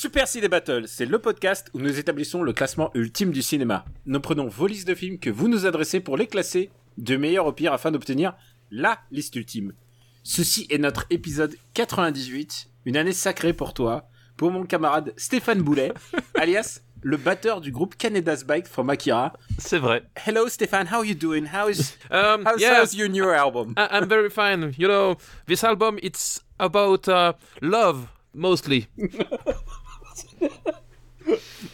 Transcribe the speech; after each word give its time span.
Super 0.00 0.26
Ciné 0.26 0.48
Battle, 0.48 0.84
c'est 0.86 1.04
le 1.04 1.18
podcast 1.18 1.68
où 1.74 1.78
nous 1.78 1.98
établissons 1.98 2.42
le 2.42 2.54
classement 2.54 2.90
ultime 2.94 3.32
du 3.32 3.42
cinéma. 3.42 3.84
Nous 4.06 4.18
prenons 4.18 4.48
vos 4.48 4.66
listes 4.66 4.88
de 4.88 4.94
films 4.94 5.18
que 5.18 5.28
vous 5.28 5.46
nous 5.46 5.66
adressez 5.66 6.00
pour 6.00 6.16
les 6.16 6.26
classer 6.26 6.70
de 6.96 7.18
meilleur 7.18 7.44
au 7.44 7.52
pire 7.52 7.74
afin 7.74 7.90
d'obtenir 7.90 8.32
la 8.70 8.98
liste 9.10 9.36
ultime. 9.36 9.74
Ceci 10.22 10.66
est 10.70 10.78
notre 10.78 11.04
épisode 11.10 11.54
98, 11.74 12.68
une 12.86 12.96
année 12.96 13.12
sacrée 13.12 13.52
pour 13.52 13.74
toi, 13.74 14.08
pour 14.38 14.50
mon 14.50 14.64
camarade 14.64 15.12
Stéphane 15.18 15.60
Boulet, 15.60 15.92
alias 16.34 16.80
le 17.02 17.18
batteur 17.18 17.60
du 17.60 17.70
groupe 17.70 17.94
Canada's 17.96 18.44
Bike 18.44 18.68
from 18.68 18.88
Akira. 18.88 19.34
C'est 19.58 19.78
vrai. 19.78 20.04
Hello 20.26 20.48
Stéphane, 20.48 20.88
how 20.90 21.02
you 21.04 21.14
doing? 21.14 21.44
How's, 21.44 21.98
Um, 22.10 22.46
how's, 22.46 22.58
yeah, 22.58 22.80
how's 22.80 22.94
your 22.94 23.10
new 23.10 23.28
album? 23.28 23.74
I- 23.76 23.98
I'm 23.98 24.08
very 24.08 24.30
fine. 24.30 24.72
You 24.78 24.88
know, 24.88 25.16
this 25.46 25.62
album 25.62 25.98
it's 26.02 26.40
about 26.58 27.06
uh, 27.06 27.34
love 27.60 28.08
mostly. 28.34 28.86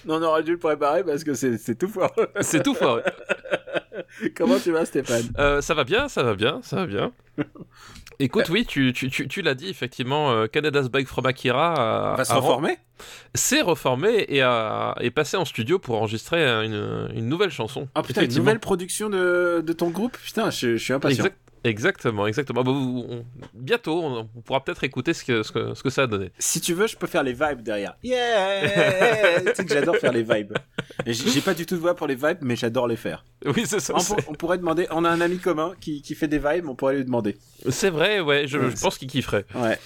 Non, 0.05 0.17
on 0.21 0.23
aurait 0.23 0.43
dû 0.43 0.53
le 0.53 0.59
préparer 0.59 1.05
parce 1.05 1.25
que 1.25 1.35
c'est 1.35 1.79
tout 1.79 1.89
fort. 1.89 2.15
C'est 2.41 2.63
tout 2.63 2.75
fort. 2.75 3.01
Comment 4.37 4.59
tu 4.59 4.73
vas 4.73 4.85
Stéphane? 4.85 5.31
Euh, 5.39 5.61
ça 5.61 5.75
va 5.75 5.85
bien, 5.85 6.09
ça 6.09 6.23
va 6.23 6.35
bien, 6.35 6.61
ça 6.63 6.77
va 6.77 6.87
bien. 6.87 7.13
Écoute, 8.19 8.49
oui, 8.49 8.65
tu, 8.67 8.93
tu, 8.93 9.11
tu, 9.11 9.29
tu 9.29 9.43
l'as 9.43 9.55
dit, 9.55 9.69
effectivement, 9.69 10.31
euh, 10.33 10.47
Canada's 10.47 10.89
Bike 10.89 11.07
from 11.09 11.27
Akira 11.27 12.13
a- 12.13 12.17
va 12.17 12.25
se 12.25 12.33
reformer? 12.33 12.79
s'est 13.35 13.61
reformé 13.61 14.25
et 14.29 14.41
a, 14.43 14.95
est 15.01 15.11
passé 15.11 15.37
en 15.37 15.45
studio 15.45 15.79
pour 15.79 15.97
enregistrer 15.97 16.43
une, 16.65 17.09
une 17.15 17.29
nouvelle 17.29 17.51
chanson. 17.51 17.89
Ah 17.95 18.03
putain, 18.03 18.25
une 18.25 18.35
nouvelle 18.35 18.61
production 18.61 19.11
de, 19.11 19.63
de 19.65 19.73
ton 19.75 19.91
groupe? 19.91 20.17
Putain, 20.17 20.51
je, 20.51 20.77
je 20.77 20.83
suis 20.83 20.93
impatient. 20.95 21.25
Exact- 21.25 21.39
exactement, 21.67 22.27
exactement. 22.27 22.63
Bah, 22.63 22.71
on- 22.73 23.25
bientôt, 23.55 24.01
on, 24.03 24.29
on 24.35 24.41
pourra 24.41 24.65
peut-être 24.65 24.85
écouter 24.85 25.13
ce 25.15 25.25
que, 25.25 25.43
ce, 25.43 25.53
que, 25.53 25.75
ce 25.75 25.83
que 25.83 25.91
ça 25.91 26.03
a 26.03 26.07
donné. 26.07 26.31
Si 26.39 26.61
tu 26.61 26.73
veux, 26.75 26.87
je 26.87 26.97
peux 26.97 27.07
faire 27.07 27.23
les 27.23 27.33
vibes 27.33 27.63
derrière. 27.63 27.97
Yeah! 28.03 29.41
tu 29.41 29.55
sais 29.55 29.65
que 29.65 29.73
j'adore 29.75 29.97
faire 29.97 30.13
les 30.13 30.23
vibes. 30.23 30.53
J'ai 31.07 31.41
pas 31.41 31.55
du 31.55 31.67
tout 31.67 31.75
de 31.77 31.81
voix 31.81 31.95
pour 31.95 32.07
les 32.07 32.15
vibes, 32.15 32.39
mais 32.43 32.57
j'adore 32.57 32.89
les 32.89 32.97
faire. 32.97 33.25
Oui, 33.45 33.65
c'est 33.67 33.81
ça. 33.81 33.95
On, 33.97 34.03
pour- 34.03 34.17
on 34.29 34.35
pourrait 34.35 34.59
demander, 34.59 34.87
on 34.91 35.05
a 35.05 35.11
un 35.11 35.21
ami 35.21 35.39
commun 35.39 35.73
qui, 35.81 36.03
qui 36.03 36.15
fait 36.15 36.29
des 36.29 36.39
vibes, 36.39 36.69
on 36.69 36.75
pourrait 36.75 36.97
lui 36.97 37.05
demander. 37.05 37.37
C'est 37.69 37.91
vrai, 37.91 38.21
ouais, 38.21 38.47
je, 38.47 38.59
Ouais, 38.59 38.71
je 38.71 38.81
pense 38.81 38.99
qu'il 38.99 39.09
kifferait. 39.09 39.45
Ouais. 39.55 39.79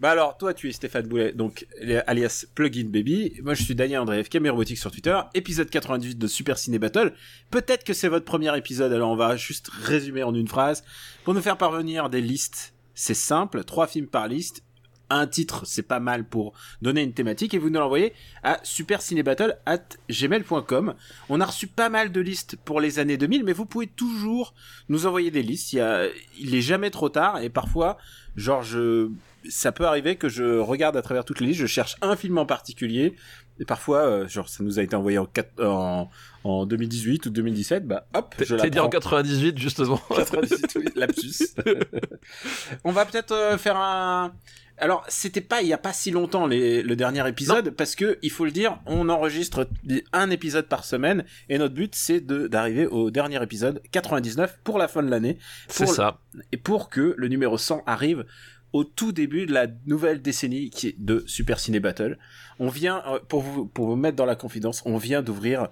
Bah 0.00 0.12
alors, 0.12 0.38
toi, 0.38 0.54
tu 0.54 0.68
es 0.68 0.72
Stéphane 0.72 1.08
Boulet, 1.08 1.32
donc 1.32 1.66
alias 2.06 2.46
Plugin 2.54 2.88
Baby. 2.88 3.40
Moi, 3.42 3.54
je 3.54 3.64
suis 3.64 3.74
Daniel 3.74 3.98
Andreev, 3.98 4.28
Camé 4.28 4.48
Robotique 4.48 4.78
sur 4.78 4.92
Twitter. 4.92 5.18
Épisode 5.34 5.68
98 5.68 6.16
de 6.16 6.26
Super 6.28 6.56
Ciné 6.56 6.78
Battle. 6.78 7.12
Peut-être 7.50 7.82
que 7.82 7.92
c'est 7.92 8.06
votre 8.06 8.24
premier 8.24 8.56
épisode, 8.56 8.92
alors 8.92 9.10
on 9.10 9.16
va 9.16 9.36
juste 9.36 9.68
résumer 9.72 10.22
en 10.22 10.32
une 10.36 10.46
phrase. 10.46 10.84
Pour 11.24 11.34
nous 11.34 11.42
faire 11.42 11.58
parvenir 11.58 12.10
des 12.10 12.20
listes, 12.20 12.74
c'est 12.94 13.12
simple, 13.12 13.64
trois 13.64 13.88
films 13.88 14.06
par 14.06 14.28
liste. 14.28 14.62
Un 15.10 15.26
titre, 15.26 15.62
c'est 15.64 15.82
pas 15.82 16.00
mal 16.00 16.24
pour 16.24 16.52
donner 16.82 17.02
une 17.02 17.14
thématique 17.14 17.54
et 17.54 17.58
vous 17.58 17.70
nous 17.70 17.80
l'envoyez 17.80 18.12
à 18.42 18.60
supercinébattle@gmail.com. 18.62 20.94
On 21.28 21.40
a 21.40 21.44
reçu 21.46 21.66
pas 21.66 21.88
mal 21.88 22.12
de 22.12 22.20
listes 22.20 22.56
pour 22.64 22.80
les 22.80 22.98
années 22.98 23.16
2000, 23.16 23.44
mais 23.44 23.52
vous 23.52 23.66
pouvez 23.66 23.86
toujours 23.86 24.54
nous 24.88 25.06
envoyer 25.06 25.30
des 25.30 25.42
listes. 25.42 25.72
Il, 25.72 25.76
y 25.76 25.80
a, 25.80 26.06
il 26.38 26.54
est 26.54 26.62
jamais 26.62 26.90
trop 26.90 27.08
tard 27.08 27.40
et 27.40 27.50
parfois, 27.50 27.98
genre, 28.36 28.62
je, 28.62 29.08
ça 29.48 29.72
peut 29.72 29.86
arriver 29.86 30.16
que 30.16 30.28
je 30.28 30.58
regarde 30.58 30.96
à 30.96 31.02
travers 31.02 31.24
toutes 31.24 31.40
les 31.40 31.46
listes, 31.48 31.60
je 31.60 31.66
cherche 31.66 31.96
un 32.02 32.16
film 32.16 32.38
en 32.38 32.46
particulier. 32.46 33.14
Et 33.60 33.64
parfois, 33.64 34.06
euh, 34.06 34.28
genre, 34.28 34.48
ça 34.48 34.62
nous 34.62 34.78
a 34.78 34.82
été 34.82 34.94
envoyé 34.94 35.18
en, 35.18 35.26
quatre- 35.26 35.64
en, 35.64 36.08
en 36.44 36.64
2018 36.64 37.26
ou 37.26 37.30
2017, 37.30 37.88
bah 37.88 38.06
hop, 38.14 38.32
je 38.38 38.44
dit 38.44 38.52
en 38.78 38.84
l'apprends. 38.84 38.88
98, 38.90 39.58
justement. 39.58 40.00
98, 40.14 40.76
oui, 40.76 40.84
lapsus. 40.94 41.56
On 42.84 42.92
va 42.92 43.04
peut-être 43.04 43.32
euh, 43.32 43.58
faire 43.58 43.76
un. 43.76 44.32
Alors, 44.80 45.04
c'était 45.08 45.40
pas 45.40 45.62
il 45.62 45.68
y 45.68 45.72
a 45.72 45.78
pas 45.78 45.92
si 45.92 46.10
longtemps 46.10 46.46
les- 46.46 46.82
le 46.82 46.94
dernier 46.96 47.26
épisode 47.28 47.70
parce 47.70 47.94
que 47.94 48.18
il 48.22 48.30
faut 48.30 48.44
le 48.44 48.50
dire, 48.50 48.78
on 48.86 49.08
enregistre 49.08 49.68
un 50.12 50.30
épisode 50.30 50.66
par 50.66 50.84
semaine 50.84 51.24
et 51.48 51.58
notre 51.58 51.74
but 51.74 51.94
c'est 51.94 52.20
de 52.20 52.46
d'arriver 52.46 52.86
au 52.86 53.10
dernier 53.10 53.42
épisode 53.42 53.82
99 53.90 54.58
pour 54.64 54.78
la 54.78 54.86
fin 54.88 55.02
de 55.02 55.10
l'année 55.10 55.38
C'est 55.68 55.86
ça. 55.86 56.20
et 56.52 56.56
pour 56.56 56.88
que 56.90 57.14
le 57.16 57.28
numéro 57.28 57.58
100 57.58 57.82
arrive 57.86 58.24
au 58.72 58.84
tout 58.84 59.12
début 59.12 59.46
de 59.46 59.52
la 59.54 59.66
nouvelle 59.86 60.20
décennie 60.20 60.68
qui 60.70 60.88
est 60.88 60.94
de 60.98 61.24
Super 61.26 61.58
Ciné 61.58 61.80
Battle. 61.80 62.18
On 62.58 62.68
vient 62.68 63.02
euh, 63.08 63.18
pour 63.26 63.40
vous 63.40 63.64
pour 63.66 63.86
vous 63.86 63.96
mettre 63.96 64.16
dans 64.16 64.26
la 64.26 64.36
confidence, 64.36 64.82
on 64.84 64.98
vient 64.98 65.22
d'ouvrir 65.22 65.68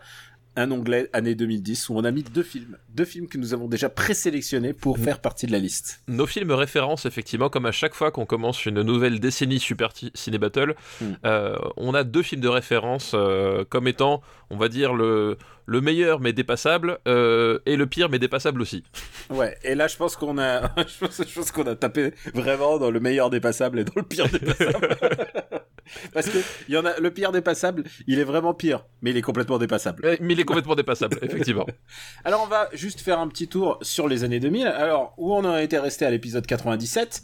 un 0.56 0.70
onglet 0.70 1.08
année 1.12 1.34
2010 1.34 1.88
où 1.90 1.96
on 1.96 2.04
a 2.04 2.10
mis 2.10 2.22
deux 2.22 2.42
films, 2.42 2.76
deux 2.94 3.04
films 3.04 3.28
que 3.28 3.38
nous 3.38 3.54
avons 3.54 3.68
déjà 3.68 3.88
présélectionnés 3.88 4.72
pour 4.72 4.98
Mhm. 4.98 5.04
faire 5.04 5.20
partie 5.20 5.46
de 5.46 5.52
la 5.52 5.58
liste. 5.58 6.00
Nos 6.08 6.26
films 6.26 6.52
références, 6.52 7.06
effectivement, 7.06 7.48
comme 7.48 7.66
à 7.66 7.72
chaque 7.72 7.94
fois 7.94 8.10
qu'on 8.10 8.26
commence 8.26 8.64
une 8.66 8.82
nouvelle 8.82 9.20
décennie 9.20 9.60
Super 9.60 9.90
Ciné 10.14 10.38
Battle, 10.38 10.74
Mm. 11.00 11.04
euh, 11.24 11.56
on 11.76 11.94
a 11.94 12.04
deux 12.04 12.22
films 12.22 12.40
de 12.40 12.48
référence 12.48 13.12
euh, 13.14 13.64
comme 13.68 13.86
étant, 13.88 14.22
on 14.50 14.56
va 14.56 14.68
dire, 14.68 14.94
le, 14.94 15.36
le 15.66 15.80
meilleur 15.80 16.20
mais 16.20 16.32
dépassable 16.32 16.98
euh, 17.08 17.58
et 17.66 17.76
le 17.76 17.86
pire 17.86 18.08
mais 18.08 18.18
dépassable 18.18 18.62
aussi. 18.62 18.84
Ouais, 19.30 19.56
et 19.64 19.74
là 19.74 19.88
je 19.88 19.96
pense 19.96 20.16
qu'on 20.16 20.38
a 20.38 20.62
je 20.86 20.98
pense, 21.04 21.20
je 21.28 21.34
pense 21.34 21.50
qu'on 21.50 21.66
a 21.66 21.74
tapé 21.74 22.12
vraiment 22.34 22.78
dans 22.78 22.90
le 22.90 23.00
meilleur 23.00 23.30
dépassable 23.30 23.80
et 23.80 23.84
dans 23.84 23.92
le 23.96 24.02
pire 24.04 24.28
dépassable. 24.32 25.25
Parce 26.14 26.28
que 26.28 26.38
il 26.68 26.74
y 26.74 26.76
en 26.78 26.84
a 26.84 26.98
le 26.98 27.10
pire 27.10 27.32
dépassable, 27.32 27.84
il 28.06 28.18
est 28.18 28.24
vraiment 28.24 28.54
pire, 28.54 28.84
mais 29.02 29.10
il 29.10 29.16
est 29.16 29.22
complètement 29.22 29.58
dépassable. 29.58 30.04
Euh, 30.06 30.16
Mais 30.20 30.34
il 30.34 30.40
est 30.40 30.44
complètement 30.44 30.74
dépassable, 30.74 31.18
effectivement. 31.22 31.66
Alors 32.24 32.42
on 32.42 32.46
va 32.48 32.68
juste 32.72 33.00
faire 33.00 33.18
un 33.18 33.28
petit 33.28 33.48
tour 33.48 33.78
sur 33.82 34.08
les 34.08 34.24
années 34.24 34.40
2000. 34.40 34.66
Alors 34.66 35.14
où 35.16 35.32
on 35.34 35.38
en 35.38 35.50
a 35.52 35.62
été 35.62 35.78
resté 35.78 36.04
à 36.04 36.10
l'épisode 36.10 36.46
97 36.46 37.22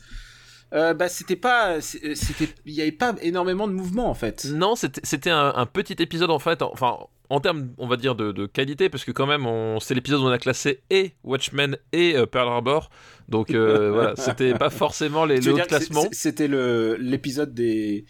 euh, 0.74 0.94
bah 0.94 1.10
c'était 1.10 1.36
pas 1.36 1.82
c'est- 1.82 2.14
c'était 2.14 2.48
il 2.64 2.72
y 2.72 2.80
avait 2.80 2.92
pas 2.92 3.14
énormément 3.20 3.68
de 3.68 3.74
mouvement 3.74 4.08
en 4.08 4.14
fait. 4.14 4.46
Non, 4.46 4.74
c'était 4.74 5.28
un, 5.30 5.52
un 5.54 5.66
petit 5.66 5.96
épisode 6.02 6.30
en 6.30 6.38
fait, 6.38 6.62
enfin 6.62 6.96
en 7.28 7.40
termes, 7.40 7.70
on 7.78 7.86
va 7.86 7.96
dire, 7.96 8.14
de, 8.14 8.30
de 8.30 8.44
qualité, 8.44 8.90
parce 8.90 9.04
que 9.06 9.10
quand 9.10 9.26
même, 9.26 9.46
c'est 9.80 9.94
l'épisode 9.94 10.20
où 10.20 10.24
on 10.24 10.30
a 10.30 10.38
classé 10.38 10.82
et 10.90 11.12
Watchmen 11.24 11.78
et 11.92 12.14
euh, 12.14 12.26
Pearl 12.26 12.46
Harbor, 12.48 12.90
donc 13.28 13.52
euh, 13.54 13.90
voilà, 13.90 14.16
c'était 14.16 14.52
pas 14.54 14.68
forcément 14.68 15.24
les, 15.24 15.36
les 15.40 15.42
c'est- 15.54 15.66
classements. 15.66 16.04
C'était 16.12 16.48
le 16.48 16.96
l'épisode 17.00 17.54
des 17.54 18.04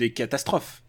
des 0.00 0.12
catastrophes. 0.12 0.82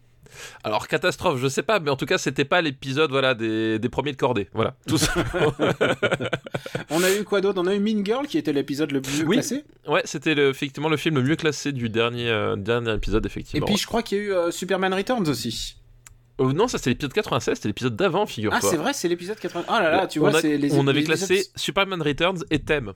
Alors 0.64 0.88
catastrophe, 0.88 1.38
je 1.38 1.46
sais 1.46 1.62
pas, 1.62 1.78
mais 1.78 1.90
en 1.90 1.96
tout 1.96 2.06
cas, 2.06 2.16
c'était 2.16 2.46
pas 2.46 2.62
l'épisode 2.62 3.10
voilà 3.10 3.34
des, 3.34 3.78
des 3.78 3.88
premiers 3.90 4.12
de 4.12 4.16
cordée, 4.16 4.48
voilà. 4.54 4.74
Tout 4.88 4.96
ça. 4.96 5.12
On 6.90 7.02
a 7.02 7.12
eu 7.12 7.24
quoi 7.24 7.40
d'autre? 7.42 7.60
On 7.62 7.66
a 7.66 7.74
eu 7.74 7.80
Mean 7.80 8.04
Girl 8.04 8.26
qui 8.26 8.38
était 8.38 8.52
l'épisode 8.52 8.92
le 8.92 9.02
plus 9.02 9.22
Oui. 9.24 9.36
classé. 9.36 9.64
ouais, 9.86 10.02
c'était 10.04 10.32
effectivement 10.48 10.88
le 10.88 10.96
film 10.96 11.16
le 11.16 11.22
mieux 11.22 11.36
classé 11.36 11.72
du 11.72 11.88
dernier 11.90 12.28
euh, 12.30 12.56
dernier 12.56 12.94
épisode, 12.94 13.24
Et 13.24 13.28
effectivement. 13.28 13.66
puis 13.66 13.76
je 13.76 13.86
crois 13.86 14.02
qu'il 14.02 14.18
y 14.18 14.20
a 14.22 14.24
eu 14.24 14.32
euh, 14.32 14.50
Superman 14.50 14.94
Returns 14.94 15.28
aussi. 15.28 15.76
Euh, 16.40 16.52
non, 16.54 16.66
ça 16.66 16.78
c'était 16.78 16.90
l'épisode 16.90 17.12
96, 17.12 17.56
c'était 17.56 17.68
l'épisode 17.68 17.94
d'avant, 17.96 18.24
figure-toi. 18.26 18.60
Ah 18.62 18.66
c'est 18.66 18.76
vrai, 18.78 18.92
c'est 18.94 19.08
l'épisode 19.08 19.38
80. 19.38 19.64
Ah 19.68 19.82
là 19.82 19.90
là, 19.90 20.06
tu 20.06 20.18
on, 20.18 20.28
vois, 20.30 20.38
a- 20.38 20.42
les 20.42 20.72
on 20.72 20.86
avait 20.88 21.00
les 21.00 21.04
classé 21.04 21.44
Superman 21.56 22.00
Returns 22.00 22.42
et 22.50 22.58
Thème. 22.60 22.94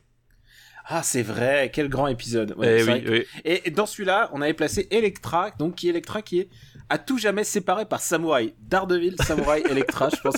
Ah 0.88 1.02
c'est 1.02 1.22
vrai, 1.22 1.70
quel 1.74 1.88
grand 1.88 2.06
épisode. 2.06 2.54
Ouais, 2.56 2.78
Eh 2.80 2.84
oui, 2.84 3.04
oui. 3.08 3.24
Et 3.44 3.70
dans 3.70 3.86
celui-là, 3.86 4.30
on 4.32 4.40
avait 4.40 4.54
placé 4.54 4.86
Electra, 4.90 5.50
donc 5.58 5.74
qui 5.76 5.88
est 5.88 5.90
Electra 5.90 6.22
qui 6.22 6.38
est 6.40 6.48
à 6.88 6.98
tout 6.98 7.18
jamais 7.18 7.42
séparé 7.42 7.86
par 7.86 8.00
Samouraï. 8.00 8.54
Daredevil, 8.60 9.16
Samouraï, 9.20 9.62
Electra, 9.70 10.08
je 10.10 10.20
pense. 10.20 10.36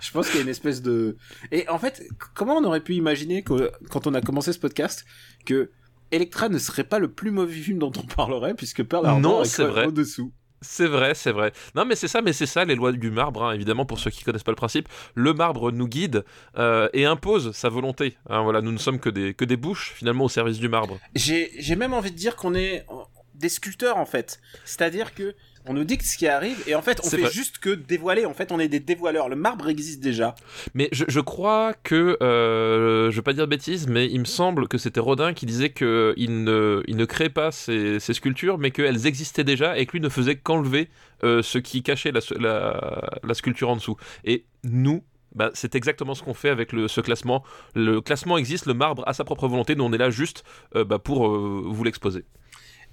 Je 0.00 0.10
pense 0.10 0.26
qu'il 0.28 0.36
y 0.36 0.38
a 0.40 0.42
une 0.42 0.48
espèce 0.48 0.80
de. 0.82 1.16
Et 1.52 1.68
en 1.68 1.78
fait, 1.78 2.02
comment 2.34 2.56
on 2.56 2.64
aurait 2.64 2.80
pu 2.80 2.94
imaginer 2.94 3.42
que 3.42 3.70
quand 3.90 4.06
on 4.06 4.14
a 4.14 4.20
commencé 4.20 4.52
ce 4.52 4.58
podcast 4.58 5.04
que 5.44 5.70
Electra 6.10 6.48
ne 6.48 6.58
serait 6.58 6.84
pas 6.84 6.98
le 6.98 7.12
plus 7.12 7.30
mauvais 7.30 7.52
film 7.52 7.78
dont 7.78 7.92
on 7.96 8.06
parlerait 8.06 8.54
puisque 8.54 8.82
Pearl 8.82 9.04
Harbor 9.06 9.20
Non, 9.20 9.42
est 9.42 9.60
vrai. 9.62 9.84
au-dessous. 9.86 10.32
C'est 10.60 10.86
vrai, 10.86 11.14
c'est 11.14 11.30
vrai. 11.32 11.52
Non, 11.74 11.84
mais 11.84 11.94
c'est 11.94 12.08
ça, 12.08 12.20
mais 12.20 12.32
c'est 12.32 12.46
ça 12.46 12.64
les 12.64 12.74
lois 12.74 12.92
du 12.92 13.10
marbre, 13.10 13.44
hein, 13.44 13.52
évidemment, 13.52 13.86
pour 13.86 13.98
ceux 13.98 14.10
qui 14.10 14.24
connaissent 14.24 14.42
pas 14.42 14.52
le 14.52 14.56
principe. 14.56 14.88
Le 15.14 15.32
marbre 15.32 15.70
nous 15.70 15.86
guide 15.86 16.24
euh, 16.56 16.88
et 16.92 17.04
impose 17.04 17.52
sa 17.52 17.68
volonté. 17.68 18.16
hein, 18.28 18.42
voilà, 18.42 18.60
nous 18.60 18.72
ne 18.72 18.78
sommes 18.78 18.98
que 18.98 19.08
des, 19.10 19.34
que 19.34 19.44
des 19.44 19.56
bouches, 19.56 19.92
finalement, 19.96 20.24
au 20.24 20.28
service 20.28 20.58
du 20.58 20.68
marbre. 20.68 20.98
J'ai 21.14 21.76
même 21.76 21.94
envie 21.94 22.10
de 22.10 22.16
dire 22.16 22.34
qu'on 22.36 22.54
est 22.54 22.84
euh, 22.90 22.94
des 23.34 23.48
sculpteurs 23.48 23.96
en 23.96 24.06
fait. 24.06 24.40
C'est-à-dire 24.64 25.14
que 25.14 25.34
On 25.68 25.74
nous 25.74 25.84
dit 25.84 25.98
ce 26.02 26.16
qui 26.16 26.26
arrive 26.26 26.62
et 26.66 26.74
en 26.74 26.82
fait 26.82 27.00
on 27.04 27.08
fait 27.08 27.30
juste 27.30 27.58
que 27.58 27.70
dévoiler. 27.70 28.24
En 28.26 28.34
fait 28.34 28.52
on 28.52 28.58
est 28.58 28.68
des 28.68 28.80
dévoileurs. 28.80 29.28
Le 29.28 29.36
marbre 29.36 29.68
existe 29.68 30.00
déjà. 30.00 30.34
Mais 30.74 30.88
je, 30.92 31.04
je 31.08 31.20
crois 31.20 31.74
que, 31.82 32.16
euh, 32.22 33.10
je 33.10 33.16
vais 33.16 33.22
pas 33.22 33.32
dire 33.32 33.44
de 33.44 33.50
bêtises, 33.50 33.86
mais 33.86 34.06
il 34.06 34.20
me 34.20 34.24
semble 34.24 34.68
que 34.68 34.78
c'était 34.78 35.00
Rodin 35.00 35.34
qui 35.34 35.46
disait 35.46 35.70
que 35.70 36.14
il 36.16 36.44
ne, 36.44 36.82
il 36.86 36.96
ne 36.96 37.04
créait 37.04 37.28
pas 37.28 37.52
ces, 37.52 38.00
ces 38.00 38.14
sculptures, 38.14 38.58
mais 38.58 38.70
qu'elles 38.70 39.06
existaient 39.06 39.44
déjà 39.44 39.78
et 39.78 39.86
que 39.86 39.92
lui 39.92 40.00
ne 40.00 40.08
faisait 40.08 40.36
qu'enlever 40.36 40.88
euh, 41.24 41.42
ce 41.42 41.58
qui 41.58 41.82
cachait 41.82 42.12
la, 42.12 42.20
la, 42.38 43.18
la 43.22 43.34
sculpture 43.34 43.68
en 43.68 43.76
dessous. 43.76 43.96
Et 44.24 44.44
nous, 44.64 45.02
bah, 45.34 45.50
c'est 45.54 45.74
exactement 45.74 46.14
ce 46.14 46.22
qu'on 46.22 46.34
fait 46.34 46.48
avec 46.48 46.72
le, 46.72 46.88
ce 46.88 47.00
classement. 47.00 47.44
Le 47.74 48.00
classement 48.00 48.38
existe, 48.38 48.66
le 48.66 48.74
marbre 48.74 49.02
a 49.06 49.12
sa 49.12 49.24
propre 49.24 49.46
volonté, 49.48 49.74
nous 49.74 49.84
on 49.84 49.92
est 49.92 49.98
là 49.98 50.10
juste 50.10 50.44
euh, 50.74 50.84
bah, 50.84 50.98
pour 50.98 51.28
euh, 51.28 51.62
vous 51.66 51.84
l'exposer. 51.84 52.24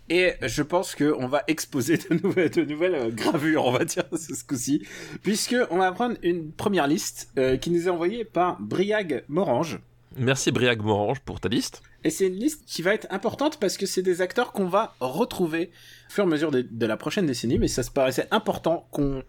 Et 0.10 0.34
je 0.42 0.62
pense 0.62 0.94
que 0.94 1.16
on 1.18 1.28
va 1.28 1.44
exposer 1.48 1.98
de 1.98 2.13
nouvelles, 2.22 2.52
de 2.52 2.63
nouvelles 2.63 2.96
euh, 2.96 3.10
gravures, 3.10 3.66
on 3.66 3.72
va 3.72 3.86
dire 3.86 4.04
ce 4.13 4.44
coup-ci, 4.44 4.86
puisque 5.24 5.56
on 5.72 5.78
va 5.78 5.92
prendre 5.92 6.16
une 6.22 6.52
première 6.52 6.88
liste 6.88 7.31
euh, 7.40 7.57
qui 7.57 7.72
nous 7.72 7.88
est 7.88 7.90
envoyée 7.90 8.24
par 8.24 8.62
Briag 8.62 9.24
Morange. 9.28 9.80
Merci 10.18 10.52
Briag 10.52 10.81
Morange 10.81 11.19
pour 11.22 11.40
ta 11.40 11.50
liste. 11.50 11.81
Et 12.04 12.12
c'est 12.12 12.28
une 12.28 12.36
liste 12.36 12.63
qui 12.68 12.84
va 12.84 12.94
être 12.94 13.07
importante 13.10 13.60
parce 13.60 13.78
que 13.78 13.88
c'est 13.88 14.04
des 14.04 14.22
acteurs 14.22 14.52
qu'on 14.52 14.68
va 14.68 14.96
retrouver 15.00 15.72
au 16.10 16.13
fur 16.13 16.24
et 16.24 16.28
à 16.28 16.30
mesure 16.30 16.51
de, 16.51 16.62
de 16.62 16.86
la 16.86 16.98
prochaine 16.98 17.25
décennie, 17.25 17.58
mais 17.58 17.68
ça 17.68 17.81
se 17.81 17.92
paraissait 17.92 18.28
important 18.31 18.88
qu'on 18.92 19.24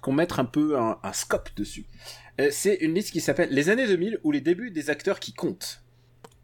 qu'on 0.00 0.12
mette 0.12 0.38
un 0.38 0.46
peu 0.46 0.78
un, 0.78 0.98
un 1.02 1.12
scope 1.12 1.50
dessus. 1.56 1.84
Euh, 2.40 2.48
c'est 2.50 2.76
une 2.76 2.94
liste 2.94 3.10
qui 3.10 3.20
s'appelle 3.20 3.50
Les 3.50 3.68
années 3.68 3.86
2000 3.86 4.20
ou 4.22 4.32
les 4.32 4.40
débuts 4.40 4.70
des 4.70 4.88
acteurs 4.88 5.20
qui 5.20 5.34
comptent. 5.34 5.82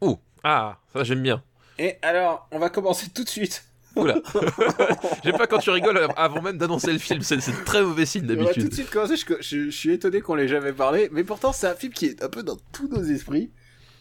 Ouh, 0.02 0.18
ah, 0.44 0.78
ça 0.92 1.04
j'aime 1.04 1.22
bien. 1.22 1.42
Et 1.78 1.96
alors, 2.02 2.48
on 2.52 2.58
va 2.58 2.68
commencer 2.68 3.08
tout 3.14 3.24
de 3.24 3.28
suite. 3.28 3.64
Oula. 3.96 4.20
J'aime 5.24 5.36
pas 5.36 5.46
quand 5.46 5.58
tu 5.58 5.70
rigoles 5.70 5.98
avant 6.16 6.42
même 6.42 6.58
d'annoncer 6.58 6.92
le 6.92 6.98
film, 6.98 7.22
c'est 7.22 7.38
très 7.64 7.82
mauvais 7.82 8.06
signe 8.06 8.24
On 8.24 8.26
va 8.28 8.34
tout 8.34 8.40
de 8.40 8.44
d'habitude. 8.46 8.74
suite 8.74 8.90
commencer, 8.90 9.16
je, 9.16 9.24
je- 9.40 9.64
je 9.66 9.70
suis 9.76 9.90
étonné 9.92 10.20
qu'on 10.20 10.34
l'ait 10.34 10.48
jamais 10.48 10.72
parlé, 10.72 11.08
mais 11.12 11.24
pourtant 11.24 11.52
c'est 11.52 11.66
un 11.66 11.74
film 11.74 11.92
qui 11.92 12.06
est 12.06 12.22
un 12.22 12.28
peu 12.28 12.42
dans 12.42 12.56
tous 12.72 12.88
nos 12.88 13.02
esprits, 13.02 13.50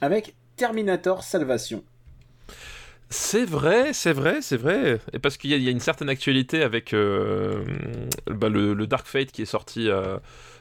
avec 0.02 0.36
Terminator 0.58 1.24
Salvation. 1.24 1.84
C'est 3.10 3.46
vrai, 3.46 3.94
c'est 3.94 4.14
vrai, 4.14 4.40
c'est 4.42 4.58
vrai. 4.58 5.00
Et 5.14 5.20
parce 5.20 5.38
qu'il 5.38 5.52
y, 5.52 5.54
a- 5.54 5.58
il 5.58 5.64
y 5.64 5.68
a 5.68 5.72
une 5.72 5.80
certaine 5.80 6.10
actualité 6.10 6.64
avec 6.64 6.94
euh, 6.94 7.64
bah, 8.28 8.50
le, 8.50 8.74
le 8.74 8.88
Dark 8.88 9.06
Fate 9.08 9.32
qui 9.32 9.44
est 9.44 9.46
sorti, 9.46 9.90
euh, 9.90 10.18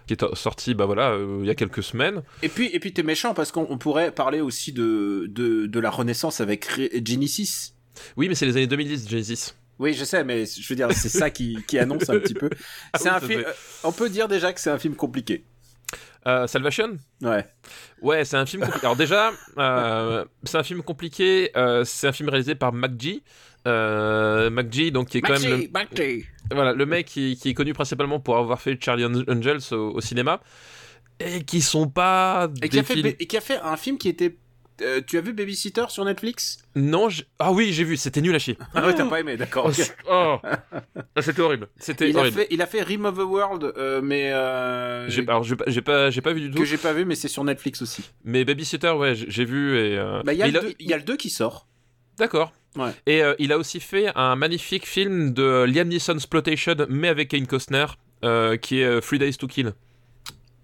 qui 0.07 0.13
est 0.15 0.35
sorti, 0.35 0.75
bah 0.75 0.85
voilà, 0.85 1.13
euh, 1.13 1.39
il 1.41 1.47
y 1.47 1.51
a 1.51 1.55
quelques 1.55 1.83
semaines. 1.83 2.23
Et 2.43 2.49
puis, 2.51 2.69
et 2.73 2.79
puis 2.81 2.93
t'es 2.93 3.03
méchant 3.03 3.33
parce 3.35 3.51
qu'on 3.51 3.67
on 3.71 3.79
pourrait 3.79 4.13
parler 4.13 4.41
aussi 4.43 4.73
de, 4.73 5.27
de, 5.31 5.67
de 5.67 5.81
la 5.81 5.91
Renaissance 5.91 6.41
avec 6.43 6.69
Genesis. 7.05 7.74
Oui, 8.17 8.29
mais 8.29 8.35
c'est 8.35 8.47
les 8.47 8.57
années 8.57 8.67
2010, 8.67 9.09
Genesis. 9.09 9.55
Oui, 9.79 9.93
je 9.95 10.05
sais, 10.05 10.23
mais 10.23 10.47
je 10.47 10.69
veux 10.69 10.77
dire, 10.77 10.89
c'est 10.93 11.09
ça 11.09 11.31
qui, 11.31 11.59
qui 11.67 11.79
annonce 11.79 12.09
un 12.09 12.19
petit 12.21 12.35
peu. 12.35 12.49
Ah 12.93 12.99
C'est 12.99 13.09
oui, 13.11 13.15
un 13.17 13.21
film. 13.21 13.41
euh, 13.47 13.53
On 13.83 13.93
peut 13.93 14.09
dire 14.09 14.29
déjà 14.29 14.53
que 14.53 14.61
c'est 14.61 14.71
un 14.71 14.79
film 14.79 14.95
compliqué. 14.95 15.45
Euh, 16.27 16.47
Salvation? 16.47 16.97
Ouais. 17.23 17.45
Ouais, 18.01 18.25
c'est 18.25 18.37
un 18.37 18.47
film 18.47 18.63
compliqué. 18.63 18.87
Alors 18.87 18.97
déjà, 18.97 19.33
euh, 19.59 20.25
c'est 20.45 20.57
un 20.57 20.63
film 20.63 20.83
compliqué. 20.83 21.51
euh, 21.57 21.85
c'est 21.85 22.07
un 22.07 22.13
film 22.13 22.29
réalisé 22.29 22.55
par 22.55 22.73
McG. 22.73 23.23
Euh, 23.67 24.49
McG, 24.51 24.91
donc 24.91 25.09
qui 25.09 25.19
est 25.19 25.21
quand 25.23 25.39
même 25.41 25.51
le, 25.51 25.69
voilà, 26.55 26.73
le 26.75 26.87
mec 26.87 27.07
qui, 27.07 27.37
qui 27.37 27.49
est 27.51 27.55
connu 27.55 27.73
principalement 27.73 28.21
pour 28.21 28.37
avoir 28.37 28.61
fait 28.61 28.79
Charlie 28.83 29.05
Angels 29.07 29.61
au, 29.73 29.93
au 29.95 30.01
cinéma 30.03 30.41
et 31.19 31.43
qui 31.45 31.63
sont 31.63 31.89
pas 31.89 32.49
Et 32.63 32.69
qui, 32.69 32.77
des 32.77 32.79
a 32.79 32.83
fait, 32.83 32.95
films. 32.95 33.07
et 33.19 33.27
qui 33.27 33.37
a 33.37 33.41
fait 33.41 33.59
un 33.63 33.77
film 33.77 33.97
qui 33.99 34.09
était. 34.09 34.37
Euh, 34.83 35.01
tu 35.07 35.19
as 35.19 35.21
vu 35.21 35.33
Babysitter 35.33 35.85
sur 35.89 36.05
Netflix? 36.05 36.59
Non, 36.75 37.09
ah 37.39 37.53
oui, 37.53 37.73
j'ai 37.73 37.85
vu, 37.85 37.97
c'était 37.97 38.21
nul 38.21 38.35
à 38.35 38.39
chier. 38.39 38.57
Ah 38.75 38.87
ouais, 38.87 38.95
t'as 38.95 39.07
pas 39.07 39.21
aimé, 39.21 39.37
d'accord. 39.37 39.71
Oh, 39.71 39.83
oh. 40.11 40.49
Ah, 41.17 41.23
c'était 41.23 41.41
horrible. 41.43 41.69
C'était 41.79 42.11
Il 42.11 42.17
a, 42.17 42.21
horrible. 42.21 42.37
fait, 42.37 42.47
il 42.51 42.61
a 42.63 42.67
fait 42.67 42.83
Rim 42.83 43.05
of 43.05 43.17
the 43.17 43.21
World, 43.23 43.73
euh, 43.77 44.01
mais. 44.03 44.33
euh, 44.33 45.09
J'ai 45.09 45.23
alors 45.29 45.45
j'ai 45.45 45.57
pas 45.57 45.65
j'ai 45.69 45.81
pas 45.83 46.11
j'ai 46.11 46.21
pas 46.21 46.33
vu 46.33 46.41
du 46.41 46.51
tout. 46.51 46.59
que 46.59 46.65
j'ai 46.65 46.79
pas 46.79 46.93
vu, 46.93 47.05
mais 47.05 47.15
c'est 47.15 47.29
sur 47.29 47.45
Netflix 47.45 47.83
aussi. 47.83 48.11
Mais 48.25 48.45
Babysitter, 48.45 48.91
ouais, 48.93 49.15
j'ai 49.15 49.45
vu 49.45 49.77
et. 49.79 49.97
euh, 49.99 50.23
Bah, 50.25 50.33
il 50.33 50.39
y, 50.39 50.43
a 50.43 50.47
le 50.47 50.53
il 50.53 50.57
a- 50.57 50.61
deux- 50.63 50.75
il 50.81 50.89
y 50.89 50.93
a 50.93 50.97
le 50.97 51.03
2 51.05 51.17
qui 51.17 51.31
sort. 51.31 51.67
D'accord. 52.19 52.53
Ouais. 52.77 52.91
Et 53.07 53.23
euh, 53.23 53.35
il 53.39 53.53
a 53.53 53.59
aussi 53.59 53.79
fait 53.81 54.11
un 54.17 54.35
magnifique 54.37 54.87
film 54.87 55.33
de 55.33 55.65
Liam 55.65 55.89
Neeson 55.89 56.15
Exploitation, 56.15 56.75
mais 56.89 57.09
avec 57.09 57.29
Kane 57.29 57.47
Costner, 57.47 57.87
euh, 58.25 58.57
qui 58.57 58.81
est 58.81 59.01
Three 59.01 59.19
Days 59.19 59.35
to 59.35 59.47
Kill. 59.47 59.73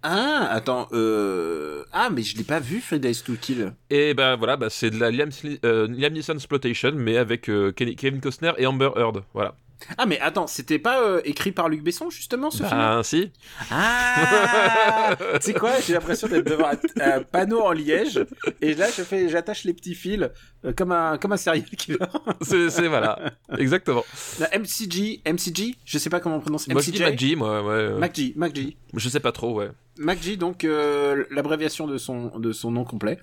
Ah, 0.02 0.48
attends, 0.50 0.88
euh... 0.92 1.84
Ah, 1.92 2.08
mais 2.10 2.22
je 2.22 2.36
l'ai 2.36 2.44
pas 2.44 2.60
vu, 2.60 2.80
Three 2.80 2.98
Days 3.00 3.22
to 3.24 3.34
Kill. 3.40 3.72
Et 3.90 4.14
ben 4.14 4.36
voilà, 4.36 4.56
bah, 4.56 4.70
c'est 4.70 4.90
de 4.90 4.98
la 4.98 5.10
Liam, 5.10 5.28
euh, 5.64 5.86
Liam 5.88 6.12
Neeson 6.12 6.34
Exploitation, 6.34 6.92
mais 6.94 7.16
avec 7.16 7.50
euh, 7.50 7.72
Kevin 7.72 8.20
Costner 8.20 8.52
et 8.58 8.66
Amber 8.66 8.90
Heard. 8.96 9.22
Voilà. 9.34 9.54
Ah, 9.98 10.06
mais 10.06 10.20
attends, 10.20 10.46
c'était 10.46 10.78
pas 10.78 11.02
euh, 11.02 11.20
écrit 11.24 11.52
par 11.52 11.68
Luc 11.68 11.82
Besson, 11.82 12.10
justement, 12.10 12.50
ce 12.50 12.58
film? 12.58 12.70
Ah, 12.72 13.00
si. 13.02 13.30
Ah 13.70 15.16
Tu 15.34 15.40
sais 15.40 15.54
quoi 15.54 15.72
J'ai 15.86 15.94
l'impression 15.94 16.28
d'être 16.28 16.46
devant 16.46 16.68
un, 16.68 17.00
un 17.00 17.22
panneau 17.22 17.60
en 17.60 17.72
liège, 17.72 18.20
et 18.60 18.74
là, 18.74 18.86
je 18.94 19.02
fais, 19.02 19.28
j'attache 19.28 19.64
les 19.64 19.72
petits 19.72 19.94
fils, 19.94 20.28
euh, 20.64 20.72
comme 20.72 20.92
un, 20.92 21.18
comme 21.18 21.32
un 21.32 21.36
serial 21.36 21.64
killer. 21.64 21.98
C'est 22.42 22.88
voilà. 22.88 23.32
Exactement. 23.58 24.04
La 24.38 24.50
MCG, 24.58 25.22
MCG 25.26 25.76
Je 25.84 25.98
sais 25.98 26.10
pas 26.10 26.20
comment 26.20 26.36
on 26.36 26.40
prononce. 26.40 26.68
Moi 26.68 26.82
je 26.82 26.90
dis 26.90 27.02
McG, 27.02 27.36
moi, 27.36 27.62
ouais. 27.62 27.98
McG, 27.98 28.34
McG. 28.36 28.76
Je 28.94 29.08
sais 29.08 29.20
pas 29.20 29.32
trop, 29.32 29.54
ouais. 29.54 29.70
McG, 30.00 30.36
donc 30.36 30.64
euh, 30.64 31.24
l'abréviation 31.30 31.86
de 31.86 31.98
son 31.98 32.38
de 32.38 32.52
son 32.52 32.70
nom 32.72 32.84
complet. 32.84 33.18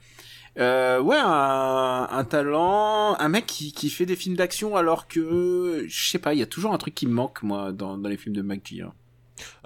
Euh, 0.59 0.99
ouais, 0.99 1.17
un, 1.19 2.07
un 2.09 2.23
talent, 2.23 3.15
un 3.19 3.29
mec 3.29 3.45
qui, 3.45 3.71
qui 3.73 3.89
fait 3.91 4.05
des 4.07 4.15
films 4.15 4.35
d'action 4.35 4.75
alors 4.75 5.07
que 5.07 5.85
je 5.87 6.09
sais 6.09 6.17
pas, 6.17 6.33
il 6.33 6.39
y 6.39 6.43
a 6.43 6.47
toujours 6.47 6.73
un 6.73 6.77
truc 6.79 6.95
qui 6.95 7.05
me 7.05 7.13
manque 7.13 7.43
moi 7.43 7.71
dans, 7.71 7.97
dans 7.97 8.09
les 8.09 8.17
films 8.17 8.35
de 8.35 8.41
McG. 8.41 8.81
hein. 8.81 8.93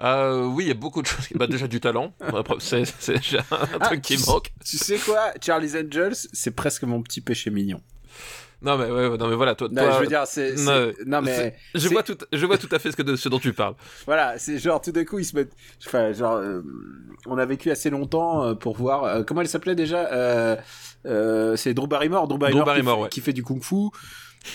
Euh, 0.00 0.44
oui, 0.44 0.64
il 0.64 0.68
y 0.68 0.70
a 0.70 0.74
beaucoup 0.74 1.00
de 1.00 1.06
choses. 1.06 1.28
Bah, 1.34 1.46
déjà 1.46 1.66
du 1.66 1.80
talent. 1.80 2.12
C'est 2.58 2.82
déjà 3.08 3.38
un 3.50 3.68
Ah, 3.80 3.86
truc 3.86 4.02
qui 4.02 4.18
manque. 4.26 4.52
Tu 4.64 4.76
sais 4.76 4.98
quoi, 4.98 5.32
Charlie's 5.40 5.74
Angels, 5.74 6.14
c'est 6.34 6.50
presque 6.54 6.82
mon 6.82 7.00
petit 7.02 7.22
péché 7.22 7.48
mignon. 7.50 7.80
Non 8.62 8.78
mais 8.78 8.90
ouais, 8.90 9.16
non 9.18 9.28
mais 9.28 9.34
voilà, 9.36 9.54
toi, 9.54 9.68
Non, 9.70 9.82
toi- 9.82 9.92
je 9.96 10.00
veux 10.00 10.06
dire, 10.06 10.22
c'est 10.26 10.54
non, 10.56 10.92
non, 11.06 11.22
mais 11.22 11.56
je 11.74 11.88
vois 11.88 12.02
tout, 12.02 12.16
je 12.32 12.46
vois 12.46 12.58
tout 12.58 12.68
à 12.70 12.78
fait 12.78 12.92
ce 12.92 12.96
que 12.96 13.02
de 13.02 13.16
ce 13.16 13.28
dont 13.28 13.38
tu 13.38 13.52
parles. 13.52 13.74
voilà, 14.06 14.38
c'est 14.38 14.58
genre 14.58 14.80
tout 14.80 14.92
d'un 14.92 15.04
coup 15.04 15.18
ils 15.18 15.24
se 15.24 15.34
mettent, 15.34 15.52
enfin 15.86 16.12
genre, 16.12 16.34
euh, 16.36 16.62
on 17.26 17.38
a 17.38 17.44
vécu 17.44 17.70
assez 17.70 17.90
longtemps 17.90 18.44
euh, 18.44 18.54
pour 18.54 18.76
voir 18.76 19.04
euh, 19.04 19.22
comment 19.24 19.40
elle 19.40 19.48
s'appelait 19.48 19.74
déjà. 19.74 20.08
Euh, 20.12 21.56
c'est 21.56 21.74
Drew 21.74 21.88
Barrymore, 21.88 22.28
Drew 22.28 22.38
Barrymore, 22.38 22.64
Barrymore, 22.64 22.94
qui, 22.94 22.98
fait, 22.98 23.02
ouais. 23.02 23.08
qui 23.08 23.20
fait 23.20 23.32
du 23.32 23.42
kung-fu. 23.42 23.90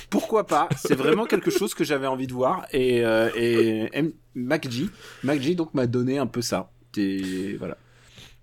Pourquoi 0.09 0.45
pas? 0.47 0.69
C'est 0.77 0.95
vraiment 0.95 1.25
quelque 1.25 1.51
chose 1.51 1.73
que 1.73 1.83
j'avais 1.83 2.07
envie 2.07 2.27
de 2.27 2.33
voir 2.33 2.65
et 2.71 2.99
et 3.35 4.13
MacG, 4.35 4.89
MacG 5.23 5.55
donc 5.55 5.73
m'a 5.73 5.87
donné 5.87 6.17
un 6.17 6.27
peu 6.27 6.41
ça. 6.41 6.71
Et 6.97 7.55
voilà. 7.57 7.77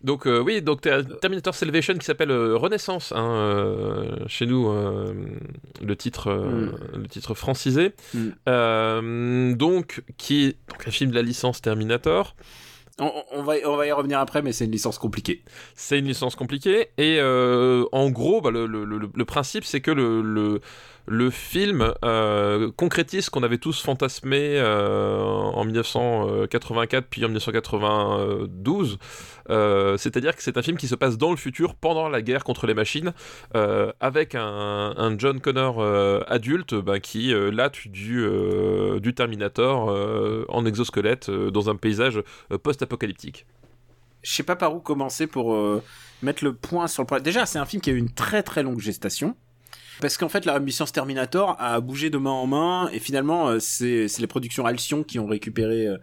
Donc 0.04 0.26
euh, 0.26 0.38
oui, 0.38 0.60
donc 0.62 0.82
Terminator 0.82 1.54
Salvation 1.54 1.94
qui 1.94 2.04
s'appelle 2.04 2.30
euh, 2.30 2.56
Renaissance 2.56 3.10
hein, 3.16 3.26
euh, 3.34 4.16
chez 4.28 4.44
nous, 4.46 4.70
le 5.82 5.96
titre, 5.96 6.28
euh, 6.30 6.70
le 6.94 7.08
titre 7.08 7.34
francisé. 7.34 7.94
Mm. 8.12 9.54
Donc 9.54 10.02
qui 10.16 10.44
est 10.44 10.56
donc 10.68 10.86
un 10.86 10.90
film 10.90 11.10
de 11.10 11.16
la 11.16 11.22
licence 11.22 11.60
Terminator. 11.62 12.36
On, 13.00 13.10
on 13.32 13.42
va 13.42 13.54
on 13.64 13.76
va 13.76 13.86
y 13.88 13.92
revenir 13.92 14.20
après, 14.20 14.40
mais 14.42 14.52
c'est 14.52 14.66
une 14.66 14.70
licence 14.70 14.98
compliquée. 14.98 15.42
C'est 15.74 15.98
une 15.98 16.04
licence 16.06 16.36
compliquée 16.36 16.90
et 16.96 17.20
en 17.20 18.10
gros, 18.10 18.40
bah, 18.40 18.50
le, 18.50 18.66
le- 18.66 18.84
le- 18.84 19.10
le 19.12 19.24
principe 19.24 19.64
c'est 19.64 19.80
que 19.80 19.90
le, 19.90 20.60
le, 21.06 21.30
film 21.30 21.92
euh, 22.04 22.70
concrétise 22.76 23.26
ce 23.26 23.30
qu'on 23.30 23.42
avait 23.42 23.58
tous 23.58 23.82
fantasmé 23.82 24.56
euh, 24.56 25.20
en 25.20 25.64
1984 25.64 27.06
puis 27.08 27.24
en 27.24 27.28
1992. 27.28 28.98
Euh, 29.50 29.96
C'est-à-dire 29.96 30.34
que 30.34 30.42
c'est 30.42 30.56
un 30.56 30.62
film 30.62 30.76
qui 30.76 30.88
se 30.88 30.94
passe 30.94 31.18
dans 31.18 31.30
le 31.30 31.36
futur 31.36 31.74
pendant 31.74 32.08
la 32.08 32.22
guerre 32.22 32.44
contre 32.44 32.66
les 32.66 32.74
machines 32.74 33.12
avec 34.00 34.34
un, 34.34 35.14
John 35.18 35.40
Connor 35.40 35.82
adulte 36.28 36.74
bah, 36.74 37.00
qui 37.00 37.32
lâche 37.52 37.88
du, 37.88 38.26
du 39.00 39.14
Terminator 39.14 40.46
en 40.48 40.66
exosquelette 40.66 41.30
dans 41.30 41.70
un 41.70 41.76
paysage 41.76 42.22
post-apocalyptique. 42.62 43.46
je 44.22 44.32
sais 44.32 44.42
pas 44.42 44.56
par 44.56 44.74
où 44.74 44.80
commencer 44.80 45.26
pour 45.26 45.56
mettre 46.22 46.44
le 46.44 46.54
point 46.54 46.88
sur 46.88 47.02
le 47.02 47.06
problème. 47.06 47.24
Déjà, 47.24 47.46
c'est 47.46 47.58
un 47.58 47.66
film 47.66 47.80
qui 47.80 47.90
a 47.90 47.92
eu 47.92 47.98
une 47.98 48.12
très 48.12 48.42
très 48.42 48.62
longue 48.62 48.80
gestation. 48.80 49.36
Parce 50.00 50.16
qu'en 50.16 50.28
fait, 50.28 50.44
la 50.44 50.58
licence 50.58 50.92
Terminator 50.92 51.56
a 51.58 51.80
bougé 51.80 52.10
de 52.10 52.18
main 52.18 52.30
en 52.30 52.46
main, 52.46 52.88
et 52.92 52.98
finalement, 52.98 53.48
euh, 53.48 53.58
c'est 53.60 54.08
les 54.18 54.26
productions 54.26 54.66
Alcyon 54.66 55.02
qui 55.02 55.18
ont 55.18 55.26
récupéré 55.26 55.86
euh, 55.86 55.98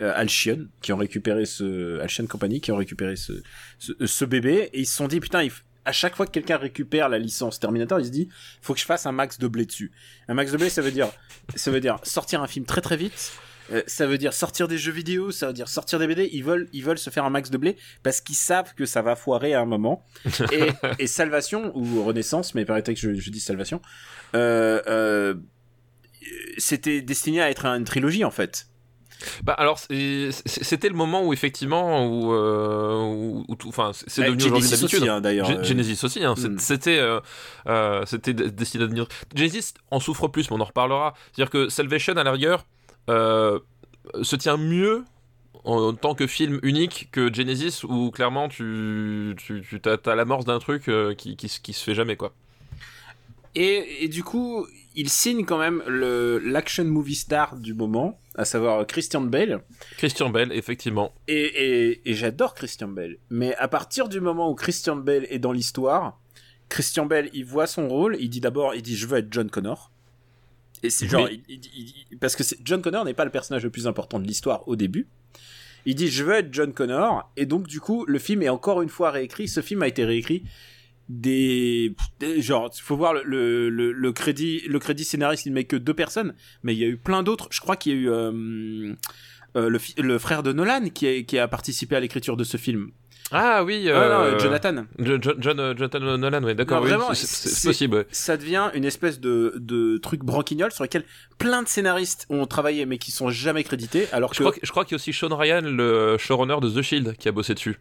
euh, 0.00 0.12
Alcyon, 0.14 0.68
qui 0.82 0.92
ont 0.92 0.96
récupéré 0.96 1.46
ce 1.46 2.26
Company, 2.26 2.60
qui 2.60 2.72
ont 2.72 2.76
récupéré 2.76 3.14
ce, 3.16 4.24
bébé, 4.24 4.70
et 4.72 4.80
ils 4.80 4.86
se 4.86 4.96
sont 4.96 5.08
dit 5.08 5.20
putain, 5.20 5.46
à 5.84 5.92
chaque 5.92 6.14
fois 6.14 6.26
que 6.26 6.30
quelqu'un 6.30 6.58
récupère 6.58 7.08
la 7.08 7.18
licence 7.18 7.58
Terminator, 7.58 8.00
il 8.00 8.06
se 8.06 8.10
dit 8.10 8.28
faut 8.60 8.74
que 8.74 8.80
je 8.80 8.84
fasse 8.84 9.06
un 9.06 9.12
max 9.12 9.38
de 9.38 9.48
blé 9.48 9.66
dessus. 9.66 9.92
Un 10.28 10.34
max 10.34 10.52
de 10.52 10.56
blé, 10.56 10.68
ça 10.70 10.82
veut 10.82 10.92
dire 10.92 11.08
ça 11.54 11.70
veut 11.70 11.80
dire 11.80 11.98
sortir 12.02 12.42
un 12.42 12.46
film 12.46 12.66
très 12.66 12.80
très 12.80 12.96
vite. 12.96 13.32
Euh, 13.72 13.82
ça 13.86 14.06
veut 14.06 14.18
dire 14.18 14.32
sortir 14.34 14.68
des 14.68 14.78
jeux 14.78 14.92
vidéo, 14.92 15.30
ça 15.30 15.46
veut 15.48 15.52
dire 15.52 15.68
sortir 15.68 15.98
des 15.98 16.06
BD. 16.06 16.28
Ils 16.32 16.44
veulent, 16.44 16.68
ils 16.72 16.84
veulent 16.84 16.98
se 16.98 17.10
faire 17.10 17.24
un 17.24 17.30
max 17.30 17.50
de 17.50 17.56
blé 17.58 17.76
parce 18.02 18.20
qu'ils 18.20 18.34
savent 18.36 18.74
que 18.74 18.86
ça 18.86 19.02
va 19.02 19.16
foirer 19.16 19.54
à 19.54 19.60
un 19.60 19.66
moment. 19.66 20.04
Et, 20.52 20.68
et 20.98 21.06
Salvation 21.06 21.72
ou 21.76 22.02
Renaissance, 22.04 22.54
mais 22.54 22.64
paraît 22.64 22.82
que 22.82 22.94
je, 22.94 23.14
je 23.14 23.30
dis 23.30 23.40
Salvation, 23.40 23.80
euh, 24.34 24.80
euh, 24.86 25.34
c'était 26.58 27.02
destiné 27.02 27.40
à 27.40 27.50
être 27.50 27.66
une 27.66 27.84
trilogie 27.84 28.24
en 28.24 28.30
fait. 28.30 28.66
Bah 29.44 29.52
alors 29.52 29.78
c'était 29.78 30.88
le 30.88 30.94
moment 30.94 31.22
où 31.26 31.34
effectivement 31.34 32.06
où, 32.06 32.32
euh, 32.32 32.94
où- 33.04 33.44
où 33.48 33.54
tout- 33.54 33.68
enfin 33.68 33.90
c'est 33.92 34.22
Eh, 34.22 34.24
devenu 34.24 34.44
aujourd'hui 34.44 34.62
Genesis 34.62 34.80
d'habitude. 34.80 35.00
aussi, 35.02 35.08
hein, 35.10 35.20
d'ailleurs. 35.20 35.50
Ge- 35.50 35.62
Genesis 35.62 36.02
aussi, 36.04 36.24
hein, 36.24 36.34
hmm. 36.38 36.58
c'était 36.58 36.98
euh, 36.98 37.20
euh, 37.66 38.02
c'était 38.06 38.32
destiné 38.32 38.84
à 38.84 38.86
devenir. 38.86 39.06
Genesis 39.34 39.74
en 39.90 40.00
souffre 40.00 40.28
plus, 40.28 40.50
mais 40.50 40.56
on 40.56 40.60
en 40.60 40.64
reparlera. 40.64 41.12
C'est-à-dire 41.32 41.50
que 41.50 41.68
Salvation 41.68 42.14
à 42.16 42.24
la 42.24 42.32
rigueur 42.32 42.64
se 43.08 44.36
tient 44.36 44.56
mieux 44.56 45.04
en 45.64 45.92
tant 45.92 46.14
que 46.14 46.26
film 46.26 46.58
unique 46.62 47.08
que 47.12 47.32
Genesis 47.32 47.84
où 47.84 48.10
clairement 48.10 48.48
tu 48.48 49.34
tu, 49.36 49.62
tu 49.68 49.80
t'as, 49.80 49.98
t'as 49.98 50.14
l'amorce 50.14 50.44
d'un 50.46 50.58
truc 50.58 50.88
euh, 50.88 51.14
qui, 51.14 51.36
qui, 51.36 51.48
se- 51.48 51.60
qui 51.60 51.72
se 51.74 51.84
fait 51.84 51.94
jamais 51.94 52.16
quoi. 52.16 52.32
Et, 53.56 54.04
et 54.04 54.08
du 54.08 54.22
coup, 54.22 54.66
il 54.94 55.08
signe 55.10 55.44
quand 55.44 55.58
même 55.58 55.82
l'action 56.44 56.84
movie 56.84 57.16
star 57.16 57.56
du 57.56 57.74
moment, 57.74 58.18
à 58.36 58.44
savoir 58.44 58.86
Christian 58.86 59.20
Bale. 59.22 59.62
Christian 59.98 60.30
Bell 60.30 60.52
effectivement. 60.52 61.12
Et, 61.26 61.42
et, 61.42 62.10
et 62.10 62.14
j'adore 62.14 62.54
Christian 62.54 62.88
Bale. 62.88 63.16
Mais 63.28 63.54
à 63.56 63.66
partir 63.68 64.08
du 64.08 64.20
moment 64.20 64.48
où 64.50 64.54
Christian 64.54 64.96
Bale 64.96 65.26
est 65.30 65.40
dans 65.40 65.52
l'histoire, 65.52 66.20
Christian 66.68 67.06
Bale, 67.06 67.28
il 67.32 67.44
voit 67.44 67.66
son 67.66 67.88
rôle, 67.88 68.16
il 68.20 68.30
dit 68.30 68.40
d'abord, 68.40 68.74
il 68.76 68.82
dit 68.82 68.96
je 68.96 69.06
veux 69.08 69.18
être 69.18 69.32
John 69.32 69.50
Connor. 69.50 69.89
Et 70.82 70.90
c'est 70.90 71.08
genre, 71.08 71.24
Oui. 71.24 71.42
il- 71.48 71.60
il- 71.76 71.94
il- 72.12 72.18
parce 72.18 72.36
que 72.36 72.42
John 72.64 72.80
Connor 72.82 73.04
n'est 73.04 73.14
pas 73.14 73.24
le 73.24 73.30
personnage 73.30 73.64
le 73.64 73.70
plus 73.70 73.86
important 73.86 74.18
de 74.18 74.26
l'histoire 74.26 74.66
au 74.68 74.76
début. 74.76 75.08
Il 75.86 75.94
dit 75.94 76.08
je 76.08 76.24
veux 76.24 76.34
être 76.34 76.52
John 76.52 76.72
Connor, 76.72 77.30
et 77.36 77.46
donc 77.46 77.66
du 77.66 77.80
coup, 77.80 78.04
le 78.06 78.18
film 78.18 78.42
est 78.42 78.48
encore 78.48 78.82
une 78.82 78.88
fois 78.88 79.10
réécrit. 79.10 79.48
Ce 79.48 79.60
film 79.62 79.82
a 79.82 79.88
été 79.88 80.04
réécrit 80.04 80.44
des, 81.08 81.94
des- 82.20 82.40
genre, 82.42 82.70
faut 82.74 82.96
voir 82.96 83.14
le, 83.14 83.22
le, 83.24 83.68
le, 83.70 83.92
le 83.92 84.12
crédit, 84.12 84.60
le 84.68 84.78
crédit 84.78 85.04
scénariste, 85.04 85.46
il 85.46 85.52
met 85.52 85.64
que 85.64 85.76
deux 85.76 85.94
personnes, 85.94 86.34
mais 86.62 86.74
il 86.74 86.78
y 86.78 86.84
a 86.84 86.86
eu 86.88 86.96
plein 86.96 87.22
d'autres. 87.22 87.48
Je 87.50 87.60
crois 87.60 87.76
qu'il 87.76 87.92
y 87.92 87.94
a 87.96 87.98
eu 87.98 88.10
euh, 88.10 88.94
euh, 89.56 89.68
le, 89.68 89.78
le 89.98 90.18
frère 90.18 90.42
de 90.42 90.52
Nolan 90.52 90.88
qui 90.90 91.06
a, 91.08 91.22
qui 91.22 91.38
a 91.38 91.48
participé 91.48 91.96
à 91.96 92.00
l'écriture 92.00 92.36
de 92.36 92.44
ce 92.44 92.56
film. 92.56 92.90
Ah 93.32 93.62
oui. 93.64 93.88
Ah, 93.88 93.92
euh, 93.92 94.32
non, 94.32 94.38
Jonathan. 94.38 94.84
Jo- 94.98 95.18
Jo- 95.20 95.34
John, 95.38 95.60
euh, 95.60 95.74
Jonathan 95.76 96.00
Nolan, 96.00 96.42
ouais, 96.42 96.54
d'accord. 96.54 96.78
Non, 96.78 96.84
oui, 96.84 96.90
vraiment, 96.90 97.14
c'est- 97.14 97.66
possible. 97.66 97.96
ouais. 97.98 98.06
Ça 98.10 98.36
devient 98.36 98.70
une 98.74 98.84
espèce 98.84 99.20
de, 99.20 99.54
de 99.56 99.98
truc 99.98 100.22
branquignol 100.24 100.72
sur 100.72 100.82
lequel 100.84 101.04
plein 101.38 101.62
de 101.62 101.68
scénaristes 101.68 102.26
ont 102.28 102.46
travaillé 102.46 102.86
mais 102.86 102.98
qui 102.98 103.12
sont 103.12 103.30
jamais 103.30 103.62
crédités. 103.62 104.08
Alors 104.12 104.34
Je 104.34 104.38
que 104.38 104.42
crois, 104.44 104.52
que- 104.54 104.60
je 104.62 104.70
crois 104.70 104.84
qu'il 104.84 104.92
y 104.92 104.96
a 104.96 104.96
aussi 104.96 105.12
Sean 105.12 105.34
Ryan, 105.36 105.60
le 105.62 106.16
showrunner 106.18 106.56
de 106.60 106.68
The 106.70 106.82
Shield, 106.82 107.16
qui 107.16 107.28
a 107.28 107.32
bossé 107.32 107.54
dessus. 107.54 107.78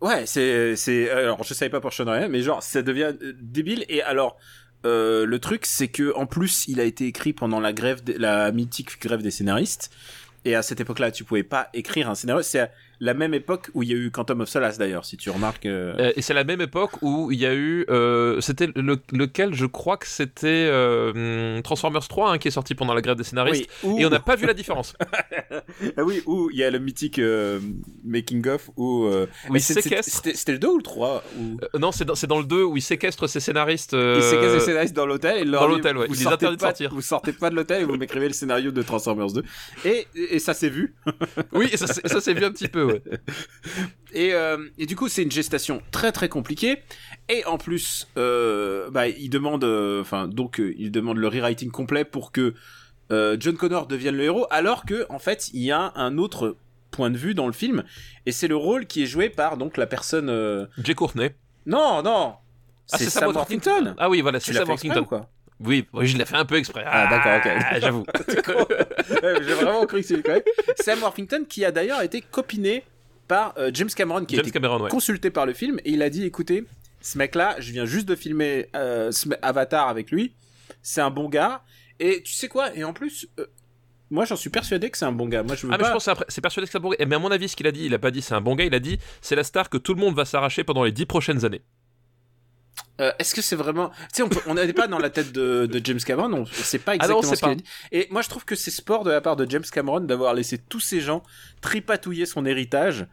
Ouais, 0.00 0.26
c'est 0.26 0.76
c'est 0.76 1.08
alors 1.10 1.42
je 1.44 1.54
savais 1.54 1.70
pas 1.70 1.80
pour 1.80 1.92
Sean 1.92 2.04
Ryan, 2.10 2.28
mais 2.28 2.42
genre 2.42 2.62
ça 2.62 2.82
devient 2.82 3.12
euh, 3.22 3.32
débile 3.40 3.86
et 3.88 4.02
alors 4.02 4.36
euh, 4.84 5.24
le 5.24 5.38
truc 5.38 5.64
c'est 5.64 5.88
que 5.88 6.12
en 6.14 6.26
plus 6.26 6.66
il 6.68 6.78
a 6.78 6.84
été 6.84 7.06
écrit 7.06 7.32
pendant 7.32 7.58
la 7.58 7.72
grève 7.72 8.04
des- 8.04 8.18
la 8.18 8.52
mythique 8.52 9.00
grève 9.00 9.22
des 9.22 9.30
scénaristes 9.30 9.90
et 10.44 10.54
à 10.56 10.62
cette 10.62 10.80
époque-là 10.80 11.10
tu 11.10 11.24
pouvais 11.24 11.42
pas 11.44 11.70
écrire 11.72 12.10
un 12.10 12.14
scénario, 12.14 12.42
c'est 12.42 12.58
à 12.60 12.70
la 13.00 13.14
même 13.14 13.34
époque 13.34 13.70
où 13.74 13.82
il 13.82 13.88
y 13.90 13.92
a 13.92 13.96
eu 13.96 14.10
Quantum 14.10 14.40
of 14.42 14.48
Solace 14.48 14.78
d'ailleurs 14.78 15.04
si 15.04 15.16
tu 15.16 15.30
remarques 15.30 15.66
euh, 15.66 15.94
Euh, 15.98 16.12
et 16.16 16.22
c'est 16.22 16.34
la 16.34 16.44
même 16.44 16.60
époque 16.60 16.92
où 17.02 17.30
il 17.32 17.38
y 17.38 17.46
a 17.46 17.54
eu. 17.54 17.84
euh, 17.90 18.40
c'était 18.40 18.68
le- 18.74 18.98
lequel 19.12 19.54
Je 19.54 19.66
crois 19.66 19.96
que 19.96 20.06
c'était 20.06 20.68
Transformers 21.62 22.06
3 22.08 22.32
hein, 22.32 22.38
qui 22.38 22.48
est 22.48 22.50
sorti 22.52 22.74
pendant 22.74 22.94
la 22.94 23.00
grève 23.00 23.16
des 23.16 23.24
scénaristes. 23.24 23.68
oui, 23.84 23.90
où- 23.90 23.98
Et 23.98 24.06
on 24.06 24.10
n'a 24.10 24.20
pas 24.20 24.36
vu 24.36 24.46
la 24.46 24.54
différence. 24.54 24.94
ah 25.96 26.02
oui, 26.04 26.22
où 26.26 26.50
il 26.50 26.58
y 26.58 26.64
a 26.64 26.70
le 26.70 26.78
mythique 26.78 27.20
making 28.04 28.46
of 28.48 28.70
où 28.76 29.06
Où 29.08 29.56
il 29.56 29.60
séquestre. 29.60 30.22
c'était 30.34 30.52
le 30.52 30.58
2 30.58 30.68
ou 30.68 30.76
le 30.78 30.82
3 30.82 31.22
où 31.38 31.42
Euh, 31.62 31.78
non, 31.78 31.92
c'est 31.92 32.04
dans, 32.04 32.14
c'est 32.14 32.26
dans 32.26 32.38
le 32.38 32.44
2 32.44 32.62
où 32.64 32.76
il 32.76 32.82
séquestre 32.82 33.28
ses 33.28 33.40
scénaristes. 33.40 33.92
Il 33.94 34.22
séquestre 34.22 34.54
les 34.54 34.60
scénaristes 34.60 34.94
dans 34.96 35.06
l'hôtel 35.06 35.38
et 35.38 35.44
leur 35.44 35.62
dans 35.62 35.68
l'hôtel, 35.68 35.96
ouais. 35.96 36.06
vous 36.06 36.14
les 36.14 36.20
sortez 36.20 36.46
interdit 36.46 36.56
de 36.56 36.60
pas- 36.60 36.66
sortir. 36.68 36.90
Vous 36.94 37.00
sortez 37.02 37.32
pas 37.32 37.50
de 37.50 37.54
l'hôtel 37.56 37.82
et 37.82 37.84
vous 37.84 37.96
m'écrivez 37.96 38.28
le 38.28 38.34
scénario 38.34 38.70
de 38.70 38.82
Transformers 38.82 39.32
2. 39.32 39.42
Et, 39.84 40.06
et 40.14 40.38
ça 40.38 40.54
s'est 40.54 40.68
vu. 40.68 40.94
Oui, 41.52 41.68
et 41.72 41.76
ça, 41.76 41.86
c'est- 41.86 42.06
ça 42.08 42.20
s'est 42.20 42.34
vu 42.34 42.44
un 42.44 42.50
petit 42.52 42.68
peu, 42.68 42.83
ouais. 42.84 43.02
Et, 44.14 44.32
euh, 44.32 44.68
et 44.78 44.86
du 44.86 44.94
coup, 44.94 45.08
c'est 45.08 45.24
une 45.24 45.32
gestation 45.32 45.82
très 45.90 46.12
très 46.12 46.28
compliquée. 46.28 46.78
Et 47.28 47.44
en 47.46 47.58
plus, 47.58 48.06
euh, 48.16 48.88
bah, 48.90 49.08
il 49.08 49.28
demande, 49.28 49.64
euh, 49.64 50.00
enfin, 50.00 50.28
donc, 50.28 50.62
il 50.78 50.92
demande 50.92 51.18
le 51.18 51.26
rewriting 51.26 51.70
complet 51.70 52.04
pour 52.04 52.30
que 52.30 52.54
John 53.10 53.56
Connor 53.56 53.86
devienne 53.86 54.16
le 54.16 54.24
héros, 54.24 54.46
alors 54.50 54.84
que, 54.84 55.06
en 55.08 55.18
fait, 55.18 55.50
il 55.52 55.62
y 55.62 55.70
a 55.70 55.92
un 55.94 56.18
autre 56.18 56.56
point 56.90 57.10
de 57.10 57.16
vue 57.16 57.34
dans 57.34 57.46
le 57.46 57.52
film, 57.52 57.84
et 58.26 58.32
c'est 58.32 58.48
le 58.48 58.56
rôle 58.56 58.86
qui 58.86 59.02
est 59.02 59.06
joué 59.06 59.28
par 59.28 59.56
donc 59.56 59.76
la 59.76 59.86
personne. 59.86 60.68
Jay 60.82 60.94
Courtney. 60.94 61.30
Non, 61.66 62.02
non. 62.02 62.34
Ah, 62.92 62.98
c'est 62.98 63.10
Sam 63.10 63.32
Worthington. 63.32 63.94
Ah 63.98 64.10
oui, 64.10 64.20
voilà, 64.20 64.40
c'est 64.40 64.52
Sam 64.52 64.68
Worthington. 64.68 65.04
quoi? 65.04 65.28
Oui, 65.60 65.86
je 66.02 66.16
l'ai 66.16 66.24
fait 66.24 66.36
un 66.36 66.44
peu 66.44 66.56
exprès. 66.56 66.84
Ah, 66.86 67.06
d'accord, 67.08 67.36
ok. 67.36 67.64
Ah, 67.70 67.80
J'avoue. 67.80 68.04
J'ai 69.46 69.54
vraiment 69.54 69.86
cru 69.86 70.00
que 70.00 70.06
c'était 70.06 70.22
correct. 70.22 70.48
Sam 70.80 71.00
Worthington 71.00 71.44
qui 71.48 71.64
a 71.64 71.70
d'ailleurs 71.70 72.02
été 72.02 72.20
copiné 72.20 72.84
par 73.28 73.54
euh, 73.56 73.70
James 73.72 73.88
Cameron 73.88 74.24
qui 74.24 74.34
a 74.34 74.38
James 74.38 74.46
été 74.46 74.58
Cameron, 74.60 74.82
ouais. 74.82 74.90
consulté 74.90 75.30
par 75.30 75.46
le 75.46 75.54
film 75.54 75.78
et 75.84 75.92
il 75.92 76.02
a 76.02 76.10
dit 76.10 76.24
écoutez 76.24 76.64
ce 77.00 77.16
mec 77.16 77.34
là 77.34 77.56
je 77.58 77.72
viens 77.72 77.86
juste 77.86 78.06
de 78.06 78.14
filmer 78.14 78.68
euh, 78.76 79.10
Avatar 79.40 79.88
avec 79.88 80.10
lui 80.10 80.34
c'est 80.82 81.00
un 81.00 81.08
bon 81.10 81.30
gars 81.30 81.62
et 82.00 82.22
tu 82.22 82.34
sais 82.34 82.48
quoi? 82.48 82.74
Et 82.76 82.84
en 82.84 82.92
plus 82.92 83.26
euh, 83.40 83.46
moi 84.10 84.26
j'en 84.26 84.36
suis 84.36 84.50
persuadé 84.50 84.90
que 84.90 84.98
c'est 84.98 85.06
un 85.06 85.12
bon 85.12 85.26
gars 85.26 85.42
moi 85.42 85.56
je 85.56 85.66
veux 85.66 85.72
Ah 85.72 85.78
mais 85.78 85.86
je 85.86 85.90
pense 85.90 86.04
que 86.04 86.12
c'est 86.28 86.40
persuadé 86.42 86.66
que 86.66 86.72
c'est 86.72 86.78
un 86.78 86.82
bon 86.82 86.90
gars. 86.90 87.06
Mais 87.06 87.14
à 87.14 87.18
mon 87.18 87.30
avis, 87.30 87.48
ce 87.48 87.56
qu'il 87.56 87.66
a 87.66 87.72
dit, 87.72 87.86
il 87.86 87.94
a 87.94 87.98
pas 87.98 88.10
dit 88.10 88.20
c'est 88.20 88.34
un 88.34 88.40
bon 88.42 88.54
gars, 88.54 88.64
il 88.64 88.74
a 88.74 88.78
dit 88.78 88.98
c'est 89.22 89.36
la 89.36 89.44
star 89.44 89.70
que 89.70 89.78
tout 89.78 89.94
le 89.94 90.00
monde 90.00 90.14
va 90.14 90.24
s'arracher 90.26 90.64
pendant 90.64 90.84
les 90.84 90.92
dix 90.92 91.06
prochaines 91.06 91.44
années. 91.46 91.62
Euh, 93.00 93.12
est-ce 93.18 93.34
que 93.34 93.42
c'est 93.42 93.56
vraiment 93.56 93.90
tu 94.12 94.22
sais 94.24 94.28
on 94.46 94.54
n'est 94.54 94.72
pas 94.72 94.86
dans 94.88 94.98
la 94.98 95.10
tête 95.10 95.32
de, 95.32 95.66
de 95.66 95.80
James 95.84 95.98
Cameron 95.98 96.32
on 96.32 96.46
sait 96.46 96.78
pas 96.78 96.92
Ah 96.98 97.08
non, 97.08 97.20
exactement 97.20 97.22
sait 97.22 97.36
ce 97.36 97.40
qu'il 97.40 97.48
a 97.48 97.50
pas. 97.50 97.54
dit 97.56 97.64
et 97.92 98.08
moi 98.10 98.22
je 98.22 98.28
trouve 98.28 98.44
que 98.44 98.54
c'est 98.54 98.70
sport 98.70 99.04
de 99.04 99.10
la 99.10 99.20
part 99.20 99.36
de 99.36 99.48
James 99.50 99.64
Cameron 99.70 100.00
d'avoir 100.00 100.34
laissé 100.34 100.58
tous 100.58 100.80
ces 100.80 101.00
gens 101.00 101.22
tripatouiller 101.60 102.26
son 102.26 102.46
héritage 102.46 103.06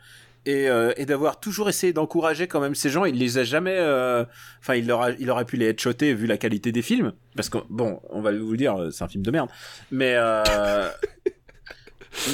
et, 0.45 0.69
euh, 0.69 0.93
et 0.97 1.05
d'avoir 1.05 1.39
toujours 1.39 1.69
essayé 1.69 1.93
d'encourager 1.93 2.47
quand 2.47 2.59
même 2.59 2.73
ces 2.73 2.89
gens. 2.89 3.05
Il 3.05 3.15
les 3.19 3.37
a 3.37 3.43
jamais, 3.43 3.77
euh, 3.77 4.25
enfin, 4.59 4.73
il, 4.73 4.87
leur 4.87 5.01
a- 5.03 5.11
il 5.11 5.29
aurait 5.29 5.45
pu 5.45 5.55
les 5.57 5.67
headshotter 5.67 6.15
vu 6.15 6.25
la 6.25 6.37
qualité 6.37 6.71
des 6.71 6.81
films, 6.81 7.13
parce 7.35 7.49
que 7.49 7.59
bon, 7.69 8.01
on 8.09 8.21
va 8.21 8.31
vous 8.31 8.49
le 8.51 8.57
dire, 8.57 8.87
c'est 8.91 9.03
un 9.03 9.07
film 9.07 9.23
de 9.23 9.29
merde, 9.29 9.49
mais 9.91 10.15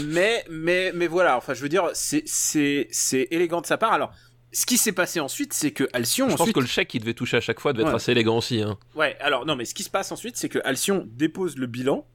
mais 0.06 0.44
mais 0.50 0.92
mais 0.96 1.08
voilà. 1.08 1.38
Enfin, 1.38 1.54
je 1.54 1.62
veux 1.62 1.70
dire, 1.70 1.90
c'est 1.94 2.24
c'est 2.26 2.88
c'est 2.92 3.28
élégant 3.32 3.62
de 3.62 3.66
sa 3.66 3.78
part. 3.78 3.94
Alors, 3.94 4.12
ce 4.54 4.66
qui 4.66 4.78
s'est 4.78 4.92
passé 4.94 5.20
ensuite, 5.20 5.54
c'est 5.54 5.72
que 5.72 5.88
Alcyon 5.94 6.30
Je 6.30 6.36
pense 6.36 6.52
que 6.52 6.60
le 6.60 6.66
chèque 6.66 6.88
qu'il 6.90 7.02
devait 7.02 7.14
toucher 7.14 7.38
à 7.38 7.42
chaque 7.42 7.60
fois 7.60 7.74
devait 7.74 7.84
Ouais. 7.84 7.90
être 7.90 7.96
assez 7.96 8.12
élégant 8.14 8.38
aussi. 8.38 8.62
Hein. 8.62 8.78
Ouais, 8.96 9.16
alors 9.20 9.46
non, 9.46 9.56
mais 9.56 9.66
ce 9.66 9.74
qui 9.74 9.84
se 9.84 9.90
passe 9.90 10.12
ensuite, 10.12 10.38
c'est 10.38 10.50
que 10.50 10.60
Alcyon 10.64 11.08
dépose 11.12 11.58
le 11.58 11.68
bilan 11.68 12.06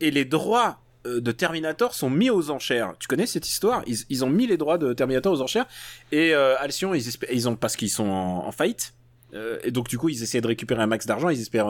et 0.00 0.10
les 0.10 0.24
droits 0.24 0.80
euh, 1.06 1.20
de 1.20 1.32
Terminator 1.32 1.94
sont 1.94 2.08
mis 2.10 2.30
aux 2.30 2.50
enchères. 2.50 2.94
Tu 2.98 3.06
connais 3.08 3.26
cette 3.26 3.46
histoire? 3.46 3.82
Ils, 3.86 3.98
ils 4.08 4.24
ont 4.24 4.30
mis 4.30 4.46
les 4.46 4.56
droits 4.56 4.78
de 4.78 4.92
Terminator 4.94 5.32
aux 5.32 5.42
enchères 5.42 5.66
et 6.12 6.34
euh, 6.34 6.56
Alcyon, 6.58 6.94
ils, 6.94 7.04
ils 7.30 7.48
ont 7.48 7.56
parce 7.56 7.76
qu'ils 7.76 7.90
sont 7.90 8.08
en, 8.08 8.46
en 8.46 8.52
faillite. 8.52 8.94
euh, 9.34 9.58
et 9.62 9.70
donc 9.70 9.88
du 9.88 9.98
coup, 9.98 10.08
ils 10.08 10.22
essayaient 10.22 10.40
de 10.40 10.46
récupérer 10.46 10.82
un 10.82 10.86
max 10.86 11.04
d'argent. 11.06 11.28
Ils 11.28 11.40
espèrent 11.40 11.68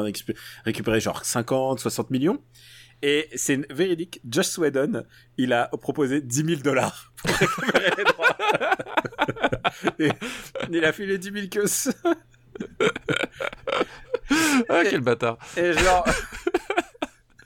récupérer 0.64 1.00
genre 1.00 1.24
50, 1.24 1.80
60 1.80 2.10
millions. 2.10 2.38
Et 3.02 3.28
c'est 3.34 3.70
véridique. 3.72 4.20
Josh 4.28 4.56
Whedon, 4.58 5.04
il 5.36 5.52
a 5.52 5.68
proposé 5.80 6.20
10 6.20 6.44
000 6.44 6.60
dollars 6.62 7.12
pour 7.22 7.30
récupérer 7.36 7.90
les 7.98 8.04
droits. 8.04 8.36
et 9.98 10.08
il 10.70 10.84
a 10.84 10.92
filé 10.92 11.18
10 11.18 11.32
000 11.32 11.46
queues. 11.50 11.92
Ah 14.68 14.82
quel 14.88 15.00
bâtard. 15.00 15.38
Et 15.56 15.72
genre. 15.72 16.04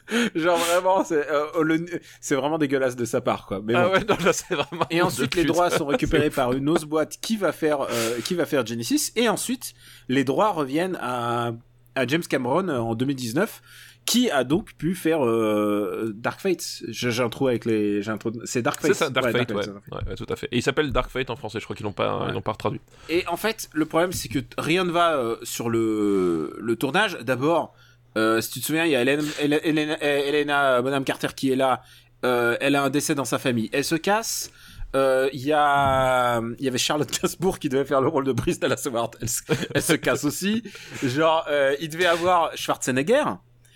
genre 0.34 0.58
vraiment, 0.58 1.04
c'est 1.04 1.26
euh, 1.30 2.36
vraiment 2.36 2.58
dégueulasse 2.58 2.96
de 2.96 3.04
sa 3.04 3.20
part, 3.20 3.46
quoi. 3.46 3.60
Mais 3.62 3.74
Ah 3.74 3.86
bon. 3.86 3.92
ouais, 3.92 4.04
non, 4.08 4.16
là 4.24 4.32
vraiment. 4.50 4.86
Et 4.90 5.02
ensuite, 5.02 5.34
les 5.34 5.44
droits 5.44 5.70
sont 5.70 5.86
récupérés 5.86 6.30
par 6.30 6.52
une 6.52 6.68
autre 6.68 6.86
boîte 6.86 7.18
qui 7.20 7.36
va 7.36 7.52
faire, 7.52 7.82
euh, 7.82 8.20
qui 8.24 8.34
va 8.34 8.46
faire 8.46 8.64
Genesis. 8.64 9.12
Et 9.16 9.28
ensuite, 9.28 9.74
les 10.08 10.24
droits 10.24 10.50
reviennent 10.52 10.98
à, 11.00 11.52
à 11.94 12.06
James 12.06 12.22
Cameron 12.22 12.68
euh, 12.68 12.78
en 12.78 12.94
2019, 12.94 13.60
qui 14.08 14.30
a 14.30 14.42
donc 14.42 14.72
pu 14.74 14.94
faire 14.94 15.24
euh, 15.24 16.12
Dark 16.16 16.40
Fate? 16.40 16.82
J'ai 16.88 17.22
un 17.22 17.28
trou 17.28 17.46
avec 17.48 17.64
les, 17.66 18.00
trou. 18.18 18.32
C'est 18.44 18.62
Dark 18.62 18.80
Fate. 18.80 18.92
C'est 18.92 18.98
ça, 19.04 19.10
Dark 19.10 19.26
Ouais, 19.26 19.32
Fate, 19.32 19.50
ouais. 19.50 19.54
Dark 19.66 19.66
Fate. 19.66 19.82
Ouais, 20.02 20.08
ouais, 20.10 20.14
tout 20.16 20.26
à 20.28 20.36
fait. 20.36 20.48
Et 20.50 20.56
il 20.56 20.62
s'appelle 20.62 20.90
Dark 20.92 21.10
Fate 21.10 21.30
en 21.30 21.36
français, 21.36 21.60
je 21.60 21.64
crois 21.64 21.76
qu'ils 21.76 21.84
l'ont 21.84 21.92
pas, 21.92 22.30
l'ont 22.32 22.40
pas 22.42 22.54
traduit. 22.54 22.80
Et 23.08 23.24
en 23.28 23.36
fait, 23.36 23.68
le 23.72 23.84
problème, 23.86 24.12
c'est 24.12 24.28
que 24.28 24.38
rien 24.56 24.84
ne 24.84 24.90
va 24.90 25.16
euh, 25.16 25.36
sur 25.42 25.68
le, 25.70 26.56
le 26.58 26.76
tournage. 26.76 27.18
D'abord, 27.20 27.74
euh, 28.16 28.40
si 28.40 28.50
tu 28.50 28.60
te 28.60 28.64
souviens, 28.66 28.84
il 28.86 28.90
y 28.92 28.96
a 28.96 29.02
Hélène, 29.02 29.22
Hélène, 29.40 29.60
Hélène- 29.62 29.98
Helena 30.00 30.80
Bonham 30.82 31.04
Carter 31.04 31.28
qui 31.36 31.52
est 31.52 31.56
là. 31.56 31.82
Elle 32.22 32.74
a 32.74 32.82
un 32.82 32.90
décès 32.90 33.14
dans 33.14 33.24
sa 33.26 33.38
famille. 33.38 33.68
Elle 33.72 33.84
se 33.84 33.94
casse. 33.94 34.50
Euh, 34.96 35.28
Il 35.34 35.40
y 35.44 35.52
a, 35.52 36.40
il 36.58 36.64
y 36.64 36.68
avait 36.68 36.78
Charlotte 36.78 37.10
Gainsbourg 37.20 37.58
qui 37.58 37.68
devait 37.68 37.84
faire 37.84 38.00
le 38.00 38.08
rôle 38.08 38.24
de 38.24 38.32
Brice 38.32 38.58
Dallas 38.58 38.82
Howard. 38.86 39.16
Elle, 39.20 39.28
se- 39.28 39.42
elle 39.74 39.82
se 39.82 39.92
casse 39.92 40.24
aussi. 40.24 40.62
Genre, 41.04 41.44
euh, 41.50 41.76
il 41.80 41.90
devait 41.90 42.06
avoir 42.06 42.56
Schwarzenegger. 42.56 43.22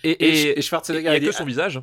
Et, 0.04 0.10
Et, 0.10 0.28
et, 0.28 0.42
et 0.50 0.58
il 0.58 0.62
Schwarzenegger 0.62 1.04
y 1.10 1.14
a 1.14 1.20
que 1.20 1.32
son 1.32 1.44
visage. 1.44 1.80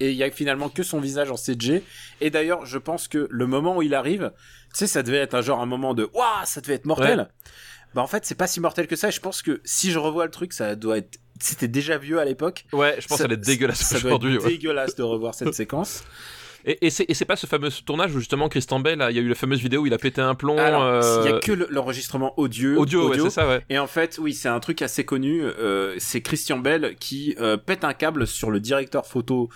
et 0.00 0.10
il 0.10 0.16
y 0.16 0.22
a 0.24 0.30
finalement 0.30 0.68
que 0.68 0.82
son 0.82 1.00
visage 1.00 1.30
en 1.30 1.36
CG. 1.36 1.82
Et 2.20 2.30
d'ailleurs, 2.30 2.66
je 2.66 2.78
pense 2.78 3.08
que 3.08 3.26
le 3.30 3.46
moment 3.46 3.76
où 3.76 3.82
il 3.82 3.94
arrive, 3.94 4.32
tu 4.72 4.78
sais, 4.78 4.86
ça 4.86 5.02
devait 5.02 5.18
être 5.18 5.34
un 5.34 5.40
genre 5.42 5.60
un 5.60 5.66
moment 5.66 5.94
de 5.94 6.08
waouh, 6.12 6.44
ça 6.44 6.60
devait 6.60 6.74
être 6.74 6.84
mortel. 6.86 7.28
Bah 7.94 8.02
en 8.02 8.08
fait, 8.08 8.24
c'est 8.26 8.34
pas 8.34 8.48
si 8.48 8.58
mortel 8.58 8.88
que 8.88 8.96
ça. 8.96 9.08
Et 9.08 9.12
je 9.12 9.20
pense 9.20 9.40
que 9.40 9.60
si 9.64 9.92
je 9.92 9.98
revois 10.00 10.24
le 10.24 10.30
truc, 10.32 10.52
ça 10.52 10.74
doit 10.74 10.98
être, 10.98 11.18
c'était 11.40 11.68
déjà 11.68 11.96
vieux 11.96 12.18
à 12.18 12.24
l'époque. 12.24 12.64
Ouais, 12.72 12.96
je 12.98 13.06
pense 13.06 13.22
qu'elle 13.22 13.30
est 13.32 13.36
dégueulasse 13.36 13.82
Ça 13.84 14.00
doit 14.00 14.10
aujourd'hui. 14.10 14.34
être 14.34 14.42
ouais. 14.44 14.50
dégueulasse 14.50 14.96
de 14.96 15.04
revoir 15.04 15.32
cette 15.34 15.54
séquence. 15.54 16.02
Et, 16.66 16.86
et 16.86 16.90
c'est 16.90 17.24
pas 17.26 17.36
ce 17.36 17.46
fameux 17.46 17.68
tournage 17.84 18.14
où 18.14 18.18
justement 18.18 18.48
Christian 18.48 18.80
Bell, 18.80 19.04
il 19.10 19.16
y 19.16 19.18
a 19.18 19.22
eu 19.22 19.28
la 19.28 19.34
fameuse 19.34 19.60
vidéo 19.60 19.82
où 19.82 19.86
il 19.86 19.92
a 19.92 19.98
pété 19.98 20.20
un 20.22 20.34
plomb. 20.34 20.56
Alors, 20.56 20.82
il 21.22 21.26
y 21.28 21.32
a 21.32 21.34
euh, 21.36 21.40
que 21.40 21.52
le- 21.52 21.66
l'enregistrement 21.70 22.32
audio. 22.38 22.76
audio, 22.80 23.10
ouais, 23.10 23.18
c'est 23.18 23.30
ça, 23.30 23.46
ouais. 23.46 23.60
Et 23.68 23.78
en 23.78 23.86
fait, 23.86 24.18
oui, 24.20 24.32
c'est 24.32 24.48
un 24.48 24.60
truc 24.60 24.80
assez 24.80 25.04
connu. 25.04 25.42
euh, 25.42 25.94
c'est 25.98 26.22
Christian 26.22 26.58
Bell 26.58 26.96
qui 26.98 27.34
euh, 27.38 27.56
pète 27.58 27.84
un 27.84 27.92
câble 27.92 28.26
sur 28.26 28.50
le 28.50 28.60
directeur 28.60 29.04
photo 29.06 29.50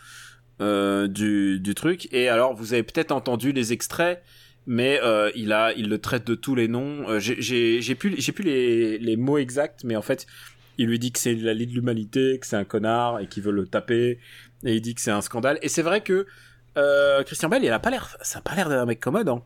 du, 0.60 1.60
du 1.60 1.74
truc. 1.74 2.08
Et 2.12 2.28
alors, 2.28 2.54
vous 2.54 2.72
avez 2.72 2.82
peut-être 2.82 3.12
entendu 3.12 3.52
les 3.52 3.72
extraits, 3.72 4.22
mais 4.66 5.00
euh, 5.02 5.30
il 5.34 5.52
a, 5.52 5.72
il 5.74 5.88
le 5.88 5.98
traite 5.98 6.26
de 6.26 6.34
tous 6.34 6.54
les 6.54 6.68
noms. 6.68 7.08
Euh, 7.08 7.18
j'ai- 7.20 7.94
plus, 7.94 8.14
j'ai 8.18 8.32
plus 8.32 8.44
les, 8.44 8.98
les 8.98 9.16
mots 9.16 9.38
exacts, 9.38 9.84
mais 9.84 9.96
en 9.96 10.02
fait, 10.02 10.26
il 10.76 10.86
lui 10.86 10.98
dit 10.98 11.10
que 11.12 11.18
c'est 11.18 11.34
la 11.34 11.54
lie 11.54 11.66
de 11.66 11.72
l'humanité, 11.74 12.38
que 12.40 12.46
c'est 12.46 12.56
un 12.56 12.64
connard 12.64 13.20
et 13.20 13.26
qu'il 13.28 13.42
veut 13.42 13.52
le 13.52 13.66
taper. 13.66 14.18
Et 14.64 14.74
il 14.74 14.80
dit 14.80 14.94
que 14.94 15.00
c'est 15.00 15.10
un 15.10 15.20
scandale. 15.20 15.58
Et 15.62 15.68
c'est 15.68 15.82
vrai 15.82 16.00
que 16.02 16.26
euh, 16.78 17.22
Christian 17.24 17.48
Bell, 17.48 17.64
il 17.64 17.70
a 17.72 17.78
pas 17.78 17.90
l'air, 17.90 18.16
ça 18.22 18.38
a 18.38 18.42
pas 18.42 18.54
l'air 18.54 18.68
d'un 18.68 18.86
mec 18.86 19.00
commode. 19.00 19.28
Hein. 19.28 19.42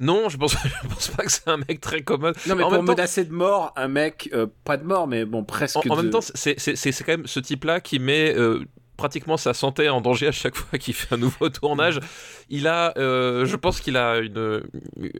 Non, 0.00 0.28
je 0.28 0.36
pense, 0.36 0.52
je 0.82 0.88
pense 0.88 1.08
pas 1.08 1.24
que 1.24 1.32
c'est 1.32 1.48
un 1.48 1.56
mec 1.56 1.80
très 1.80 2.02
commode. 2.02 2.36
Non, 2.46 2.54
mais 2.54 2.62
En 2.62 2.68
pour 2.68 2.78
même 2.78 2.86
temps- 2.86 2.92
menacer 2.92 3.24
de 3.24 3.32
mort 3.32 3.72
un 3.76 3.88
mec, 3.88 4.30
euh, 4.32 4.46
pas 4.64 4.76
de 4.76 4.84
mort, 4.84 5.06
mais 5.06 5.24
bon, 5.24 5.44
presque. 5.44 5.78
En, 5.90 5.96
même 5.96 6.10
temps, 6.10 6.20
c'est 6.22 6.56
quand 7.04 7.08
même 7.08 7.26
ce 7.26 7.40
type-là 7.40 7.80
qui 7.80 7.98
met 7.98 8.34
euh, 8.36 8.64
pratiquement 8.96 9.36
sa 9.36 9.54
santé 9.54 9.88
en 9.88 10.00
danger 10.00 10.28
à 10.28 10.32
chaque 10.32 10.54
fois 10.56 10.78
qu'il 10.78 10.94
fait 10.94 11.14
un 11.14 11.18
nouveau 11.18 11.48
tournage. 11.48 12.00
Il 12.48 12.66
a, 12.66 12.96
euh, 12.96 13.44
je 13.44 13.56
pense 13.56 13.80
qu'il 13.80 13.96
a 13.96 14.18
une, 14.18 14.62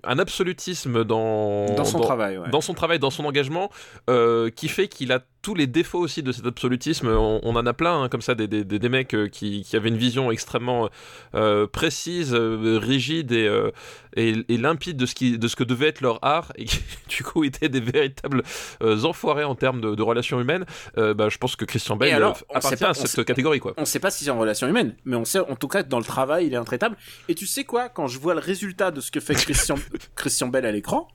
un 0.04 0.18
absolutisme 0.18 1.04
dans, 1.04 1.66
dans 1.74 1.84
son 1.84 2.00
travail, 2.00 2.38
ouais. 2.38 2.48
dans 2.50 2.60
son 2.60 2.74
travail, 2.74 2.98
dans 2.98 3.10
son 3.10 3.24
engagement, 3.24 3.70
euh, 4.08 4.50
qui 4.50 4.68
fait 4.68 4.88
qu'il 4.88 5.12
a 5.12 5.20
tous 5.46 5.54
les 5.54 5.68
défauts 5.68 6.00
aussi 6.00 6.24
de 6.24 6.32
cet 6.32 6.44
absolutisme. 6.44 7.06
On, 7.06 7.38
on 7.44 7.54
en 7.54 7.64
a 7.66 7.72
plein, 7.72 8.02
hein, 8.02 8.08
comme 8.08 8.20
ça, 8.20 8.34
des, 8.34 8.48
des, 8.48 8.64
des- 8.64 8.80
des 8.80 8.88
mecs 8.88 9.14
euh, 9.14 9.28
qui, 9.28 9.62
qui 9.62 9.76
avaient 9.76 9.90
une 9.90 9.96
vision 9.96 10.32
extrêmement 10.32 10.88
euh, 11.36 11.68
précise, 11.68 12.34
euh, 12.34 12.80
rigide 12.82 13.30
et, 13.30 13.46
euh, 13.46 13.70
et, 14.16 14.34
et 14.48 14.56
limpide 14.56 14.96
de 14.96 15.06
ce, 15.06 15.14
qui, 15.14 15.38
de 15.38 15.46
ce 15.46 15.54
que 15.54 15.62
devait 15.62 15.86
être 15.86 16.00
leur 16.00 16.18
art, 16.24 16.52
et 16.56 16.64
qui, 16.64 16.80
du 17.08 17.22
coup, 17.22 17.44
étaient 17.44 17.68
des 17.68 17.78
véritables 17.78 18.42
euh, 18.82 19.04
enfoirés 19.04 19.44
en 19.44 19.54
termes 19.54 19.80
de, 19.80 19.94
de 19.94 20.02
relations 20.02 20.40
humaines. 20.40 20.66
Bah, 20.96 21.28
je 21.28 21.38
pense 21.38 21.54
que 21.54 21.64
Christian 21.64 21.94
Bale 21.96 22.10
alors, 22.14 22.38
appartient 22.52 22.76
pas- 22.82 22.88
à 22.90 22.94
cette 22.94 23.06
sait- 23.06 23.24
catégorie, 23.24 23.60
quoi. 23.60 23.74
On 23.76 23.84
sait 23.84 24.00
pas 24.00 24.10
si 24.10 24.24
c'est 24.24 24.30
en 24.30 24.40
relation 24.40 24.66
humaine, 24.66 24.96
mais 25.04 25.14
on 25.14 25.24
sait 25.24 25.38
en 25.38 25.54
tout 25.54 25.68
cas 25.68 25.84
dans 25.84 25.98
le 26.00 26.04
travail, 26.04 26.46
il 26.46 26.54
est 26.54 26.56
intraitable. 26.56 26.96
Et 27.28 27.36
tu 27.36 27.46
sais 27.46 27.62
quoi, 27.62 27.88
quand 27.88 28.08
je 28.08 28.18
vois 28.18 28.34
le 28.34 28.40
résultat 28.40 28.90
de 28.90 29.00
ce 29.00 29.12
que 29.12 29.20
fait 29.20 29.34
Christian, 29.36 29.76
Christian 30.16 30.48
Bell 30.48 30.66
à 30.66 30.72
l'écran, 30.72 31.06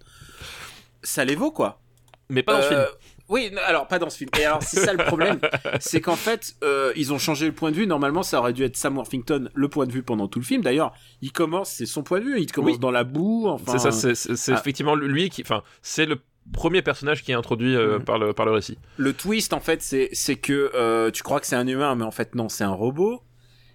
ça 1.04 1.26
les 1.26 1.36
vaut 1.36 1.52
quoi. 1.52 1.82
Mais 2.30 2.44
pas 2.44 2.54
dans 2.58 2.62
ce 2.64 2.68
film. 2.70 2.86
Oui, 3.32 3.52
alors 3.66 3.88
pas 3.88 3.98
dans 3.98 4.10
ce 4.12 4.18
film. 4.18 4.30
Et 4.40 4.46
alors 4.46 4.62
c'est 4.62 4.80
ça 4.82 4.94
le 4.94 5.04
problème, 5.04 5.40
c'est 5.80 6.02
qu'en 6.02 6.16
fait 6.16 6.54
euh, 6.64 6.92
ils 6.96 7.12
ont 7.14 7.18
changé 7.18 7.48
le 7.48 7.54
point 7.54 7.72
de 7.72 7.76
vue. 7.78 7.88
Normalement, 7.88 8.22
ça 8.24 8.38
aurait 8.40 8.54
dû 8.54 8.64
être 8.64 8.78
Sam 8.78 8.98
Worthington 8.98 9.50
le 9.54 9.68
point 9.70 9.88
de 9.88 9.92
vue 9.92 10.04
pendant 10.04 10.28
tout 10.28 10.40
le 10.40 10.46
film. 10.46 10.62
D'ailleurs, 10.62 10.94
il 11.22 11.32
commence, 11.32 11.72
c'est 11.72 11.86
son 11.86 12.04
point 12.04 12.20
de 12.20 12.26
vue. 12.26 12.40
Il 12.42 12.52
commence 12.52 12.74
Oui. 12.74 12.80
dans 12.80 12.92
la 12.92 13.04
boue. 13.04 13.48
Enfin, 13.48 13.78
C'est 13.78 13.92
ça, 13.92 14.14
c'est- 14.16 14.52
ah. 14.52 14.60
effectivement 14.60 14.96
lui 14.96 15.30
qui. 15.30 15.42
Enfin, 15.42 15.64
c'est 15.82 16.06
le 16.06 16.18
premier 16.54 16.82
personnage 16.82 17.24
qui 17.24 17.32
est 17.32 17.36
introduit 17.36 17.76
euh, 17.76 18.00
Mhm. 18.00 18.04
par, 18.04 18.20
le, 18.20 18.34
par 18.34 18.46
le 18.46 18.52
récit. 18.52 18.78
le 18.98 19.14
twist 19.14 19.54
en 19.54 19.60
fait, 19.60 19.82
c'est 19.82 20.36
que 20.36 20.72
euh, 20.76 21.10
tu 21.12 21.24
crois 21.24 21.40
que 21.40 21.46
c'est 21.48 21.56
un 21.56 21.68
humain, 21.68 21.96
mais 21.96 22.04
en 22.04 22.12
fait 22.12 22.36
non, 22.36 22.50
c'est 22.50 22.64
un 22.66 22.74
robot. 22.74 23.22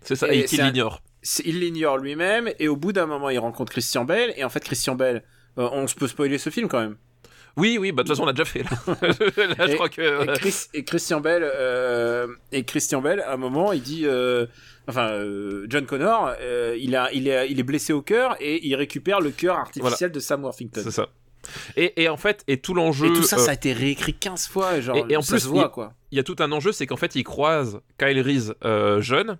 C'est 0.02 0.16
ça, 0.16 0.32
Et 0.32 0.44
un- 0.60 0.66
l'ignore. 0.66 1.00
Il 1.44 1.60
l'ignore 1.60 1.96
lui-même 1.98 2.50
et 2.60 2.68
au 2.68 2.76
bout 2.76 2.92
d'un 2.92 3.06
moment 3.06 3.30
il 3.30 3.38
rencontre 3.38 3.72
Christian 3.72 4.04
Bell 4.04 4.32
et 4.36 4.44
en 4.44 4.48
fait 4.48 4.60
Christian 4.62 4.94
Bell 4.94 5.24
euh, 5.58 5.68
on 5.72 5.86
se 5.88 5.94
peut 5.96 6.06
spoiler 6.06 6.38
ce 6.38 6.50
film 6.50 6.68
quand 6.68 6.78
même 6.78 6.96
Oui, 7.56 7.78
oui, 7.80 7.90
bah 7.92 8.02
de 8.02 8.08
toute 8.08 8.16
façon, 8.16 8.24
on 8.24 8.26
l'a 8.26 8.32
déjà 8.32 8.44
fait. 8.44 8.62
Là, 8.62 8.70
Là, 9.58 9.66
je 9.66 9.72
Et- 9.72 9.74
crois 9.76 9.88
que. 9.88 10.24
et, 10.24 10.38
Chris- 10.38 10.66
et 10.74 10.84
Christian 10.84 11.20
Bell 11.20 11.42
euh, 11.42 12.26
et 12.52 12.64
Christian 12.64 13.00
Bell 13.00 13.20
à 13.20 13.32
un 13.32 13.36
moment 13.38 13.72
il 13.72 13.80
dit 13.82 14.02
euh, 14.04 14.46
enfin 14.88 15.08
euh, 15.12 15.66
John 15.68 15.86
Connor 15.86 16.34
euh, 16.40 16.76
il 16.78 16.94
a 16.96 17.10
il 17.12 17.28
est 17.28 17.50
il 17.50 17.58
est 17.58 17.62
blessé 17.62 17.92
au 17.94 18.02
cœur 18.02 18.36
et 18.40 18.66
il 18.66 18.74
récupère 18.74 19.20
le 19.20 19.30
cœur 19.30 19.56
artificiel 19.56 20.12
de 20.12 20.20
Sam 20.20 20.42
Worthington 20.44 20.80
C'est 20.84 20.90
ça. 20.90 21.08
Et, 21.76 22.02
et 22.02 22.08
en 22.08 22.16
fait, 22.16 22.42
et 22.48 22.58
tout 22.60 22.74
l'enjeu. 22.74 23.06
et 23.06 23.12
tout 23.12 23.22
ça 23.22 23.36
euh, 23.36 23.38
ça 23.38 23.52
a 23.52 23.54
été 23.54 23.72
réécrit 23.72 24.14
15 24.14 24.48
fois 24.48 24.80
genre 24.80 24.96
Et- 25.08 25.12
et 25.12 25.16
en 25.16 25.22
ça 25.22 25.34
plus, 25.34 25.40
se 25.44 25.48
voit 25.48 25.64
il- 25.64 25.70
quoi 25.70 25.92
il 26.12 26.16
y 26.16 26.20
a 26.20 26.24
tout 26.24 26.36
un 26.40 26.50
enjeu, 26.52 26.72
c'est 26.72 26.86
qu'en 26.86 26.96
fait, 26.96 27.14
il 27.16 27.24
croise 27.24 27.80
Kyle 27.98 28.20
Reese 28.20 28.54
euh, 28.64 29.00
jeune. 29.00 29.38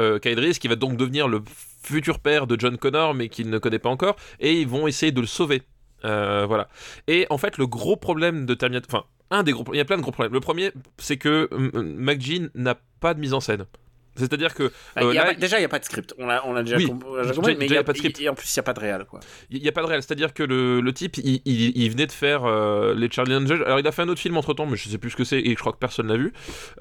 Euh, 0.00 0.18
Kyle 0.18 0.38
Reese 0.38 0.58
qui 0.58 0.68
va 0.68 0.76
donc 0.76 0.96
devenir 0.96 1.28
le 1.28 1.40
futur 1.82 2.18
père 2.18 2.46
de 2.46 2.58
John 2.60 2.76
Connor, 2.78 3.14
mais 3.14 3.28
qu'il 3.28 3.48
ne 3.48 3.58
connaît 3.58 3.78
pas 3.78 3.88
encore, 3.88 4.16
et 4.40 4.52
ils 4.60 4.68
vont 4.68 4.86
essayer 4.86 5.12
de 5.12 5.20
le 5.20 5.26
sauver. 5.26 5.62
Euh, 6.04 6.46
voilà. 6.46 6.68
Et 7.06 7.26
en 7.30 7.38
fait, 7.38 7.58
le 7.58 7.66
gros 7.66 7.96
problème 7.96 8.46
de 8.46 8.54
Terminator, 8.54 8.88
enfin, 8.92 9.06
un 9.30 9.42
des 9.42 9.52
gros, 9.52 9.64
il 9.72 9.76
y 9.76 9.80
a 9.80 9.84
plein 9.84 9.96
de 9.96 10.02
gros 10.02 10.12
problèmes. 10.12 10.32
Le 10.32 10.40
premier, 10.40 10.72
c'est 10.98 11.16
que 11.16 11.48
euh, 11.52 11.70
McGean 11.82 12.48
n'a 12.54 12.76
pas 13.00 13.14
de 13.14 13.20
mise 13.20 13.34
en 13.34 13.40
scène. 13.40 13.66
C'est-à-dire 14.16 14.54
que 14.54 14.64
Bah, 14.96 15.02
euh, 15.02 15.14
y 15.14 15.18
a 15.18 15.24
là, 15.24 15.34
pas- 15.34 15.40
déjà 15.40 15.58
il 15.58 15.62
y 15.62 15.64
a 15.64 15.68
pas 15.68 15.78
de 15.78 15.84
script 15.84 16.14
on 16.18 16.26
l'a 16.26 16.46
on 16.46 16.52
l'a 16.52 16.62
déjà, 16.62 16.76
Oui. 16.76 16.86
com- 16.86 17.00
on 17.06 17.14
l'a 17.14 17.22
déjà 17.22 17.28
Déjà- 17.30 17.34
compris 17.36 17.56
mais 17.58 17.64
il 17.64 17.66
y 17.66 17.68
déjà, 17.70 17.80
a 17.80 17.84
pas 17.84 17.92
de 17.92 17.98
script. 17.98 18.20
et 18.20 18.28
en 18.28 18.34
plus 18.34 18.52
il 18.52 18.56
y 18.56 18.60
a 18.60 18.62
pas 18.62 18.72
de 18.72 18.80
réel 18.80 19.04
quoi 19.10 19.20
Il 19.50 19.60
n'y 19.62 19.68
a 19.68 19.72
pas 19.72 19.82
de 19.82 19.86
réel, 19.86 20.02
c'est-à-dire 20.02 20.32
que 20.34 20.42
le, 20.42 20.80
le 20.80 20.92
type, 20.92 21.16
il, 21.18 21.40
il- 21.44 21.76
il 21.76 21.90
venait 21.90 22.06
de 22.06 22.12
faire 22.12 22.44
euh, 22.44 22.94
les 22.94 23.10
Charlie 23.10 23.34
Angels. 23.34 23.62
Alors, 23.64 23.80
il 23.80 23.86
a 23.86 23.92
fait 23.92 24.02
un 24.02 24.08
autre 24.08 24.20
film 24.20 24.36
entre 24.36 24.54
temps, 24.54 24.66
mais 24.66 24.76
je 24.76 24.88
sais 24.88 24.98
plus 24.98 25.10
ce 25.10 25.16
que 25.16 25.24
c'est 25.24 25.40
et 25.40 25.50
je 25.50 25.56
crois 25.56 25.72
que 25.72 25.78
personne 25.78 26.06
l'a 26.08 26.16
vu. 26.16 26.32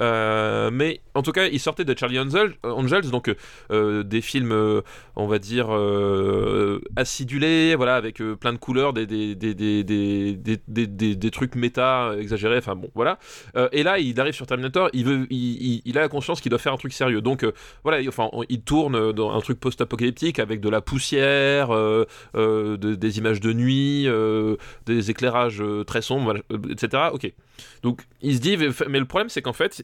Euh, 0.02 0.70
mais 0.72 1.02
en 1.16 1.22
tout 1.24 1.32
cas, 1.32 1.46
il 1.48 1.60
sortait 1.60 1.86
de 1.86 1.98
Charlie 1.98 2.20
Angels, 2.20 2.54
Angels 2.64 3.10
donc 3.10 3.34
des 3.70 4.22
films, 4.22 4.82
on 5.16 5.28
va 5.28 5.40
dire, 5.40 5.70
acidulés, 6.96 7.76
voilà, 7.76 7.96
avec 7.96 8.22
plein 8.40 8.54
de 8.54 8.58
couleurs, 8.58 8.94
des, 8.94 9.06
des, 9.06 9.36
des, 9.36 9.54
des, 9.54 9.84
des, 9.84 10.36
des, 10.36 10.58
des- 10.68 10.88
des- 10.88 11.16
des 11.16 11.32
trucs 11.32 11.56
méta 11.56 12.12
exagérés, 12.20 12.58
enfin 12.58 12.76
bon, 12.76 12.90
voilà. 12.96 13.18
Et 13.72 13.84
là, 13.84 14.00
il 14.00 14.20
arrive 14.20 14.34
sur 14.34 14.46
Terminator, 14.48 14.90
il, 14.94 15.06
veut, 15.06 15.28
il- 15.30 15.82
il 15.86 15.98
a 15.98 16.02
la 16.02 16.10
conscience 16.10 16.42
qu'il 16.42 16.50
doit 16.50 16.60
faire 16.60 16.74
un 16.74 16.78
truc 16.78 16.94
sérieux. 16.94 17.22
Donc, 17.24 17.44
euh, 17.44 17.52
voilà, 17.84 18.02
il- 18.02 18.10
enfin, 18.10 18.30
il 18.50 18.62
tourne 18.62 19.12
dans 19.14 19.32
un 19.32 19.40
truc 19.42 19.60
post-apocalyptique 19.60 20.40
avec 20.40 20.60
de 20.62 20.70
la 20.70 20.82
poussière, 20.82 21.72
euh, 21.72 22.06
euh, 22.36 22.78
de- 22.78 22.96
des 22.96 23.18
images 23.18 23.40
de 23.40 23.54
nuit, 23.54 24.08
des 24.86 25.10
éclairages 25.12 25.64
très 25.88 26.02
sombres, 26.02 26.36
etc. 26.70 27.04
Ok. 27.14 27.32
Donc 27.82 28.02
il 28.22 28.36
se 28.36 28.40
dit, 28.40 28.58
mais 28.90 29.00
le 29.00 29.06
problème 29.06 29.30
c'est 29.30 29.42
qu'en 29.42 29.54
fait, 29.54 29.84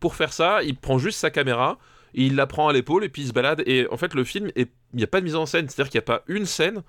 pour 0.00 0.14
faire 0.14 0.32
ça, 0.32 0.62
il 0.62 0.76
prend 0.76 0.98
juste 0.98 1.18
sa 1.18 1.30
caméra, 1.30 1.78
il 2.14 2.36
la 2.36 2.46
prend 2.46 2.68
à 2.68 2.72
l'épaule 2.72 3.04
et 3.04 3.08
puis 3.08 3.22
il 3.22 3.28
se 3.28 3.32
balade. 3.32 3.62
Et 3.66 3.86
en 3.90 3.96
fait, 3.96 4.14
le 4.14 4.24
film, 4.24 4.50
il 4.56 4.66
n'y 4.94 5.02
a 5.04 5.06
pas 5.06 5.20
de 5.20 5.24
mise 5.24 5.36
en 5.36 5.46
scène, 5.46 5.68
c'est-à-dire 5.68 5.90
qu'il 5.90 5.98
n'y 5.98 6.04
a 6.04 6.18
pas 6.18 6.22
une 6.28 6.44
scène 6.46 6.82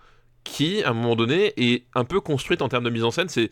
qui, 0.44 0.84
à 0.84 0.90
un 0.90 0.94
moment 0.94 1.16
donné, 1.16 1.54
est 1.58 1.84
un 1.96 2.04
peu 2.04 2.20
construite 2.20 2.62
en 2.62 2.68
termes 2.70 2.84
de 2.84 2.90
mise 2.90 3.04
en 3.04 3.12
scène. 3.12 3.30
C'est, 3.30 3.50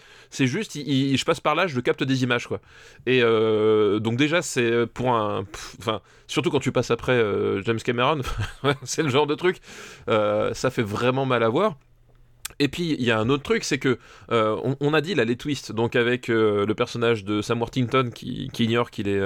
juste, 0.48 0.74
je 0.76 1.24
passe 1.26 1.40
par 1.40 1.56
là, 1.56 1.68
je 1.68 1.80
capte 1.80 2.04
des 2.04 2.24
images, 2.24 2.48
quoi. 2.48 2.60
Et 3.06 3.22
euh, 3.24 4.00
donc 4.00 4.18
déjà, 4.18 4.42
c'est 4.42 4.86
pour 4.88 5.12
un, 5.14 5.46
enfin, 5.80 6.02
surtout 6.28 6.52
quand 6.52 6.60
tu 6.60 6.72
passes 6.72 6.92
après 6.92 7.14
euh, 7.14 7.62
James 7.64 7.80
Cameron, 7.80 8.22
c'est 8.84 9.04
le 9.04 9.10
genre 9.10 9.28
de 9.28 9.36
truc, 9.36 9.58
euh, 10.10 10.54
ça 10.54 10.70
fait 10.70 10.84
vraiment 10.84 11.26
mal 11.26 11.44
à 11.44 11.50
voir. 11.50 11.78
Et 12.60 12.68
puis 12.68 12.96
il 13.00 13.06
y 13.06 13.10
a 13.12 13.18
un 13.18 13.30
autre 13.30 13.44
truc, 13.44 13.64
c'est 13.64 13.80
que 13.80 13.98
euh, 14.32 14.56
on, 14.64 14.76
on 14.82 14.94
a 14.94 15.02
dit 15.02 15.16
là 15.16 15.24
les 15.26 15.38
twists, 15.38 15.72
donc 15.72 15.96
avec 15.96 16.28
le 16.28 16.72
personnage 16.74 17.24
de 17.24 17.42
Sam 17.42 17.60
Worthington 17.60 18.10
qui, 18.14 18.52
ignore 18.60 18.92
qu'il 18.92 19.08
est, 19.08 19.22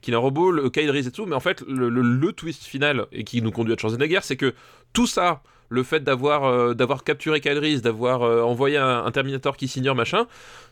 qu'il 0.00 0.14
est 0.14 0.16
un 0.16 0.20
robot, 0.20 0.50
le 0.50 0.68
Kyle 0.70 0.90
Reese 0.90 1.06
et 1.06 1.12
tout, 1.12 1.26
mais 1.26 1.36
en 1.36 1.40
fait 1.40 1.60
le, 1.68 1.88
le- 1.90 2.00
le 2.02 2.32
twist 2.32 2.64
final 2.64 3.06
et 3.12 3.22
qui 3.24 3.40
nous 3.42 3.52
conduit 3.52 3.74
à 3.74 3.76
Schwarzenegger, 3.76 4.20
c'est 4.22 4.36
que 4.38 4.54
tout 4.94 5.06
ça, 5.06 5.42
le 5.72 5.82
fait 5.82 6.04
d'avoir 6.04 6.44
euh, 6.44 6.74
capturé 7.04 7.40
Reese, 7.44 7.80
d'avoir 7.80 8.22
euh, 8.22 8.42
envoyé 8.42 8.76
un, 8.76 9.10
Terminator 9.10 9.56
qui 9.56 9.68
s'ignore 9.68 9.94
machin, 9.94 10.26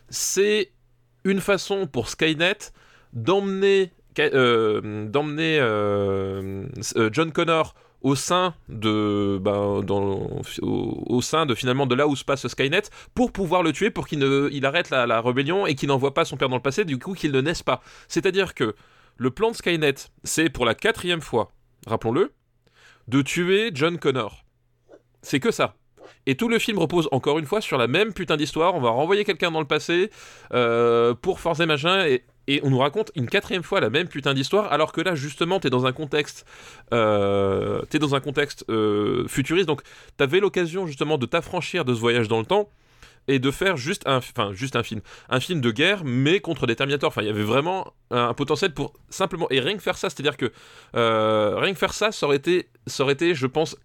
c'est 0.09 0.71
une 1.23 1.41
façon 1.41 1.87
pour 1.87 2.07
Skynet 2.07 2.71
d'emmener 3.13 3.91
euh, 4.19 5.11
John 7.11 7.31
Connor 7.31 7.73
au 8.01 8.15
sein 8.15 8.55
de 8.69 9.39
ben, 9.41 9.83
au, 10.61 11.21
sein 11.21 11.45
de 11.45 11.55
finalement 11.55 11.85
de 11.85 11.95
là 11.95 12.07
où 12.07 12.15
se 12.15 12.23
passe 12.23 12.47
Skynet 12.47 12.83
pour 13.15 13.31
pouvoir 13.31 13.63
le 13.63 13.73
tuer 13.73 13.89
pour 13.89 14.07
qu'il 14.07 14.65
arrête 14.65 14.89
la, 14.91 15.07
la 15.07 15.21
rébellion 15.21 15.65
et 15.65 15.75
qu'il 15.75 15.89
n'envoie 15.89 16.13
pas 16.13 16.25
son 16.25 16.37
père 16.37 16.49
dans 16.49 16.55
le 16.55 16.61
passé 16.61 16.85
du 16.85 16.99
coup 16.99 17.13
qu'il 17.13 17.31
ne 17.31 17.41
naisse 17.41 17.63
pas. 17.63 17.81
C'est-à-dire 18.07 18.53
que 18.53 18.75
le 19.17 19.31
plan 19.31 19.51
de 19.51 19.55
Skynet 19.55 19.95
c'est 20.23 20.49
pour 20.49 20.65
la 20.65 20.75
quatrième 20.75 21.21
fois 21.21 21.51
rappelons-le 21.87 22.31
de 23.07 23.21
tuer 23.21 23.71
John 23.73 23.97
Connor 23.97 24.45
c'est 25.21 25.39
que 25.39 25.51
ça 25.51 25.75
et 26.25 26.35
tout 26.35 26.47
le 26.47 26.59
film 26.59 26.77
repose 26.77 27.07
encore 27.11 27.39
une 27.39 27.45
fois 27.45 27.61
sur 27.61 27.77
la 27.77 27.87
même 27.87 28.13
putain 28.13 28.37
d'histoire. 28.37 28.75
On 28.75 28.81
va 28.81 28.89
renvoyer 28.89 29.23
quelqu'un 29.23 29.51
dans 29.51 29.59
le 29.59 29.67
passé 29.67 30.11
euh, 30.53 31.13
pour 31.13 31.39
forcer 31.39 31.65
machin 31.65 32.05
et, 32.05 32.23
on 32.63 32.69
nous 32.69 32.79
raconte 32.79 33.11
une 33.15 33.27
quatrième 33.27 33.63
fois 33.63 33.79
la 33.79 33.89
même 33.89 34.09
putain 34.09 34.33
d'histoire. 34.33 34.73
Alors 34.73 34.91
que 34.91 34.99
là, 34.99 35.15
justement, 35.15 35.61
t'es 35.61 35.69
dans 35.69 35.85
un 35.85 35.93
contexte, 35.93 36.45
euh, 36.91 37.81
t'es 37.89 37.97
dans 37.97 38.13
un 38.13 38.19
contexte 38.19 38.65
euh, 38.69 39.25
futuriste. 39.29 39.67
Donc, 39.67 39.83
t'avais 40.17 40.41
l'occasion 40.41 40.85
justement 40.85 41.17
de 41.17 41.25
t'affranchir 41.25 41.85
de 41.85 41.93
ce 41.93 41.99
voyage 42.01 42.27
dans 42.27 42.39
le 42.39 42.45
temps 42.45 42.69
et 43.29 43.39
de 43.39 43.51
faire 43.51 43.77
juste 43.77 44.05
un, 44.05 44.17
enfin 44.17 44.51
juste 44.51 44.75
un 44.75 44.83
film, 44.83 44.99
un 45.29 45.39
film 45.39 45.61
de 45.61 45.71
guerre, 45.71 46.03
mais 46.03 46.41
contre 46.41 46.67
des 46.67 46.75
Terminators. 46.75 47.07
Enfin, 47.07 47.21
il 47.21 47.27
y 47.27 47.31
avait 47.31 47.43
vraiment 47.43 47.93
un, 48.09 48.33
potentiel 48.33 48.73
pour 48.73 48.91
simplement 49.09 49.47
et 49.49 49.61
rien 49.61 49.77
que 49.77 49.83
faire 49.83 49.97
ça, 49.97 50.09
c'est-à-dire 50.09 50.35
que 50.35 50.51
rien 50.93 51.71
que 51.71 51.79
faire 51.79 51.93
ça, 51.93 52.11
ça 52.11 52.25
aurait 52.25 52.41
ça 52.85 53.03
aurait 53.03 53.13
été, 53.13 53.33
je 53.33 53.47
pense, 53.47 53.77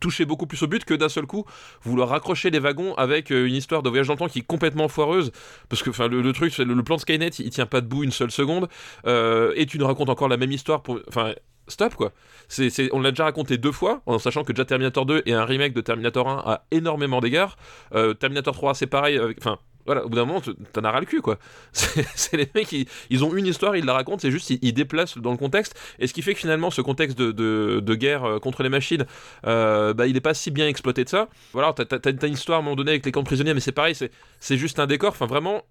toucher 0.00 0.24
beaucoup 0.24 0.46
plus 0.46 0.62
au 0.62 0.66
but 0.66 0.84
que 0.84 0.94
d'un 0.94 1.08
seul 1.08 1.26
coup 1.26 1.44
vouloir 1.82 2.08
raccrocher 2.08 2.50
les 2.50 2.58
wagons 2.58 2.94
avec 2.94 3.30
euh, 3.30 3.46
une 3.46 3.54
histoire 3.54 3.82
de 3.82 3.88
voyage 3.88 4.06
dans 4.06 4.14
le 4.14 4.18
temps 4.18 4.28
qui 4.28 4.40
est 4.40 4.46
complètement 4.46 4.88
foireuse 4.88 5.32
parce 5.68 5.82
que 5.82 5.90
enfin 5.90 6.08
le, 6.08 6.32
truc 6.32 6.56
le, 6.58 6.64
le 6.64 6.82
plan 6.82 6.96
de 6.96 7.00
Skynet 7.00 7.28
il, 7.38 7.50
tient 7.50 7.66
pas 7.66 7.80
debout 7.80 8.04
une 8.04 8.12
seule 8.12 8.30
seconde 8.30 8.68
euh, 9.06 9.52
et 9.56 9.66
tu 9.66 9.78
nous 9.78 9.86
racontes 9.86 10.08
encore 10.10 10.28
la 10.28 10.36
même 10.36 10.52
histoire 10.52 10.82
pour 10.82 11.00
enfin 11.08 11.34
stop 11.68 11.94
quoi. 11.94 12.12
C'est, 12.48 12.68
c'est, 12.68 12.90
on 12.92 13.00
l'a 13.00 13.10
déjà 13.10 13.24
raconté 13.24 13.56
deux 13.56 13.72
fois, 13.72 14.02
en 14.04 14.18
sachant 14.18 14.44
que 14.44 14.52
déjà 14.52 14.66
Terminator 14.66 15.06
2 15.06 15.22
et 15.24 15.32
un 15.32 15.46
remake 15.46 15.72
de 15.72 15.80
Terminator 15.80 16.28
1 16.28 16.42
a 16.44 16.64
énormément 16.70 17.20
d'égards. 17.20 17.56
Euh, 17.94 18.12
Terminator 18.12 18.54
3 18.54 18.74
c'est 18.74 18.86
pareil, 18.86 19.18
enfin 19.38 19.58
voilà, 19.86 20.04
au 20.04 20.08
bout 20.08 20.16
d'un 20.16 20.24
moment 20.24 20.40
t'en 20.72 20.84
as 20.84 20.90
ras 20.90 21.00
le 21.00 21.06
cul 21.06 21.20
quoi. 21.20 21.38
C'est, 21.72 22.36
les 22.36 22.48
mecs, 22.54 22.72
ils, 22.72 22.86
ils 23.10 23.24
ont 23.24 23.34
une 23.34 23.46
histoire, 23.46 23.76
ils 23.76 23.84
la 23.84 23.92
racontent, 23.92 24.18
c'est 24.18 24.30
juste 24.30 24.50
ils, 24.50 24.72
déplacent 24.72 25.18
dans 25.18 25.30
le 25.30 25.36
contexte. 25.36 25.78
Et 25.98 26.06
ce 26.06 26.14
qui 26.14 26.22
fait 26.22 26.34
que 26.34 26.40
finalement 26.40 26.70
ce 26.70 26.80
contexte 26.80 27.18
de, 27.18 27.32
de, 27.32 27.80
de 27.80 27.94
guerre 27.94 28.24
euh, 28.24 28.38
contre 28.38 28.62
les 28.62 28.68
machines, 28.68 29.06
euh, 29.46 29.94
bah, 29.94 30.06
il 30.06 30.16
est 30.16 30.20
pas 30.20 30.34
si 30.34 30.50
bien 30.50 30.68
exploité 30.68 31.04
de 31.04 31.08
ça. 31.08 31.28
Voilà, 31.52 31.72
t'as, 31.72 32.26
une 32.26 32.32
histoire 32.32 32.58
à 32.58 32.60
un 32.60 32.64
moment 32.64 32.76
donné 32.76 32.92
avec 32.92 33.04
les 33.04 33.12
camps 33.12 33.24
prisonniers, 33.24 33.54
mais 33.54 33.60
c'est 33.60 33.72
pareil, 33.72 33.94
c'est 33.94 34.56
juste 34.56 34.78
un 34.78 34.86
décor. 34.86 35.10
Enfin 35.10 35.26
vraiment, 35.26 35.62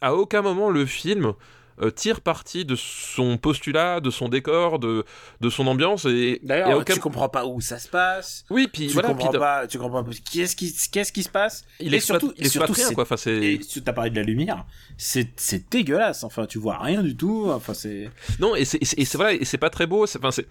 à 0.00 0.14
aucun 0.14 0.42
moment 0.42 0.70
le 0.70 0.86
film 0.86 1.34
euh, 1.82 1.90
tire 1.90 2.20
parti 2.20 2.64
de 2.64 2.76
son 2.76 3.36
postulat, 3.36 4.00
de 4.00 4.10
son 4.10 4.28
décor, 4.28 4.78
de, 4.78 5.04
de 5.40 5.50
son 5.50 5.66
ambiance. 5.66 6.04
Et, 6.04 6.10
et 6.10 6.40
D'ailleurs, 6.42 6.78
aucun... 6.78 6.94
tu 6.94 7.00
comprends 7.00 7.28
pas 7.28 7.46
où 7.46 7.60
ça 7.60 7.78
se 7.78 7.88
passe. 7.88 8.44
Oui, 8.50 8.68
puis 8.72 8.86
Tu 8.88 8.92
voilà, 8.92 9.08
comprends 9.08 9.30
pas, 9.32 9.66
tu 9.66 9.78
comprends 9.78 10.04
pas 10.04 10.10
qu'est-ce 10.32 10.54
qui, 10.56 10.74
qu'est-ce 10.92 11.12
qui 11.12 11.22
se 11.22 11.28
passe. 11.28 11.64
il 11.80 11.92
et 11.94 12.00
surtout- 12.00 12.32
il 12.36 12.44
exploite 12.46 12.66
surtout, 12.68 12.80
rien, 12.80 12.88
c'est- 12.88 12.94
quoi. 12.94 13.02
Enfin, 13.04 13.16
c'est... 13.16 13.36
Et 13.36 13.58
tu 13.58 13.82
t'as 13.82 13.92
parlé 13.92 14.10
de 14.10 14.16
la 14.16 14.22
lumière, 14.22 14.64
c'est 14.96 15.30
c'est 15.36 15.70
dégueulasse. 15.70 16.24
Enfin, 16.24 16.46
tu 16.46 16.58
vois 16.58 16.78
rien 16.78 17.02
du 17.02 17.16
tout. 17.16 17.46
Enfin, 17.50 17.74
c'est 17.74 18.10
Non, 18.38 18.54
et 18.54 18.64
c'est, 18.64 18.78
et 18.80 18.84
c'est, 18.84 18.98
et 19.00 19.04
c'est- 19.04 19.16
voilà, 19.18 19.32
et 19.34 19.44
c'est 19.44 19.58
pas 19.58 19.70
très 19.70 19.86
beau. 19.86 20.06
C'est, 20.06 20.18
enfin, 20.18 20.30
c'est, 20.30 20.46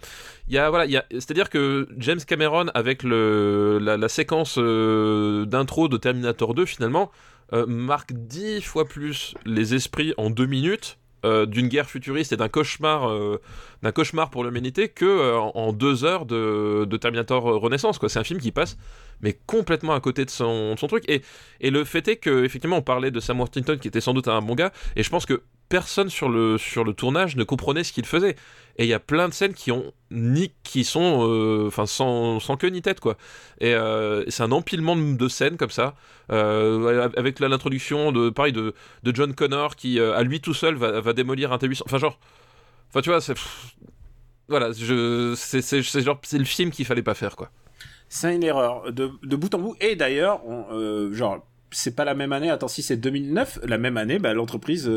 il 0.48 0.54
y 0.54 0.58
a, 0.58 0.70
voilà, 0.70 0.86
il 0.86 0.92
y 0.92 0.98
a, 0.98 1.06
c'est-à-dire 1.12 1.50
que 1.50 1.88
James 1.98 2.20
Cameron, 2.28 2.68
avec 2.74 3.04
le, 3.04 3.80
la, 3.82 3.98
la 3.98 4.10
séquence 4.10 4.56
euh, 4.58 5.46
d'intro 5.46 5.88
de 5.88 5.98
Terminator 5.98 6.54
2, 6.54 6.66
finalement, 6.66 7.12
euh, 7.54 7.66
marque 7.66 8.12
dix 8.14 8.62
fois 8.62 8.88
plus 8.88 9.36
les 9.46 9.74
esprits 9.76 10.14
en 10.18 10.30
deux 10.30 10.46
minutes 10.48 10.98
euh, 11.26 11.46
d'une 11.46 11.68
guerre 11.68 11.90
futuriste 11.90 12.34
et 12.34 12.38
d'un 12.38 12.50
cauchemar, 12.50 13.10
euh, 13.10 13.40
pour 14.32 14.44
l'humanité 14.44 14.90
que 14.90 15.06
euh, 15.06 15.40
en, 15.40 15.72
deux 15.72 16.04
heures 16.04 16.26
de, 16.26 16.98
Terminator 16.98 17.44
Renaissance. 17.44 17.98
Quoi, 17.98 18.10
c'est 18.10 18.20
un 18.20 18.24
film 18.24 18.40
qui 18.40 18.52
passe 18.52 18.78
mais 19.22 19.40
complètement 19.46 19.94
à 19.94 20.02
côté 20.02 20.26
de 20.26 20.30
son, 20.30 20.74
de 20.74 20.80
son 20.80 20.88
truc. 20.88 21.06
Et, 21.08 21.22
et 21.62 21.70
le 21.70 21.86
fait 21.86 22.06
est 22.10 22.18
que 22.18 22.44
effectivement, 22.44 22.78
on 22.78 22.82
parlait 22.82 23.10
de 23.10 23.22
Sam 23.22 23.40
Worthington 23.40 23.78
qui 23.78 23.88
était 23.88 24.02
sans 24.02 24.14
doute 24.14 24.28
un 24.28 24.42
bon 24.42 24.54
gars, 24.54 24.74
et 24.98 25.04
je 25.04 25.10
pense 25.10 25.26
que 25.26 25.42
personne 25.74 26.12
sur 26.12 26.30
le, 26.30 26.60
sur 26.60 26.84
le 26.84 26.94
tournage 26.94 27.36
ne 27.36 27.44
comprenait 27.44 27.84
ce 27.84 27.94
qu'il 27.94 28.06
faisait. 28.06 28.36
Et 28.78 28.84
il 28.84 28.88
y 28.88 28.94
a 28.94 29.00
plein 29.00 29.28
de 29.28 29.34
scènes 29.34 29.56
qui 29.56 29.72
ont 29.72 29.92
ni 30.12 30.52
qui 30.62 30.84
sont 30.84 31.28
euh, 31.28 31.66
enfin 31.66 31.88
sans, 31.88 32.40
sans 32.40 32.58
queue 32.58 32.68
ni 32.68 32.84
tête 32.84 33.00
quoi. 33.00 33.18
Et 33.60 33.74
euh, 33.74 34.24
c'est 34.28 34.44
un 34.44 34.52
empilement 34.52 34.96
de, 34.96 35.28
scènes 35.28 35.58
comme 35.58 35.72
ça, 35.72 35.96
euh, 36.32 37.10
avec 37.18 37.40
l'introduction 37.40 38.12
de 38.12 38.30
pareil 38.30 38.54
de, 38.54 38.76
de 39.02 39.16
John 39.16 39.34
Connor 39.34 39.76
qui 39.76 40.00
euh, 40.00 40.16
à 40.16 40.22
lui 40.22 40.42
tout 40.42 40.54
seul 40.54 40.76
va, 40.76 41.02
va 41.02 41.14
démolir 41.14 41.52
un 41.52 41.58
T800. 41.58 41.82
Enfin 41.88 41.98
genre, 41.98 42.20
enfin 42.90 43.02
tu 43.02 43.10
vois 43.10 43.20
c'est 43.20 43.34
voilà, 44.48 44.72
je 44.74 45.34
c'est 45.36 45.82
genre 46.04 46.20
c'est 46.22 46.38
le 46.38 46.46
film 46.46 46.70
qu'il 46.70 46.86
fallait 46.86 47.02
pas 47.02 47.16
faire 47.16 47.36
quoi. 47.36 47.50
c'est 48.10 48.36
une 48.36 48.44
erreur 48.44 48.94
de, 48.94 49.10
de 49.24 49.36
bout 49.36 49.52
en 49.56 49.58
bout. 49.58 49.76
Et 49.82 49.96
d'ailleurs, 49.96 50.42
genre, 51.14 51.44
c'est 51.72 51.96
pas 51.96 52.06
la 52.06 52.14
même 52.14 52.32
année. 52.32 52.52
Attends, 52.52 52.68
si 52.68 52.84
c'est 52.84 52.98
2009, 52.98 53.62
la 53.64 53.80
même 53.80 53.98
année, 53.98 54.20
bah, 54.20 54.36
l'entreprise 54.36 54.88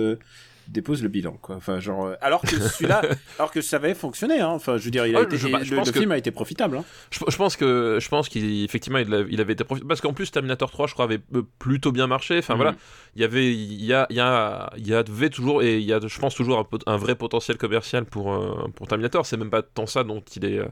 dépose 0.68 1.02
le 1.02 1.08
bilan, 1.08 1.38
quoi. 1.40 1.56
Enfin, 1.56 1.80
genre, 1.80 2.06
euh, 2.06 2.14
alors 2.20 2.42
que 2.42 2.58
celui-là, 2.60 3.02
alors 3.38 3.50
que 3.50 3.60
ça 3.60 3.76
avait 3.76 3.94
fonctionné. 3.94 4.40
Hein. 4.40 4.48
Enfin, 4.48 4.76
je 4.78 4.84
veux 4.84 4.90
dire, 4.90 5.06
il 5.06 5.16
a 5.16 5.22
été, 5.22 5.36
je- 5.36 5.48
et 5.48 5.52
bah, 5.52 5.60
je 5.62 5.70
le, 5.70 5.76
pense 5.76 5.86
le 5.88 5.92
que- 5.92 5.98
film 6.00 6.12
a 6.12 6.18
été 6.18 6.30
profitable. 6.30 6.76
Hein. 6.78 6.84
Je, 7.10 7.18
je 7.28 7.36
pense 7.36 7.56
que 7.56 7.98
je 8.00 8.08
pense 8.08 8.28
qu'effectivement 8.28 8.98
il, 8.98 9.26
il 9.30 9.40
avait 9.40 9.52
été 9.52 9.64
profitable 9.64 9.88
parce 9.88 10.00
qu'en 10.00 10.12
plus 10.12 10.30
Terminator 10.30 10.70
3 10.70 10.86
je 10.86 10.92
crois 10.94 11.04
avait 11.06 11.20
euh, 11.34 11.42
plutôt 11.58 11.92
bien 11.92 12.06
marché 12.06 12.38
enfin 12.38 12.54
Mhm. 12.54 12.58
voilà 12.58 12.74
il 13.14 13.22
y 13.22 13.24
avait 13.24 13.52
il 13.54 13.84
y 13.84 13.92
a 13.92 14.06
il 14.10 14.16
y 14.16 14.20
a 14.20 14.70
il 14.76 14.86
y 14.86 14.94
avait 14.94 15.30
toujours 15.30 15.62
et 15.62 15.78
il 15.78 15.84
y 15.84 15.92
a 15.92 16.00
je 16.06 16.18
pense 16.18 16.34
toujours 16.34 16.68
un, 16.86 16.96
vrai 16.96 17.14
potentiel 17.14 17.56
commercial 17.58 18.04
pour 18.04 18.32
euh, 18.34 18.68
pour 18.74 18.86
Terminator 18.88 19.24
c'est 19.26 19.36
même 19.36 19.50
pas 19.50 19.62
tant 19.62 19.86
ça 19.86 20.04
dont 20.04 20.22
il 20.34 20.44
est 20.44 20.58
euh, 20.58 20.66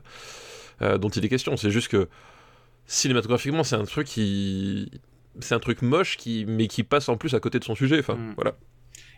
euh, 0.83 0.99
dont 0.99 1.09
il 1.09 1.25
est 1.25 1.29
question 1.29 1.57
c'est 1.57 1.71
juste 1.71 1.89
que 1.89 2.09
cinématographiquement 2.87 3.65
c'est 3.65 3.77
un 3.77 3.85
truc 3.85 4.07
qui 4.07 4.91
c'est 5.41 5.55
un 5.55 5.59
truc 5.61 5.83
moche 5.83 6.17
qui 6.17 6.45
mais 6.47 6.69
qui 6.69 6.83
passe 6.83 7.09
en 7.09 7.17
plus 7.17 7.35
à 7.35 7.41
côté 7.41 7.59
de 7.59 7.65
son 7.65 7.75
sujet 7.75 7.99
enfin 8.01 8.15
Mhm. 8.15 8.35
voilà 8.37 8.55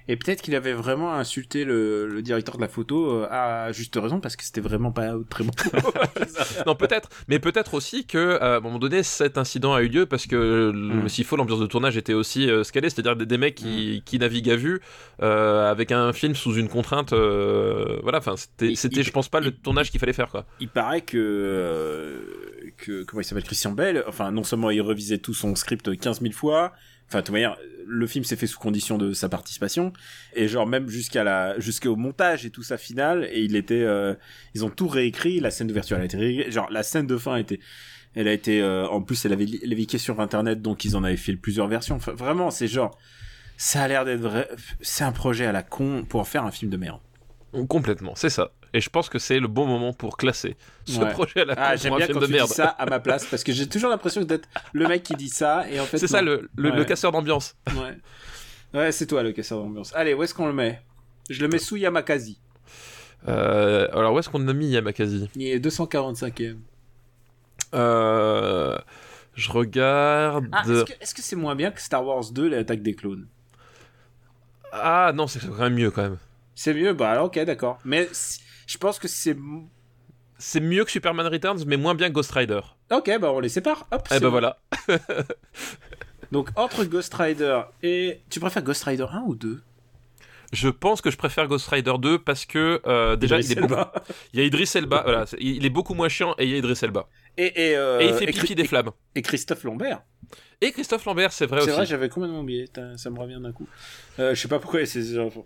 Et 0.08 0.16
peut-être 0.16 0.42
qu'il 0.42 0.54
avait 0.54 0.72
vraiment 0.72 1.14
insulté 1.14 1.64
le, 1.64 2.06
le 2.06 2.22
directeur 2.22 2.56
de 2.56 2.60
la 2.60 2.68
photo 2.68 3.10
euh, 3.10 3.28
à 3.30 3.72
juste 3.72 3.96
raison 4.00 4.20
parce 4.20 4.36
que 4.36 4.44
c'était 4.44 4.60
vraiment 4.60 4.92
pas 4.92 5.14
très 5.28 5.44
bon. 5.44 5.50
non 6.66 6.74
peut-être. 6.74 7.08
Mais 7.28 7.38
peut-être 7.38 7.74
aussi 7.74 8.06
que 8.06 8.18
euh, 8.18 8.38
à 8.40 8.56
un 8.56 8.60
moment 8.60 8.78
donné 8.78 9.02
cet 9.02 9.38
incident 9.38 9.74
a 9.74 9.82
eu 9.82 9.88
lieu 9.88 10.06
parce 10.06 10.26
que 10.26 10.72
Mm. 10.72 11.08
s'il 11.08 11.24
faut 11.24 11.36
l'ambiance 11.36 11.60
de 11.60 11.66
tournage 11.66 11.96
était 11.96 12.14
aussi 12.14 12.50
euh, 12.50 12.64
scalée 12.64 12.90
c'est-à-dire 12.90 13.16
des, 13.16 13.26
des 13.26 13.38
mecs 13.38 13.54
qui, 13.54 14.02
qui 14.04 14.18
naviguent 14.18 14.50
à 14.50 14.56
vue 14.56 14.80
euh, 15.22 15.70
avec 15.70 15.92
un 15.92 16.12
film 16.12 16.34
sous 16.34 16.54
une 16.54 16.68
contrainte 16.68 17.12
euh, 17.12 17.98
voilà. 18.02 18.18
Enfin 18.18 18.34
c'était 18.36 19.02
je 19.02 19.10
pense 19.10 19.28
pas 19.28 19.40
le 19.40 19.50
tournage 19.50 19.90
qu'il 19.90 20.00
fallait 20.00 20.12
faire 20.12 20.28
quoi. 20.30 20.46
il 20.60 20.68
paraît 20.68 21.00
que, 21.02 21.16
euh, 21.16 22.20
que 22.76 23.04
comment 23.04 23.20
il 23.20 23.24
s'appelle 23.24 23.44
Christian 23.44 23.72
Bell, 23.72 24.04
enfin 24.06 24.30
non 24.30 24.44
seulement 24.44 24.70
il 24.70 24.80
revisait 24.80 25.18
tout 25.18 25.34
son 25.34 25.54
script 25.54 25.96
15 25.98 26.20
000 26.20 26.32
fois, 26.32 26.72
enfin 27.08 27.20
de 27.20 27.26
toute 27.26 27.34
le 27.86 28.06
film 28.06 28.24
s'est 28.24 28.36
fait 28.36 28.46
sous 28.46 28.58
condition 28.58 28.98
de 28.98 29.12
sa 29.12 29.28
participation 29.28 29.92
et 30.34 30.48
genre 30.48 30.66
même 30.66 30.88
jusqu'à 30.88 31.24
la 31.24 31.58
jusqu'au 31.60 31.96
montage 31.96 32.44
et 32.44 32.50
tout 32.50 32.62
ça 32.62 32.76
final 32.76 33.28
et 33.30 33.40
il 33.40 33.54
était 33.56 33.82
euh, 33.82 34.14
ils 34.54 34.64
ont 34.64 34.70
tout 34.70 34.88
réécrit, 34.88 35.40
la 35.40 35.50
scène 35.50 35.68
d'ouverture 35.68 35.96
elle 35.96 36.02
a 36.02 36.06
été 36.06 36.16
réécrite, 36.16 36.52
genre 36.52 36.68
la 36.70 36.82
scène 36.82 37.06
de 37.06 37.16
fin 37.16 37.36
été 37.36 37.60
elle 38.14 38.28
a 38.28 38.32
été 38.32 38.60
euh, 38.60 38.88
en 38.88 39.02
plus 39.02 39.24
elle 39.24 39.32
avait 39.32 39.44
léviqué 39.44 39.98
sur 39.98 40.20
internet 40.20 40.60
donc 40.60 40.84
ils 40.84 40.96
en 40.96 41.04
avaient 41.04 41.16
fait 41.16 41.36
plusieurs 41.36 41.68
versions. 41.68 41.96
Enfin, 41.96 42.12
vraiment 42.12 42.50
c'est 42.50 42.68
genre 42.68 42.98
ça 43.56 43.82
a 43.82 43.88
l'air 43.88 44.04
d'être 44.04 44.20
vrai 44.20 44.48
c'est 44.80 45.04
un 45.04 45.12
projet 45.12 45.46
à 45.46 45.52
la 45.52 45.62
con 45.62 46.04
pour 46.08 46.26
faire 46.26 46.44
un 46.44 46.50
film 46.50 46.70
de 46.70 46.76
merde. 46.76 47.00
complètement 47.68 48.14
c'est 48.16 48.30
ça 48.30 48.50
et 48.76 48.80
je 48.82 48.90
pense 48.90 49.08
que 49.08 49.18
c'est 49.18 49.40
le 49.40 49.48
bon 49.48 49.64
moment 49.66 49.92
pour 49.94 50.16
classer 50.18 50.54
ce 50.84 51.00
Ouais. 51.00 51.10
projet 51.10 51.40
à 51.40 51.44
la 51.46 51.54
Ah, 51.56 51.76
j'aime 51.76 51.96
bien 51.96 52.06
quand 52.06 52.20
de 52.20 52.26
tu 52.26 52.32
merde. 52.32 52.48
dis 52.48 52.54
ça 52.54 52.66
à 52.66 52.84
ma 52.84 53.00
place 53.00 53.24
parce 53.26 53.42
que 53.42 53.52
j'ai 53.52 53.66
toujours 53.68 53.88
l'impression 53.88 54.22
d'être 54.22 54.46
le 54.74 54.86
mec 54.86 55.02
qui 55.02 55.14
dit 55.14 55.30
ça 55.30 55.64
et 55.70 55.80
en 55.80 55.84
fait 55.86 55.96
c'est 55.98 56.06
ça 56.06 56.20
le, 56.20 56.50
le, 56.56 56.84
casseur 56.84 57.10
d'ambiance. 57.10 57.56
Ouais, 57.74 57.96
ouais 58.78 58.92
c'est 58.92 59.06
toi 59.06 59.22
le 59.22 59.32
casseur 59.32 59.58
d'ambiance. 59.62 59.92
Allez, 59.94 60.12
où 60.12 60.22
est-ce 60.22 60.34
qu'on 60.34 60.46
le 60.46 60.52
met? 60.52 60.82
Je 61.30 61.40
le 61.40 61.48
mets 61.48 61.58
sous 61.58 61.76
Yamakasi. 61.76 62.38
Euh, 63.28 63.88
alors 63.92 64.12
où 64.12 64.18
est-ce 64.18 64.28
qu'on 64.28 64.46
a 64.46 64.52
mis 64.52 64.68
Yamakasi? 64.68 65.30
Il 65.36 65.46
est 65.46 65.58
245e. 65.58 66.58
euh, 67.74 68.76
je 69.34 69.50
regarde. 69.52 70.46
Ah, 70.52 70.64
est-ce 71.00 71.14
que 71.14 71.22
c'est 71.22 71.36
moins 71.36 71.54
bien 71.54 71.70
que 71.70 71.80
Star 71.80 72.04
Wars 72.06 72.30
2, 72.30 72.48
l'attaque 72.48 72.82
des 72.82 72.94
clones? 72.94 73.26
Ah 74.72 75.12
non 75.14 75.26
c'est 75.26 75.40
quand 75.40 75.56
même 75.58 75.74
mieux 75.74 75.90
quand 75.90 76.02
même. 76.02 76.18
C'est 76.54 76.74
mieux? 76.74 76.92
Bah 76.94 77.10
alors, 77.10 77.26
ok, 77.26 77.38
d'accord. 77.44 77.78
Mais 77.84 78.08
je 78.66 78.78
pense 78.78 78.98
que 78.98 79.08
c'est... 79.08 79.36
c'est 80.38 80.60
mieux 80.60 80.84
que 80.84 80.90
Superman 80.90 81.26
Returns 81.26 81.64
mais 81.66 81.76
moins 81.76 81.94
bien 81.94 82.08
que 82.08 82.14
Ghost 82.14 82.32
Rider 82.32 82.60
Ok, 82.92 83.10
bah 83.20 83.32
on 83.32 83.40
les 83.40 83.48
sépare. 83.48 83.86
Hop, 83.90 84.02
Eh 84.10 84.14
c'est 84.14 84.20
ben 84.20 84.26
bon. 84.26 84.30
voilà. 84.32 84.58
Donc 86.32 86.50
entre 86.56 86.84
Ghost 86.84 87.14
Rider 87.14 87.60
et... 87.82 88.20
Tu 88.30 88.40
préfères 88.40 88.62
Ghost 88.62 88.84
Rider 88.84 89.06
1 89.10 89.22
ou 89.26 89.34
2 89.36 89.62
Je 90.52 90.68
pense 90.68 91.00
que 91.00 91.10
je 91.10 91.16
préfère 91.16 91.46
Ghost 91.46 91.68
Rider 91.68 91.94
2 91.98 92.18
parce 92.18 92.44
que 92.46 92.80
euh, 92.86 93.16
déjà 93.16 93.38
il, 93.38 93.50
est 93.52 93.54
beaucoup- 93.60 93.74
il 94.32 94.40
y 94.40 94.42
a 94.42 94.46
Idris 94.46 94.70
Elba, 94.74 95.02
voilà, 95.04 95.24
il 95.38 95.64
est 95.64 95.70
beaucoup 95.70 95.94
moins 95.94 96.08
chiant 96.08 96.34
et 96.38 96.44
il 96.44 96.50
y 96.50 96.54
a 96.54 96.58
Idris 96.58 96.78
Elba. 96.82 97.08
Et, 97.38 97.70
et, 97.70 97.76
euh, 97.76 98.00
et 98.00 98.06
il 98.08 98.14
fait 98.14 98.26
pipi 98.26 98.54
des 98.54 98.66
flammes. 98.66 98.90
et 99.14 99.22
Christophe 99.22 99.64
Lambert. 99.64 100.02
Et 100.62 100.72
Christophe 100.72 101.04
Lambert, 101.04 101.32
c'est 101.32 101.44
vrai 101.46 101.60
C'est 101.60 101.66
aussi. 101.68 101.76
vrai, 101.76 101.86
j'avais 101.86 102.08
complètement 102.08 102.40
oublié. 102.40 102.66
Ça 102.96 103.10
me 103.10 103.18
revient 103.18 103.38
d'un 103.40 103.52
coup. 103.52 103.68
Euh, 104.18 104.34
je 104.34 104.40
sais 104.40 104.48
pas 104.48 104.58
pourquoi 104.58 104.80
il 104.80 104.84
y 104.84 104.86
a 104.86 104.90
ces, 104.90 105.04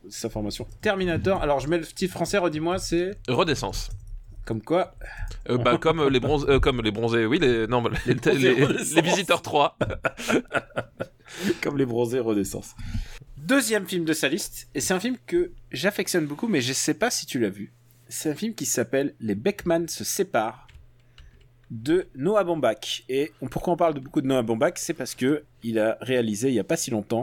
ces 0.09 0.27
informations. 0.27 0.67
Terminator. 0.81 1.43
Alors 1.43 1.59
je 1.61 1.69
mets 1.69 1.79
le 1.79 1.85
titre 1.87 2.13
français. 2.15 2.39
Redis-moi, 2.39 2.79
c'est 2.79 3.19
Renaissance. 3.29 3.91
comme 4.45 4.63
quoi. 4.63 4.95
Euh, 5.49 5.59
bah, 5.59 5.79
comme 5.81 6.09
les 6.09 6.21
bronzés, 6.21 6.47
euh, 6.49 6.61
comme 6.61 6.81
les 6.81 6.93
bronzés, 6.93 7.27
oui, 7.27 7.41
les, 7.41 7.67
non, 7.67 7.83
les, 8.07 8.15
les- 8.35 8.55
les 8.95 9.03
visiteurs 9.03 9.43
3. 9.43 9.77
comme 11.63 11.77
les 11.79 11.87
bronzés 11.87 12.21
Renaissance. 12.21 12.75
Deuxième 13.37 13.87
film 13.87 14.05
de 14.05 14.13
sa 14.13 14.29
liste, 14.29 14.69
et 14.75 14.81
c'est 14.81 14.95
un 14.95 15.01
film 15.01 15.17
que 15.27 15.51
j'affectionne 15.73 16.27
beaucoup, 16.27 16.47
mais 16.47 16.61
je 16.61 16.73
sais 16.73 16.95
pas 16.95 17.11
si 17.11 17.27
tu 17.27 17.39
l'as 17.41 17.49
vu. 17.49 17.73
C'est 18.09 18.31
un 18.31 18.35
film 18.35 18.55
qui 18.55 18.67
s'appelle 18.67 19.15
Les 19.21 19.35
Beckman 19.35 19.87
se 19.89 20.05
séparent 20.05 20.67
de 21.71 22.09
Noah 22.15 22.45
Baumbach. 22.45 23.05
Et 23.09 23.33
pourquoi 23.51 23.75
on 23.75 23.77
parle 23.77 23.95
de 23.95 24.01
beaucoup 24.01 24.21
de 24.21 24.27
Noah 24.27 24.43
Baumbach 24.43 24.75
C'est 24.77 24.95
parce 24.95 25.15
que 25.15 25.45
il 25.63 25.79
a 25.79 25.97
réalisé 26.01 26.49
il 26.49 26.55
y 26.55 26.59
a 26.59 26.65
pas 26.65 26.77
si 26.77 26.91
longtemps 26.91 27.23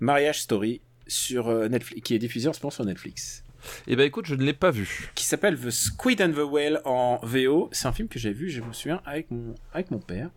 Marriage 0.00 0.40
Story 0.40 0.80
sur 1.06 1.48
euh, 1.48 1.68
Netflix, 1.68 2.02
qui 2.02 2.14
est 2.14 2.18
diffusé 2.18 2.48
en 2.48 2.52
ce 2.52 2.60
moment 2.60 2.70
sur 2.70 2.84
Netflix. 2.84 3.44
Et 3.86 3.96
bah 3.96 4.04
écoute, 4.04 4.26
je 4.26 4.34
ne 4.34 4.44
l'ai 4.44 4.52
pas 4.52 4.70
vu. 4.70 5.10
qui 5.14 5.24
s'appelle 5.24 5.58
The 5.58 5.70
Squid 5.70 6.20
and 6.22 6.32
the 6.32 6.44
Whale 6.48 6.80
en 6.84 7.18
VO. 7.22 7.68
C'est 7.72 7.88
un 7.88 7.92
film 7.92 8.08
que 8.08 8.18
j'ai 8.18 8.32
vu, 8.32 8.50
je 8.50 8.60
me 8.60 8.72
souviens, 8.72 9.00
avec 9.04 9.30
mon, 9.30 9.54
avec 9.72 9.90
mon 9.90 9.98
père. 9.98 10.30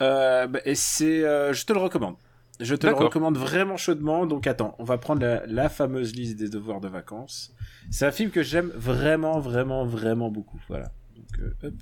Euh, 0.00 0.46
bah, 0.46 0.60
et 0.64 0.74
c'est, 0.74 1.24
euh, 1.24 1.52
je 1.52 1.64
te 1.64 1.72
le 1.72 1.78
recommande. 1.78 2.16
Je 2.58 2.74
te 2.74 2.86
le 2.86 2.92
recommande 2.92 3.38
vraiment 3.38 3.76
chaudement. 3.76 4.26
Donc 4.26 4.46
attends, 4.46 4.74
on 4.78 4.84
va 4.84 4.98
prendre 4.98 5.22
la, 5.22 5.46
la 5.46 5.68
fameuse 5.68 6.14
liste 6.14 6.36
des 6.36 6.48
devoirs 6.48 6.80
de 6.80 6.88
vacances. 6.88 7.54
C'est 7.90 8.04
un 8.04 8.12
film 8.12 8.30
que 8.30 8.42
j'aime 8.42 8.70
vraiment, 8.74 9.40
vraiment, 9.40 9.84
vraiment 9.86 10.30
beaucoup. 10.30 10.60
Voilà. 10.68 10.92
Donc 11.16 11.38
euh, 11.38 11.68
hop. 11.68 11.74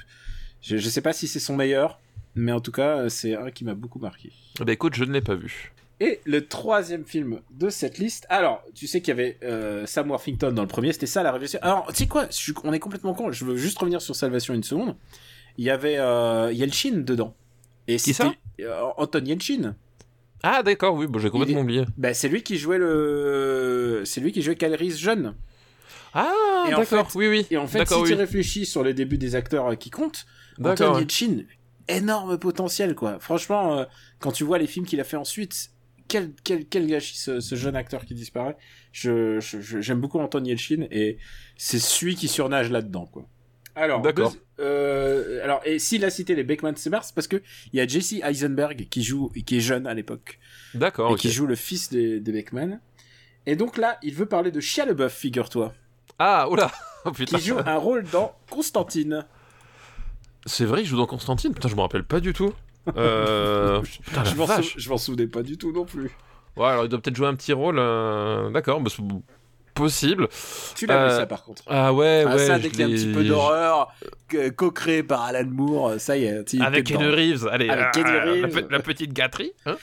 Je, 0.63 0.77
je 0.77 0.89
sais 0.89 1.01
pas 1.01 1.13
si 1.13 1.29
c'est 1.29 1.41
son 1.41 1.57
meilleur, 1.57 2.01
mais 2.35 2.53
en 2.53 2.61
tout 2.61 2.73
cas, 2.73 2.99
euh, 2.99 3.09
c'est 3.09 3.35
un 3.37 3.51
qui 3.51 3.65
m'a 3.65 3.75
beaucoup 3.75 3.99
marqué. 3.99 4.33
Bah 4.61 4.73
écoute, 4.73 4.95
je 4.95 5.05
ne 5.05 5.13
l'ai 5.13 5.21
pas 5.21 5.35
vu. 5.35 5.73
Et 6.01 6.21
le 6.25 6.47
troisième 6.47 7.05
film 7.05 7.41
de 7.51 7.71
cette 7.71 7.99
liste, 7.99 8.25
alors, 8.29 8.63
tu 8.75 8.87
sais 8.87 9.01
qu'il 9.01 9.09
y 9.09 9.19
avait 9.19 9.37
euh, 9.43 9.85
Sam 9.87 10.11
Worthington 10.11 10.53
dans 10.53 10.63
le 10.63 10.69
premier, 10.69 10.93
c'était 10.93 11.07
ça 11.07 11.23
la 11.25 11.33
révélation. 11.33 11.59
Alors, 11.63 11.87
tu 11.89 11.95
sais 11.97 12.07
quoi, 12.07 12.29
je 12.31 12.53
on 12.63 12.73
est 12.73 12.79
complètement 12.79 13.15
con, 13.15 13.33
je 13.33 13.45
veux 13.45 13.57
juste 13.57 13.79
revenir 13.79 14.01
sur 14.01 14.15
Salvation 14.15 14.55
une 14.55 14.63
seconde. 14.63 14.95
Il 15.57 15.65
y 15.65 15.71
avait 15.71 15.99
euh, 15.99 16.53
Yelchin 16.53 16.99
dedans. 16.99 17.35
Et 17.89 17.97
Qui 17.97 18.15
ça 18.15 18.33
euh, 18.61 18.81
Anton 18.97 19.25
Yelchin. 19.25 19.75
Ah 20.45 20.63
d'accord, 20.63 20.95
oui, 20.95 21.09
bon, 21.09 21.19
j'ai 21.19 21.31
complètement 21.31 21.61
Il 21.61 21.65
oublié. 21.65 21.85
Ben, 21.97 22.15
c'est 22.15 22.29
lui 22.29 22.45
qui 22.45 22.59
jouait 22.59 22.79
le. 22.79 24.03
C'est 24.05 24.21
lui 24.21 24.31
qui 24.31 24.41
jouait 24.43 24.55
Caleris 24.55 24.93
jeune. 24.97 25.35
Ah 26.15 26.33
en 26.67 26.79
d'accord, 26.79 27.11
fait- 27.11 27.19
oui 27.19 27.29
oui. 27.29 27.47
Et 27.51 27.57
en 27.57 27.67
fait, 27.67 27.87
si 27.89 28.03
tu 28.05 28.15
réfléchis 28.15 28.67
sur 28.67 28.85
les 28.85 28.95
débuts 28.95 29.19
des 29.19 29.35
acteurs 29.35 29.77
qui 29.77 29.91
comptent, 29.91 30.27
Anton. 30.65 30.99
Yelchin, 30.99 31.45
énorme 31.89 32.39
potentiel, 32.39 32.95
quoi. 32.95 33.19
Franchement, 33.21 33.79
euh, 33.79 33.85
quand 34.19 34.33
tu 34.33 34.45
vois 34.45 34.59
les 34.59 34.67
films 34.67 34.87
qu'il 34.87 35.01
a 35.01 35.05
fait 35.05 35.17
ensuite, 35.17 35.71
quel, 36.09 36.33
quel, 36.43 36.67
quel 36.67 36.87
gâchis 36.87 37.19
ce, 37.19 37.41
ce 37.41 37.55
jeune 37.55 37.77
acteur 37.77 38.05
qui 38.05 38.15
disparaît. 38.15 38.57
Je, 38.93 39.39
j'aime 39.41 40.01
beaucoup 40.01 40.19
Anton 40.19 40.43
Yelchin 40.45 40.87
et 40.91 41.19
c'est 41.57 41.79
celui 41.79 42.17
qui 42.17 42.29
surnage 42.29 42.71
là-dedans, 42.71 43.07
quoi. 43.07 43.27
Alors, 43.75 44.01
D'accord. 44.01 44.35
euh, 44.59 45.45
alors, 45.45 45.61
et 45.65 45.79
s'il 45.79 46.05
a 46.05 46.11
cité 46.11 46.35
les 46.35 46.43
Beckman 46.43 46.75
Sebars, 46.75 47.05
c'est 47.05 47.15
parce 47.15 47.29
que 47.29 47.41
il 47.73 47.79
y 47.79 47.81
a 47.81 47.87
Jesse 47.87 48.15
Eisenberg 48.25 48.89
qui 48.91 49.05
joue, 49.05 49.29
qui 49.47 49.59
est 49.59 49.61
jeune 49.61 49.87
à 49.87 49.95
l'époque, 49.95 50.41
D'accord, 50.75 51.13
et 51.13 51.15
qui 51.17 51.31
joue 51.31 51.47
le 51.47 51.55
fils 51.55 51.89
des, 51.89 52.19
des 52.19 52.33
Beckman. 52.33 52.81
Et 53.47 53.55
donc 53.55 53.77
là, 53.77 53.99
il 54.03 54.15
veut 54.15 54.27
parler 54.27 54.51
de 54.51 54.59
Shia 54.59 54.85
LaBeouf, 54.85 55.13
figure-toi, 55.13 55.75
Ah, 56.19 56.49
oula 56.51 56.73
Oh 57.05 57.13
qui 57.13 57.39
joue 57.39 57.59
un 57.65 57.77
rôle 57.77 58.03
dans 58.11 58.35
Constantine. 58.51 59.25
C'est 60.49 60.65
vrai, 60.65 60.81
il 60.83 60.87
joue 60.87 60.97
dans 60.97 61.07
Constantine 61.07 61.53
Putain, 61.55 61.69
je 61.69 61.77
me 61.77 61.81
rappelle 61.83 62.05
pas 62.05 62.21
du 62.21 62.33
tout. 62.33 62.53
Euh... 62.97 63.81
Putain, 64.05 64.23
la 64.25 64.31
je 64.31 64.35
m'en 64.37 64.47
sou- 64.47 64.63
je 64.79 64.89
m'en 64.91 64.99
souvenais 64.99 65.27
pas 65.27 65.43
du 65.43 65.57
tout 65.59 65.73
non 65.73 65.85
plus. 65.85 66.11
Ouais, 66.57 66.67
alors 66.67 66.85
il 66.85 66.89
doit 66.89 67.01
peut-être 67.01 67.17
jouer 67.17 67.29
un 67.29 67.35
petit 67.35 67.53
rôle. 67.53 67.79
euh, 67.79 68.51
D'accord, 68.51 68.81
bah, 68.81 68.91
c'est 68.95 69.03
possible. 69.75 70.27
Tu 70.75 70.87
l'as 70.87 71.05
vu 71.07 71.13
Euh, 71.13 71.17
ça 71.19 71.27
par 71.27 71.45
contre. 71.45 71.63
Ah 71.69 71.93
ouais, 71.93 72.25
Ah, 72.27 72.35
ouais. 72.35 72.47
ça, 72.47 72.59
dès 72.59 72.69
qu'il 72.71 72.81
y 72.81 72.83
a 72.83 72.87
un 72.87 72.91
petit 72.91 73.13
peu 73.13 73.23
d'horreur, 73.23 73.95
co-créé 74.57 75.05
par 75.05 75.23
Alan 75.23 75.45
Moore, 75.49 75.95
ça 75.99 76.17
y 76.17 76.25
est. 76.25 76.45
tu- 76.47 76.61
Avec 76.61 76.87
Kenny. 76.87 77.05
Reeves, 77.05 77.47
allez, 77.47 77.69
Avec 77.69 77.95
la, 78.05 78.25
Reeves. 78.25 78.49
pe- 78.67 78.73
la 78.73 78.81
petite 78.81 79.13
gâterie. 79.13 79.53
hein. 79.67 79.77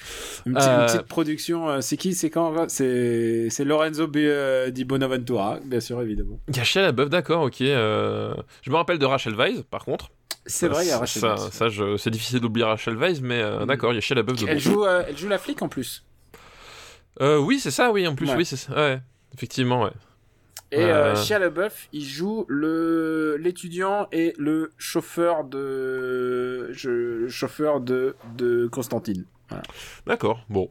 Une, 0.46 0.54
petite, 0.56 0.68
Euh, 0.68 0.80
une 0.82 0.86
petite 0.88 1.08
production, 1.08 1.70
euh, 1.70 1.80
c'est 1.82 1.96
qui 1.96 2.14
C'est 2.14 2.30
quand 2.30 2.68
C'est 2.70 3.48
c'est 3.50 3.64
Lorenzo 3.64 4.08
B- 4.08 4.18
euh, 4.18 4.70
Di 4.70 4.84
Bonaventura, 4.84 5.60
bien 5.64 5.80
sûr, 5.80 6.02
évidemment. 6.02 6.40
Il 6.50 6.58
y 6.58 6.60
a 6.60 6.64
Shia 6.66 6.82
LaBeouf, 6.82 7.10
d'accord, 7.10 7.44
ok. 7.44 7.62
euh, 7.62 8.34
Je 8.64 8.72
me 8.72 8.76
rappelle 8.76 9.00
de 9.00 9.06
Rachel 9.06 9.36
Weisz, 9.36 9.64
par 9.72 9.86
contre. 9.86 10.10
C'est 10.46 10.68
vrai, 10.68 10.86
il 10.86 10.90
y 10.90 10.92
a 10.92 11.00
Rachel 11.00 11.22
Ça, 11.22 11.36
Weisz. 11.36 11.50
ça, 11.52 11.70
je- 11.70 11.98
c'est 11.98 12.10
difficile 12.12 12.40
d'oublier 12.40 12.66
Rachel 12.66 12.96
Weisz, 12.98 13.20
mais 13.22 13.42
euh, 13.42 13.62
Mm. 13.64 13.66
d'accord, 13.66 13.92
il 13.94 13.96
y 13.96 13.98
a 13.98 14.02
Shia 14.02 14.16
LaBeouf. 14.16 14.44
Elle 14.48 14.60
joue, 14.60 14.86
euh, 14.86 15.04
elle 15.08 15.18
joue 15.18 15.28
la 15.28 15.38
flic 15.40 15.62
en 15.62 15.70
plus. 15.70 16.04
Euh, 17.22 17.38
oui, 17.38 17.60
c'est 17.60 17.72
ça, 17.72 17.92
oui, 17.92 18.08
en 18.08 18.14
plus, 18.16 18.30
Ouais. 18.30 18.36
oui, 18.36 18.46
c'est 18.46 18.58
ça. 18.58 18.74
Ouais, 18.76 19.00
effectivement, 19.34 19.84
ouais. 19.84 19.92
Et 20.72 20.84
euh, 20.84 21.14
Euh. 21.14 21.16
Shia 21.16 21.40
LaBeouf, 21.40 21.88
il 21.94 22.04
joue 22.04 22.46
le 22.50 23.38
l'étudiant 23.40 24.08
et 24.12 24.34
le 24.38 24.72
chauffeur 24.78 25.44
de 25.46 26.72
je, 26.74 26.90
le 26.90 27.30
chauffeur 27.30 27.80
de 27.80 28.16
de 28.38 28.68
Constantine. 28.68 29.26
D'accord, 30.06 30.44
bon. 30.50 30.70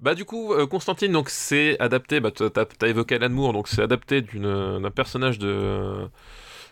Bah 0.00 0.14
du 0.14 0.24
coup, 0.24 0.54
euh, 0.54 0.66
Constantine, 0.66 1.10
donc 1.12 1.28
c'est 1.30 1.78
adapté, 1.80 2.20
bah 2.20 2.30
t'as 2.30 2.48
t'as 2.64 2.86
évoqué 2.88 3.16
Alan 3.16 3.28
Moore, 3.30 3.52
donc 3.52 3.66
c'est 3.68 3.82
adapté 3.82 4.22
d'une- 4.22 4.80
d'un 4.80 4.90
personnage 4.92 5.38
de... 5.40 6.06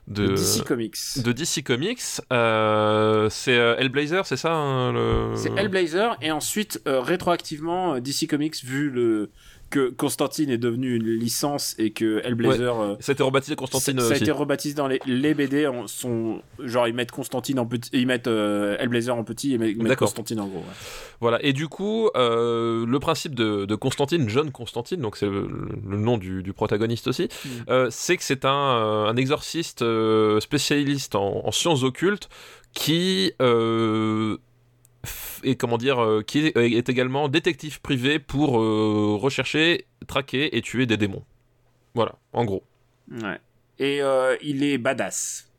De, 0.07 0.29
DC 0.29 0.65
Comics. 0.65 0.99
de 1.17 1.33
DC 1.33 1.65
Comics. 1.65 2.01
Euh, 2.33 3.29
c'est 3.29 3.57
euh, 3.57 3.77
Hellblazer, 3.77 4.25
c'est 4.25 4.37
ça 4.37 4.53
hein, 4.53 4.93
le... 4.93 5.33
C'est 5.35 5.51
Hellblazer 5.57 6.17
et 6.23 6.31
ensuite 6.31 6.81
euh, 6.87 7.01
rétroactivement 7.01 7.99
DC 7.99 8.29
Comics 8.29 8.65
vu 8.65 8.89
le 8.89 9.31
que 9.71 9.91
Constantine 9.91 10.49
est 10.51 10.59
devenu 10.59 10.95
une 10.97 11.07
licence 11.09 11.75
et 11.79 11.91
que 11.91 12.21
Hellblazer 12.25 12.79
euh, 12.81 12.95
Ça 13.01 13.11
a 13.11 13.15
été 13.15 13.23
rebaptisé 13.23 13.57
Constantine 13.57 13.99
ça, 14.01 14.09
ça 14.09 14.15
a 14.15 14.17
été 14.17 14.31
rebaptisé 14.31 14.75
dans 14.75 14.87
les, 14.87 15.01
les 15.07 15.35
BD 15.35 15.67
en 15.67 15.87
genre 16.61 16.87
ils 16.89 16.95
mettent 16.95 17.11
Constantine 17.11 17.59
en 17.59 17.67
petit 17.67 17.91
ils 17.93 18.07
mettent 18.07 18.29
euh, 18.29 18.77
Hellblazer 18.79 19.15
en 19.17 19.25
petit 19.25 19.53
et 19.53 19.55
ils 19.57 19.83
mettent. 19.83 19.97
Constantine 19.99 20.41
en 20.41 20.47
gros. 20.47 20.59
ouais. 20.61 20.65
Voilà, 21.21 21.43
et 21.45 21.53
du 21.53 21.67
coup, 21.69 22.09
euh, 22.17 22.85
le 22.87 22.99
principe 23.01 23.35
de, 23.35 23.65
de 23.65 23.75
Constantine, 23.75 24.29
John 24.29 24.51
Constantine, 24.51 25.01
donc 25.01 25.17
c'est 25.17 25.29
le, 25.29 25.49
le 25.89 25.97
nom 25.97 26.19
du, 26.19 26.43
du 26.43 26.53
protagoniste 26.53 27.07
aussi, 27.09 27.25
Mm. 27.45 27.49
euh, 27.71 27.89
c'est 27.91 28.17
que 28.17 28.23
c'est 28.25 28.45
un, 28.45 28.51
un 28.51 29.17
exorciste 29.17 29.85
spécialiste 30.41 31.15
en, 31.15 31.43
en 31.47 31.51
sciences 31.51 31.83
occultes 31.83 32.29
qui 32.73 33.33
et 35.45 35.57
comment 35.57 35.79
dire, 35.79 36.03
euh, 36.03 36.23
qui 36.23 36.47
est, 36.47 36.57
est 36.57 36.89
également 36.89 37.29
détective 37.29 37.81
privé 37.81 38.19
pour 38.19 38.61
euh, 38.61 39.17
rechercher, 39.17 39.87
traquer 40.07 40.57
et 40.57 40.63
tuer 40.63 40.87
des 40.87 40.97
démons. 40.97 41.25
Voilà, 41.95 42.17
en 42.33 42.45
gros. 42.45 42.65
Ouais. 43.11 43.39
Et 43.79 44.03
euh, 44.03 44.37
il 44.43 44.63
est 44.63 44.79
badass. 44.79 45.51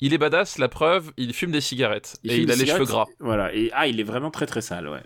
Il 0.00 0.14
est 0.14 0.18
badass, 0.18 0.58
la 0.58 0.68
preuve, 0.68 1.12
il 1.16 1.34
fume 1.34 1.50
des 1.50 1.60
cigarettes 1.60 2.18
et 2.24 2.36
il 2.36 2.50
a 2.50 2.56
les 2.56 2.66
cheveux 2.66 2.84
gras. 2.84 3.06
Voilà. 3.18 3.52
Et 3.54 3.70
ah, 3.74 3.86
il 3.86 4.00
est 4.00 4.04
vraiment 4.04 4.30
très 4.30 4.46
très 4.46 4.60
sale, 4.60 4.88
ouais. 4.88 5.02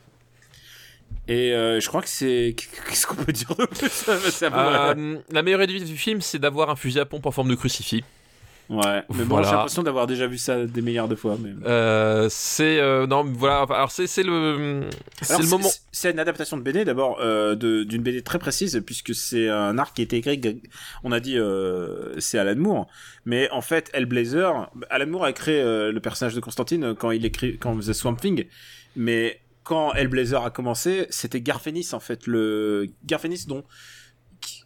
Et 1.27 1.53
euh, 1.53 1.81
je 1.81 1.89
crois 1.89 2.03
que 2.03 2.09
c'est 2.09 2.55
qu'est-ce 2.89 3.07
qu'on 3.07 3.17
peut 3.17 3.33
dire 3.33 3.55
de 3.55 3.65
plus? 3.67 4.09
Euh, 4.43 5.19
la 5.31 5.43
meilleure 5.43 5.63
idée 5.63 5.81
du 5.81 5.97
film, 5.97 6.21
c'est 6.21 6.39
d'avoir 6.39 6.71
un 6.71 6.77
fusil 6.77 7.01
à 7.01 7.07
pompe 7.07 7.27
en 7.27 7.31
forme 7.31 7.49
de 7.49 7.55
crucifix. 7.55 8.05
Ouais. 8.71 9.03
Mais 9.15 9.25
bon, 9.25 9.35
voilà. 9.37 9.47
j'ai 9.49 9.55
l'impression 9.55 9.83
d'avoir 9.83 10.07
déjà 10.07 10.27
vu 10.27 10.39
ça 10.39 10.65
des 10.65 10.81
milliards 10.81 11.09
de 11.09 11.15
fois. 11.17 11.37
Mais... 11.41 11.51
Euh, 11.67 12.29
c'est 12.31 12.79
euh, 12.81 13.07
non 13.07 13.23
voilà 13.25 13.67
alors 13.69 13.91
c'est 13.91 14.07
c'est 14.07 14.23
le 14.23 14.89
c'est 15.21 15.43
le 15.43 15.49
moment 15.49 15.69
C'est 15.93 16.11
une 16.11 16.19
adaptation 16.19 16.57
de 16.57 16.63
BD 16.63 16.85
d'abord, 16.85 17.19
euh, 17.21 17.55
de- 17.55 17.85
d'une 17.85 18.03
BD 18.03 18.23
très 18.23 18.39
précise, 18.39 18.83
puisque 18.87 19.15
c'est 19.15 19.49
un 19.51 19.77
arc 19.79 19.95
qui 19.95 20.03
a 20.03 20.05
été 20.05 20.17
écrit, 20.17 20.41
on 21.03 21.13
a 21.13 21.21
dit, 21.21 21.37
euh, 21.39 22.19
c'est 22.19 22.39
Alan 22.39 22.57
Moore. 22.57 22.87
Mais 23.27 23.51
en 23.51 23.61
fait, 23.61 23.91
Hellblazer, 23.93 24.71
Alan 24.91 25.07
Moore 25.07 25.25
a 25.27 25.33
créé 25.33 25.61
euh, 25.61 25.93
le 25.93 26.01
personnage 26.01 26.35
de 26.35 26.41
Constantine 26.41 26.95
quand 26.95 27.11
il 27.11 27.25
écrit, 27.25 27.59
quand 27.59 27.73
on 27.73 27.77
faisait 27.77 27.95
Swamp 27.95 28.17
Thing. 28.17 28.47
Mais 28.97 29.41
quand 29.63 29.93
Hellblazer 29.95 30.43
a 30.45 30.51
commencé, 30.51 31.07
c'était 31.11 31.41
Garfenis, 31.41 31.89
en 31.93 32.01
fait, 32.01 32.27
le 32.27 32.89
Garfenis 33.05 33.45
dont 33.47 33.65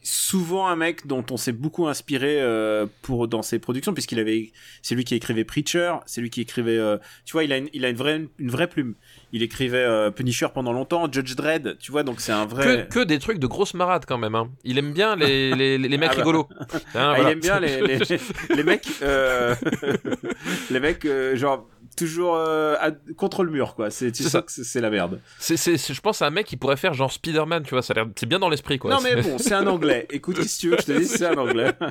souvent 0.02 0.66
un 0.68 0.76
mec 0.76 1.06
dont 1.06 1.24
on 1.30 1.36
s'est 1.36 1.52
beaucoup 1.52 1.86
inspiré 1.88 2.40
euh, 2.40 2.86
pour 3.02 3.28
dans 3.28 3.42
ses 3.42 3.58
productions 3.58 3.92
puisqu'il 3.92 4.18
avait 4.18 4.52
c'est 4.82 4.94
lui 4.94 5.04
qui 5.04 5.14
écrivait 5.14 5.44
Preacher 5.44 5.94
c'est 6.06 6.20
lui 6.20 6.30
qui 6.30 6.40
écrivait 6.40 6.78
euh, 6.78 6.96
tu 7.24 7.32
vois 7.32 7.44
il 7.44 7.52
a 7.52 7.58
une, 7.58 7.68
il 7.72 7.84
a 7.84 7.88
une 7.90 7.96
vraie 7.96 8.24
une 8.38 8.50
vraie 8.50 8.68
plume 8.68 8.94
il 9.32 9.42
écrivait 9.42 9.76
euh, 9.78 10.10
Punisher 10.10 10.48
pendant 10.54 10.72
longtemps 10.72 11.10
Judge 11.10 11.34
Dredd 11.34 11.76
tu 11.78 11.92
vois 11.92 12.02
donc 12.04 12.20
c'est 12.20 12.32
un 12.32 12.46
vrai 12.46 12.86
que 12.90 13.00
des 13.00 13.18
trucs 13.18 13.38
de 13.38 13.46
grosses 13.46 13.74
marades 13.74 14.04
quand 14.06 14.18
même 14.18 14.34
hein. 14.34 14.48
il 14.64 14.78
aime 14.78 14.92
bien 14.92 15.14
les, 15.16 15.54
les, 15.54 15.78
les 15.78 15.98
mecs 15.98 16.10
Ah 16.12 16.14
bah. 16.14 16.18
rigolos 16.22 16.48
Hein, 16.60 16.78
Ah, 16.94 17.14
voilà. 17.16 17.22
il 17.22 17.32
aime 17.32 17.40
bien 17.40 17.60
les, 17.60 17.80
les, 17.82 17.98
les 18.54 18.62
mecs 18.64 18.88
les 20.70 20.80
mecs 20.80 21.06
genre 21.34 21.66
toujours 21.98 22.36
euh, 22.36 22.76
à- 22.80 22.90
contre 23.16 23.42
le 23.44 23.50
mur 23.50 23.74
quoi. 23.74 23.90
C'est 23.90 24.14
ça. 24.14 24.44
c'est- 24.46 24.80
la 24.80 24.90
merde. 24.90 25.20
C'est 25.38 25.56
je 25.56 26.00
pense 26.00 26.22
à 26.22 26.26
un 26.26 26.30
mec 26.30 26.46
qui 26.46 26.56
pourrait 26.56 26.76
faire 26.76 26.94
genre 26.94 27.12
Spider-Man 27.12 27.64
tu 27.64 27.70
vois. 27.70 27.82
Ça 27.82 27.92
a 27.92 27.96
l'air 27.96 28.06
c'est 28.16 28.26
bien 28.26 28.38
dans 28.38 28.48
l'esprit 28.48 28.78
quoi. 28.78 28.90
Non 28.92 29.00
mais 29.02 29.20
bon 29.20 29.38
c'est 29.38 29.54
un 29.54 29.66
anglais. 29.76 30.06
Écoute 30.10 30.42
si 30.44 30.58
tu 30.60 30.70
veux 30.70 30.76
je 30.80 30.86
te 30.86 30.92
dise 30.92 31.10
c'est 31.14 31.26
un 31.26 31.36
anglais. 31.36 31.72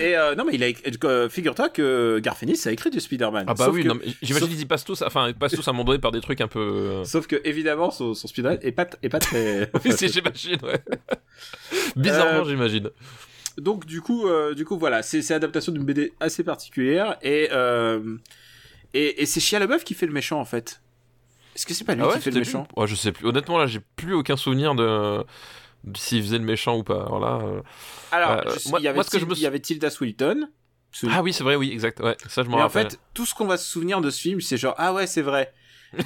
Et 0.00 0.16
euh, 0.16 0.34
non 0.34 0.44
mais 0.44 0.54
il 0.54 0.64
a 0.64 0.68
euh, 1.04 1.28
figure-toi 1.28 1.68
que 1.68 2.18
Garfinis 2.20 2.58
a 2.66 2.72
écrit 2.72 2.90
du 2.90 2.98
Spider-Man. 2.98 3.44
Ah 3.46 3.54
bah 3.54 3.66
Sauf 3.66 3.74
oui 3.74 3.88
j'imagine 4.20 4.48
qu'ils 4.48 4.66
passent 4.66 4.84
tous 4.84 5.00
enfin 5.02 5.28
ils 5.28 5.34
passent 5.34 5.52
tous 5.52 5.66
à 5.68 5.70
un 5.70 5.74
moment 5.74 5.84
donné 5.84 6.00
par 6.00 6.10
des 6.10 6.20
trucs 6.20 6.40
un 6.40 6.48
peu 6.48 7.02
Sauf 7.04 7.28
que 7.28 7.40
évidemment 7.44 7.92
son, 7.92 8.14
son 8.14 8.26
Spider-Man 8.26 8.58
est 8.62 8.72
pas 8.72 8.86
est 9.02 9.08
pas 9.08 9.20
très. 9.20 9.70
oui 9.84 9.92
j'imagine 10.00 10.58
ouais. 10.64 10.82
Bizarrement 11.94 12.40
Euh, 12.40 12.44
j'imagine 12.48 12.90
Donc 13.58 13.86
du 13.86 14.00
coup 14.00 14.26
euh, 14.26 14.54
du 14.54 14.64
coup 14.64 14.76
voilà 14.78 15.02
c'est 15.02 15.22
c'est 15.22 15.34
adaptation 15.34 15.70
d'une 15.72 15.84
BD 15.84 16.12
assez 16.20 16.42
particulière 16.42 17.16
et 17.22 17.48
euh, 17.52 18.16
et, 18.94 19.22
et 19.22 19.26
c'est 19.26 19.40
Shia 19.40 19.58
LaBeouf 19.60 19.84
qui 19.84 19.94
fait 19.94 20.06
le 20.06 20.12
méchant 20.12 20.40
en 20.40 20.44
fait. 20.44 20.80
Est-ce 21.54 21.66
que 21.66 21.72
c'est 21.74 21.84
pas 21.84 21.94
lui 21.94 22.02
ah 22.02 22.08
ouais 22.08 22.14
qui 22.16 22.20
fait 22.22 22.30
le 22.32 22.40
méchant? 22.40 22.66
Ouais, 22.76 22.86
je 22.88 22.94
sais 22.96 23.12
plus 23.12 23.26
honnêtement 23.26 23.58
là 23.58 23.66
j'ai 23.66 23.80
plus 23.96 24.14
aucun 24.14 24.36
souvenir 24.36 24.74
de, 24.74 25.24
s'il 25.96 26.22
faisait 26.22 26.38
le 26.38 26.44
méchant 26.44 26.76
ou 26.78 26.82
pas 26.82 27.04
alors 27.06 27.20
là 27.20 27.38
euh, 27.44 27.60
Alors 28.10 28.40
je 28.52 28.58
sais- 28.58 28.70
moi- 28.70 28.80
il 28.80 28.84
y 28.84 28.88
avait 28.88 28.96
moi, 28.96 29.04
ce 29.04 29.10
que 29.10 29.18
je 29.18 29.24
me 29.24 29.34
y 29.36 29.46
avait 29.46 29.60
Tilda 29.60 29.90
Swinton. 29.90 30.48
Ah 31.08 31.22
oui 31.22 31.32
c'est 31.32 31.44
vrai 31.44 31.56
oui 31.56 31.70
exact 31.70 32.00
ouais 32.00 32.16
ça 32.28 32.42
je 32.44 32.48
m'en 32.48 32.58
en 32.62 32.68
fait 32.68 32.98
tout 33.14 33.26
ce 33.26 33.34
qu'on 33.34 33.46
va 33.46 33.56
se 33.56 33.68
souvenir 33.70 34.00
de 34.00 34.10
ce 34.10 34.20
film 34.20 34.40
c'est 34.40 34.56
genre 34.56 34.74
ah 34.78 34.92
ouais 34.94 35.06
c'est 35.06 35.22
vrai. 35.22 35.52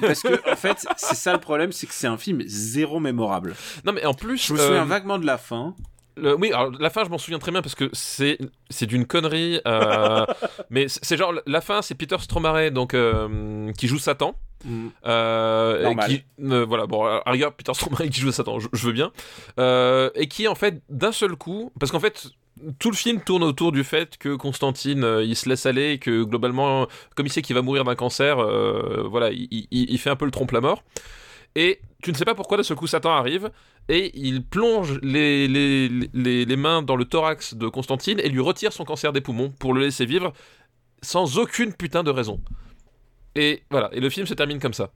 Parce 0.02 0.22
que 0.22 0.50
en 0.50 0.56
fait 0.56 0.86
c'est 0.98 1.14
ça 1.14 1.32
le 1.32 1.40
problème 1.40 1.72
c'est 1.72 1.86
que 1.86 1.94
c'est 1.94 2.06
un 2.06 2.18
film 2.18 2.42
zéro 2.46 3.00
mémorable. 3.00 3.54
non 3.84 3.92
mais 3.92 4.04
en 4.04 4.12
plus 4.14 4.46
Je 4.48 4.52
me 4.52 4.58
souviens 4.58 4.84
vaguement 4.84 5.18
de 5.18 5.24
la 5.26 5.38
fin. 5.38 5.74
Le- 6.20 6.34
oui, 6.34 6.52
alors 6.52 6.70
la 6.78 6.90
fin, 6.90 7.04
je 7.04 7.08
m'en 7.10 7.18
souviens 7.18 7.38
très 7.38 7.52
bien 7.52 7.62
parce 7.62 7.74
que 7.74 7.88
c'est 7.92 8.38
c'est 8.70 8.86
d'une 8.86 9.06
connerie. 9.06 9.60
euh, 9.66 10.24
mais 10.70 10.86
c'est 10.88 11.16
genre 11.16 11.32
la 11.46 11.60
fin, 11.60 11.82
c'est 11.82 11.94
Peter 11.94 12.16
Stromare 12.18 12.70
donc 12.70 12.94
euh, 12.94 13.72
qui 13.78 13.88
joue 13.88 13.98
Satan. 13.98 14.34
Euh, 15.06 15.80
et 15.80 15.84
Normal. 15.84 16.08
qui, 16.08 16.24
euh, 16.42 16.64
voilà, 16.66 16.86
bon, 16.86 17.06
rigueur, 17.26 17.52
Peter 17.52 17.72
Stromare 17.74 18.02
qui 18.10 18.20
joue 18.20 18.32
Satan, 18.32 18.58
je, 18.58 18.68
je 18.72 18.86
veux 18.86 18.92
bien. 18.92 19.12
Euh, 19.60 20.10
et 20.14 20.26
qui 20.28 20.48
en 20.48 20.54
fait 20.54 20.82
d'un 20.88 21.12
seul 21.12 21.36
coup, 21.36 21.72
parce 21.78 21.92
qu'en 21.92 22.00
fait 22.00 22.28
tout 22.80 22.90
le 22.90 22.96
film 22.96 23.20
tourne 23.20 23.44
autour 23.44 23.70
du 23.70 23.84
fait 23.84 24.18
que 24.18 24.34
Constantine 24.34 25.04
euh, 25.04 25.22
il 25.22 25.36
se 25.36 25.48
laisse 25.48 25.64
aller, 25.66 25.92
et 25.92 25.98
que 25.98 26.24
globalement, 26.24 26.88
comme 27.14 27.26
il 27.26 27.30
sait 27.32 27.40
qu'il 27.42 27.54
va 27.54 27.62
mourir 27.62 27.84
d'un 27.84 27.94
cancer, 27.94 28.40
euh, 28.40 29.06
voilà, 29.08 29.30
il, 29.30 29.46
il- 29.50 29.68
il 29.90 29.98
fait 29.98 30.10
un 30.10 30.16
peu 30.16 30.24
le 30.24 30.32
trompe 30.32 30.50
la 30.50 30.60
mort. 30.60 30.82
Et 31.54 31.80
tu 32.02 32.12
ne 32.12 32.16
sais 32.16 32.24
pas 32.24 32.34
pourquoi 32.34 32.56
d'un 32.56 32.62
seul 32.62 32.76
coup 32.76 32.86
Satan 32.86 33.10
arrive 33.10 33.50
et 33.88 34.12
il 34.14 34.44
plonge 34.44 35.00
les, 35.02 35.48
les, 35.48 35.88
les, 36.14 36.56
mains 36.56 36.82
dans 36.82 36.94
le 36.94 37.04
thorax 37.04 37.54
de 37.54 37.68
Constantine 37.68 38.20
et 38.20 38.28
lui 38.28 38.40
retire 38.40 38.72
son 38.72 38.84
cancer 38.84 39.12
des 39.12 39.20
poumons 39.20 39.50
pour 39.58 39.74
le 39.74 39.80
laisser 39.80 40.06
vivre 40.06 40.32
sans 41.02 41.38
aucune 41.38 41.72
putain 41.72 42.04
de 42.04 42.10
raison. 42.10 42.40
Et 43.34 43.62
voilà, 43.70 43.90
et 43.92 44.00
le 44.00 44.10
film 44.10 44.26
se 44.26 44.34
termine 44.34 44.60
comme 44.60 44.74
ça. 44.74 44.90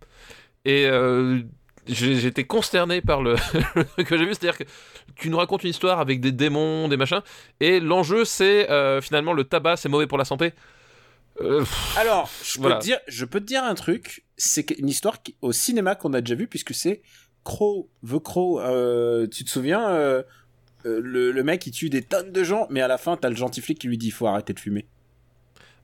Et 0.65 0.87
euh, 0.87 1.41
j'étais 1.87 2.45
consterné 2.45 3.01
par 3.01 3.23
le, 3.23 3.35
que 4.05 4.17
j'ai 4.17 4.25
vu, 4.25 4.35
c'est-à-dire 4.35 4.59
que 4.59 4.65
tu 5.17 5.29
nous 5.29 5.39
racontes 5.39 5.65
une 5.65 5.71
histoire 5.71 5.99
avec 5.99 6.21
des 6.21 6.33
démons, 6.33 6.87
des 6.87 6.97
machins, 6.97 7.23
et 7.59 7.81
l'enjeu 7.81 8.25
c'est 8.25 8.71
euh, 8.71 9.01
finalement 9.01 9.33
le 9.33 9.45
tabac, 9.45 9.77
c'est 9.77 9.89
mauvais 9.89 10.07
pour 10.07 10.19
la 10.19 10.25
santé. 10.25 10.53
Euh, 11.41 11.65
Alors, 11.97 12.31
je 12.45 12.61
peux, 12.61 12.69
te 12.71 12.83
dire, 12.83 12.99
je 13.09 13.25
peux 13.25 13.41
te 13.41 13.47
dire 13.47 13.65
un 13.65 13.75
truc, 13.75 14.25
c'est 14.37 14.71
une 14.73 14.89
histoire 14.89 15.19
au 15.41 15.53
cinéma 15.53 15.95
qu'on 15.95 16.13
a 16.13 16.21
déjà 16.21 16.35
vu, 16.35 16.47
puisque 16.47 16.75
c'est 16.75 17.03
Crow, 17.45 17.91
The 18.07 18.19
Crow, 18.19 18.61
euh, 18.61 19.27
tu 19.27 19.45
te 19.45 19.51
souviens 19.51 19.91
euh, 19.91 20.23
le, 20.85 21.33
le, 21.33 21.43
mec 21.43 21.67
il 21.67 21.73
tue 21.73 21.91
des 21.91 22.03
tonnes 22.03 22.33
de 22.33 22.45
gens, 22.45 22.67
mais 22.71 22.81
à 22.81 22.89
la 22.89 22.99
fin 22.99 23.17
t'as 23.17 23.31
le 23.31 23.37
gentil 23.37 23.61
flic 23.61 23.79
qui 23.79 23.89
lui 23.89 23.99
dit 23.99 24.11
faut 24.11 24.27
arrêter 24.27 24.53
de 24.53 24.61
fumer. 24.61 24.87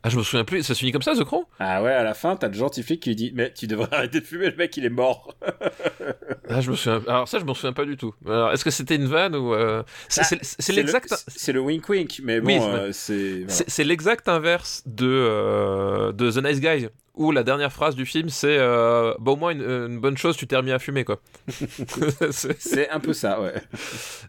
Ah, 0.04 0.10
je 0.10 0.16
me 0.16 0.22
souviens 0.22 0.44
plus, 0.44 0.62
ça 0.62 0.74
se 0.74 0.78
finit 0.78 0.92
comme 0.92 1.02
ça, 1.02 1.14
The 1.14 1.24
Crow? 1.24 1.44
Ah 1.58 1.82
ouais, 1.82 1.92
à 1.92 2.04
la 2.04 2.14
fin, 2.14 2.36
t'as 2.36 2.46
le 2.46 2.54
gentil 2.54 2.84
flic 2.84 3.00
qui 3.00 3.10
lui 3.10 3.16
dit 3.16 3.32
Mais 3.34 3.52
tu 3.52 3.66
devrais 3.66 3.88
arrêter 3.92 4.20
de 4.20 4.24
fumer, 4.24 4.48
le 4.48 4.56
mec 4.56 4.76
il 4.76 4.84
est 4.84 4.90
mort. 4.90 5.34
ah, 6.48 6.60
je 6.60 6.70
me 6.70 6.76
souviens. 6.76 7.02
Alors, 7.08 7.26
ça, 7.26 7.40
je 7.40 7.44
m'en 7.44 7.54
souviens 7.54 7.72
pas 7.72 7.84
du 7.84 7.96
tout. 7.96 8.14
Alors, 8.24 8.52
est-ce 8.52 8.64
que 8.64 8.70
c'était 8.70 8.94
une 8.94 9.06
vanne 9.06 9.34
ou. 9.34 9.54
Euh... 9.54 9.82
C'est 10.08 10.22
ah, 10.22 10.72
l'exact. 10.72 11.24
C'est 11.26 11.52
le 11.52 11.60
wink 11.60 11.88
wink, 11.88 12.20
mais 12.22 12.40
bon, 12.40 12.60
euh, 12.62 12.90
c'est. 12.92 13.44
C'est 13.48 13.82
l'exact 13.82 14.28
inverse 14.28 14.84
de, 14.86 15.08
euh, 15.08 16.12
de 16.12 16.30
The 16.30 16.44
Nice 16.44 16.60
Guy, 16.60 16.88
où 17.14 17.32
la 17.32 17.42
dernière 17.42 17.72
phrase 17.72 17.96
du 17.96 18.06
film 18.06 18.28
c'est 18.28 18.56
Bah, 18.56 19.16
au 19.26 19.36
moins 19.36 19.50
une, 19.50 19.62
une, 19.62 19.98
bonne 19.98 20.16
chose, 20.16 20.36
tu 20.36 20.46
t'es 20.46 20.56
remis 20.56 20.70
à 20.70 20.78
fumer, 20.78 21.04
quoi. 21.04 21.20
c'est 22.30 22.88
un 22.90 23.00
peu 23.00 23.12
ça, 23.12 23.40
ouais. 23.40 23.54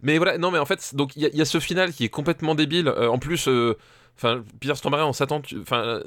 Mais 0.01 0.17
voilà, 0.17 0.39
non, 0.39 0.49
mais 0.49 0.57
en 0.59 0.65
fait, 0.65 0.95
donc 0.95 1.15
il 1.15 1.27
y, 1.27 1.37
y, 1.37 1.41
a 1.41 1.45
ce 1.45 1.59
final 1.59 1.93
qui 1.93 2.05
est 2.05 2.09
complètement 2.09 2.55
débile. 2.55 2.89
en 2.89 3.19
plus. 3.19 3.47
Enfin, 4.19 4.43
Peter 4.59 4.75
Stormare, 4.75 5.07
on 5.07 5.13
s'attend. 5.13 5.41
Enfin, 5.61 6.01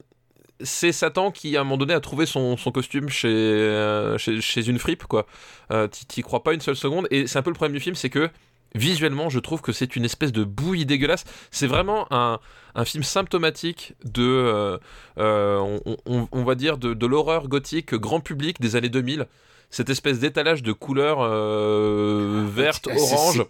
c'est 0.60 0.92
Satan 0.92 1.30
qui, 1.30 1.56
à 1.56 1.62
un 1.62 1.64
moment 1.64 1.78
donné, 1.78 1.94
a 1.94 2.00
trouvé 2.00 2.26
son, 2.26 2.58
son 2.58 2.70
costume 2.70 3.08
chez, 3.08 3.28
euh, 3.28 4.18
chez, 4.18 4.42
chez, 4.42 4.68
une 4.68 4.78
fripe, 4.78 5.04
quoi. 5.04 5.26
Euh, 5.70 5.88
T'y 5.88 6.20
crois 6.20 6.42
pas 6.42 6.52
une 6.52 6.60
seule 6.60 6.76
seconde. 6.76 7.08
Et 7.10 7.26
c'est 7.26 7.38
un 7.38 7.42
peu 7.42 7.48
le 7.48 7.54
problème 7.54 7.74
du 7.74 7.80
film, 7.80 7.94
c'est 7.94 8.10
que 8.10 8.28
visuellement, 8.74 9.30
je 9.30 9.38
trouve 9.38 9.62
que 9.62 9.72
c'est 9.72 9.96
une 9.96 10.04
espèce 10.04 10.30
de 10.30 10.44
bouillie 10.44 10.84
dégueulasse. 10.84 11.24
C'est 11.50 11.66
vraiment 11.66 12.06
un, 12.10 12.38
un, 12.74 12.84
film 12.84 13.02
symptomatique 13.02 13.94
de, 14.04 14.22
euh, 14.22 14.78
euh 15.16 15.78
on, 16.06 16.28
on, 16.30 16.44
va 16.44 16.54
dire, 16.54 16.76
de, 16.76 16.92
de 16.92 17.06
l'horreur 17.06 17.48
gothique 17.48 17.94
grand 17.94 18.20
public 18.20 18.60
des 18.60 18.76
années 18.76 18.90
2000 18.90 19.26
cette 19.72 19.88
espèce 19.88 20.18
d'étalage 20.18 20.62
de 20.62 20.72
couleurs 20.72 21.20
euh, 21.22 22.46
vertes, 22.46 22.86
orange. 22.86 23.42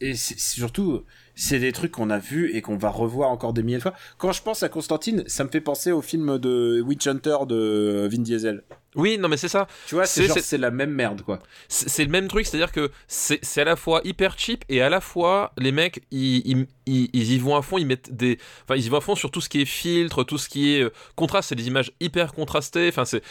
Et 0.00 0.14
surtout, 0.16 1.04
c'est 1.34 1.58
des 1.58 1.72
trucs 1.72 1.92
qu'on 1.92 2.10
a 2.10 2.18
vus 2.18 2.50
et 2.54 2.62
qu'on 2.62 2.76
va 2.76 2.90
revoir 2.90 3.30
encore 3.30 3.52
des 3.52 3.62
milliers 3.62 3.78
de 3.78 3.82
fois. 3.82 3.94
Quand 4.18 4.32
je 4.32 4.42
pense 4.42 4.62
à 4.62 4.68
Constantine, 4.68 5.24
ça 5.26 5.44
me 5.44 5.48
fait 5.48 5.60
penser 5.60 5.92
au 5.92 6.02
film 6.02 6.38
de 6.38 6.82
Witch 6.84 7.06
Hunter 7.06 7.38
de 7.46 8.08
Vin 8.10 8.22
Diesel. 8.22 8.62
Oui, 8.94 9.16
non 9.16 9.28
mais 9.28 9.38
c'est 9.38 9.48
ça. 9.48 9.66
Tu 9.86 9.94
vois, 9.94 10.04
c'est 10.04 10.28
c'est 10.28 10.58
la 10.58 10.70
même 10.70 10.90
merde 10.90 11.22
quoi. 11.22 11.38
C'est 11.68 12.04
le 12.04 12.10
même 12.10 12.28
truc, 12.28 12.46
c'est-à-dire 12.46 12.72
que 12.72 12.90
c'est 13.08 13.60
à 13.60 13.64
la 13.64 13.76
fois 13.76 14.02
hyper 14.04 14.38
cheap 14.38 14.64
et 14.68 14.82
à 14.82 14.90
la 14.90 15.00
fois 15.00 15.52
les 15.56 15.72
mecs 15.72 16.02
ils, 16.10 16.66
ils, 16.86 17.08
ils, 17.12 17.32
y 17.32 17.38
vont 17.38 17.56
à 17.56 17.62
fond, 17.62 17.78
ils 17.78 17.86
mettent 17.86 18.14
des 18.14 18.38
enfin 18.64 18.76
ils 18.76 18.84
y 18.84 18.88
vont 18.90 18.98
à 18.98 19.00
fond 19.00 19.14
sur 19.14 19.30
tout 19.30 19.40
ce 19.40 19.48
qui 19.48 19.62
est 19.62 19.66
filtre, 19.66 20.24
tout 20.24 20.36
ce 20.36 20.48
qui 20.48 20.74
est 20.74 20.82
euh, 20.82 20.92
contraste, 21.16 21.48
c'est 21.48 21.54
des 21.54 21.68
images 21.68 21.92
hyper 22.00 22.34
contrastées, 22.34 22.88
enfin 22.88 23.06
c'est 23.06 23.22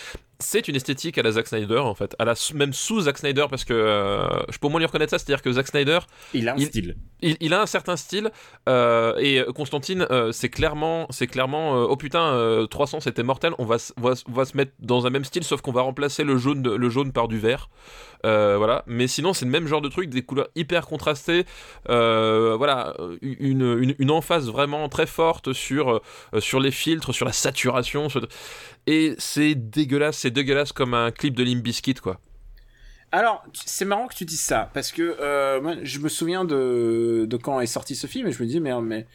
c'est 0.41 0.67
une 0.67 0.75
esthétique 0.75 1.17
à 1.17 1.23
la 1.23 1.31
Zack 1.31 1.47
Snyder 1.47 1.77
en 1.77 1.95
fait, 1.95 2.15
à 2.19 2.25
la 2.25 2.33
même 2.53 2.73
sous 2.73 3.01
Zack 3.01 3.17
Snyder 3.17 3.45
parce 3.49 3.63
que 3.63 3.73
euh, 3.73 4.27
je 4.49 4.57
peux 4.57 4.67
au 4.67 4.69
moins 4.69 4.79
lui 4.79 4.85
reconnaître 4.85 5.11
ça, 5.11 5.17
c'est-à-dire 5.17 5.41
que 5.41 5.51
Zack 5.51 5.67
Snyder, 5.67 5.99
il 6.33 6.49
a 6.49 6.53
un 6.53 6.57
style, 6.57 6.95
il, 7.21 7.37
il, 7.39 7.53
a 7.53 7.61
un 7.61 7.65
certain 7.65 7.95
style 7.95 8.31
euh, 8.67 9.15
et 9.17 9.43
Constantine, 9.55 10.05
euh, 10.11 10.31
c'est 10.31 10.49
clairement, 10.49 11.07
c'est 11.09 11.27
clairement, 11.27 11.73
oh 11.73 11.95
putain, 11.95 12.65
300 12.69 13.01
c'était 13.01 13.23
mortel, 13.23 13.53
on 13.57 13.65
va, 13.65 13.77
va, 13.97 14.13
va, 14.27 14.45
se 14.45 14.57
mettre 14.57 14.71
dans 14.79 15.05
un 15.05 15.09
même 15.09 15.25
style 15.25 15.43
sauf 15.43 15.61
qu'on 15.61 15.71
va 15.71 15.81
remplacer 15.81 16.23
le 16.23 16.37
jaune, 16.37 16.63
le 16.63 16.89
jaune 16.89 17.11
par 17.11 17.27
du 17.27 17.39
vert, 17.39 17.69
voilà. 18.23 18.83
Mais 18.87 19.07
sinon 19.07 19.33
c'est 19.33 19.45
le 19.45 19.51
même 19.51 19.67
genre 19.67 19.81
de 19.81 19.89
truc, 19.89 20.09
des 20.09 20.23
couleurs 20.23 20.49
hyper 20.55 20.87
contrastées, 20.87 21.45
voilà, 21.87 22.95
une, 23.21 23.77
une, 23.79 23.95
une, 23.97 24.11
emphase 24.11 24.49
vraiment 24.49 24.89
très 24.89 25.05
forte 25.05 25.53
sur 25.53 26.01
sur 26.39 26.59
les 26.59 26.71
filtres, 26.71 27.13
sur 27.13 27.25
la 27.25 27.33
saturation, 27.33 28.07
et 28.87 29.13
c'est 29.19 29.53
dégueulasse, 29.55 30.17
c'est 30.17 30.30
dégueulasse 30.31 30.71
comme 30.71 30.93
un 30.93 31.11
clip 31.11 31.35
de 31.35 31.43
Limp 31.43 31.63
Bizkit, 31.63 31.95
quoi. 31.95 32.19
Alors, 33.13 33.43
c'est 33.53 33.83
marrant 33.83 34.07
que 34.07 34.15
tu 34.15 34.23
dises 34.23 34.41
ça, 34.41 34.69
parce 34.73 34.91
que 34.91 35.17
euh, 35.19 35.59
moi, 35.59 35.75
je 35.83 35.99
me 35.99 36.07
souviens 36.07 36.45
de, 36.45 37.25
de 37.27 37.37
quand 37.37 37.59
est 37.59 37.65
sorti 37.65 37.95
ce 37.95 38.07
film, 38.07 38.27
et 38.27 38.31
je 38.31 38.41
me 38.41 38.47
dis, 38.47 38.61
mais, 38.61 38.71
mais 38.81 39.05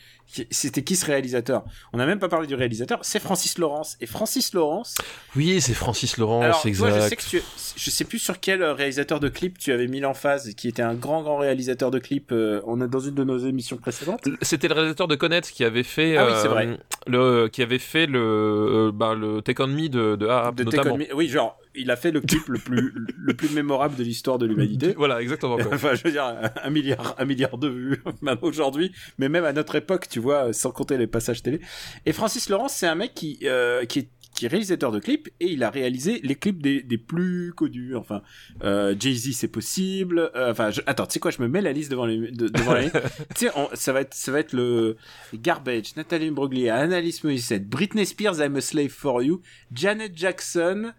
c'était 0.50 0.82
qui 0.82 0.96
ce 0.96 1.06
réalisateur? 1.06 1.64
On 1.94 1.98
n'a 1.98 2.04
même 2.04 2.18
pas 2.18 2.28
parlé 2.28 2.46
du 2.46 2.54
réalisateur, 2.54 2.98
c'est 3.02 3.20
Francis 3.20 3.56
Lawrence. 3.56 3.96
Et 4.02 4.06
Francis 4.06 4.52
Lawrence... 4.52 4.96
Oui, 5.34 5.62
c'est 5.62 5.72
Francis 5.72 6.18
Lawrence, 6.18 6.66
exact. 6.66 6.94
je 6.94 7.08
sais 7.08 7.16
que 7.16 7.22
tu, 7.22 7.42
je 7.76 7.90
sais 7.90 8.04
plus 8.04 8.18
sur 8.18 8.38
quel 8.38 8.62
réalisateur 8.62 9.18
de 9.18 9.28
clip 9.28 9.58
tu 9.58 9.72
avais 9.72 9.86
mis 9.86 10.00
l'emphase, 10.00 10.52
qui 10.54 10.68
était 10.68 10.82
un 10.82 10.94
grand, 10.94 11.22
grand 11.22 11.38
réalisateur 11.38 11.90
de 11.90 11.98
clip, 11.98 12.32
euh, 12.32 12.60
on 12.66 12.82
est 12.82 12.88
dans 12.88 13.00
une 13.00 13.14
de 13.14 13.24
nos 13.24 13.38
émissions 13.38 13.78
précédentes. 13.78 14.28
C'était 14.42 14.68
le 14.68 14.74
réalisateur 14.74 15.08
de 15.08 15.14
Connect 15.14 15.50
qui 15.50 15.64
avait 15.64 15.84
fait... 15.84 16.18
Ah 16.18 16.26
oui, 16.26 16.32
c'est 16.42 16.48
vrai. 16.48 16.66
Euh, 16.66 16.76
le, 17.06 17.48
qui 17.48 17.62
avait 17.62 17.78
fait 17.78 18.06
le, 18.06 18.18
euh, 18.18 18.92
bah, 18.92 19.14
le 19.14 19.40
Take 19.40 19.62
On 19.62 19.68
Me 19.68 19.88
de, 19.88 20.16
de 20.16 20.26
Ahab, 20.26 20.60
notamment. 20.60 20.98
Oui, 21.14 21.28
genre 21.28 21.58
il 21.76 21.90
a 21.90 21.96
fait 21.96 22.10
le 22.10 22.20
clip 22.20 22.48
le 22.48 22.58
plus 22.58 22.92
le 23.16 23.34
plus 23.34 23.50
mémorable 23.50 23.96
de 23.96 24.02
l'histoire 24.02 24.38
de 24.38 24.46
l'humanité. 24.46 24.94
Voilà, 24.96 25.20
exactement. 25.20 25.56
Quoi. 25.56 25.68
enfin, 25.74 25.94
je 25.94 26.02
veux 26.04 26.10
dire, 26.10 26.24
un 26.62 26.70
milliard 26.70 27.14
un 27.18 27.24
milliard 27.24 27.58
de 27.58 27.68
vues 27.68 28.02
même 28.22 28.38
aujourd'hui, 28.42 28.92
mais 29.18 29.28
même 29.28 29.44
à 29.44 29.52
notre 29.52 29.74
époque, 29.76 30.08
tu 30.08 30.20
vois, 30.20 30.52
sans 30.52 30.70
compter 30.70 30.98
les 30.98 31.06
passages 31.06 31.42
télé. 31.42 31.60
Et 32.04 32.12
Francis 32.12 32.48
Laurence, 32.48 32.74
c'est 32.74 32.86
un 32.86 32.94
mec 32.94 33.14
qui 33.14 33.38
euh, 33.44 33.84
qui 33.84 34.00
est 34.00 34.08
qui 34.36 34.44
est 34.44 34.48
réalisateur 34.48 34.92
de 34.92 35.00
clips 35.00 35.28
et 35.40 35.50
il 35.50 35.64
a 35.64 35.70
réalisé 35.70 36.20
les 36.22 36.34
clips 36.34 36.62
des, 36.62 36.82
des 36.82 36.98
plus 36.98 37.52
connus. 37.54 37.96
Enfin, 37.96 38.22
euh, 38.62 38.94
Jay-Z, 38.98 39.32
c'est 39.32 39.48
possible. 39.48 40.30
Euh, 40.36 40.52
enfin, 40.52 40.70
je... 40.70 40.82
attends, 40.86 41.06
tu 41.06 41.14
sais 41.14 41.20
quoi, 41.20 41.30
je 41.30 41.40
me 41.40 41.48
mets 41.48 41.62
la 41.62 41.72
liste 41.72 41.90
devant 41.90 42.04
les, 42.04 42.30
devant 42.30 42.74
la 42.74 42.90
tu 42.90 43.00
sais, 43.34 43.50
ça 43.72 43.92
va 43.92 44.02
être, 44.02 44.14
ça 44.14 44.30
va 44.30 44.40
être 44.40 44.52
le 44.52 44.96
Garbage, 45.34 45.96
Nathalie 45.96 46.30
Broglia, 46.30 46.76
Annalise 46.76 47.24
Morissette, 47.24 47.66
Britney 47.66 48.04
Spears, 48.04 48.38
I'm 48.38 48.56
a 48.56 48.60
Slave 48.60 48.90
for 48.90 49.22
You, 49.22 49.40
Janet 49.72 50.12
Jackson, 50.14 50.92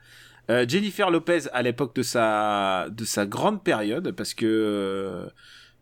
euh, 0.50 0.66
Jennifer 0.68 1.10
Lopez 1.10 1.42
à 1.54 1.62
l'époque 1.62 1.96
de 1.96 2.04
sa 2.04 2.88
de 2.90 3.06
sa 3.06 3.26
grande 3.26 3.64
période 3.64 4.12
parce 4.12 4.34
que 4.34 4.46
euh, 4.46 5.26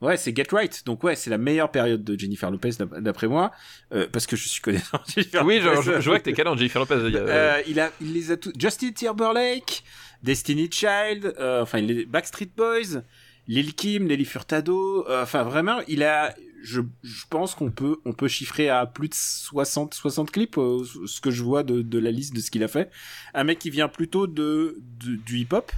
ouais 0.01 0.17
c'est 0.17 0.35
Get 0.35 0.47
Right. 0.51 0.83
Donc 0.85 1.03
ouais 1.03 1.15
c'est 1.15 1.29
la 1.29 1.37
meilleure 1.37 1.71
période 1.71 2.03
de 2.03 2.17
Jennifer 2.17 2.49
Lopez 2.49 2.71
d'après 2.99 3.27
moi. 3.27 3.51
Euh, 3.93 4.07
parce 4.11 4.25
que 4.25 4.35
je 4.35 4.47
suis 4.47 4.61
connaissant 4.61 4.99
oui 5.43 5.61
je, 5.61 5.99
je, 5.99 6.09
vois 6.09 6.19
que 6.19 6.23
t'es 6.23 6.33
calé 6.33 6.49
en 6.49 6.57
Jennifer 6.57 6.79
Lopez 6.79 6.95
euh, 6.95 7.61
il 7.67 7.79
a 7.79 7.91
il 8.01 8.13
les 8.13 8.31
a 8.31 8.37
tous 8.37 8.53
Justin 8.57 8.91
Timberlake 8.91 9.83
Destiny 10.23 10.69
Child 10.71 11.35
enfin 11.39 11.79
les 11.81 12.05
Backstreet 12.05 12.49
Boys 12.55 13.01
Lil 13.47 13.75
Kim 13.75 14.07
Nelly 14.07 14.25
Furtado 14.25 15.05
enfin 15.09 15.43
vraiment 15.43 15.81
il 15.87 16.03
a 16.03 16.33
je, 16.65 16.81
pense 17.29 17.55
qu'on 17.55 17.71
peut 17.71 17.97
on 18.05 18.13
peut 18.13 18.27
chiffrer 18.27 18.69
à 18.69 18.85
plus 18.85 19.07
de 19.07 19.13
60 19.13 19.93
60 19.93 20.31
clips 20.31 20.57
euh, 20.57 20.83
ce 21.05 21.21
que 21.21 21.31
je 21.31 21.43
vois 21.43 21.63
de, 21.63 21.81
de 21.81 21.99
la 21.99 22.11
liste 22.11 22.35
de 22.35 22.41
ce 22.41 22.51
qu'il 22.51 22.63
a 22.63 22.67
fait. 22.67 22.89
Un 23.33 23.43
mec 23.43 23.59
qui 23.59 23.69
vient 23.69 23.87
plutôt 23.87 24.27
de, 24.27 24.77
du 24.81 25.39
hip 25.39 25.49
hop 25.51 25.71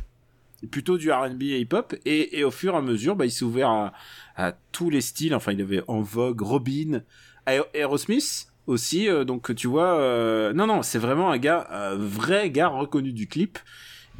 plutôt 0.71 0.97
du 0.97 1.11
R&B 1.11 1.43
et 1.43 1.59
hip 1.59 1.73
hop 1.73 1.93
et, 2.05 2.39
et, 2.39 2.43
au 2.43 2.49
fur 2.49 2.73
et 2.73 2.77
à 2.77 2.81
mesure 2.81 3.15
bah 3.15 3.25
il 3.25 3.31
s'est 3.31 3.43
ouvert 3.43 3.91
à, 4.35 4.53
tous 4.71 4.89
les 4.89 5.01
styles. 5.01 5.35
Enfin 5.35 5.51
il 5.51 5.61
avait 5.61 5.83
en 5.87 6.01
vogue 6.01 6.41
Robin 6.41 7.03
Aerosmith 7.45 8.47
aussi 8.65 9.07
euh, 9.09 9.23
donc 9.23 9.53
tu 9.55 9.67
vois 9.67 9.99
euh, 9.99 10.53
non 10.53 10.67
non 10.67 10.83
c'est 10.83 10.99
vraiment 10.99 11.31
un 11.31 11.37
gars 11.37 11.67
un 11.69 11.95
vrai 11.95 12.49
gars 12.49 12.69
reconnu 12.69 13.11
du 13.11 13.27
clip. 13.27 13.59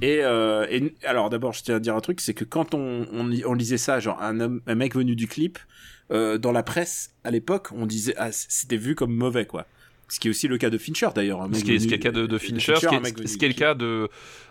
Et, 0.01 0.17
et 0.19 0.95
alors 1.06 1.32
d'abord 1.32 1.53
je 1.53 1.63
tiens 1.63 1.77
à 1.77 1.80
dire 1.80 1.95
un 1.95 2.01
truc 2.01 2.21
c'est 2.21 2.36
que 2.36 2.43
quand 2.43 2.75
on, 2.75 3.08
on, 3.12 3.32
on 3.45 3.53
lisait 3.53 3.80
ça 3.80 3.99
genre 3.99 4.21
un 4.21 4.60
un 4.67 4.75
mec 4.75 4.95
venu 4.95 5.15
du 5.15 5.27
clip 5.27 5.58
euh, 6.12 6.38
dans 6.38 6.52
la 6.52 6.63
presse 6.63 7.13
à 7.24 7.32
l'époque, 7.32 7.70
on 7.74 7.86
disait 7.86 8.13
ah, 8.17 8.32
c'était 8.32 8.78
vu 8.78 8.96
comme 8.96 9.13
mauvais 9.13 9.46
quoi. 9.46 9.65
Ce 10.10 10.22
qui 10.22 10.28
est 10.28 10.32
aussi 10.32 10.48
le 10.48 10.58
cas 10.58 10.70
de 10.70 10.78
Fincher 10.78 11.10
d'ailleurs. 11.13 11.46
Ce, 11.52 11.63
qui 11.63 11.76
est, 11.76 11.91
le 11.91 11.98
cas 11.98 12.12
de, 12.12 12.38
Fincher, 12.38 12.76
ce, 12.78 12.88
qui 13.38 13.46
est, 13.46 13.48
le 13.50 13.54
cas 13.54 13.74
de 13.74 14.08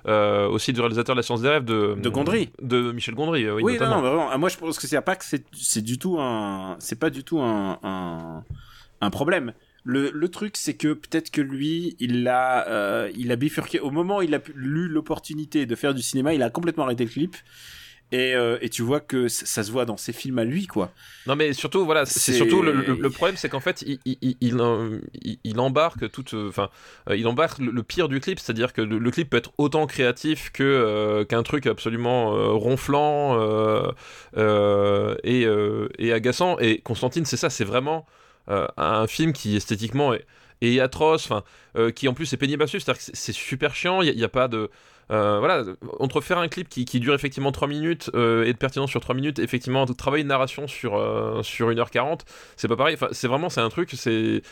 euh, 0.07 0.47
aussi 0.49 0.75
du 0.75 0.81
réalisateur 0.81 1.14
de 1.14 1.21
La 1.21 1.23
Science 1.23 1.40
des 1.40 1.49
rêves 1.49 1.64
de 1.64 1.97
de 1.99 2.09
Gondry, 2.11 2.51
de 2.61 2.92
Michel 2.92 3.14
Gondry. 3.14 3.51
Oui, 3.51 3.62
oui 3.62 3.79
non, 3.81 3.88
non, 3.88 4.01
vraiment. 4.03 4.29
Ah, 4.31 4.37
moi 4.37 4.51
je 4.51 4.59
pense 4.59 4.79
que 4.79 4.87
c'est 4.87 5.01
pas 5.01 5.16
que 5.16 5.25
c'est 5.25 5.83
du 5.83 5.99
tout 5.99 6.19
un 6.21 6.77
c'est 6.79 6.99
pas 6.99 7.09
du 7.09 7.25
tout 7.25 7.40
un, 7.40 7.79
un, 7.83 8.45
un 9.00 9.11
problème. 9.11 9.54
Le, 9.88 10.11
le, 10.11 10.29
truc, 10.29 10.57
c'est 10.57 10.75
que 10.75 10.94
peut-être 10.94 11.31
que 11.31 11.40
lui, 11.40 11.94
il 12.00 12.27
a, 12.27 12.67
euh, 12.67 13.09
il 13.17 13.31
a 13.31 13.37
bifurqué. 13.37 13.79
Au 13.79 13.92
moment 13.92 14.17
où 14.17 14.23
il 14.23 14.35
a 14.35 14.40
lu 14.52 14.88
l'opportunité 14.88 15.65
de 15.65 15.75
faire 15.77 15.94
du 15.94 16.02
cinéma, 16.02 16.35
il 16.35 16.42
a 16.42 16.50
complètement 16.50 16.83
arrêté 16.83 17.04
le 17.04 17.11
clip 17.11 17.37
Et, 18.13 18.35
euh, 18.35 18.57
et 18.61 18.69
tu 18.69 18.83
vois 18.83 19.00
que 19.00 19.27
ça, 19.29 19.65
se 19.65 19.71
voit 19.73 19.85
dans 19.85 19.96
ses 19.96 20.13
films 20.13 20.38
à 20.38 20.44
lui, 20.44 20.67
quoi. 20.69 20.92
Non, 21.27 21.35
mais 21.35 21.52
surtout, 21.52 21.85
voilà, 21.85 22.07
c'est 22.07 22.33
surtout 22.33 22.63
le, 22.63 22.73
le- 22.73 22.94
le 22.94 23.11
problème, 23.11 23.37
c'est 23.37 23.48
qu'en 23.48 23.59
fait, 23.61 23.83
il, 23.83 23.98
il, 25.44 25.59
embarque 25.61 26.09
toute, 26.13 26.35
enfin, 26.35 26.71
euh, 27.11 27.17
il 27.17 27.27
embarque 27.27 27.59
le, 27.59 27.73
le 27.73 27.83
pire 27.83 28.09
du 28.09 28.21
clip, 28.21 28.38
c'est-à-dire 28.38 28.73
que 28.73 28.81
le, 28.81 29.11
clip 29.11 29.29
peut 29.31 29.37
être 29.38 29.52
autant 29.59 29.87
créatif 29.88 30.50
que 30.52 30.63
euh, 30.63 31.25
qu'un 31.25 31.42
truc 31.42 31.67
absolument 31.67 32.37
euh, 32.37 32.52
ronflant 32.52 33.37
et, 35.25 35.46
et 35.98 36.13
agaçant. 36.13 36.59
Et 36.61 36.81
Constantine, 36.81 37.25
c'est 37.25 37.37
ça, 37.37 37.50
c'est 37.50 37.65
vraiment 37.65 38.07
un 38.48 39.07
film 39.09 39.33
qui 39.33 39.57
esthétiquement 39.57 40.15
est, 40.15 40.25
est 40.61 40.79
atroce, 40.81 41.29
enfin, 41.29 41.42
qui 41.92 42.09
en 42.09 42.15
plus 42.15 42.33
est 42.33 42.37
pénible 42.37 42.63
à 42.63 42.67
suivre, 42.67 42.85
c'est-à-dire 42.85 42.98
que 43.00 43.04
c'est- 43.04 43.17
c'est 43.17 43.33
super 43.33 43.75
chiant, 43.75 44.02
il 44.02 44.17
n'y 44.17 44.25
a, 44.25 44.29
pas 44.29 44.48
de 44.48 44.71
euh, 45.11 45.38
voilà, 45.38 45.65
entre 46.00 46.21
faire 46.21 46.38
un 46.38 46.48
clip 46.48 46.69
qui, 46.69 46.85
dure 47.00 47.15
effectivement 47.15 47.52
3 47.52 47.69
minutes 47.69 48.11
euh, 48.15 48.44
et 48.44 48.52
de 48.52 48.59
pertinence 48.59 48.90
sur 48.90 49.00
3 49.00 49.15
minutes, 49.15 49.38
effectivement, 49.38 49.87
travailler 49.87 50.23
une 50.23 50.29
narration 50.29 50.67
sur, 50.67 50.96
euh, 50.96 51.42
sur 51.42 51.71
1h40, 51.71 52.21
c'est 52.57 52.69
pas 52.69 52.77
pareil. 52.77 52.96
C'est 53.13 53.29
vraiment, 53.29 53.48
c'est 53.48 53.61
un 53.61 53.69
truc, 53.69 53.90
c'est. 53.94 54.42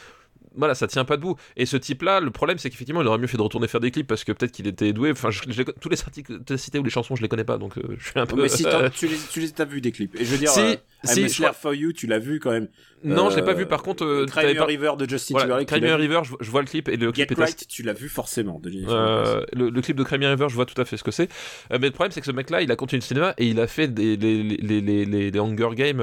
Voilà, 0.57 0.74
ça 0.74 0.86
tient 0.86 1.05
pas 1.05 1.16
debout. 1.16 1.36
Et 1.57 1.66
ce 1.66 1.76
type-là, 1.76 2.20
le 2.20 2.30
problème, 2.30 2.59
c'est 2.59 2.70
qu'effectivement, 2.70 3.02
il 3.02 3.09
aurait 3.09 3.18
mieux 3.18 3.26
fait 3.26 3.36
de 3.36 3.42
retourner 3.42 3.66
faire 3.68 3.80
des 3.80 3.90
clips 3.90 4.07
parce 4.07 4.24
que 4.24 4.32
peut-être 4.32 4.52
qu'il 4.52 4.66
était 4.66 4.92
doué. 4.92 5.11
Enfin, 5.11 5.30
je- 5.30 5.42
tous 5.80 5.88
les 5.88 6.00
articles 6.00 6.38
que 6.38 6.42
tu 6.42 6.52
as 6.52 6.59
cités 6.59 6.78
ou 6.78 6.82
les 6.84 6.90
chansons, 6.90 7.16
je 7.16 7.22
les 7.22 7.28
connais 7.28 7.44
pas, 7.44 7.59
donc 7.59 7.76
euh, 7.78 7.82
je 7.98 8.11
suis 8.11 8.18
un 8.20 8.26
peu. 8.26 8.40
Mais 8.40 8.48
si 8.48 8.64
tu 8.96 9.07
les, 9.09 9.16
tu 9.30 9.40
les 9.40 9.52
as 9.61 9.64
vus 9.64 9.80
des 9.80 9.92
clips. 9.92 10.14
Et 10.20 10.24
je 10.24 10.30
veux 10.30 10.38
dire, 10.38 10.50
Si, 10.50 10.61
euh, 10.61 10.76
si, 11.05 11.28
je 11.28 11.34
crois- 11.42 11.52
for 11.52 11.74
You, 11.74 11.92
tu 11.92 12.07
l'as 12.07 12.18
vu 12.18 12.38
quand 12.40 12.50
même. 12.52 12.68
non, 13.02 13.30
je 13.30 13.36
l'ai 13.36 13.42
pas 13.42 13.50
Euh, 13.50 13.55
vu. 13.55 13.66
Par 13.66 13.82
contre, 13.82 14.05
euh, 14.05 14.26
Cry 14.26 14.42
t'avais 14.42 14.55
Me 14.55 14.59
a 14.59 14.62
pas- 14.62 14.66
River 14.66 14.92
de 14.98 15.09
Justin 15.09 15.34
Voilà, 15.34 15.46
Timberlake. 15.46 15.68
Cry 15.68 15.76
tu 15.78 15.82
Me 15.82 15.88
l'as 15.88 15.94
a 15.94 15.96
vu. 15.98 16.02
River, 16.02 16.20
je, 16.24 16.32
je 16.40 16.50
vois 16.50 16.61
le 16.62 16.66
clip 16.66 16.88
et 16.88 16.96
le 16.96 17.07
Get 17.12 17.26
clip 17.26 17.38
est 17.38 17.42
assez- 17.42 17.52
Right, 17.52 17.66
tu 17.68 17.82
l'as 17.82 17.92
vu 17.92 18.09
forcément 18.09 18.61
de 18.61 18.70
Euh, 18.88 19.44
le, 19.52 19.70
le 19.70 19.80
clip 19.82 19.96
de 19.96 20.02
Crimea 20.05 20.28
River, 20.30 20.46
je 20.48 20.55
vois 20.55 20.66
tout 20.66 20.80
à 20.80 20.84
fait 20.84 20.96
ce 20.96 21.05
que 21.05 21.11
c'est. 21.11 21.28
Mais 21.70 21.78
le 21.78 21.90
problème, 21.90 22.12
c'est 22.12 22.20
que 22.20 22.26
ce 22.26 22.32
mec-là, 22.32 22.62
il 22.62 22.70
a 22.72 22.76
continué 22.76 23.00
le 23.00 23.05
cinéma 23.05 23.34
et 23.38 23.46
il 23.46 23.61
a 23.61 23.66
fait 23.66 23.88
des, 23.88 24.16
les, 24.16 24.42
les, 24.42 24.80
les, 24.80 25.05
les, 25.30 25.38
Hunger 25.38 25.70
Games. 25.74 26.02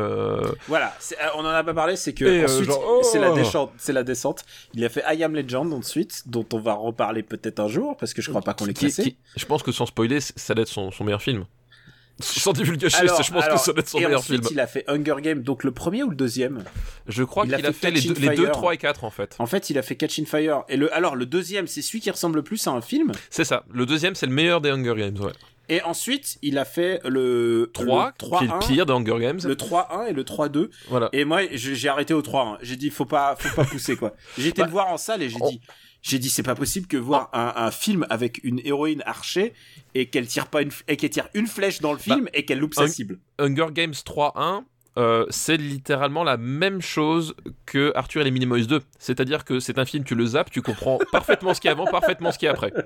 Voilà, 0.68 0.93
on 1.36 1.39
en 1.39 1.45
a 1.45 1.64
pas 1.64 1.74
parlé, 1.74 1.95
c'est 1.95 2.14
que 2.14 2.45
ensuite 2.45 2.70
oh 2.72 3.02
c'est 3.04 3.93
la 3.93 4.04
descente, 4.04 4.41
Il 4.74 4.84
a 4.86 4.89
fait 4.89 5.04
I 5.14 5.24
Am 5.24 5.34
Legend 5.36 5.74
ensuite, 5.74 6.24
dont 6.28 6.46
on 6.54 6.60
va 6.60 6.74
reparler 6.74 7.24
peut-être 7.24 7.60
un 7.60 7.68
jour 7.68 7.98
parce 7.98 8.14
que 8.14 8.22
je 8.22 8.30
crois 8.30 8.42
pas 8.42 8.54
qu'on 8.54 8.66
l'ait 8.66 8.74
classé. 8.74 9.04
qui- 9.04 9.18
je 9.36 9.46
pense 9.46 9.64
que 9.64 9.72
sans 9.72 9.86
spoiler, 9.86 10.20
ça 10.22 10.54
doit 10.54 10.64
être 10.64 10.68
son, 10.70 10.92
son 10.92 11.04
meilleur 11.04 11.22
film. 11.22 11.46
Sans 12.22 12.54
divulgacher, 12.54 12.98
Alors, 12.98 13.24
je 13.24 13.32
pense 13.32 13.44
alors, 13.44 13.58
que 13.58 13.64
ça 13.66 13.72
doit 13.74 13.80
être 13.82 13.88
son 13.89 13.98
et 13.98 14.04
meilleur 14.06 14.20
ensuite, 14.20 14.42
film. 14.44 14.50
il 14.52 14.60
a 14.60 14.68
fait 14.68 14.84
Hunger 14.88 15.16
Games, 15.24 15.42
donc 15.42 15.64
le 15.64 15.72
premier 15.72 16.04
ou 16.04 16.10
le 16.10 16.16
deuxième 16.16 16.64
Je 17.08 17.24
crois 17.24 17.44
a 17.44 17.46
qu'il 17.48 17.56
a 17.56 17.60
fait 17.70 17.74
fait 17.74 17.92
les 17.92 18.02
deux, 18.02 18.14
les 18.14 18.36
deux, 18.36 18.44
Fire. 18.44 18.52
3 18.52 18.74
et 18.76 18.78
4 18.78 19.04
en 19.06 19.10
fait. 19.10 19.36
En 19.39 19.48
fait, 19.48 19.72
il 19.72 19.78
a 19.80 19.82
fait 19.82 19.96
Catching 19.96 20.28
Fire. 20.28 20.64
Et 20.70 20.78
le, 20.78 20.94
alors 20.94 21.16
le 21.16 21.26
deuxième, 21.26 21.66
c'est 21.66 21.82
celui 21.82 22.00
qui 22.00 22.12
ressemble 22.12 22.36
le 22.36 22.44
plus 22.44 22.68
à 22.68 22.72
un 22.72 22.82
film. 22.82 23.12
C'est 23.32 23.46
ça. 23.46 23.64
Le 23.72 23.88
deuxième, 23.88 24.14
c'est 24.14 24.28
le 24.28 24.34
meilleur 24.34 24.62
des 24.62 24.70
Hunger 24.70 24.94
Games. 24.96 25.18
Ouais. 25.20 25.32
Et 25.72 25.82
ensuite, 25.84 26.38
il 26.43 26.57
a 26.57 26.65
fait 26.65 26.99
le 27.05 27.72
3, 27.74 28.07
le 28.07 28.11
qui 28.38 28.43
est 28.43 28.47
le 28.47 28.53
3-1, 28.53 28.67
pire 28.67 28.86
des 28.86 28.93
Hunger 28.93 29.19
Games. 29.19 29.39
le 29.43 29.55
3-1 29.55 30.07
et 30.09 30.13
le 30.13 30.24
3-2. 30.24 30.69
Voilà. 30.89 31.09
Et 31.13 31.24
moi, 31.26 31.41
j'ai 31.51 31.88
arrêté 31.89 32.13
au 32.13 32.22
3-1. 32.22 32.57
J'ai 32.61 32.76
dit, 32.76 32.89
faut 32.89 33.05
pas, 33.05 33.36
faut 33.39 33.55
pas 33.55 33.63
pousser, 33.65 33.95
quoi. 33.95 34.13
J'ai 34.38 34.49
été 34.49 34.61
Bah, 34.61 34.67
le 34.67 34.72
voir 34.74 34.88
en 34.89 34.97
salle 34.97 35.24
et 35.24 35.30
j'ai 35.30 35.38
on- 35.41 35.49
dit, 35.49 35.61
j'ai 36.01 36.19
dit, 36.19 36.30
c'est 36.30 36.43
pas 36.43 36.55
possible 36.55 36.88
que 36.88 36.97
voir 36.97 37.30
un, 37.34 37.53
un 37.55 37.72
film 37.72 38.05
avec 38.09 38.43
une 38.43 38.59
héroïne 38.65 39.01
archer 39.05 39.53
et 39.95 40.07
qu'elle 40.09 40.28
tire 40.28 40.47
pas 40.47 40.61
une, 40.61 40.72
et 40.88 40.97
qu'elle 40.97 41.09
tire 41.11 41.30
une 41.34 41.47
flèche 41.47 41.80
dans 41.80 41.93
le 41.93 41.99
film 41.99 42.28
et 42.34 42.43
qu'elle 42.43 42.59
loupe 42.59 42.74
sa 42.74 42.88
cible. 42.88 43.19
Hunger 43.39 43.67
Games 43.72 43.93
3-1, 43.93 44.63
euh, 44.98 45.26
c'est 45.30 45.58
littéralement 45.58 46.24
la 46.24 46.38
même 46.38 46.82
chose 46.82 47.34
que 47.66 47.94
Arthur 47.96 48.22
et 48.22 48.24
les 48.26 48.32
Minimoys 48.32 48.66
2. 48.66 48.82
C'est-à-dire 49.00 49.46
que 49.46 49.60
c'est 49.60 49.80
un 49.80 49.86
film, 49.86 50.04
tu 50.04 50.16
le 50.16 50.26
zappes, 50.26 50.52
tu 50.52 50.62
comprends 50.62 51.00
parfaitement 51.12 51.54
ce 51.54 51.62
qu'il 51.62 51.70
y 51.70 51.70
a 51.70 51.74
avant, 51.74 51.86
parfaitement 51.86 52.32
ce 52.32 52.38
qu'il 52.38 52.48
y 52.48 52.50
a 52.50 52.52
après. 52.52 52.74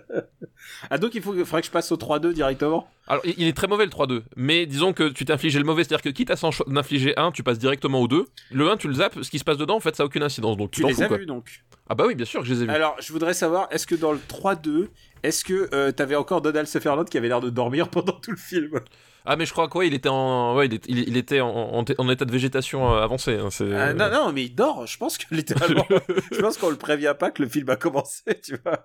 Ah, 0.90 0.98
donc 0.98 1.14
il 1.14 1.22
faut, 1.22 1.34
faudrait 1.34 1.62
que 1.62 1.68
je 1.68 1.72
passe 1.72 1.92
au 1.92 1.98
3-2 1.98 2.34
directement? 2.34 2.88
Alors, 3.08 3.24
il 3.26 3.46
est 3.46 3.56
très 3.56 3.68
mauvais 3.68 3.86
le 3.86 3.92
3-2, 3.92 4.24
mais 4.36 4.66
disons 4.66 4.94
que 4.94 5.10
tu 5.10 5.24
t'es 5.24 5.32
infligé 5.32 5.60
le 5.60 5.66
mauvais, 5.66 5.84
c'est-à-dire 5.84 6.02
que 6.02 6.10
quitte 6.10 6.32
à 6.32 6.36
s'en 6.36 6.50
d'infliger 6.68 7.16
un, 7.18 7.32
tu 7.32 7.44
passes 7.44 7.60
directement 7.60 8.02
au 8.02 8.08
2. 8.08 8.26
Le 8.52 8.70
1, 8.70 8.78
tu 8.78 8.88
le 8.88 8.96
zappes, 8.96 9.22
ce 9.22 9.30
qui 9.30 9.38
se 9.38 9.44
passe 9.44 9.58
dedans, 9.58 9.76
en 9.76 9.80
fait, 9.80 9.96
ça 9.96 10.04
a 10.04 10.06
aucune 10.08 10.24
incidence, 10.24 10.58
donc 10.58 10.72
tu 10.72 10.78
Tu 10.78 10.82
t'en 10.82 10.88
les 10.88 10.94
fous, 10.96 11.14
as 11.14 11.18
vus, 11.18 11.26
donc? 11.28 11.62
Ah 11.88 11.94
bah 11.94 12.06
oui, 12.08 12.16
bien 12.16 12.26
sûr 12.26 12.42
que 12.42 12.48
je 12.48 12.54
les 12.54 12.64
ai 12.64 12.66
vus. 12.66 12.72
Alors, 12.72 12.96
je 13.00 13.14
voudrais 13.14 13.36
savoir, 13.36 13.68
est-ce 13.70 13.86
que 13.86 13.94
dans 13.94 14.12
le 14.12 14.18
3-2, 14.18 14.88
est-ce 15.22 15.44
que 15.44 15.70
euh, 15.74 15.92
t'avais 15.92 16.16
encore 16.16 16.42
Donald 16.42 16.68
Sutherland 16.68 17.08
qui 17.08 17.18
avait 17.18 17.28
l'air 17.28 17.42
de 17.42 17.50
dormir 17.52 17.90
pendant 17.92 18.14
tout 18.14 18.32
le 18.32 18.38
film? 18.38 18.80
Ah 19.26 19.36
mais 19.36 19.46
je 19.46 19.52
crois 19.54 19.68
quoi, 19.68 19.86
il 19.86 19.94
était 19.96 20.10
en, 20.10 20.56
ouais, 20.56 20.68
il, 20.68 20.74
est- 20.76 20.86
il- 20.88 21.00
il 21.10 21.18
était 21.18 21.42
en, 21.42 21.50
en- 21.50 21.84
en 21.98 22.10
état 22.10 22.26
de 22.26 22.32
végétation 22.32 22.94
euh, 22.94 23.02
avancé. 23.02 23.38
hein, 23.40 23.50
Ah, 23.76 23.94
Non, 23.94 24.10
non, 24.12 24.32
mais 24.32 24.44
il 24.44 24.54
dort, 24.56 24.86
je 24.86 24.98
pense 24.98 25.18
que 25.18 25.34
littéralement. 25.34 25.86
je 26.32 26.40
pense 26.40 26.58
qu'on 26.58 26.70
le 26.70 26.76
prévient 26.76 27.16
pas 27.18 27.32
que 27.32 27.42
le 27.42 27.50
film 27.50 27.70
a 27.70 27.76
commencé, 27.76 28.24
tu 28.44 28.58
vois. 28.64 28.84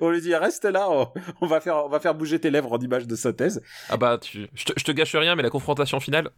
On 0.00 0.10
lui 0.10 0.20
dit, 0.20 0.34
reste 0.34 0.64
là, 0.64 0.88
on, 0.90 1.10
on 1.40 1.46
va, 1.46 1.60
faire, 1.60 1.84
on 1.84 1.88
va 1.88 1.98
faire 2.00 2.14
bouger 2.14 2.38
tes 2.38 2.50
lèvres 2.50 2.72
en 2.72 2.78
image 2.78 3.06
de 3.06 3.16
synthèse. 3.16 3.62
Ah 3.88 3.96
bah, 3.96 4.18
tu... 4.18 4.46
je, 4.54 4.64
te, 4.64 4.72
je 4.76 4.84
te 4.84 4.92
gâche 4.92 5.14
rien, 5.16 5.34
mais 5.34 5.42
la 5.42 5.50
confrontation 5.50 5.98
finale. 5.98 6.30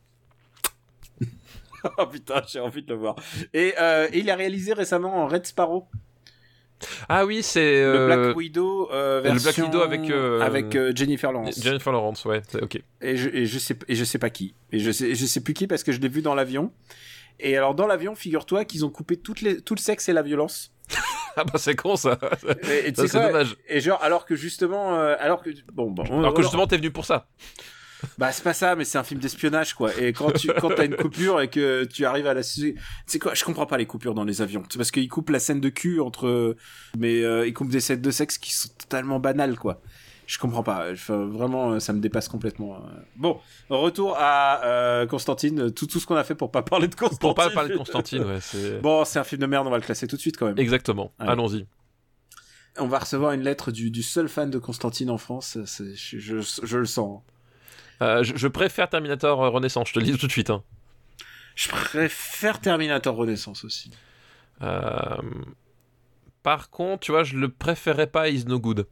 oh 1.99 2.07
putain, 2.07 2.43
j'ai 2.49 2.61
envie 2.61 2.83
de 2.83 2.89
le 2.93 2.99
voir. 2.99 3.17
Et, 3.55 3.75
euh, 3.79 4.09
et 4.13 4.19
il 4.21 4.31
a 4.31 4.37
réalisé 4.37 4.73
récemment 4.73 5.15
en 5.17 5.27
Red 5.29 5.47
Sparrow, 5.47 5.89
Ah 7.09 7.25
oui, 7.25 7.43
c'est 7.43 7.83
le 7.83 7.87
euh, 7.87 8.07
Black 8.25 8.37
Widow 8.37 8.91
euh, 8.93 9.17
le 9.23 9.31
Black 9.31 9.39
version 9.39 9.65
Widow 9.67 9.81
avec, 9.81 10.11
euh, 10.11 10.41
avec 10.41 10.75
euh, 10.77 10.93
Jennifer 10.95 11.33
Lawrence. 11.33 11.61
Jennifer 11.63 11.93
Lawrence, 11.93 12.25
ouais, 12.27 12.43
c'est- 12.49 12.63
ok. 12.63 12.83
et 13.01 13.17
je, 13.17 13.29
et 13.31 13.47
je 13.47 13.59
sais 13.59 13.77
et 13.89 13.95
je 13.95 14.05
sais 14.05 14.19
pas 14.19 14.31
qui 14.31 14.55
et 14.73 14.79
je 14.79 14.91
sais 14.91 15.15
je 15.15 15.27
sais 15.27 15.41
plus 15.41 15.55
qui 15.55 15.67
parce 15.67 15.83
que 15.83 15.93
je 15.93 16.01
l'ai 16.01 16.09
vu 16.09 16.21
dans 16.23 16.35
l'avion 16.35 16.71
et 17.41 17.57
alors 17.57 17.75
dans 17.75 17.87
l'avion 17.87 18.15
figure-toi 18.15 18.65
qu'ils 18.65 18.85
ont 18.85 18.91
coupé 18.91 19.17
toutes 19.17 19.41
les 19.41 19.61
tout 19.61 19.75
le 19.75 19.81
sexe 19.81 20.09
et 20.09 20.13
la 20.13 20.23
violence 20.23 20.73
Ah 21.39 21.45
bah 21.45 21.59
c'est 21.59 21.75
con 21.77 21.97
ça. 21.97 22.19
et, 22.71 22.89
et 22.89 22.93
c'est 22.95 23.13
dommage. 23.13 23.57
et 23.69 23.81
genre 23.81 24.03
alors 24.03 24.25
que 24.25 24.35
justement 24.37 24.95
euh, 24.99 25.17
alors 25.19 25.43
que 25.43 25.51
bon 25.73 25.91
bon 25.91 26.05
on- 26.11 26.21
Alors 26.21 26.33
que 26.35 26.43
justement, 26.43 26.67
t'es 26.67 26.77
venu 26.79 26.91
pour 26.91 27.05
ça. 27.05 27.27
Bah 28.19 28.33
c'est 28.33 28.43
pas 28.45 28.53
ça 28.55 28.77
mais 28.77 28.85
c'est 28.85 28.99
un 28.99 29.05
film 29.05 29.21
d'espionnage 29.21 29.75
quoi. 29.75 29.91
Et 29.99 30.13
quand 30.13 30.31
tu 30.33 30.49
quand 30.61 30.71
t'as 30.75 30.85
une 30.87 30.97
coupure 30.97 31.41
et 31.41 31.49
que 31.49 31.85
tu 31.85 32.05
arrives 32.05 32.27
à 32.27 32.35
la 32.35 32.43
tu 32.43 32.77
sais 33.07 33.19
quoi 33.19 33.35
je 33.35 33.45
comprends 33.45 33.67
pas 33.67 33.77
les 33.79 33.87
coupures 33.87 34.15
dans 34.15 34.25
les 34.25 34.43
avions. 34.43 34.63
C'est 34.71 34.79
parce 34.79 34.91
qu'ils 34.91 35.09
coupent 35.09 35.31
la 35.31 35.39
scène 35.39 35.61
de 35.61 35.69
cul 35.69 36.01
entre 36.01 36.57
mais 36.99 37.23
euh, 37.23 37.47
ils 37.47 37.55
coupent 37.55 37.71
des 37.71 37.81
scènes 37.81 38.01
de 38.03 38.11
sexe 38.11 38.39
qui 38.39 38.53
sont 38.53 38.69
totalement 38.79 39.19
banales 39.21 39.59
quoi. 39.59 39.81
Je 40.27 40.39
comprends 40.39 40.65
pas. 40.65 40.91
Enfin, 40.91 41.25
vraiment 41.27 41.73
euh, 41.73 41.79
ça 41.79 41.93
me 41.93 42.01
dépasse 42.01 42.27
complètement 42.29 42.83
bon 43.15 43.39
retour 43.71 44.17
à 44.19 44.65
euh, 44.65 45.07
Constantine. 45.07 45.71
Tout 45.71 45.87
tout 45.87 46.01
ce 46.01 46.07
qu'on 46.07 46.17
a 46.17 46.25
fait 46.25 46.35
pour 46.35 46.51
pas 46.51 46.63
parler 46.63 46.89
de 46.89 46.95
Constantine 46.97 47.21
Pour 47.21 47.35
pas 47.37 47.49
parler 47.51 47.71
de 47.73 47.77
Constantine, 47.79 48.25
ouais, 48.25 48.41
c'est. 48.41 48.81
bon 48.83 49.05
c'est 49.05 49.21
un 49.21 49.25
film 49.25 49.41
de 49.41 49.47
merde 49.47 49.67
on 49.67 49.71
va 49.71 49.77
le 49.79 49.85
classer 49.85 50.07
tout 50.09 50.17
de 50.17 50.21
suite 50.21 50.37
quand 50.37 50.47
même. 50.47 50.59
Exactement. 50.59 51.13
Allons-y. 51.21 51.67
on 52.79 52.89
va 52.89 52.99
recevoir 52.99 53.33
une 53.33 53.43
lettre 53.43 53.71
du, 53.71 53.91
du 53.91 54.03
seul 54.03 54.29
fan 54.29 54.51
de 54.51 54.59
Constantine 54.59 55.11
en 55.11 55.19
France. 55.19 55.59
C'est- 55.65 55.95
je, 55.95 56.19
je, 56.19 56.37
je 56.65 56.77
le 56.79 56.87
sens 56.87 57.23
Euh, 58.03 58.23
je, 58.23 58.37
je 58.37 58.49
préfère 58.49 58.89
Terminator 58.89 59.43
euh, 59.43 59.49
Renaissance. 59.49 59.89
Je 59.89 59.95
te 59.95 59.99
le 59.99 60.05
dis 60.07 60.17
tout 60.19 60.27
de 60.27 60.33
suite. 60.33 60.51
Hein. 60.51 60.63
je 61.55 61.69
préfère 61.69 62.61
Terminator 62.61 63.15
Renaissance 63.17 63.65
aussi 63.65 63.91
Euh, 64.63 65.17
Par 66.43 66.71
contre, 66.71 67.01
tu 67.01 67.13
vois, 67.13 67.25
je 67.25 67.37
le 67.37 67.49
préférais 67.51 68.07
pas 68.07 68.23
à 68.23 68.29
Is 68.29 68.45
No 68.47 68.59
Good. 68.61 68.87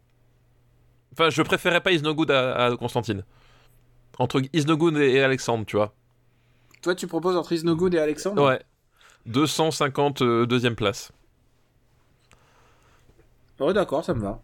Enfin, 1.13 1.31
je 1.31 1.43
préférais 1.43 1.81
pas 1.81 1.93
Is 1.93 2.03
No 2.03 2.15
Good 2.15 2.31
à, 2.31 2.67
à 2.67 2.77
Constantine. 2.77 3.25
Entre 4.19 4.43
Is 4.53 4.65
No 4.65 4.77
Good 4.77 4.97
et, 4.99 5.13
et 5.13 5.23
Alexandre, 5.23 5.65
tu 5.67 5.77
vois. 5.77 5.95
Toi, 6.83 6.95
tu 6.95 7.07
proposes 7.07 7.37
entre 7.37 7.53
Is 7.53 7.65
No 7.65 7.77
Good 7.77 7.95
et 7.95 7.99
Alexandre? 7.99 8.43
Ouais. 8.45 8.63
250 9.27 10.23
euh, 10.23 10.47
deuxième 10.47 10.77
place. 10.77 11.13
Oh, 13.59 13.73
d'accord, 13.73 14.05
ça 14.05 14.15
me 14.15 14.21
va. 14.21 14.41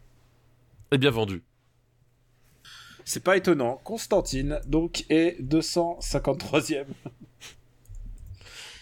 Et 0.92 0.98
bien 0.98 1.10
vendu. 1.10 1.42
C'est 3.10 3.24
pas 3.24 3.36
étonnant. 3.36 3.80
Constantine, 3.82 4.60
donc, 4.68 5.04
est 5.10 5.42
253e. 5.42 6.84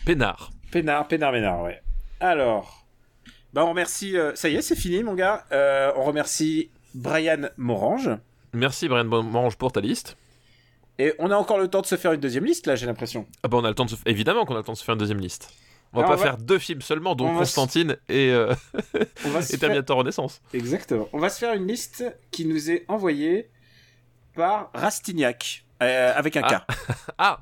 Pénard. 0.04 0.50
Pénard, 0.70 1.08
Pénard, 1.08 1.32
Pénard, 1.32 1.62
ouais. 1.62 1.80
Alors, 2.20 2.86
bah, 3.54 3.64
on 3.64 3.70
remercie. 3.70 4.18
euh, 4.18 4.34
ça 4.34 4.50
y 4.50 4.56
est, 4.56 4.60
c'est 4.60 4.76
fini, 4.76 5.02
mon 5.02 5.14
gars. 5.14 5.46
Euh, 5.50 5.92
on 5.96 6.04
remercie 6.04 6.70
Brian 6.94 7.48
Morange. 7.56 8.10
Merci 8.52 8.86
Brian 8.86 9.04
Morange 9.06 9.56
pour 9.56 9.72
ta 9.72 9.80
liste. 9.80 10.18
Et 10.98 11.14
on 11.18 11.30
a 11.30 11.36
encore 11.36 11.58
le 11.58 11.68
temps 11.68 11.80
de 11.80 11.86
se 11.86 11.96
faire 11.96 12.12
une 12.12 12.20
deuxième 12.20 12.44
liste, 12.44 12.66
là, 12.66 12.76
j'ai 12.76 12.84
l'impression. 12.84 13.24
Ah 13.42 13.48
bah 13.48 13.56
on 13.56 13.64
a 13.64 13.68
le 13.70 13.74
temps 13.74 13.86
de 13.86 13.90
se... 13.90 13.96
évidemment 14.04 14.44
qu'on 14.44 14.56
a 14.56 14.58
le 14.58 14.64
temps 14.64 14.74
de 14.74 14.78
se 14.78 14.84
faire 14.84 14.92
une 14.92 14.98
deuxième 14.98 15.20
liste. 15.20 15.48
On 15.94 16.00
va 16.00 16.04
Alors, 16.04 16.16
pas 16.16 16.20
on 16.20 16.24
va- 16.26 16.30
faire 16.32 16.38
deux 16.44 16.58
films 16.58 16.82
seulement, 16.82 17.14
dont 17.14 17.28
on 17.28 17.38
Constantine 17.38 17.96
et, 18.10 18.28
euh, 18.30 18.52
On 19.24 19.30
va 19.30 19.40
se 19.40 19.46
et 19.46 19.56
faire... 19.56 19.60
Terminator 19.60 19.96
Renaissance. 19.96 20.42
Exactement. 20.52 21.08
On 21.14 21.18
va 21.18 21.30
se 21.30 21.38
faire 21.38 21.54
une 21.54 21.66
liste 21.66 22.04
qui 22.30 22.44
nous 22.44 22.70
est 22.70 22.84
envoyée 22.88 23.48
par 24.34 24.70
Rastignac. 24.74 25.64
euh, 25.82 26.12
avec 26.14 26.36
un 26.36 26.42
K. 26.42 26.54
Ah, 27.18 27.40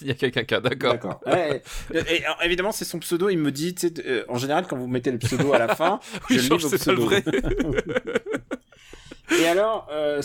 il 0.00 0.08
y 0.08 0.10
a 0.10 0.14
quelqu'un 0.14 0.44
cas, 0.44 0.60
d'accord. 0.60 0.92
D'accord. 0.92 1.20
Ouais, 1.26 1.62
et, 1.92 1.98
et, 2.16 2.24
alors, 2.24 2.42
évidemment, 2.42 2.72
c'est 2.72 2.84
son 2.84 2.98
pseudo. 3.00 3.28
Il 3.30 3.38
me 3.38 3.50
dit, 3.52 3.74
euh, 4.06 4.24
en 4.28 4.38
général, 4.38 4.66
quand 4.68 4.76
vous 4.76 4.86
mettez 4.86 5.10
le 5.10 5.18
pseudo 5.18 5.52
à 5.52 5.58
la 5.58 5.68
fin, 5.76 5.98
Oui, 6.30 6.38
je 6.38 6.48
pas 6.48 6.56
le 6.56 6.76
pseudos. 6.76 7.04
vrai. 7.04 7.24
Et 9.40 9.46
alors, 9.46 9.88
euh, 9.90 10.20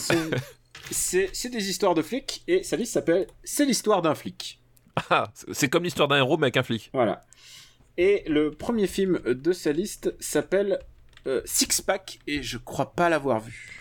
c'est 0.92 1.50
des 1.50 1.70
histoires 1.70 1.96
de 1.96 2.02
flics 2.02 2.44
et 2.48 2.64
sa 2.64 2.76
liste 2.76 2.94
s'appelle 2.94 3.28
C'est 3.44 3.66
l'histoire 3.66 4.02
d'un 4.02 4.16
flic. 4.16 4.62
Ah, 5.10 5.32
c'est 5.54 5.70
comme 5.70 5.84
l'histoire 5.84 6.08
d'un 6.08 6.18
héros 6.18 6.38
mais 6.38 6.46
avec 6.46 6.58
un 6.58 6.64
flic. 6.64 6.90
Voilà. 6.94 7.22
Et 7.98 8.24
le 8.28 8.52
premier 8.52 8.88
film 8.88 9.20
de 9.26 9.52
sa 9.54 9.72
liste 9.72 10.14
s'appelle 10.20 10.80
Six 11.46 11.82
Pack 11.82 12.20
et 12.28 12.44
je 12.44 12.58
crois 12.58 12.94
pas 12.94 13.10
l'avoir 13.10 13.40
vu. 13.40 13.79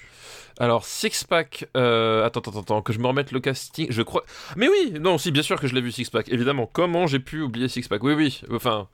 Alors, 0.59 0.85
Six 0.85 1.25
Pack, 1.25 1.69
euh, 1.77 2.25
attends, 2.27 2.41
attends, 2.41 2.61
attends, 2.61 2.83
que 2.83 2.93
je 2.93 2.99
me 2.99 3.07
remette 3.07 3.31
le 3.33 3.39
casting, 3.41 3.87
je 3.91 4.03
crois... 4.03 4.25
Mais 4.57 4.69
oui, 4.69 4.95
non, 5.01 5.17
si, 5.17 5.31
bien 5.31 5.43
sûr 5.43 5.61
que 5.61 5.69
je 5.69 5.75
l'ai 5.75 5.81
vu 5.81 5.93
Six 5.93 6.11
Pack, 6.11 6.29
évidemment. 6.31 6.69
Comment 6.73 7.07
j'ai 7.07 7.21
pu 7.21 7.41
oublier 7.43 7.69
Six 7.69 7.87
Pack 7.89 8.03
Oui, 8.03 8.15
oui, 8.15 8.41
enfin... 8.53 8.89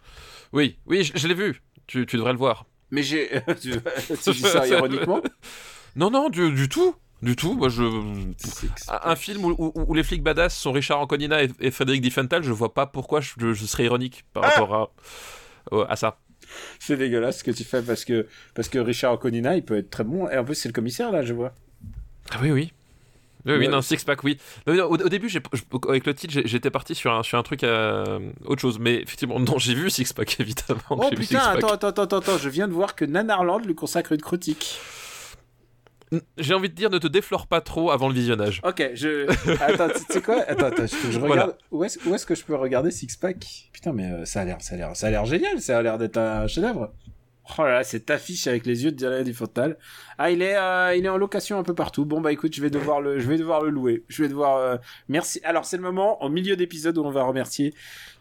Oui, 0.53 0.77
oui, 0.87 1.03
je, 1.05 1.13
je 1.17 1.27
l'ai 1.27 1.35
vu, 1.35 1.63
tu, 1.87 2.05
tu 2.07 2.17
devrais 2.17 2.33
le 2.33 2.39
voir. 2.39 2.67
Mais 2.91 3.03
j'ai. 3.03 3.29
tu, 3.61 3.71
dis 4.33 4.41
ça 4.41 4.67
ironiquement 4.69 5.21
Non, 5.97 6.11
non, 6.11 6.29
du, 6.29 6.53
du 6.53 6.69
tout 6.69 6.95
du 7.23 7.37
tout, 7.37 7.55
moi 7.55 7.71
je. 7.71 7.83
Un 9.03 9.17
film 9.17 9.47
où, 9.47 9.55
où- 9.57 9.73
où 9.75 9.95
les 9.95 10.03
flics 10.03 10.23
badass 10.23 10.55
sont 10.55 10.73
Richard 10.73 11.01
Anconina 11.01 11.43
et, 11.43 11.49
et 11.59 11.71
Frédéric 11.71 12.03
Diffenthal, 12.03 12.43
je 12.43 12.53
vois 12.53 12.75
pas 12.75 12.85
pourquoi 12.87 13.23
je, 13.23 13.31
je- 13.39 13.55
je 13.55 13.65
serais 13.65 13.85
ironique 13.85 14.25
par 14.35 14.43
rapport 14.43 14.75
à, 14.75 14.91
euh, 15.75 15.87
à 15.89 15.97
ça. 15.97 16.19
C'est 16.79 16.97
dégueulasse 16.97 17.39
ce 17.39 17.45
que 17.45 17.51
tu 17.51 17.65
fais 17.65 17.83
parce 17.83 18.05
que, 18.05 18.27
parce 18.55 18.69
que 18.69 18.79
Richard 18.79 19.15
Okonina, 19.15 19.57
il 19.57 19.65
peut 19.65 19.77
être 19.79 19.91
très 19.91 20.05
bon. 20.05 20.29
Et 20.29 20.37
en 20.39 20.45
plus, 20.45 20.55
c'est 20.55 20.69
le 20.69 20.73
commissaire 20.75 21.11
là, 21.13 21.23
je 21.23 21.33
vois. 21.35 21.55
Ah 22.33 22.39
oui, 22.43 22.51
oui. 22.51 22.73
Oui, 23.47 23.53
oui, 23.53 23.59
Ouais. 23.67 23.69
non, 23.69 23.83
Six 23.83 24.03
Pack, 24.05 24.25
oui. 24.25 24.39
Non, 24.67 24.75
non, 24.75 24.85
Au, 24.85 24.95
au 24.97 25.09
début, 25.11 25.29
avec 25.89 26.07
le 26.07 26.15
titre, 26.15 26.41
j'étais 26.47 26.71
parti 26.71 26.95
sur 26.95 27.13
un, 27.13 27.23
sur 27.23 27.37
un 27.39 27.43
truc 27.43 27.63
à 27.63 28.05
autre 28.47 28.63
chose. 28.63 28.79
Mais 28.79 29.03
effectivement, 29.03 29.39
non, 29.39 29.59
j'ai 29.59 29.75
vu 29.75 29.91
Six 29.91 30.15
Pack, 30.15 30.37
évidemment. 30.41 30.81
Oh 30.89 31.11
putain, 31.15 31.41
attends, 31.41 31.69
attends, 31.75 31.89
attends, 31.89 32.19
attends, 32.19 32.39
je 32.39 32.49
viens 32.49 32.69
de 32.69 32.73
voir 32.73 32.95
que 32.95 33.05
Nanarland 33.05 33.59
lui 33.67 33.75
consacre 33.75 34.13
une 34.13 34.23
critique. 34.23 34.79
J'ai 36.39 36.55
envie 36.55 36.69
de 36.69 36.75
dire, 36.75 36.91
ne 36.91 36.99
te 36.99 37.07
déflore 37.07 37.47
pas 37.47 37.61
trop 37.61 37.91
avant 37.91 38.09
le 38.09 38.15
visionnage. 38.15 38.61
Ok, 38.65 38.91
je. 38.95 39.29
Attends, 39.63 39.89
tu 39.89 40.13
sais 40.13 40.23
quoi? 40.23 40.43
Attends, 40.49 40.67
attends, 40.67 40.87
je, 40.87 41.11
je 41.11 41.19
Voilà. 41.19 41.35
regarde. 41.45 41.57
Où 41.71 41.85
est-ce 41.85 42.27
que 42.27 42.35
je 42.35 42.45
peux 42.45 42.55
regarder 42.55 42.91
Six 42.91 43.17
Pack 43.17 43.69
Putain, 43.73 43.93
mais 43.93 44.11
euh, 44.11 44.25
ça 44.25 44.41
a 44.41 44.45
l'air, 44.45 44.59
ça 44.61 44.75
a 44.75 44.79
l'air, 44.79 44.97
ça 44.97 45.07
a 45.07 45.11
l'air 45.11 45.25
génial. 45.25 45.61
Ça 45.61 45.79
a 45.79 45.83
l'air 45.83 45.99
d'être 45.99 46.17
un 46.19 46.47
chef-d'œuvre. 46.47 46.93
Oh 47.59 47.63
là 47.63 47.73
là, 47.75 47.85
cette 47.85 48.09
affiche 48.09 48.47
avec 48.47 48.65
les 48.65 48.85
yeux 48.85 48.91
de 48.91 48.97
Diana 48.97 49.23
Dufontal. 49.23 49.77
Ah, 50.17 50.31
il 50.31 50.41
est, 50.41 50.57
euh, 50.57 50.95
il 50.97 51.05
est 51.05 51.11
en 51.11 51.19
location 51.19 51.59
un 51.59 51.63
peu 51.63 51.75
partout. 51.75 52.07
Bon 52.07 52.23
bah 52.23 52.33
écoute, 52.33 52.55
je 52.57 52.63
vais 52.63 52.71
devoir 52.71 53.03
le, 53.03 53.19
je 53.19 53.29
vais 53.29 53.37
devoir 53.37 53.61
le 53.63 53.69
louer. 53.69 54.03
Je 54.09 54.23
vais 54.23 54.31
devoir. 54.31 54.57
euh, 54.57 54.77
Merci. 55.11 55.41
Alors 55.45 55.67
c'est 55.67 55.77
le 55.77 55.83
moment, 55.83 56.23
au 56.25 56.31
milieu 56.31 56.57
d'épisode, 56.57 56.97
où 56.97 57.03
on 57.05 57.11
va 57.11 57.23
remercier 57.23 57.75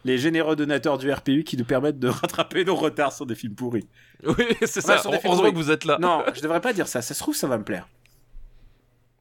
les 0.04 0.18
généreux 0.18 0.56
donateurs 0.56 0.98
du 0.98 1.10
RPU 1.10 1.42
qui 1.42 1.56
nous 1.56 1.64
permettent 1.64 1.98
de 1.98 2.08
rattraper 2.08 2.66
nos 2.66 2.76
retards 2.76 3.14
sur 3.14 3.24
des 3.24 3.34
films 3.34 3.54
pourris. 3.54 3.88
Oui, 4.38 4.44
c'est 4.62 4.80
ça. 4.80 4.98
sur 4.98 5.10
des 5.10 5.18
films 5.18 5.26
Heureusement 5.32 5.42
pourris. 5.50 5.52
que 5.52 5.56
vous 5.64 5.70
êtes 5.70 5.84
là. 5.84 5.98
Non, 6.00 6.24
je 6.34 6.40
devrais 6.40 6.60
pas 6.60 6.72
dire 6.72 6.88
ça. 6.88 7.02
Ça 7.02 7.14
se 7.14 7.20
trouve, 7.20 7.34
ça 7.36 7.46
va 7.46 7.58
me 7.58 7.64
plaire. 7.64 7.88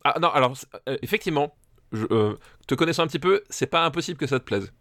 Ah 0.03 0.17
non, 0.21 0.29
alors, 0.29 0.57
euh, 0.89 0.97
effectivement, 1.01 1.55
je, 1.91 2.05
euh, 2.11 2.37
te 2.67 2.75
connaissant 2.75 3.03
un 3.03 3.07
petit 3.07 3.19
peu, 3.19 3.43
c'est 3.49 3.67
pas 3.67 3.85
impossible 3.85 4.17
que 4.17 4.27
ça 4.27 4.39
te 4.39 4.45
plaise. 4.45 4.71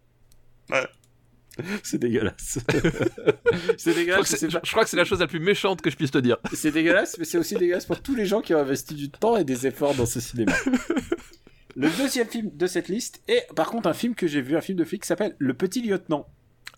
C'est 1.82 1.98
dégueulasse. 1.98 2.60
c'est 2.66 2.72
Je 2.72 2.78
crois, 2.78 3.92
dégueulasse. 3.94 4.26
c'est 4.36 4.48
pas- 4.50 4.60
je 4.64 4.70
crois 4.70 4.84
que 4.84 4.88
c'est 4.90 4.96
la 4.96 5.04
chose 5.04 5.20
la 5.20 5.26
plus 5.26 5.38
méchante 5.38 5.82
que 5.82 5.90
je 5.90 5.96
puisse 5.96 6.10
te 6.10 6.16
dire. 6.16 6.38
C'est 6.54 6.70
dégueulasse, 6.70 7.18
mais 7.18 7.26
c'est 7.26 7.36
aussi 7.36 7.56
dégueulasse 7.56 7.84
pour 7.84 8.00
tous 8.00 8.14
les 8.14 8.24
gens 8.24 8.40
qui 8.40 8.54
ont 8.54 8.58
investi 8.58 8.94
du 8.94 9.10
temps 9.10 9.36
et 9.36 9.44
des 9.44 9.66
efforts 9.66 9.94
dans 9.94 10.06
ce 10.06 10.18
cinéma. 10.18 10.54
Le 11.76 11.90
deuxième 11.90 12.26
film 12.26 12.50
de 12.54 12.66
cette 12.66 12.88
liste 12.88 13.22
est 13.28 13.46
par 13.54 13.70
contre 13.70 13.86
un 13.88 13.92
film 13.92 14.14
que 14.14 14.26
j'ai 14.26 14.40
vu, 14.40 14.56
un 14.56 14.62
film 14.62 14.78
de 14.78 14.84
flic 14.84 15.02
qui 15.02 15.06
s'appelle 15.08 15.36
Le 15.38 15.52
Petit 15.52 15.82
Lieutenant. 15.82 16.26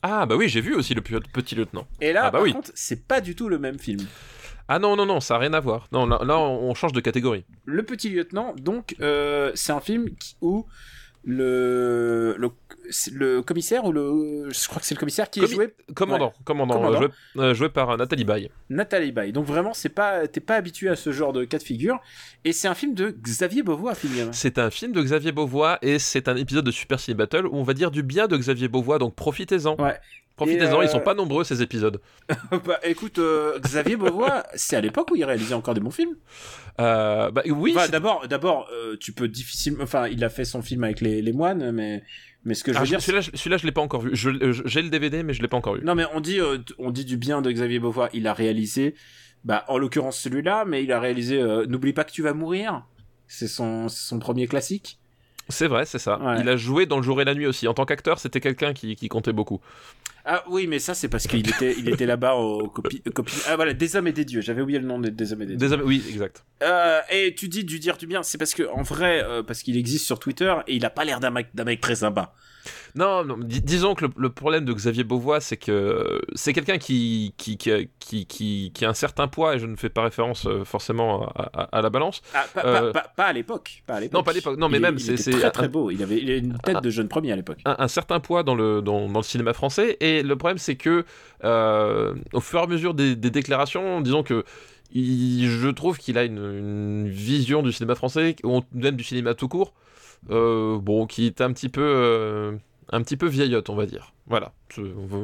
Ah 0.07 0.27
bah 0.27 0.37
oui, 0.37 0.51
j'ai 0.51 0.61
vu 0.61 0.75
aussi 0.75 0.93
le 0.95 1.01
petit 1.01 1.55
lieutenant. 1.55 1.87
Et 2.03 2.13
là, 2.13 2.25
Ah 2.25 2.31
bah 2.31 2.33
par 2.33 2.43
oui. 2.43 2.53
contre, 2.53 2.71
c'est 2.75 3.09
pas 3.09 3.23
du 3.23 3.35
tout 3.35 3.49
le 3.49 3.59
même 3.59 3.79
film. 3.79 4.07
Ah 4.69 4.79
non, 4.79 4.97
non, 4.97 5.07
non, 5.07 5.19
ça 5.21 5.35
n'a 5.35 5.41
rien 5.41 5.55
à 5.55 5.61
voir. 5.61 5.89
Non, 5.93 6.05
là, 6.07 6.39
on 6.39 6.75
change 6.75 6.93
de 6.93 7.01
catégorie. 7.01 7.45
Le 7.65 7.83
Petit 7.85 8.11
Lieutenant, 8.11 8.55
donc, 8.59 8.97
euh, 9.01 9.51
c'est 9.55 9.73
un 9.73 9.81
film 9.81 10.11
qui- 10.17 10.37
où 10.43 10.67
le, 11.27 12.35
le, 12.39 12.51
c'est 12.91 13.13
le 13.13 13.43
commissaire 13.43 13.85
ou 13.85 13.93
le, 13.93 14.49
je 14.51 14.69
crois 14.69 14.81
que 14.81 14.87
c'est 14.87 14.95
le 14.95 14.99
commissaire 15.01 15.31
qui 15.31 15.41
est 15.41 15.47
joué 15.47 15.75
Commandant, 15.95 16.33
commandant, 16.45 16.75
Commandant. 16.75 16.95
euh, 16.95 16.99
joué, 16.99 17.09
euh, 17.43 17.55
joué 17.55 17.69
par 17.71 17.91
euh, 17.91 17.97
Nathalie 17.97 18.25
Baye. 18.25 18.51
Nathalie 18.69 19.13
Baye. 19.13 19.33
Donc 19.33 19.47
vraiment, 19.47 19.73
c'est 19.73 19.89
pas, 19.89 20.27
t'es 20.29 20.41
pas 20.41 20.57
habitué 20.57 20.89
à 20.89 20.97
ce 20.97 21.13
genre 21.13 21.33
de 21.33 21.45
cas 21.45 21.59
de 21.59 21.63
figure. 21.63 21.99
Et 22.45 22.53
c'est 22.53 22.69
un 22.69 22.75
film 22.75 22.95
de 22.95 23.11
Xavier 23.11 23.63
Beauvois. 23.63 23.95
C'est 24.33 24.59
un 24.59 24.71
film 24.71 24.93
de 24.93 25.03
Xavier 25.03 25.33
Beauvois 25.33 25.79
et 25.83 25.99
c'est 25.99 26.29
un 26.29 26.37
épisode 26.37 26.65
de 26.67 26.71
Super 26.71 27.01
Ciné 27.01 27.15
Battle 27.15 27.47
où 27.47 27.57
on 27.57 27.63
va 27.63 27.73
dire 27.75 27.91
du 27.91 28.03
bien 28.03 28.27
de 28.27 28.37
Xavier 28.37 28.69
Beauvois, 28.69 28.99
donc 28.99 29.15
profitez-en. 29.15 29.77
Ouais. 29.83 29.99
Profitez-en, 30.37 30.83
Et, 30.83 30.87
ils 30.87 30.89
sont 30.89 30.99
euh, 30.99 31.01
pas 31.01 31.15
nombreux 31.15 31.45
ces 31.45 31.63
épisodes. 31.63 32.01
bah 32.67 32.81
écoute, 32.83 33.19
euh, 33.21 33.59
Xavier 33.61 33.97
Beauvois, 33.97 34.43
c'est 34.55 34.75
à 34.77 34.81
l'époque 34.81 35.11
où 35.13 35.17
il 35.17 35.25
réalisait 35.25 35.55
encore 35.55 35.75
des 35.75 35.81
bons 35.81 35.91
films. 35.93 36.17
Euh, 36.81 37.31
bah 37.31 37.43
oui, 37.47 37.73
Enfin, 37.77 37.89
d'abord, 37.89 38.27
d'abord, 38.27 38.69
euh, 38.73 38.97
tu 38.99 39.13
peux 39.13 39.29
difficilement. 39.29 39.85
Enfin, 39.85 40.09
il 40.09 40.25
a 40.25 40.29
fait 40.29 40.45
son 40.45 40.61
film 40.63 40.83
avec 40.85 41.01
les, 41.01 41.23
les 41.23 41.33
moines, 41.33 41.71
mais 41.71 42.03
mais 42.45 42.55
ce 42.55 42.65
que 42.65 42.73
je 42.73 42.77
Ah, 42.77 42.81
veux 42.81 42.87
je- 42.87 42.91
dire, 42.91 43.01
celui-là, 43.01 43.21
je- 43.21 43.31
celui-là, 43.35 43.57
je 43.59 43.65
l'ai 43.67 43.73
pas 43.73 43.81
encore 43.81 44.01
vu. 44.03 44.11
Je- 44.13 44.29
euh, 44.31 44.53
J'ai 44.65 44.83
le 44.83 44.89
DVD, 44.91 45.23
mais 45.23 45.35
je 45.35 45.41
l'ai 45.41 45.49
pas 45.49 45.57
encore 45.57 45.77
vu. 45.77 45.85
non, 45.85 45.95
mais 45.95 46.05
on 46.15 46.21
dit 46.21 46.41
euh, 46.41 46.59
on 46.79 46.91
dit 46.91 47.05
du 47.05 47.17
bien 47.17 47.41
de 47.41 47.51
Xavier 47.53 47.79
Beauvois. 47.79 48.09
Il 48.13 48.27
a 48.27 48.35
réalisé, 48.35 48.97
bah 49.45 49.65
en 49.69 49.79
l'occurrence 49.79 50.19
celui-là, 50.19 50.65
mais 50.67 50.83
il 50.83 50.91
a 50.93 50.99
réalisé 50.99 51.41
euh, 51.41 51.65
N'oublie 51.67 51.93
pas 51.93 52.03
que 52.05 52.13
tu 52.13 52.23
vas 52.23 52.35
mourir. 52.35 52.85
C'est 53.29 53.49
son 53.49 53.89
c'est 53.89 54.09
son 54.09 54.19
premier 54.19 54.47
classique. 54.49 54.99
C'est 55.49 55.69
vrai, 55.69 55.85
c'est 55.85 55.99
ça. 55.99 56.19
Ouais. 56.19 56.41
Il 56.41 56.49
a 56.49 56.57
joué 56.57 56.87
dans 56.87 56.97
Le 56.97 57.03
jour 57.03 57.21
et 57.21 57.25
la 57.25 57.35
nuit 57.35 57.47
aussi. 57.47 57.69
En 57.69 57.75
tant 57.75 57.85
qu'acteur, 57.85 58.19
c'était 58.19 58.41
quelqu'un 58.41 58.73
qui, 58.73 58.97
qui 58.97 59.09
comptait 59.09 59.33
beaucoup. 59.33 59.61
Ah 60.27 60.43
oui, 60.49 60.67
mais 60.67 60.79
ça 60.79 60.95
c'est 60.95 61.09
parce 61.09 61.27
qu'il 61.27 61.47
était 61.47 61.75
il 61.79 61.87
était 61.91 62.07
là-bas 62.07 62.35
au 62.37 62.67
copie, 62.69 63.03
copie 63.15 63.35
ah 63.47 63.57
voilà 63.57 63.75
des 63.75 63.95
hommes 63.95 64.07
et 64.07 64.13
des 64.13 64.25
dieux. 64.25 64.41
J'avais 64.41 64.63
oublié 64.63 64.79
le 64.79 64.87
nom 64.87 64.99
des, 64.99 65.11
des 65.11 65.35
hommes 65.35 65.43
et 65.43 65.47
des 65.47 65.57
dieux. 65.57 65.69
Des 65.69 65.75
hommes- 65.75 65.83
Oui, 65.85 66.03
exact. 66.09 66.45
Euh, 66.63 66.99
et 67.11 67.35
tu 67.35 67.49
dis 67.49 67.63
du 67.65 67.79
dire 67.79 67.99
du 67.99 68.07
bien, 68.07 68.23
c'est 68.23 68.39
parce 68.39 68.55
que 68.55 68.63
en 68.73 68.81
vrai, 68.81 69.23
euh, 69.23 69.43
parce 69.43 69.63
qu'il 69.63 69.77
existe 69.77 70.07
sur 70.07 70.19
Twitter 70.19 70.55
et 70.67 70.77
il 70.77 70.85
a 70.87 70.91
pas 70.91 71.05
l'air 71.05 71.21
d'un 71.21 71.31
mec 71.31 71.49
d'un 71.53 71.65
mec 71.65 71.83
très 71.83 71.97
sympa. 71.97 72.33
Non, 72.95 73.25
non 73.25 73.37
dis- 73.39 73.61
disons 73.63 73.95
que 73.95 74.07
le, 74.07 74.11
le 74.17 74.31
problème 74.31 74.65
de 74.65 74.73
Xavier 74.73 75.05
Beauvois, 75.05 75.41
c'est 75.41 75.57
que 75.57 76.21
c'est 76.35 76.53
quelqu'un 76.53 76.79
qui 76.79 77.35
qui, 77.37 77.57
qui, 77.57 77.71
a- 77.73 77.85
qui, 77.99 78.27
qui, 78.27 78.85
a 78.85 78.89
un 78.89 78.95
certain 78.95 79.29
poids, 79.29 79.57
et 79.57 79.59
je 79.59 79.67
ne 79.67 79.77
fais 79.77 79.89
pas 79.89 80.03
référence 80.03 80.47
euh, 80.47 80.65
forcément 80.65 81.27
à, 81.29 81.51
à- 81.55 81.79
à 81.79 81.83
la 81.83 81.91
balance. 81.91 82.23
Ah, 82.35 82.45
pas, 82.55 82.65
Euh, 82.65 82.93
pas, 82.93 83.01
pas, 83.03 83.09
pas 83.17 83.25
à 83.27 83.33
l'époque. 83.33 83.83
Non, 84.13 84.23
pas 84.23 84.31
à 84.31 84.35
l'époque. 84.35 84.59
Non, 84.59 84.69
mais 84.69 84.79
Il- 84.79 84.83
même, 84.83 84.99
c'est- 84.99 85.31
très 85.31 85.51
très 85.51 85.69
beau. 85.69 85.91
Il 85.91 86.03
avait, 86.03 86.19
il 86.19 86.31
avait 86.31 86.39
une 86.39 86.59
tête 86.59 86.83
de 86.83 86.91
jeune 86.91 87.09
premier 87.09 87.33
à 87.33 87.37
l'époque. 87.37 87.59
un, 87.65 87.77
un 87.79 87.89
certain 87.89 88.21
poids 88.21 88.43
dans 88.43 88.55
le, 88.55 88.83
dans, 88.83 89.09
dans 89.09 89.21
le 89.21 89.25
cinéma 89.25 89.53
français. 89.53 89.97
Et 90.01 90.23
le 90.23 90.37
problème, 90.37 90.59
c'est 90.59 90.77
que 90.77 91.05
euh, 91.45 92.15
au 92.33 92.41
fur 92.41 92.61
et 92.61 92.63
à 92.63 92.67
mesure 92.67 92.95
des, 92.95 93.17
des 93.17 93.31
déclarations, 93.31 94.01
disons 94.01 94.23
que 94.23 94.45
il- 94.93 95.49
je 95.49 95.69
trouve 95.69 95.99
qu'il 95.99 96.19
a 96.19 96.25
une, 96.25 96.39
une 96.39 97.09
vision 97.09 97.63
du 97.63 97.73
cinéma 97.73 97.95
français, 97.95 98.37
ou 98.45 98.61
même 98.73 98.97
du 98.97 99.05
cinéma 99.05 99.35
tout 99.35 99.49
court, 99.49 99.73
bon, 100.29 101.07
qui 101.07 101.27
est 101.27 101.41
un 101.41 101.53
petit 101.53 101.69
peu, 101.69 101.83
euh, 101.83 102.57
un 102.91 103.03
petit 103.03 103.17
peu 103.17 103.27
vieillotte, 103.27 103.69
on 103.71 103.75
va 103.77 103.87
dire. 103.87 104.13
Voilà, 104.27 104.53
on 104.79 105.07
va, 105.07 105.19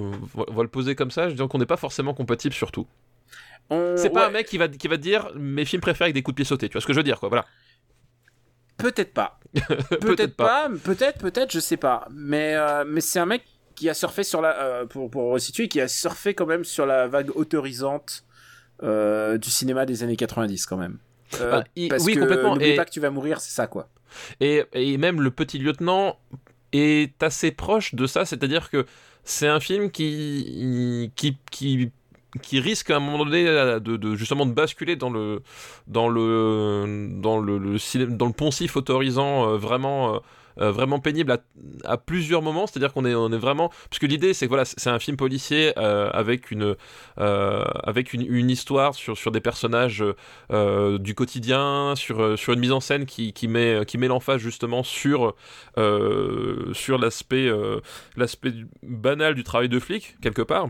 on 0.48 0.52
va 0.54 0.62
le 0.62 0.68
poser 0.68 0.94
comme 0.94 1.10
ça, 1.10 1.28
je 1.28 1.34
dis 1.34 1.48
qu'on 1.48 1.58
n'est 1.58 1.66
pas 1.66 1.76
forcément 1.78 2.14
compatible 2.14 2.54
sur 2.54 2.70
tout. 2.70 2.86
On- 3.70 3.96
C'est 3.96 4.10
pas 4.10 4.22
ouais, 4.22 4.26
un 4.26 4.30
mec 4.30 4.46
qui 4.46 4.58
va, 4.58 4.68
qui 4.68 4.88
va 4.88 4.96
te 4.96 5.02
dire 5.02 5.30
mes 5.36 5.64
films 5.64 5.80
préférés 5.80 6.06
avec 6.06 6.14
des 6.14 6.22
coups 6.22 6.34
de 6.34 6.36
pied 6.36 6.44
sautés, 6.44 6.68
tu 6.68 6.72
vois 6.74 6.80
ce 6.82 6.86
que 6.86 6.92
je 6.92 6.98
veux 6.98 7.04
dire, 7.04 7.18
quoi, 7.20 7.28
voilà. 7.28 7.46
Peut-être 8.76 9.12
pas. 9.12 9.38
Peut-être 10.00 10.36
pas. 10.36 10.68
Peut-être, 10.84 11.18
peut-être, 11.18 11.52
je 11.52 11.60
sais 11.60 11.76
pas. 11.76 12.06
Mais 12.10 12.54
euh, 12.54 12.84
mais 12.86 13.00
c'est 13.00 13.18
un 13.18 13.26
mec 13.26 13.42
qui 13.74 13.88
a 13.90 13.94
surfé 13.94 14.22
sur 14.24 14.40
la 14.40 14.58
euh, 14.62 14.86
pour 14.86 15.10
pour 15.10 15.30
resituer, 15.32 15.68
qui 15.68 15.80
a 15.80 15.88
surfé 15.88 16.34
quand 16.34 16.46
même 16.46 16.64
sur 16.64 16.86
la 16.86 17.06
vague 17.06 17.30
autorisante 17.36 18.24
euh, 18.82 19.38
du 19.38 19.50
cinéma 19.50 19.86
des 19.86 20.02
années 20.02 20.16
90 20.16 20.66
quand 20.66 20.76
même. 20.78 20.98
Euh, 21.40 21.50
Bah, 21.50 21.64
il- 21.76 21.88
parce 21.88 22.04
oui, 22.04 22.14
que 22.14 22.20
complètement, 22.20 22.58
et- 22.58 22.74
pas 22.76 22.84
que 22.86 22.90
tu 22.90 23.00
vas 23.00 23.10
mourir, 23.10 23.40
c'est 23.40 23.52
ça 23.52 23.66
quoi. 23.66 23.88
Et, 24.40 24.64
et 24.72 24.96
même 24.98 25.20
le 25.20 25.30
petit 25.30 25.58
lieutenant 25.58 26.18
est 26.72 27.22
assez 27.22 27.50
proche 27.52 27.94
de 27.94 28.06
ça, 28.06 28.24
c'est-à-dire 28.24 28.70
que 28.70 28.86
c'est 29.24 29.48
un 29.48 29.60
film 29.60 29.90
qui, 29.90 31.10
qui, 31.16 31.36
qui, 31.50 31.90
qui 32.42 32.60
risque 32.60 32.90
à 32.90 32.96
un 32.96 33.00
moment 33.00 33.24
donné 33.24 33.44
de, 33.44 33.96
de- 33.96 34.14
justement 34.16 34.46
de 34.46 34.52
basculer 34.52 34.96
dans 34.96 35.10
le, 35.10 35.42
dans 35.88 36.08
le, 36.08 37.08
dans 37.20 37.38
le, 37.40 37.58
le 37.58 38.06
dans 38.06 38.26
le 38.26 38.32
poncif 38.32 38.76
autorisant 38.76 39.48
euh, 39.48 39.56
vraiment, 39.56 40.20
euh, 40.58 40.72
vraiment 40.72 40.98
pénible 40.98 41.38
à, 41.84 41.96
plusieurs 41.96 42.42
moments, 42.42 42.66
c'est-à-dire 42.66 42.92
qu'on 42.92 43.04
est, 43.04 43.14
on 43.14 43.32
est 43.32 43.38
vraiment, 43.38 43.70
puisque 43.90 44.04
l'idée 44.10 44.34
c'est 44.34 44.46
que 44.46 44.50
voilà, 44.50 44.64
c'est 44.64 44.88
un 44.88 44.98
film 44.98 45.16
policier 45.16 45.72
euh, 45.78 46.10
avec 46.12 46.50
une, 46.50 46.76
euh, 47.18 47.64
avec 47.82 48.12
une, 48.12 48.50
histoire 48.50 48.94
sur, 48.94 49.16
sur 49.16 49.30
des 49.30 49.40
personnages 49.40 50.04
euh, 50.50 50.98
du 50.98 51.14
quotidien, 51.14 51.94
sur, 51.96 52.38
sur 52.38 52.52
une 52.52 52.60
mise 52.60 52.72
en 52.72 52.80
scène 52.80 53.06
qui, 53.06 53.32
qui 53.32 53.48
met, 53.48 53.84
qui 53.86 53.98
met 53.98 54.08
l'emphase 54.08 54.40
justement 54.40 54.82
sur, 54.82 55.34
sur 56.72 56.98
l'aspect, 56.98 57.50
l'aspect 58.16 58.52
banal 58.82 59.34
du 59.34 59.44
travail 59.44 59.68
de 59.68 59.78
flic, 59.78 60.16
quelque 60.20 60.42
part. 60.42 60.68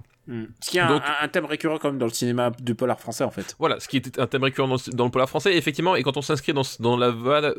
Ce 0.60 0.70
qui 0.70 0.78
est 0.78 0.80
un, 0.80 0.88
Donc- 0.88 1.02
un- 1.04 1.24
un 1.24 1.28
thème 1.28 1.44
récurrent 1.44 1.78
comme 1.78 1.98
dans 1.98 2.06
le 2.06 2.12
cinéma 2.12 2.50
du 2.60 2.74
polar 2.74 3.00
français 3.00 3.24
en 3.24 3.30
fait. 3.30 3.56
Voilà, 3.58 3.80
ce 3.80 3.88
qui 3.88 3.96
était 3.96 4.20
un 4.20 4.26
thème 4.26 4.44
récurrent 4.44 4.68
dans, 4.68 4.74
le- 4.76 4.92
dans 4.92 5.04
le 5.04 5.10
polar 5.10 5.28
français, 5.28 5.56
effectivement, 5.56 5.96
et 5.96 6.02
quand 6.02 6.16
on 6.16 6.22
s'inscrit 6.22 6.52
dans, 6.52 6.62
la 6.96 7.08
euh, 7.08 7.52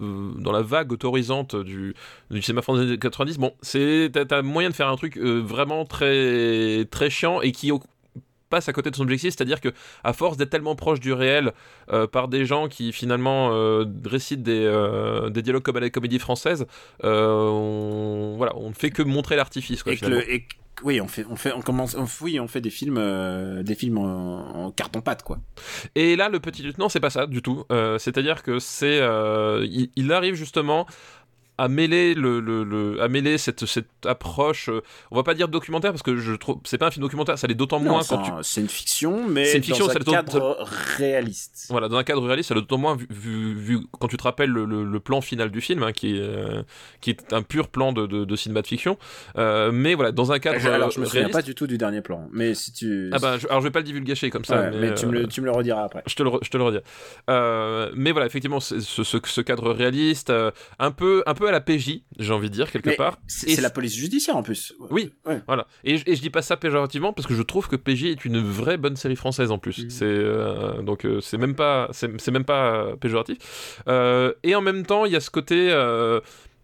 euh, 0.00 0.32
dans 0.38 0.52
la 0.52 0.62
vague 0.62 0.92
autorisante 0.92 1.54
du, 1.56 1.94
du 2.30 2.42
cinéma 2.42 2.62
français 2.62 2.82
des 2.82 2.88
années 2.88 2.98
90, 2.98 3.38
bon, 3.38 3.52
c'est, 3.62 4.10
t'as, 4.12 4.42
moyen 4.42 4.70
de 4.70 4.74
faire 4.74 4.88
un 4.88 4.96
truc 4.96 5.16
euh, 5.16 5.40
vraiment 5.40 5.84
très, 5.84 6.84
très 6.90 7.08
chiant 7.10 7.40
et 7.40 7.52
qui, 7.52 7.70
au- 7.72 7.80
passe 8.48 8.68
à 8.68 8.72
côté 8.72 8.90
de 8.90 8.96
son 8.96 9.02
objectif, 9.02 9.34
c'est-à-dire 9.36 9.60
que 9.60 9.68
à 10.04 10.12
force 10.12 10.36
d'être 10.36 10.50
tellement 10.50 10.74
proche 10.76 11.00
du 11.00 11.12
réel 11.12 11.52
euh, 11.92 12.06
par 12.06 12.28
des 12.28 12.44
gens 12.44 12.68
qui 12.68 12.92
finalement 12.92 13.50
euh, 13.52 13.84
récitent 14.04 14.42
des, 14.42 14.64
euh, 14.64 15.30
des 15.30 15.42
dialogues 15.42 15.62
comme 15.62 15.76
à 15.76 15.80
la 15.80 15.90
comédie 15.90 16.18
française, 16.18 16.66
on, 17.02 18.34
voilà, 18.36 18.52
on 18.56 18.68
ne 18.70 18.74
fait 18.74 18.90
que 18.90 19.02
montrer 19.02 19.36
l'artifice. 19.36 19.82
quoi, 19.82 19.92
Et 19.92 19.96
que 19.96 20.04
finalement. 20.06 20.20
le- 20.26 20.32
et 20.32 20.40
que- 20.42 20.54
oui, 20.84 21.00
on 21.00 21.08
fait, 21.08 21.26
on 21.28 21.34
fait, 21.34 21.52
on 21.52 21.60
commence, 21.60 21.96
on- 21.96 22.06
oui, 22.22 22.38
on 22.38 22.46
fait 22.46 22.60
des 22.60 22.70
films, 22.70 23.02
des 23.64 23.74
films 23.74 23.98
en, 23.98 24.66
en 24.66 24.70
carton 24.70 25.00
pâte, 25.00 25.24
quoi. 25.24 25.38
Et 25.96 26.14
là, 26.14 26.28
le 26.28 26.38
petit 26.38 26.62
lieutenant, 26.62 26.88
c'est 26.88 27.00
pas 27.00 27.10
ça 27.10 27.26
du 27.26 27.42
tout. 27.42 27.64
C'est-à-dire 27.98 28.44
que 28.44 28.60
c'est, 28.60 28.98
il, 29.64 29.90
il 29.96 30.12
arrive 30.12 30.34
justement 30.36 30.86
à 31.58 31.68
mêler 31.68 32.14
le, 32.14 32.40
le, 32.40 32.62
le- 32.64 33.02
à 33.02 33.08
mêler 33.08 33.36
cette, 33.36 33.66
cette 33.66 33.88
approche. 34.06 34.68
euh, 34.68 34.80
on 35.10 35.16
va 35.16 35.22
pas 35.24 35.34
dire 35.34 35.48
documentaire 35.48 35.90
parce 35.92 36.02
que 36.04 36.16
je 36.16 36.32
trouve, 36.34 36.60
c'est 36.64 36.78
pas 36.78 36.86
un 36.86 36.90
film 36.90 37.02
documentaire. 37.02 37.38
Ça 37.38 37.46
l'est 37.48 37.54
d'autant 37.54 37.80
moins 37.80 38.02
quand 38.08 38.22
tu 38.22 38.30
c'est 38.42 38.60
une 38.60 38.68
fiction, 38.68 39.28
mais 39.28 39.44
C'est 39.44 39.58
une 39.58 39.64
fiction, 39.64 39.86
dans 39.86 39.92
un 39.92 39.96
cadre 39.96 40.56
réaliste. 40.96 41.66
Voilà, 41.70 41.88
dans 41.88 41.96
un 41.96 42.04
cadre 42.04 42.24
réaliste, 42.26 42.48
ça 42.48 42.54
l'est 42.54 42.60
d'autant 42.60 42.78
moins 42.78 42.96
vu, 42.96 43.06
vu, 43.10 43.54
vu- 43.54 43.80
quand 43.98 44.08
tu 44.08 44.16
te 44.16 44.22
rappelles 44.22 44.50
le, 44.50 44.64
le- 44.64 45.00
plan 45.00 45.20
final 45.20 45.50
du 45.50 45.60
film, 45.60 45.82
hein, 45.82 45.92
qui, 45.92 46.16
est, 46.16 46.20
euh, 46.20 46.62
qui 47.00 47.10
est 47.10 47.32
un 47.32 47.42
pur 47.42 47.68
plan 47.68 47.92
de, 47.92 48.06
de, 48.06 48.24
de 48.24 48.36
cinéma 48.36 48.62
de 48.62 48.66
fiction. 48.66 48.98
Euh, 49.36 49.70
mais 49.72 49.94
voilà, 49.94 50.12
dans 50.12 50.32
un 50.32 50.38
cadre 50.38 50.64
alors, 50.66 50.90
je 50.90 51.00
me 51.00 51.04
souviens 51.06 51.22
réaliste. 51.22 51.38
pas 51.38 51.42
du 51.42 51.54
tout 51.54 51.66
du 51.66 51.78
dernier 51.78 52.00
plan, 52.02 52.28
mais 52.32 52.54
si 52.54 52.72
tu, 52.72 53.10
Ah 53.12 53.18
bah, 53.18 53.38
je, 53.38 53.46
alors 53.48 53.60
je 53.60 53.66
vais 53.66 53.70
pas 53.70 53.78
le 53.80 53.84
divulgacher 53.84 54.30
comme 54.30 54.44
ça. 54.44 54.60
Ouais, 54.60 54.70
mais, 54.72 54.94
tu, 54.94 55.06
me 55.06 55.16
euh, 55.16 55.20
le, 55.22 55.28
tu 55.28 55.40
me 55.40 55.46
le 55.46 55.52
rediras 55.52 55.84
après. 55.84 56.02
Je 56.06 56.14
te 56.14 56.22
le, 56.22 56.30
je 56.42 56.50
te 56.50 56.56
le 56.56 56.62
redis. 56.64 56.78
Mais 57.96 58.12
voilà, 58.12 58.26
effectivement, 58.26 58.60
ce, 58.60 58.80
ce, 58.80 59.02
ce 59.04 59.40
cadre 59.40 59.72
réaliste, 59.72 60.32
un 60.78 60.90
peu, 60.90 61.22
un 61.26 61.34
peu 61.34 61.47
à 61.48 61.52
la 61.52 61.60
PJ, 61.60 62.02
j'ai 62.18 62.32
envie 62.32 62.48
de 62.50 62.54
dire 62.54 62.70
quelque 62.70 62.90
Mais 62.90 62.96
part. 62.96 63.18
C'est 63.26 63.60
la 63.60 63.70
police 63.70 63.94
judiciaire 63.94 64.36
en 64.36 64.42
plus. 64.42 64.74
Oui, 64.90 65.10
Ouais. 65.26 65.40
voilà. 65.46 65.66
Et, 65.84 65.96
je- 65.98 66.04
et 66.06 66.14
je 66.16 66.20
dis 66.20 66.30
pas 66.30 66.42
ça 66.42 66.56
péjorativement 66.56 67.12
parce 67.12 67.26
que 67.26 67.34
je 67.34 67.42
trouve 67.42 67.68
que 67.68 67.76
PJ 67.76 68.04
est 68.04 68.24
une 68.24 68.40
vraie 68.40 68.76
bonne 68.76 68.96
série 68.96 69.16
française 69.16 69.50
en 69.50 69.58
plus. 69.58 69.78
Mhm. 69.84 69.90
C'est 69.90 70.04
euh, 70.04 70.82
donc 70.82 71.04
euh, 71.04 71.20
c'est 71.20 71.38
même 71.38 71.54
pas 71.54 71.88
c'est 71.92 72.30
même 72.30 72.44
pas 72.44 72.74
euh, 72.74 72.96
péjoratif. 72.96 73.82
Et 74.44 74.54
en 74.54 74.60
même 74.60 74.84
temps, 74.86 75.04
il 75.04 75.12
y 75.12 75.16
a 75.16 75.20
ce 75.20 75.30
côté 75.30 75.68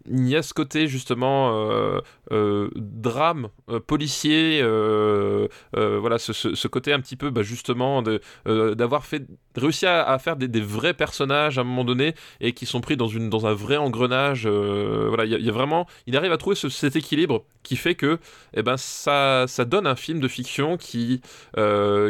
il 0.07 0.29
y 0.29 0.35
a 0.35 0.43
ce 0.43 0.53
côté 0.53 0.87
justement 0.87 1.67
euh, 1.71 1.99
euh, 2.31 2.69
drame 2.75 3.49
euh, 3.69 3.79
policier, 3.79 4.59
euh, 4.61 5.47
voilà, 5.73 6.17
ce, 6.17 6.33
ce- 6.33 6.67
côté 6.67 6.91
un 6.93 6.99
petit 6.99 7.15
peu 7.15 7.29
bah, 7.29 7.41
justement 7.43 8.01
d'avoir 8.45 9.05
fait 9.05 9.25
réussi 9.55 9.85
à, 9.85 10.03
à 10.03 10.17
faire 10.19 10.35
des, 10.35 10.47
des 10.47 10.61
vrais 10.61 10.93
personnages 10.93 11.57
à 11.57 11.61
un 11.61 11.63
moment 11.63 11.85
donné 11.85 12.15
et 12.41 12.53
qui 12.53 12.65
sont 12.65 12.81
pris 12.81 12.97
dans 12.97 13.07
une 13.07 13.29
dans 13.29 13.45
un 13.47 13.53
vrai 13.53 13.77
engrenage. 13.77 14.47
voilà, 14.47 15.25
il 15.25 15.31
y, 15.45 15.49
a- 15.49 15.51
vraiment, 15.53 15.87
il 16.07 16.17
arrive 16.17 16.31
à 16.31 16.37
trouver 16.37 16.55
ce- 16.55 16.69
cet 16.69 16.95
équilibre 16.95 17.45
qui 17.63 17.75
fait 17.77 17.95
que, 17.95 18.19
eh 18.53 18.61
ben, 18.63 18.77
ça 18.77 19.45
ça 19.47 19.65
donne 19.65 19.87
un 19.87 19.95
film 19.95 20.19
de 20.19 20.27
fiction 20.27 20.77
qui 20.77 21.21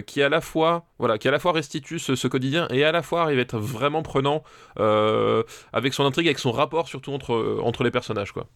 qui 0.08 0.22
à 0.22 0.30
la 0.30 0.42
fois 0.42 0.86
voilà, 1.00 1.18
qui 1.18 1.28
à 1.28 1.32
la 1.32 1.40
fois 1.40 1.52
restitue 1.52 2.00
ce, 2.00 2.28
quotidien 2.28 2.68
et 2.72 2.84
à 2.84 2.92
la 2.92 3.02
fois 3.02 3.24
arrive 3.24 3.40
à 3.40 3.42
être 3.42 3.58
vraiment 3.60 4.02
prenant 4.02 4.44
avec 5.74 5.94
son 5.94 6.06
intrigue, 6.06 6.28
avec 6.28 6.40
son 6.40 6.52
rapport 6.52 6.88
surtout 6.88 7.12
entre 7.14 7.60
entre 7.64 7.84
les 7.84 7.92
personnages 7.92 8.32
quoi. 8.32 8.48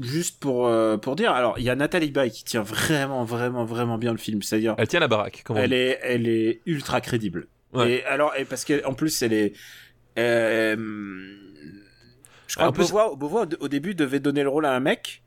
Juste 0.00 0.40
pour 0.40 0.66
euh, 0.66 0.96
pour 0.96 1.16
dire, 1.16 1.32
alors 1.32 1.58
il 1.58 1.64
y 1.64 1.70
a 1.70 1.74
Nathalie 1.76 2.10
Baye 2.10 2.30
qui 2.30 2.44
tient 2.44 2.62
vraiment 2.62 3.24
vraiment 3.24 3.64
vraiment 3.64 3.98
bien 3.98 4.12
le 4.12 4.18
film, 4.18 4.42
c'est-à-dire 4.42 4.74
Elle 4.78 4.88
tient 4.88 5.00
la 5.00 5.08
baraque, 5.08 5.44
elle 5.56 5.72
est 5.72 5.98
elle 6.02 6.28
est 6.28 6.60
ultra 6.66 7.00
crédible. 7.00 7.48
Ouais. 7.72 7.90
Et 7.92 8.04
alors 8.04 8.32
et 8.36 8.44
parce 8.44 8.64
qu'en 8.64 8.94
plus 8.94 9.22
elle 9.22 9.32
est 9.32 9.52
euh, 10.18 10.76
je 12.46 12.54
crois 12.56 12.68
que 12.70 12.74
plus- 12.76 12.90
Beauvois, 13.16 13.46
au- 13.60 13.68
début 13.68 13.94
devait 13.94 14.20
donner 14.20 14.42
le 14.42 14.48
rôle 14.48 14.66
à 14.66 14.72
un 14.72 14.80
mec. 14.80 15.22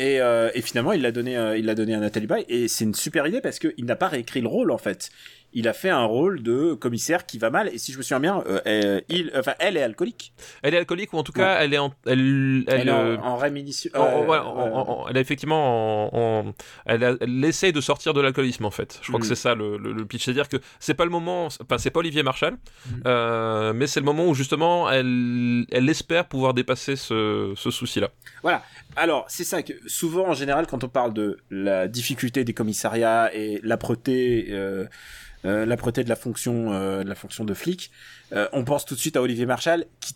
Et, 0.00 0.20
euh, 0.20 0.48
et 0.54 0.62
finalement, 0.62 0.92
il 0.92 1.02
l'a 1.02 1.10
donné, 1.10 1.32
il 1.58 1.64
l'a 1.66 1.74
donné 1.74 1.92
à 1.94 1.98
Nathalie 1.98 2.28
Baye. 2.28 2.44
Et 2.48 2.68
c'est 2.68 2.84
une 2.84 2.94
super 2.94 3.26
idée 3.26 3.40
parce 3.40 3.58
qu'il 3.58 3.84
n'a 3.84 3.96
pas 3.96 4.06
réécrit 4.06 4.40
le 4.40 4.46
rôle 4.48 4.70
en 4.70 4.78
fait. 4.78 5.10
Il 5.54 5.66
a 5.66 5.72
fait 5.72 5.88
un 5.90 6.04
rôle 6.04 6.42
de 6.42 6.74
commissaire 6.74 7.24
qui 7.24 7.38
va 7.38 7.48
mal. 7.50 7.68
Et 7.72 7.78
si 7.78 7.92
je 7.92 7.96
me 7.98 8.02
souviens 8.02 8.20
bien, 8.20 8.44
euh, 8.46 8.60
euh, 8.66 9.00
il, 9.08 9.32
enfin, 9.34 9.54
elle 9.58 9.76
est 9.78 9.82
alcoolique. 9.82 10.32
Elle 10.62 10.74
est 10.74 10.78
alcoolique 10.78 11.12
ou 11.14 11.16
en 11.18 11.22
tout 11.22 11.32
cas 11.32 11.58
elle 11.60 11.72
est 11.72 11.78
en 11.78 11.92
elle 12.06 12.64
elle, 12.68 12.80
Elle, 12.80 12.88
est 12.88 12.92
en, 12.92 12.98
euh, 13.06 13.16
en 13.16 13.38
en- 15.02 15.08
elle 15.08 15.16
est 15.16 15.20
effectivement 15.20 16.12
en, 16.12 16.46
en- 16.48 16.54
elle, 16.86 17.02
a- 17.04 17.16
elle 17.20 17.44
essaye 17.44 17.72
de 17.72 17.80
sortir 17.80 18.12
de 18.14 18.20
l'alcoolisme 18.20 18.64
en 18.66 18.70
fait. 18.70 18.98
Je 19.02 19.08
crois 19.08 19.18
Mm. 19.18 19.22
que 19.22 19.26
c'est 19.28 19.34
ça 19.34 19.54
le, 19.54 19.78
le- 19.78 19.92
le 19.92 20.04
pitch, 20.04 20.24
c'est-à-dire 20.24 20.48
que 20.48 20.58
c'est 20.80 20.94
pas 20.94 21.04
le 21.04 21.10
moment, 21.10 21.46
enfin 21.46 21.78
c'est 21.78 21.90
pas 21.90 22.00
Olivier 22.00 22.22
Marshall, 22.22 22.52
Mm. 22.54 22.90
euh, 23.06 23.72
mais 23.72 23.86
c'est 23.86 24.00
le 24.00 24.06
moment 24.06 24.26
où 24.26 24.34
justement 24.34 24.90
elle, 24.90 25.64
elle 25.70 25.88
espère 25.88 26.26
pouvoir 26.28 26.52
dépasser 26.54 26.96
ce, 26.96 27.52
ce 27.56 27.70
souci-là. 27.70 28.10
Voilà. 28.42 28.62
Alors, 28.96 29.24
c'est 29.28 29.44
ça 29.44 29.62
que 29.62 29.72
souvent, 29.86 30.28
en 30.28 30.34
général, 30.34 30.66
quand 30.66 30.84
on 30.84 30.88
parle 30.88 31.12
de 31.14 31.38
la 31.50 31.88
difficulté 31.88 32.44
des 32.44 32.54
commissariats 32.54 33.30
et 33.34 33.60
l'âpreté, 33.62 34.48
euh, 34.50 34.86
euh, 35.44 35.66
l'âpreté 35.66 36.04
de 36.04 36.08
la 36.08 36.16
fonction, 36.16 36.72
euh, 36.72 37.02
de 37.04 37.08
la 37.08 37.14
fonction 37.14 37.44
de 37.44 37.54
flic, 37.54 37.90
euh, 38.32 38.48
on 38.52 38.64
pense 38.64 38.84
tout 38.84 38.94
de 38.94 39.00
suite 39.00 39.16
à 39.16 39.22
Olivier 39.22 39.46
Marchal, 39.46 39.86
qui, 40.00 40.14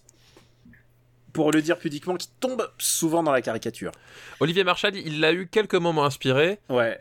pour 1.33 1.51
le 1.51 1.62
dire 1.62 1.79
pudiquement, 1.79 2.16
qui 2.16 2.29
tombe 2.41 2.68
souvent 2.79 3.23
dans 3.23 3.33
la 3.33 3.43
caricature. 3.43 3.93
Olivier 4.41 4.64
Marshall, 4.64 4.97
il 4.97 5.20
l'a 5.20 5.33
eu 5.33 5.47
quelques 5.47 5.75
moments 5.77 6.05
inspirés, 6.05 6.59
Ouais. 6.68 6.99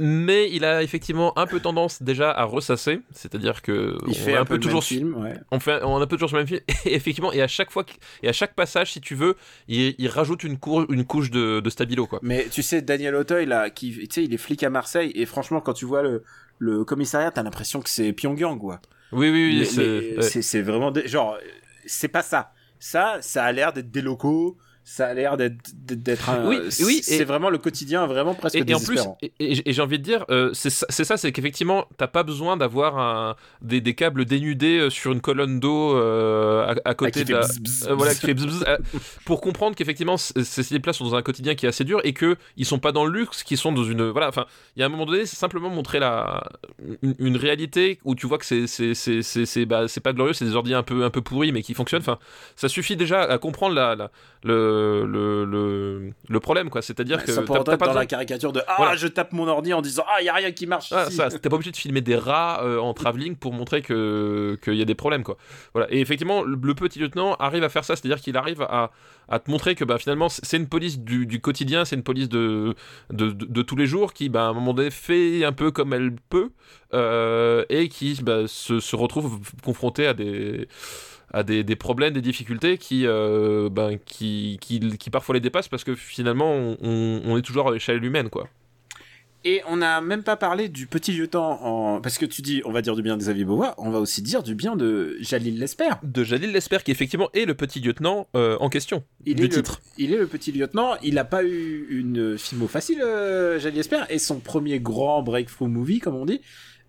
Mais 0.00 0.50
il 0.50 0.64
a 0.64 0.82
effectivement 0.82 1.36
un 1.38 1.46
peu 1.46 1.60
tendance 1.60 2.02
déjà 2.02 2.30
à 2.30 2.44
ressasser, 2.44 3.00
c'est-à-dire 3.12 3.62
que 3.62 3.96
Il 4.06 4.10
on 4.10 4.14
fait 4.14 4.32
est 4.32 4.36
un, 4.36 4.44
peu 4.44 4.58
toujours 4.58 4.80
toujours 4.80 4.84
film. 4.84 5.14
Ouais. 5.22 5.34
on 5.50 5.60
fait 5.60 5.80
on 5.82 5.96
a 5.98 6.02
un 6.02 6.06
peu 6.06 6.16
toujours 6.16 6.32
le 6.32 6.38
même 6.38 6.46
film 6.48 6.60
et 6.84 6.94
effectivement 6.94 7.32
et 7.32 7.42
à 7.42 7.48
chaque 7.48 7.70
fois 7.70 7.84
et 8.22 8.28
à 8.28 8.32
chaque 8.32 8.54
passage 8.54 8.92
si 8.92 9.00
tu 9.00 9.14
veux 9.14 9.36
il, 9.68 9.94
il 9.98 10.08
rajoute 10.08 10.42
une, 10.44 10.58
cour- 10.58 10.86
une 10.90 11.04
couche 11.04 11.30
de, 11.30 11.60
de 11.60 11.70
stabilo 11.70 12.06
quoi 12.06 12.18
Mais 12.22 12.46
tu 12.50 12.62
sais, 12.62 12.82
Daniel 12.82 13.14
Auteuil, 13.14 13.46
là, 13.46 13.70
qui, 13.70 13.92
tu 13.92 14.06
sais, 14.10 14.24
il 14.24 14.34
est 14.34 14.38
flic 14.38 14.62
à 14.62 14.70
Marseille, 14.70 15.12
et 15.14 15.26
franchement, 15.26 15.60
quand 15.60 15.72
tu 15.74 15.84
vois 15.84 16.02
le, 16.02 16.22
le 16.58 16.84
commissariat, 16.84 17.30
t'as 17.30 17.42
l'impression 17.42 17.80
que 17.80 17.88
c'est 17.90 18.12
Pyongyang, 18.12 18.58
quoi. 18.58 18.80
oui 19.12 19.30
oui 19.30 19.58
oui 19.60 19.66
c'est 19.66 20.56
ouais. 20.58 20.62
vraiment 20.62 20.90
des- 20.90 21.06
genre 21.08 21.38
c'est 21.86 22.08
pas 22.08 22.22
ça 22.22 22.52
ça 22.78 23.18
ça 23.20 23.44
a 23.44 23.52
l'air 23.52 23.72
d'être 23.72 23.90
des 23.90 24.02
locaux 24.02 24.56
ça 24.86 25.06
a 25.06 25.14
l'air 25.14 25.36
d'être 25.38 26.28
un 26.28 26.46
Oui, 26.46 26.58
c'est- 26.68 26.84
oui, 26.84 27.00
c'est 27.02 27.24
vraiment 27.24 27.48
le 27.50 27.56
quotidien 27.58 28.06
vraiment 28.06 28.34
presque 28.34 28.54
et, 28.56 28.64
et 28.70 28.74
en 28.74 28.80
plus, 28.80 29.00
et, 29.22 29.32
et- 29.40 29.68
et 29.70 29.72
j'ai 29.72 29.80
envie 29.82 29.98
de 29.98 30.04
dire, 30.04 30.24
euh, 30.30 30.50
c'est 30.52 30.68
ça, 30.70 31.16
c'est 31.16 31.32
qu'effectivement, 31.32 31.86
t'as 31.96 32.06
pas 32.06 32.22
besoin 32.22 32.56
d'avoir 32.58 33.36
des, 33.62 33.80
des 33.80 33.94
câbles 33.94 34.24
dénudés 34.26 34.78
euh, 34.78 34.90
sur 34.90 35.12
une 35.12 35.20
colonne 35.22 35.58
d'eau 35.58 35.96
euh, 35.96 36.64
à, 36.66 36.70
à 36.72 36.74
Ah, 36.84 36.94
côté 36.94 37.24
de 37.24 37.32
la, 37.32 37.40
bzz, 37.40 37.60
bzz, 37.60 37.86
Euh, 37.88 37.94
voilà, 37.94 38.14
qui 38.14 38.26
fait 38.26 38.34
bzz, 38.34 38.64
pour 39.24 39.40
comprendre 39.40 39.74
qu'effectivement 39.74 40.16
ces 40.18 40.78
places 40.80 40.98
sont 40.98 41.04
dans 41.04 41.14
un 41.16 41.22
quotidien 41.22 41.54
qui 41.54 41.64
est 41.66 41.68
assez 41.70 41.84
dur 41.84 42.00
et 42.04 42.12
que 42.12 42.36
ils 42.56 42.66
sont 42.66 42.78
pas 42.78 42.92
dans 42.92 43.06
le 43.06 43.18
luxe, 43.18 43.42
qu'ils 43.42 43.56
sont 43.58 43.72
dans 43.72 43.84
une 43.84 44.10
voilà. 44.10 44.28
Enfin, 44.28 44.44
il 44.76 44.80
y 44.80 44.82
a 44.82 44.86
un 44.86 44.90
moment 44.90 45.06
donné, 45.06 45.24
c'est 45.24 45.36
simplement 45.36 45.70
montrer 45.70 45.98
la 45.98 46.44
une, 47.02 47.14
une 47.18 47.36
réalité 47.36 47.98
où 48.04 48.14
tu 48.14 48.26
vois 48.26 48.36
que 48.38 48.44
c'est 48.44 48.66
c'est 48.66 49.64
bah, 49.66 49.86
pas 50.02 50.12
glorieux, 50.12 50.34
c'est 50.34 50.44
des 50.44 50.56
ordi 50.56 50.74
un 50.74 50.82
peu 50.82 51.04
un 51.04 51.10
peu 51.10 51.22
pourris 51.22 51.52
mais 51.52 51.62
qui 51.62 51.72
fonctionnent. 51.74 52.02
Enfin, 52.02 52.18
ça 52.54 52.68
suffit 52.68 52.96
déjà 52.96 53.22
à 53.22 53.38
comprendre 53.38 53.74
la, 53.74 53.94
la 53.96 54.10
le, 54.42 54.73
le 55.06 55.44
le 55.44 56.10
le 56.28 56.40
problème 56.40 56.70
quoi. 56.70 56.82
C'est-à-dire 56.82 57.24
que 57.24 57.32
pour 57.40 57.62
t'as- 57.64 57.76
pas 57.76 57.86
dans 57.86 57.92
besoin- 57.92 58.02
la 58.02 58.06
caricature 58.06 58.52
de 58.52 58.60
ah 58.66 58.74
Voilà. 58.76 58.96
je 58.96 59.06
tape 59.06 59.32
mon 59.32 59.46
ordi 59.48 59.72
en 59.72 59.82
disant 59.82 60.04
ah 60.08 60.22
y 60.22 60.28
a 60.28 60.34
rien 60.34 60.52
qui 60.52 60.66
marche 60.66 60.92
ah, 60.92 61.06
ici. 61.08 61.16
ça, 61.16 61.30
t'es 61.30 61.48
pas 61.48 61.56
obligé 61.56 61.70
de 61.70 61.76
filmer 61.76 62.00
des 62.00 62.16
rats 62.16 62.62
euh, 62.62 62.78
en 62.78 62.94
travelling 62.94 63.36
pour 63.36 63.52
montrer 63.52 63.82
que 63.82 64.58
qu'il 64.62 64.74
y 64.74 64.82
a 64.82 64.84
des 64.84 64.94
problèmes 64.94 65.22
quoi. 65.22 65.36
Voilà. 65.72 65.92
Et 65.92 66.00
effectivement, 66.00 66.42
le, 66.42 66.56
petit 66.74 66.98
lieutenant 66.98 67.34
arrive 67.34 67.62
à 67.64 67.68
faire 67.68 67.84
ça, 67.84 67.94
c'est-à-dire 67.96 68.20
qu'il 68.20 68.36
arrive 68.36 68.62
à, 68.62 68.90
à 69.28 69.38
te 69.38 69.50
montrer 69.50 69.74
que 69.74 69.84
bah, 69.84 69.98
finalement 69.98 70.28
c'est 70.28 70.56
une 70.56 70.68
police 70.68 70.98
du, 70.98 71.26
du 71.26 71.40
quotidien, 71.40 71.84
c'est 71.84 71.96
une 71.96 72.02
police 72.02 72.28
de 72.28 72.74
de, 73.10 73.30
de, 73.30 73.44
de 73.46 73.62
tous 73.62 73.76
les 73.76 73.86
jours 73.86 74.12
qui 74.12 74.28
bah, 74.28 74.46
à 74.46 74.48
un 74.48 74.52
moment 74.52 74.74
donné 74.74 74.90
fait 74.90 75.44
un 75.44 75.52
peu 75.52 75.70
comme 75.70 75.92
elle 75.92 76.12
peut 76.30 76.50
euh, 76.92 77.64
et 77.68 77.88
qui 77.88 78.18
bah, 78.22 78.46
se, 78.46 78.80
se 78.80 78.96
retrouve 78.96 79.38
confronté 79.62 80.06
à 80.06 80.14
des 80.14 80.68
à 81.32 81.42
des, 81.42 81.64
des 81.64 81.76
problèmes, 81.76 82.12
des 82.12 82.20
difficultés 82.20 82.78
qui, 82.78 83.06
euh, 83.06 83.68
ben, 83.70 83.98
qui, 84.04 84.58
qui, 84.60 84.96
qui 84.98 85.10
parfois 85.10 85.34
les 85.34 85.40
dépassent 85.40 85.68
parce 85.68 85.84
que 85.84 85.94
finalement 85.94 86.76
on, 86.80 87.36
est 87.36 87.42
toujours 87.42 87.68
à 87.68 87.72
l'échelle 87.72 88.04
humaine 88.04 88.28
quoi. 88.30 88.48
et 89.44 89.60
on 89.68 89.76
n'a 89.76 90.00
même 90.00 90.22
pas 90.22 90.36
parlé 90.36 90.68
du 90.68 90.86
petit 90.86 91.12
lieutenant 91.12 91.60
en 91.62 92.00
parce 92.00 92.18
que 92.18 92.26
tu 92.26 92.42
dis 92.42 92.62
on 92.64 92.72
va 92.72 92.82
dire 92.82 92.94
du 92.94 93.02
bien 93.02 93.16
des 93.16 93.24
Xavier 93.24 93.44
Beauvois 93.44 93.74
on 93.78 93.90
va 93.90 93.98
aussi 93.98 94.22
dire 94.22 94.42
du 94.42 94.54
bien 94.54 94.76
de 94.76 95.16
Jalil 95.20 95.58
Lesper 95.58 95.90
de 96.02 96.22
Jalil 96.22 96.52
Lesper 96.52 96.78
qui 96.84 96.92
effectivement 96.92 97.28
est 97.34 97.44
le 97.44 97.54
petit 97.54 97.80
lieutenant 97.80 98.28
euh, 98.36 98.56
en 98.60 98.68
question 98.68 99.02
il 99.26 99.36
du 99.36 99.44
est 99.44 99.48
titre. 99.48 99.80
Le, 99.98 100.04
il 100.04 100.12
est 100.12 100.18
le 100.18 100.26
petit 100.26 100.52
lieutenant. 100.52 100.94
Il 101.02 101.14
n'a 101.14 101.24
pas 101.24 101.44
eu 101.44 101.86
une 101.90 102.36
filmo 102.38 102.66
facile, 102.66 103.00
euh, 103.02 103.58
Jalil 103.58 103.80
Esper, 103.80 104.02
et 104.10 104.18
son 104.18 104.38
premier 104.38 104.80
grand 104.80 105.22
breakthrough 105.22 105.68
movie, 105.68 105.98
comme 105.98 106.14
on 106.14 106.26
dit, 106.26 106.40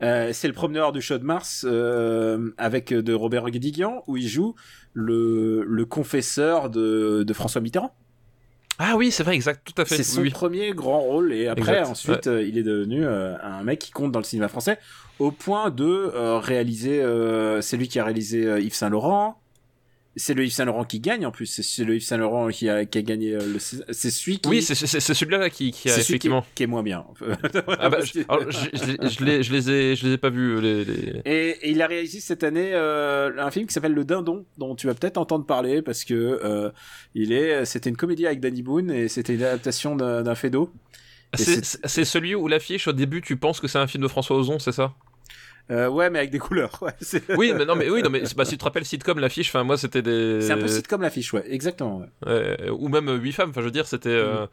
euh, 0.01 0.31
c'est 0.33 0.47
le 0.47 0.53
promeneur 0.53 0.91
du 0.91 1.01
Champ 1.01 1.17
de 1.17 1.23
Mars 1.23 1.65
euh, 1.67 2.51
avec 2.57 2.93
de 2.93 3.13
Robert 3.13 3.49
Guédiguian, 3.49 4.03
où 4.07 4.17
il 4.17 4.27
joue 4.27 4.55
le, 4.93 5.63
le 5.65 5.85
confesseur 5.85 6.69
de, 6.69 7.23
de 7.23 7.33
François 7.33 7.61
Mitterrand. 7.61 7.93
Ah 8.77 8.95
oui, 8.97 9.09
c'est 9.09 9.23
vrai, 9.23 9.35
exact, 9.35 9.61
tout 9.65 9.81
à 9.81 9.85
fait. 9.85 9.95
C'est 9.95 10.03
son 10.03 10.21
oui, 10.21 10.31
premier 10.31 10.73
grand 10.73 10.99
rôle, 10.99 11.31
et 11.31 11.47
après, 11.47 11.79
Exact, 11.79 11.89
ensuite, 11.91 12.27
euh, 12.27 12.43
il 12.43 12.57
est 12.57 12.63
devenu 12.63 13.05
euh, 13.05 13.35
un 13.41 13.63
mec 13.63 13.79
qui 13.79 13.91
compte 13.91 14.11
dans 14.11 14.19
le 14.19 14.25
cinéma 14.25 14.49
français, 14.49 14.79
au 15.19 15.31
point 15.31 15.69
de 15.69 15.85
euh, 15.85 16.39
réaliser. 16.39 17.01
euh, 17.01 17.61
c'est 17.61 17.77
lui 17.77 17.87
qui 17.87 17.99
a 17.99 18.03
réalisé 18.03 18.45
euh, 18.45 18.59
Yves 18.59 18.73
Saint 18.73 18.89
Laurent. 18.89 19.39
C'est 20.17 20.33
le 20.33 20.45
Yves 20.45 20.53
Saint 20.53 20.65
Laurent 20.65 20.83
qui 20.85 20.99
gagne 20.99 21.25
en 21.25 21.31
plus. 21.31 21.45
C'est- 21.45 21.83
le 21.83 21.95
Yves 21.95 22.03
Saint 22.03 22.17
Laurent 22.17 22.47
qui 22.49 22.69
a, 22.69 22.85
qui 22.85 22.97
a 22.97 23.01
gagné 23.01 23.33
euh, 23.33 23.39
le. 23.53 23.59
C'est 23.59 24.11
celui 24.11 24.39
qui. 24.39 24.49
Oui, 24.49 24.61
c'est 24.61 24.75
celui-là 24.75 25.49
qui, 25.49 25.71
qui 25.71 25.89
a 25.89 25.93
c'est 25.93 26.01
celui 26.03 26.19
qui, 26.19 26.27
effectivement. 26.27 26.45
qui 26.55 26.63
est 26.63 26.67
moins 26.67 26.83
bien. 26.83 27.05
Ah 27.79 27.89
bah, 27.89 27.99
je, 28.03 28.19
alors, 28.29 28.49
je, 28.51 28.69
je 28.73 28.85
les- 29.25 29.43
je 29.43 29.53
ai, 29.53 29.95
je 29.95 30.07
les 30.07 30.13
ai 30.13 30.17
pas 30.17 30.29
vus 30.29 30.61
les. 30.61 30.85
les- 30.85 31.21
Et, 31.25 31.49
et 31.49 31.69
il 31.71 31.81
a 31.81 31.87
réalisé 31.87 32.19
cette 32.19 32.43
année 32.43 32.71
euh, 32.73 33.31
un 33.37 33.51
film 33.51 33.67
qui 33.67 33.73
s'appelle 33.73 33.93
Le 33.93 34.05
Dindon, 34.05 34.45
dont 34.57 34.75
tu 34.75 34.87
vas 34.87 34.93
peut-être 34.93 35.17
entendre 35.17 35.45
parler 35.45 35.81
parce 35.81 36.03
que 36.05 36.13
euh, 36.43 36.71
il 37.13 37.31
est, 37.33 37.65
c'était 37.65 37.89
une 37.89 37.97
comédie 37.97 38.25
avec 38.27 38.39
Danny 38.39 38.61
Boone 38.61 38.91
et 38.91 39.07
c'était 39.07 39.35
une 39.35 39.43
adaptation 39.43 39.95
d'un 39.95 40.35
fait 40.35 40.49
d'eau. 40.49 40.71
C'est 41.37 42.05
celui 42.05 42.35
où 42.35 42.47
l'affiche 42.47 42.87
au 42.87 42.93
début 42.93 43.21
tu 43.21 43.35
penses 43.37 43.59
que 43.59 43.67
c'est 43.67 43.79
un 43.79 43.87
film 43.87 44.03
de 44.03 44.07
François 44.07 44.37
Ozon, 44.37 44.59
c'est 44.59 44.71
ça? 44.71 44.93
Euh, 45.71 45.87
ouais, 45.89 46.09
mais 46.09 46.19
avec 46.19 46.31
des 46.31 46.39
couleurs. 46.39 46.77
Ouais, 46.81 46.93
Oui, 47.37 47.53
mais 47.57 47.65
non, 47.65 47.75
mais 47.75 47.89
oui, 47.89 48.01
non, 48.03 48.09
mais 48.09 48.21
bah, 48.35 48.45
si 48.45 48.51
tu 48.51 48.57
te 48.57 48.63
rappelles 48.63 48.85
sitcom, 48.85 49.17
l'affiche, 49.19 49.49
enfin 49.49 49.63
moi 49.63 49.77
c'était 49.77 50.01
des. 50.01 50.41
c'est 50.41 50.51
un 50.51 50.57
peu 50.57 50.67
sitcom 50.67 51.01
l'affiche, 51.01 51.33
ouais, 51.33 51.43
exactement. 51.51 51.99
ouais. 51.99 52.07
Euh, 52.27 52.69
ou 52.71 52.87
même 52.89 53.09
euh, 53.09 53.15
huit 53.17 53.31
femmes. 53.31 53.49
Enfin, 53.49 53.61
je 53.61 53.65
veux 53.65 53.71
dire, 53.71 53.87
c'était. 53.87 54.09
euh, 54.09 54.45
Mm. 54.45 54.47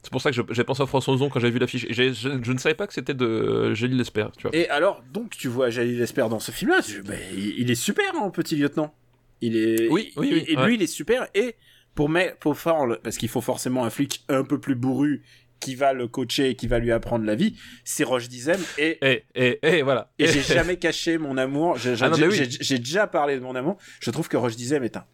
C'est 0.00 0.12
pour 0.12 0.22
ça 0.22 0.30
que 0.30 0.36
j'ai 0.54 0.62
pensé 0.64 0.80
à 0.80 0.86
François 0.86 1.12
Ozon 1.12 1.28
quand 1.28 1.40
j'ai 1.40 1.50
vu 1.50 1.58
l'affiche. 1.58 1.84
Je, 1.90 2.12
je 2.12 2.52
ne 2.52 2.58
savais 2.58 2.76
pas 2.76 2.86
que 2.86 2.94
c'était 2.94 3.14
de 3.14 3.74
Gélie 3.74 3.96
L'Espère, 3.96 4.30
tu 4.30 4.42
vois. 4.42 4.54
Et 4.54 4.68
alors, 4.68 5.02
donc, 5.12 5.30
tu 5.36 5.48
vois 5.48 5.70
Jalil 5.70 6.00
Esper 6.00 6.28
dans 6.30 6.38
ce 6.38 6.52
film-là, 6.52 6.80
ben, 7.04 7.18
il, 7.36 7.58
il 7.58 7.70
est 7.70 7.74
super, 7.74 8.04
hein, 8.14 8.30
petit 8.30 8.54
lieutenant. 8.54 8.94
Il 9.40 9.56
est, 9.56 9.88
Oui, 9.88 10.12
oui, 10.16 10.28
il- 10.30 10.34
oui, 10.34 10.44
et 10.46 10.56
ouais. 10.56 10.66
lui, 10.66 10.74
il 10.76 10.82
est 10.82 10.86
super. 10.86 11.26
Et 11.34 11.56
pour 11.96 12.08
mais 12.08 12.36
pour 12.38 12.56
faire, 12.56 12.76
parce 13.02 13.16
qu'il 13.18 13.28
faut 13.28 13.40
forcément 13.40 13.84
un 13.84 13.90
flic 13.90 14.24
un 14.28 14.44
peu 14.44 14.60
plus 14.60 14.76
bourru 14.76 15.24
qui 15.60 15.74
va 15.74 15.92
le 15.92 16.08
coacher 16.08 16.50
et 16.50 16.54
qui 16.54 16.66
va 16.66 16.78
lui 16.78 16.92
apprendre 16.92 17.24
la 17.24 17.34
vie, 17.34 17.54
c'est 17.84 18.04
Roche 18.04 18.28
Dizem. 18.28 18.60
Et 18.78 18.98
Et, 19.02 19.24
et, 19.34 19.58
et 19.78 19.82
voilà. 19.82 20.10
Et 20.18 20.26
j'ai 20.26 20.42
jamais 20.54 20.76
caché 20.76 21.18
mon 21.18 21.36
amour. 21.36 21.76
J'ai 21.78 21.94
Ah 22.00 22.10
oui. 22.12 22.48
déjà 22.78 23.06
parlé 23.06 23.36
de 23.36 23.40
mon 23.40 23.54
amour. 23.54 23.76
Je 24.00 24.10
trouve 24.10 24.28
que 24.28 24.36
Roche 24.36 24.56
Dizem 24.56 24.84
est 24.84 24.96
un 24.96 25.04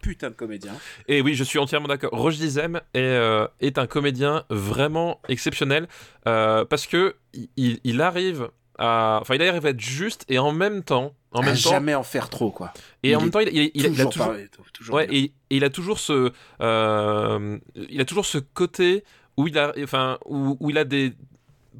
putain 0.00 0.30
de 0.30 0.34
comédien. 0.34 0.72
Et 1.08 1.20
oui, 1.20 1.34
je 1.34 1.42
suis 1.42 1.58
entièrement 1.58 1.88
d'accord. 1.88 2.10
Roche 2.12 2.36
Dizem 2.36 2.76
est, 2.94 3.00
euh, 3.00 3.46
est 3.60 3.76
un 3.78 3.86
comédien 3.88 4.44
vraiment 4.50 5.20
exceptionnel 5.28 5.88
euh, 6.28 6.64
parce 6.64 6.86
que 6.86 7.16
il, 7.56 7.80
il 7.82 8.00
arrive 8.00 8.48
à, 8.78 9.18
enfin, 9.22 9.34
il 9.34 9.42
arrive 9.42 9.66
à 9.66 9.70
être 9.70 9.80
juste 9.80 10.24
et 10.28 10.38
en 10.38 10.52
même 10.52 10.84
temps, 10.84 11.14
en 11.32 11.40
à 11.40 11.46
même 11.46 11.54
temps, 11.56 11.70
jamais 11.70 11.94
en 11.94 12.02
faire 12.04 12.28
trop, 12.28 12.50
quoi. 12.50 12.72
et 13.02 13.10
il 13.10 13.16
en 13.16 13.20
même 13.22 13.30
temps, 13.30 13.40
il, 13.40 13.48
il- 13.48 13.70
il- 13.74 13.82
il 13.82 13.86
a 13.86 13.88
toujours, 13.88 14.10
toujours, 14.10 14.26
pareil, 14.28 14.48
toujours 14.74 14.94
ouais, 14.96 15.08
et 15.10 15.32
il 15.50 15.64
a 15.64 15.70
toujours 15.70 15.98
ce, 15.98 16.30
euh, 16.60 17.58
il 17.88 18.00
a 18.00 18.04
toujours 18.04 18.26
ce 18.26 18.38
côté 18.38 19.02
où 19.36 19.46
il 19.48 19.58
a, 19.58 20.84
des, 20.84 21.12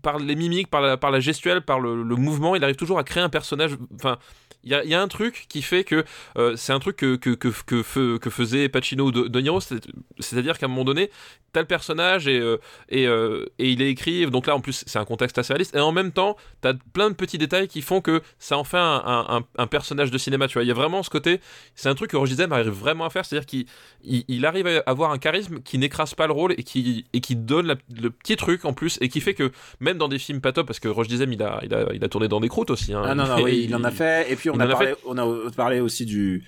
par 0.03 0.19
les 0.19 0.37
mimiques, 0.37 0.69
par 0.69 0.81
la, 0.81 0.97
par 0.97 1.11
la 1.11 1.21
gestuelle, 1.21 1.63
par 1.63 1.81
le, 1.81 2.03
le 2.03 2.17
mouvement, 2.17 2.55
il 2.55 2.63
arrive 2.63 2.77
toujours 2.77 2.99
à 2.99 3.05
créer 3.05 3.23
un 3.23 3.29
personnage. 3.29 3.77
Enfin, 3.95 4.19
il 4.67 4.73
y 4.73 4.75
a, 4.75 4.85
il 4.85 4.91
y 4.91 4.95
a 4.95 5.01
un 5.01 5.09
truc 5.09 5.47
qui 5.49 5.63
fait 5.63 5.85
que 5.85 6.05
euh, 6.37 6.55
c'est 6.57 6.73
un 6.75 6.79
truc 6.81 6.97
que, 6.97 7.17
que, 7.17 7.31
que, 7.31 7.49
que, 7.65 7.83
fe- 7.83 8.19
que 8.19 8.29
faisait 8.31 8.69
Pacino 8.69 9.07
ou 9.07 9.13
De, 9.13 9.29
De 9.29 9.41
Niro, 9.41 9.61
c'est- 9.61 9.81
c'est-à-dire 10.19 10.59
qu'à 10.59 10.67
un 10.67 10.69
moment 10.69 10.85
donné, 10.85 11.11
t'as 11.53 11.61
le 11.61 11.67
personnage 11.67 12.29
et, 12.29 12.39
euh, 12.39 12.59
et, 12.91 13.07
euh, 13.07 13.47
et 13.59 13.71
il 13.71 13.81
est 13.81 13.89
écrit, 13.89 14.27
donc 14.27 14.47
là 14.47 14.55
en 14.55 14.61
plus 14.61 14.85
c'est 14.87 14.99
un 14.99 15.05
contexte 15.07 15.39
assez 15.39 15.53
réaliste, 15.55 15.75
et 15.75 15.81
en 15.81 15.93
même 15.93 16.13
temps, 16.13 16.37
t'as 16.61 16.75
plein 16.93 17.09
de 17.09 17.15
petits 17.15 17.39
détails 17.39 17.69
qui 17.69 17.81
font 17.81 18.01
que 18.03 18.21
ça 18.39 18.59
en 18.59 18.65
fait 18.65 18.77
un, 18.77 19.03
un, 19.07 19.37
un- 19.39 19.45
un 19.57 19.67
personnage 19.67 20.11
de 20.11 20.19
cinéma, 20.19 20.49
tu 20.49 20.55
vois. 20.55 20.65
Il 20.65 20.69
y 20.69 20.71
a 20.71 20.75
vraiment 20.75 21.03
ce 21.03 21.09
côté, 21.11 21.41
c'est 21.75 21.89
un 21.89 21.95
truc 21.95 22.11
que 22.11 22.17
Roger 22.19 22.35
arrive 22.51 22.69
vraiment 22.69 23.07
à 23.07 23.11
faire, 23.11 23.25
c'est-à-dire 23.25 23.47
qu'il 23.47 23.65
il, 24.05 24.25
il 24.29 24.45
arrive 24.45 24.67
à 24.67 24.83
avoir 24.87 25.13
un 25.13 25.19
charisme 25.19 25.61
qui 25.63 25.79
n'écrase 25.79 26.13
pas 26.15 26.27
le 26.27 26.33
rôle 26.35 26.53
et 26.59 26.63
qui, 26.65 27.07
et 27.15 27.21
qui 27.21 27.37
donne 27.37 27.67
la- 27.69 27.77
le 28.03 28.11
petit 28.11 28.37
truc 28.37 28.65
en 28.65 28.73
plus, 28.75 28.99
et 29.01 29.09
qui 29.09 29.21
fait 29.23 29.33
que 29.35 29.51
même 29.81 29.97
dans 29.97 30.09
des 30.09 30.19
films 30.19 30.41
pas 30.43 30.53
top, 30.53 30.67
parce 30.67 30.81
que 30.81 30.89
Roger 30.89 31.09
Dizem 31.11 31.33
il 31.33 31.43
a, 31.43 31.61
il, 31.63 31.73
a, 31.73 31.87
il 31.95 32.05
a 32.05 32.09
tourné 32.09 32.29
dans 32.29 32.41
des 32.41 32.49
croûtes 32.49 32.71
aussi. 32.71 32.93
hein. 32.93 33.03
Ah 33.07 33.15
non, 33.15 33.27
non, 33.27 33.43
oui, 33.43 33.63
il 33.65 33.75
en 33.75 33.85
a 33.85 33.91
fait. 33.91 34.31
Et 34.31 34.37
puis 34.37 34.51
on 34.51 34.56
a 34.61 34.95
on 35.07 35.19
a 35.19 35.51
parlé 35.53 35.81
aussi 35.81 36.07
du. 36.07 36.45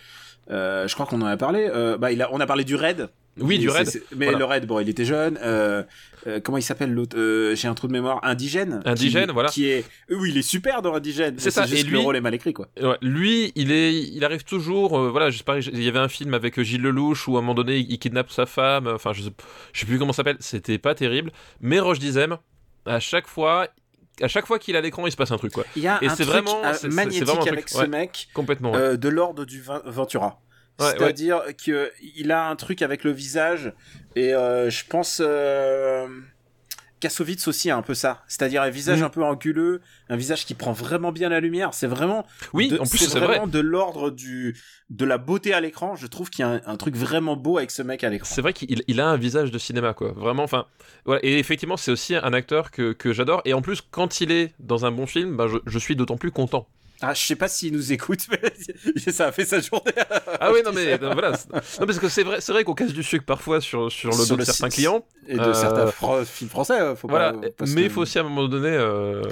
euh, 0.50 0.88
je 0.88 0.94
crois 0.94 1.06
qu'on 1.06 1.20
en 1.22 1.26
a 1.26 1.36
parlé. 1.36 1.68
Euh, 1.72 1.98
bah, 1.98 2.12
il 2.12 2.22
a, 2.22 2.32
on 2.32 2.40
a 2.40 2.46
parlé 2.46 2.64
du 2.64 2.74
raid. 2.74 3.09
Oui, 3.40 3.59
du 3.61 3.68
raid. 3.68 3.88
Mais 4.16 4.24
Voilà. 4.26 4.38
le 4.38 4.44
raid, 4.46 4.66
bon, 4.66 4.80
il 4.80 4.88
était 4.88 5.04
jeune. 5.04 5.38
Euh, 5.44 5.84
euh, 6.26 6.40
comment 6.40 6.59
il 6.59 6.62
s'appelle 6.62 6.92
l'autre 6.92 7.16
euh, 7.16 7.54
J'ai 7.54 7.68
un 7.68 7.74
trou 7.74 7.86
de 7.86 7.92
mémoire. 7.92 8.18
Indigène. 8.24 8.82
Indigène, 8.84 9.26
qui, 9.28 9.32
voilà. 9.32 9.48
Qui 9.48 9.68
est. 9.68 9.84
Oui, 10.11 10.30
il 10.32 10.38
est 10.38 10.42
super 10.42 10.82
dans 10.82 10.92
Indigène. 10.94 11.36
C'est 11.38 11.52
ça, 11.52 11.64
juste 11.64 11.82
et 11.82 11.86
lui- 11.86 11.92
le 11.92 11.98
rôle 12.00 12.16
est 12.16 12.20
mal 12.20 12.34
écrit, 12.34 12.52
quoi. 12.52 12.66
Ouais, 12.82 12.96
lui, 13.00 13.52
il 13.54 13.70
est, 13.70 13.94
il 13.94 14.24
arrive 14.24 14.42
toujours. 14.42 14.98
voilà, 15.11 15.30
je 15.30 15.38
sais 15.38 15.44
pas, 15.44 15.59
il 15.61 15.82
y 15.84 15.86
avait 15.88 16.00
un 16.00 16.09
film 16.09 16.34
avec 16.34 16.61
Gilles 16.61 16.82
Lelouch 16.82 17.28
où 17.28 17.36
à 17.36 17.38
un 17.38 17.42
moment 17.42 17.54
donné, 17.54 17.76
il, 17.78 17.92
il 17.92 17.98
kidnappe 18.00 18.32
sa 18.32 18.44
femme. 18.46 18.88
Enfin, 18.88 19.12
je 19.12 19.22
sais, 19.22 19.30
je 19.72 19.80
sais 19.80 19.86
plus 19.86 19.98
comment 20.00 20.12
ça 20.12 20.18
s'appelle. 20.18 20.38
C'était 20.40 20.78
pas 20.78 20.96
terrible. 20.96 21.30
Mais 21.61 21.78
Roche 21.78 22.00
Dizem, 22.00 22.38
à 22.86 22.98
chaque 22.98 23.28
fois, 23.28 23.68
à 24.22 24.28
chaque 24.28 24.46
fois 24.46 24.58
qu'il 24.58 24.76
a 24.76 24.80
l'écran, 24.80 25.06
il 25.06 25.12
se 25.12 25.16
passe 25.16 25.30
un 25.32 25.36
truc 25.38 25.52
quoi. 25.52 25.64
Il 25.76 25.82
y 25.82 25.88
a 25.88 25.98
Et 26.02 26.08
un 26.08 26.14
truc 26.14 26.26
vraiment- 26.26 26.62
euh, 26.64 26.74
magnétique 26.90 27.24
vraiment 27.24 27.40
un 27.40 27.44
truc, 27.44 27.52
avec 27.52 27.68
ce 27.68 27.78
ouais. 27.78 27.86
mec. 27.88 28.28
Complètement. 28.34 28.72
ouais. 28.72 28.78
euh, 28.78 28.96
de 28.96 29.08
l'ordre 29.08 29.44
du 29.44 29.62
Ventura. 29.86 30.40
Ouais, 30.80 30.86
C'est-à-dire 30.90 31.42
que 31.64 31.90
il 32.16 32.30
a 32.30 32.48
un 32.48 32.54
truc 32.56 32.82
avec 32.82 33.02
le 33.02 33.10
visage 33.10 33.72
et 34.14 34.32
euh, 34.34 34.70
je 34.70 34.84
pense 34.86 35.20
euh, 35.24 36.06
Kassovitz 37.01 37.46
aussi 37.49 37.70
a 37.70 37.76
un 37.76 37.82
peu 37.82 37.94
ça. 37.94 38.22
C'est-à-dire 38.28 38.62
un 38.62 38.70
visage 38.70 38.99
Mhm. 38.99 39.05
un 39.05 39.09
peu 39.11 39.22
anguleux, 39.24 39.80
un 40.09 40.16
visage 40.16 40.44
qui 40.46 40.55
prend 40.55 40.72
vraiment 40.72 41.12
bien 41.12 41.28
la 41.28 41.40
lumière. 41.40 41.74
C'est 41.74 41.86
vraiment 41.86 42.26
oui, 42.53 42.68
de- 42.68 42.78
en 42.78 42.86
plus 42.86 42.99
c'est 42.99 43.18
vrai. 43.18 43.40
de 43.46 43.59
l'ordre 43.61 44.11
du 44.11 44.57
de 44.90 45.05
la 45.05 45.18
beauté 45.18 45.53
à 45.53 45.61
l'écran. 45.61 45.96
Je 45.96 46.07
trouve 46.07 46.30
qu'il 46.30 46.44
y 46.44 46.49
a 46.49 46.53
un, 46.53 46.61
un 46.66 46.76
truc 46.76 46.96
vraiment 46.96 47.36
beau 47.36 47.59
avec 47.59 47.70
ce 47.70 47.82
mec 47.82 48.05
à 48.05 48.09
l'écran. 48.11 48.28
C'est 48.30 48.40
vrai 48.40 48.53
qu'il 48.53 48.82
il 48.86 49.01
a 49.01 49.07
un 49.09 49.16
visage 49.16 49.51
de 49.51 49.59
cinéma, 49.59 49.92
quoi. 49.94 50.12
Vraiment, 50.12 50.42
enfin. 50.44 50.66
Voilà. 51.05 51.20
Et 51.24 51.38
effectivement, 51.38 51.76
c'est 51.76 51.90
aussi 51.90 52.14
un 52.16 52.32
acteur 52.32 52.70
que, 52.70 52.92
que 52.92 53.12
j'adore. 53.12 53.42
Et 53.44 53.53
en 53.55 53.61
plus, 53.62 53.82
quand 53.82 54.20
il 54.20 54.30
est 54.32 54.55
dans 54.59 54.86
un 54.86 54.90
bon 54.90 55.07
film, 55.07 55.36
bah, 55.36 55.46
je, 55.46 55.59
je 55.66 55.78
suis 55.78 55.94
d'autant 55.96 56.16
plus 56.16 56.30
content. 56.30 56.66
Ah, 57.01 57.14
je 57.14 57.20
sais 57.22 57.36
pas 57.36 57.46
s'il 57.46 57.72
nous 57.72 57.92
écoute, 57.92 58.26
mais 58.30 59.12
ça 59.12 59.28
a 59.28 59.32
fait 59.32 59.44
sa 59.44 59.61
journée. 59.61 59.92
Ah 60.40 60.51
oui, 60.53 60.61
non, 60.64 60.72
mais 60.74 60.99
non, 60.99 61.12
voilà. 61.12 61.30
Non, 61.80 61.86
parce 61.86 61.99
que 62.01 62.09
c'est 62.09 62.24
vrai, 62.24 62.40
c'est 62.40 62.51
vrai 62.53 62.64
qu'on 62.64 62.74
casse 62.74 62.92
du 62.92 63.05
sucre 63.05 63.24
parfois 63.24 63.61
sur, 63.61 63.90
sur 63.92 64.11
le 64.11 64.16
Sur 64.16 64.26
dos 64.36 64.36
de 64.36 64.44
certains 64.44 64.68
clients. 64.68 65.05
Et 65.28 65.36
de 65.36 65.40
Euh, 65.40 65.55
certains 65.55 65.86
fran- 65.88 66.24
films 66.24 66.51
français, 66.51 66.80
euh, 66.80 66.96
faut 66.96 67.07
Voilà. 67.07 67.32
pas, 67.34 67.40
parce 67.57 67.70
mais 67.70 67.82
que- 67.82 67.86
il 67.86 67.90
faut 67.90 68.01
aussi 68.03 68.18
à 68.18 68.22
un 68.22 68.24
moment 68.24 68.49
donné 68.49 68.70
euh, 68.70 69.22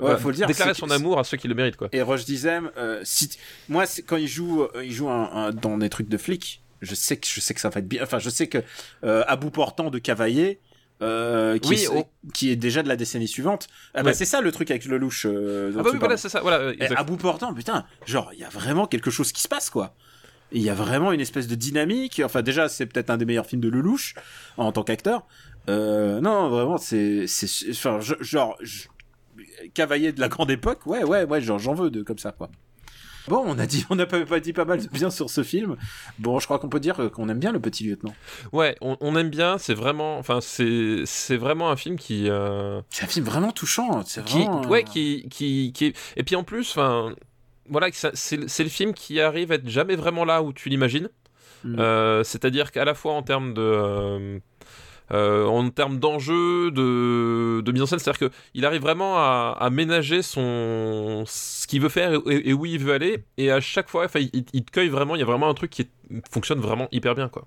voilà, 0.00 0.18
faut 0.18 0.28
le 0.30 0.36
dire, 0.36 0.46
déclarer 0.46 0.74
son 0.74 0.90
amour 0.90 1.18
à 1.18 1.24
ceux 1.24 1.36
qui 1.36 1.48
le 1.48 1.54
méritent, 1.54 1.76
quoi. 1.76 1.88
Et 1.92 2.02
Roche 2.02 2.24
Dizem, 2.26 2.70
euh, 2.76 3.00
si 3.04 3.28
t- 3.30 3.38
moi 3.68 3.84
quand 4.06 4.16
il 4.18 4.28
joue, 4.28 4.62
euh, 4.62 4.84
il 4.84 4.92
joue 4.92 5.08
un, 5.08 5.30
un- 5.32 5.50
dans 5.52 5.78
des 5.78 5.88
trucs 5.88 6.08
de 6.08 6.18
flic, 6.18 6.62
je 6.82 6.94
sais 6.94 7.16
que 7.16 7.26
je 7.26 7.40
sais 7.40 7.54
que 7.54 7.60
ça 7.60 7.70
va 7.70 7.80
être 7.80 7.88
bien. 7.88 8.02
Enfin, 8.02 8.18
je 8.18 8.28
sais 8.30 8.46
que 8.46 8.58
euh, 9.02 9.24
à 9.26 9.34
bout 9.36 9.50
portant 9.50 9.90
de 9.90 9.98
Cavaillé, 9.98 10.60
euh, 11.02 11.58
qui, 11.58 11.68
Oui, 11.70 11.82
est, 11.84 11.88
oh. 11.88 12.06
qui 12.32 12.50
est 12.50 12.56
déjà 12.56 12.82
de 12.82 12.88
la 12.88 12.96
décennie 12.96 13.28
suivante. 13.28 13.68
Ah 13.94 14.02
bah 14.02 14.08
Ouais. 14.10 14.14
c'est 14.14 14.24
ça 14.24 14.40
le 14.40 14.50
truc 14.52 14.70
avec 14.70 14.84
le 14.86 14.96
louche. 14.98 15.26
Euh, 15.28 15.72
Ah 15.78 15.82
bah 15.82 15.90
oui, 15.92 15.98
voilà, 15.98 16.16
c'est 16.16 16.28
ça. 16.28 16.40
Voilà, 16.40 16.72
Et 16.78 16.94
à 16.96 17.04
bout 17.04 17.16
portant, 17.16 17.52
putain, 17.52 17.84
genre 18.06 18.30
il 18.32 18.38
y 18.40 18.44
a 18.44 18.48
vraiment 18.48 18.86
quelque 18.86 19.10
chose 19.10 19.32
qui 19.32 19.42
se 19.42 19.48
passe 19.48 19.68
quoi. 19.70 19.94
Il 20.52 20.62
y 20.62 20.70
a 20.70 20.74
vraiment 20.74 21.12
une 21.12 21.20
espèce 21.20 21.48
de 21.48 21.54
dynamique. 21.56 22.22
Enfin 22.24 22.40
déjà 22.42 22.68
c'est 22.68 22.86
peut-être 22.86 23.10
un 23.10 23.16
des 23.16 23.24
meilleurs 23.24 23.46
films 23.46 23.60
de 23.62 23.68
Lelouch 23.68 24.14
en 24.56 24.72
tant 24.72 24.84
qu'acteur. 24.84 25.26
Euh, 25.68 26.20
non 26.20 26.48
vraiment 26.48 26.78
c'est 26.78 27.26
c'est 27.26 27.48
enfin 27.70 27.98
genre 28.00 28.56
je- 28.62 28.84
cavalier 29.74 30.12
de 30.12 30.20
la 30.20 30.28
grande 30.28 30.50
époque. 30.50 30.86
Ouais 30.86 31.02
ouais 31.04 31.24
ouais 31.24 31.40
genre 31.40 31.58
j'en 31.58 31.74
veux 31.74 31.90
de 31.90 32.02
comme 32.02 32.18
ça 32.18 32.32
quoi. 32.32 32.48
Bon, 33.28 33.42
on 33.46 33.58
a 33.58 33.66
dit, 33.66 33.84
on 33.90 33.96
n'a 33.96 34.06
pas, 34.06 34.40
dit 34.40 34.52
pas 34.52 34.64
mal 34.64 34.80
de 34.82 34.88
bien 34.88 35.10
sur 35.10 35.30
ce 35.30 35.42
film. 35.42 35.76
Bon, 36.18 36.38
je 36.38 36.44
crois 36.46 36.58
qu'on 36.58 36.68
peut 36.68 36.80
dire 36.80 37.00
euh, 37.00 37.08
qu'on 37.08 37.28
aime 37.28 37.38
bien 37.38 37.52
le 37.52 37.60
petit 37.60 37.84
lieutenant. 37.84 38.14
Ouais, 38.52 38.76
on, 38.80 38.96
on 39.00 39.16
aime 39.16 39.30
bien. 39.30 39.58
C'est 39.58 39.74
vraiment, 39.74 40.18
enfin, 40.18 40.40
c'est 40.40 41.02
c'est 41.06 41.36
vraiment 41.36 41.70
un 41.70 41.76
film 41.76 41.96
qui. 41.98 42.28
euh, 42.28 42.80
C'est 42.90 43.04
un 43.04 43.08
film 43.08 43.26
vraiment 43.26 43.52
touchant. 43.52 44.02
C'est 44.04 44.24
qui, 44.24 44.38
vraiment. 44.44 44.62
euh, 44.64 44.68
ouais, 44.68 44.84
qui, 44.84 45.26
qui, 45.30 45.72
qui 45.74 45.86
est- 45.86 45.96
et 46.16 46.22
puis 46.22 46.36
en 46.36 46.44
plus, 46.44 46.70
enfin, 46.70 47.14
voilà, 47.68 47.88
c'est 47.92 48.48
c'est 48.48 48.62
le 48.64 48.70
film 48.70 48.94
qui 48.94 49.20
arrive 49.20 49.50
à 49.52 49.56
être 49.56 49.68
jamais 49.68 49.96
vraiment 49.96 50.24
là 50.24 50.42
où 50.42 50.52
tu 50.52 50.68
l'imagines. 50.68 51.08
Mm. 51.64 51.76
Euh, 51.80 52.22
C'est-à-dire 52.22 52.70
qu'à 52.70 52.84
la 52.84 52.94
fois 52.94 53.12
en 53.14 53.22
termes 53.22 53.54
de, 53.54 54.40
euh, 55.12 55.46
en 55.46 55.68
termes 55.70 55.98
d'enjeu, 55.98 56.70
de, 56.70 57.72
mise 57.72 57.82
en 57.82 57.86
scène, 57.86 57.98
c'est-à-dire 57.98 58.30
que 58.30 58.34
il 58.54 58.64
arrive 58.64 58.82
vraiment 58.82 59.16
à, 59.16 59.68
ménager 59.70 60.22
son 60.22 61.24
ce 61.26 61.66
qu'il 61.66 61.80
veut 61.80 61.88
faire 61.88 62.12
et, 62.26 62.52
où 62.52 62.66
il 62.66 62.78
veut 62.78 62.94
aller, 62.94 63.24
et 63.36 63.50
à 63.50 63.60
chaque 63.60 63.88
fois, 63.88 64.06
il, 64.14 64.44
il 64.52 64.64
te 64.64 64.70
cueille 64.70 64.88
vraiment. 64.88 65.16
Il 65.16 65.20
y 65.20 65.22
a 65.22 65.26
vraiment 65.26 65.48
un 65.48 65.54
truc 65.54 65.70
qui 65.70 65.88
fonctionne 66.30 66.60
vraiment 66.60 66.88
hyper 66.92 67.14
bien, 67.14 67.28
quoi. 67.28 67.44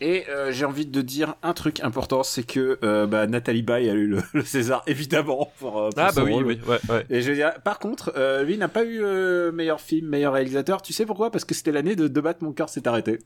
Et 0.00 0.24
euh, 0.28 0.52
j'ai 0.52 0.64
envie 0.64 0.86
de 0.86 1.02
dire 1.02 1.34
un 1.42 1.52
truc 1.52 1.80
important, 1.80 2.22
c'est 2.22 2.44
que 2.44 2.78
euh, 2.84 3.06
bah, 3.06 3.26
Nathalie 3.26 3.62
Baye 3.62 3.90
a 3.90 3.94
eu 3.94 4.06
le, 4.06 4.22
le 4.32 4.44
César 4.44 4.82
évidemment 4.86 5.52
pour, 5.58 5.78
euh, 5.82 5.90
pour 5.90 6.02
Ah 6.02 6.10
son 6.12 6.20
bah 6.20 6.26
oui, 6.26 6.32
rôle. 6.34 6.44
oui, 6.46 6.60
ouais, 6.66 6.78
ouais. 6.88 7.06
Et 7.10 7.20
je 7.20 7.30
veux 7.30 7.34
dire, 7.36 7.52
par 7.64 7.78
contre, 7.78 8.12
euh, 8.16 8.44
lui 8.44 8.56
n'a 8.58 8.68
pas 8.68 8.84
eu 8.84 9.00
euh, 9.02 9.50
meilleur 9.50 9.80
film, 9.80 10.08
meilleur 10.08 10.34
réalisateur. 10.34 10.82
Tu 10.82 10.92
sais 10.92 11.04
pourquoi? 11.06 11.30
Parce 11.30 11.44
que 11.44 11.54
c'était 11.54 11.72
l'année 11.72 11.96
de 11.96 12.06
De 12.08 12.20
battre 12.20 12.44
mon 12.44 12.52
cœur 12.52 12.68
s'est 12.68 12.86
arrêté. 12.86 13.18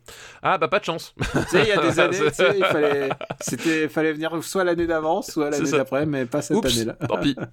Ah 0.42 0.56
bah 0.58 0.68
pas 0.68 0.78
de 0.78 0.84
chance. 0.84 1.14
tu 1.20 1.26
sais, 1.48 1.62
il 1.62 1.68
y 1.68 1.72
a 1.72 1.80
des 1.82 2.00
années, 2.00 2.18
tu 2.18 2.34
sais, 2.34 2.54
il 2.58 2.64
fallait, 2.64 3.08
c'était, 3.40 3.88
fallait 3.88 4.12
venir 4.12 4.42
soit 4.42 4.64
l'année 4.64 4.86
d'avant, 4.86 5.20
soit 5.22 5.50
l'année 5.50 5.70
d'après, 5.70 6.06
mais 6.06 6.24
pas 6.26 6.40
cette 6.42 6.64
année-là. 6.64 6.94
tant 7.06 7.18
pis. 7.18 7.36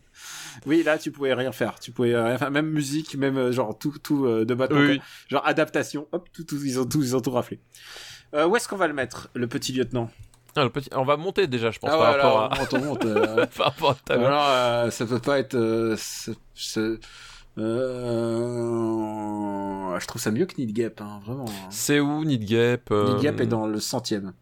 Oui, 0.65 0.83
là, 0.83 0.97
tu 0.97 1.11
pouvais 1.11 1.33
rien 1.33 1.53
faire. 1.53 1.79
Tu 1.79 1.91
pouvais 1.91 2.19
rien 2.21 2.37
faire, 2.37 2.51
même 2.51 2.69
musique, 2.69 3.15
même 3.15 3.37
euh, 3.37 3.51
genre 3.53 3.77
tout, 3.77 3.93
tout 4.03 4.25
euh, 4.25 4.43
De 4.43 4.53
battre 4.53 4.75
mon 4.75 4.81
Oui. 4.81 4.97
cœur. 4.97 5.05
genre 5.29 5.47
adaptation. 5.47 6.07
Hop, 6.11 6.27
tout, 6.33 6.43
tout, 6.43 6.57
ils 6.65 6.77
ont 6.79 6.85
tout, 6.85 7.01
ils 7.01 7.15
ont 7.15 7.21
tout 7.21 7.31
raflé. 7.31 7.61
Euh, 8.33 8.47
où 8.47 8.55
est-ce 8.55 8.67
qu'on 8.67 8.75
va 8.77 8.87
le 8.87 8.93
mettre, 8.93 9.29
le 9.33 9.47
petit 9.47 9.73
lieutenant? 9.73 10.09
Ah, 10.55 10.63
le 10.63 10.69
petit... 10.69 10.89
On 10.95 11.03
va 11.03 11.17
monter 11.17 11.47
déjà, 11.47 11.71
je 11.71 11.79
pense, 11.79 11.89
Ah 11.93 11.97
par, 11.97 12.01
ouais, 12.01 12.15
rapport 12.21 12.37
alors, 12.43 12.53
on 12.53 12.59
monte, 12.59 12.73
on 12.73 12.79
monte, 12.85 13.05
euh, 13.17 13.43
à... 13.43 13.47
par 13.47 13.65
rapport 13.67 13.97
à 14.09 14.13
Alors, 14.13 14.45
euh, 14.47 14.89
ça 14.91 15.05
peut 15.05 15.19
pas 15.19 15.39
être. 15.39 15.55
Je 15.57 16.35
trouve 20.07 20.21
ça 20.21 20.31
mieux 20.31 20.45
que 20.45 20.55
Need 20.57 20.73
Gap, 20.73 21.01
hein, 21.01 21.19
vraiment. 21.25 21.45
C'est 21.69 21.99
où 21.99 22.23
Need 22.23 22.45
Gap 22.45 22.91
euh, 22.91 23.13
Need 23.13 23.23
Gap 23.23 23.39
est 23.41 23.47
dans 23.47 23.67
le 23.67 23.79
centième. 23.79 24.33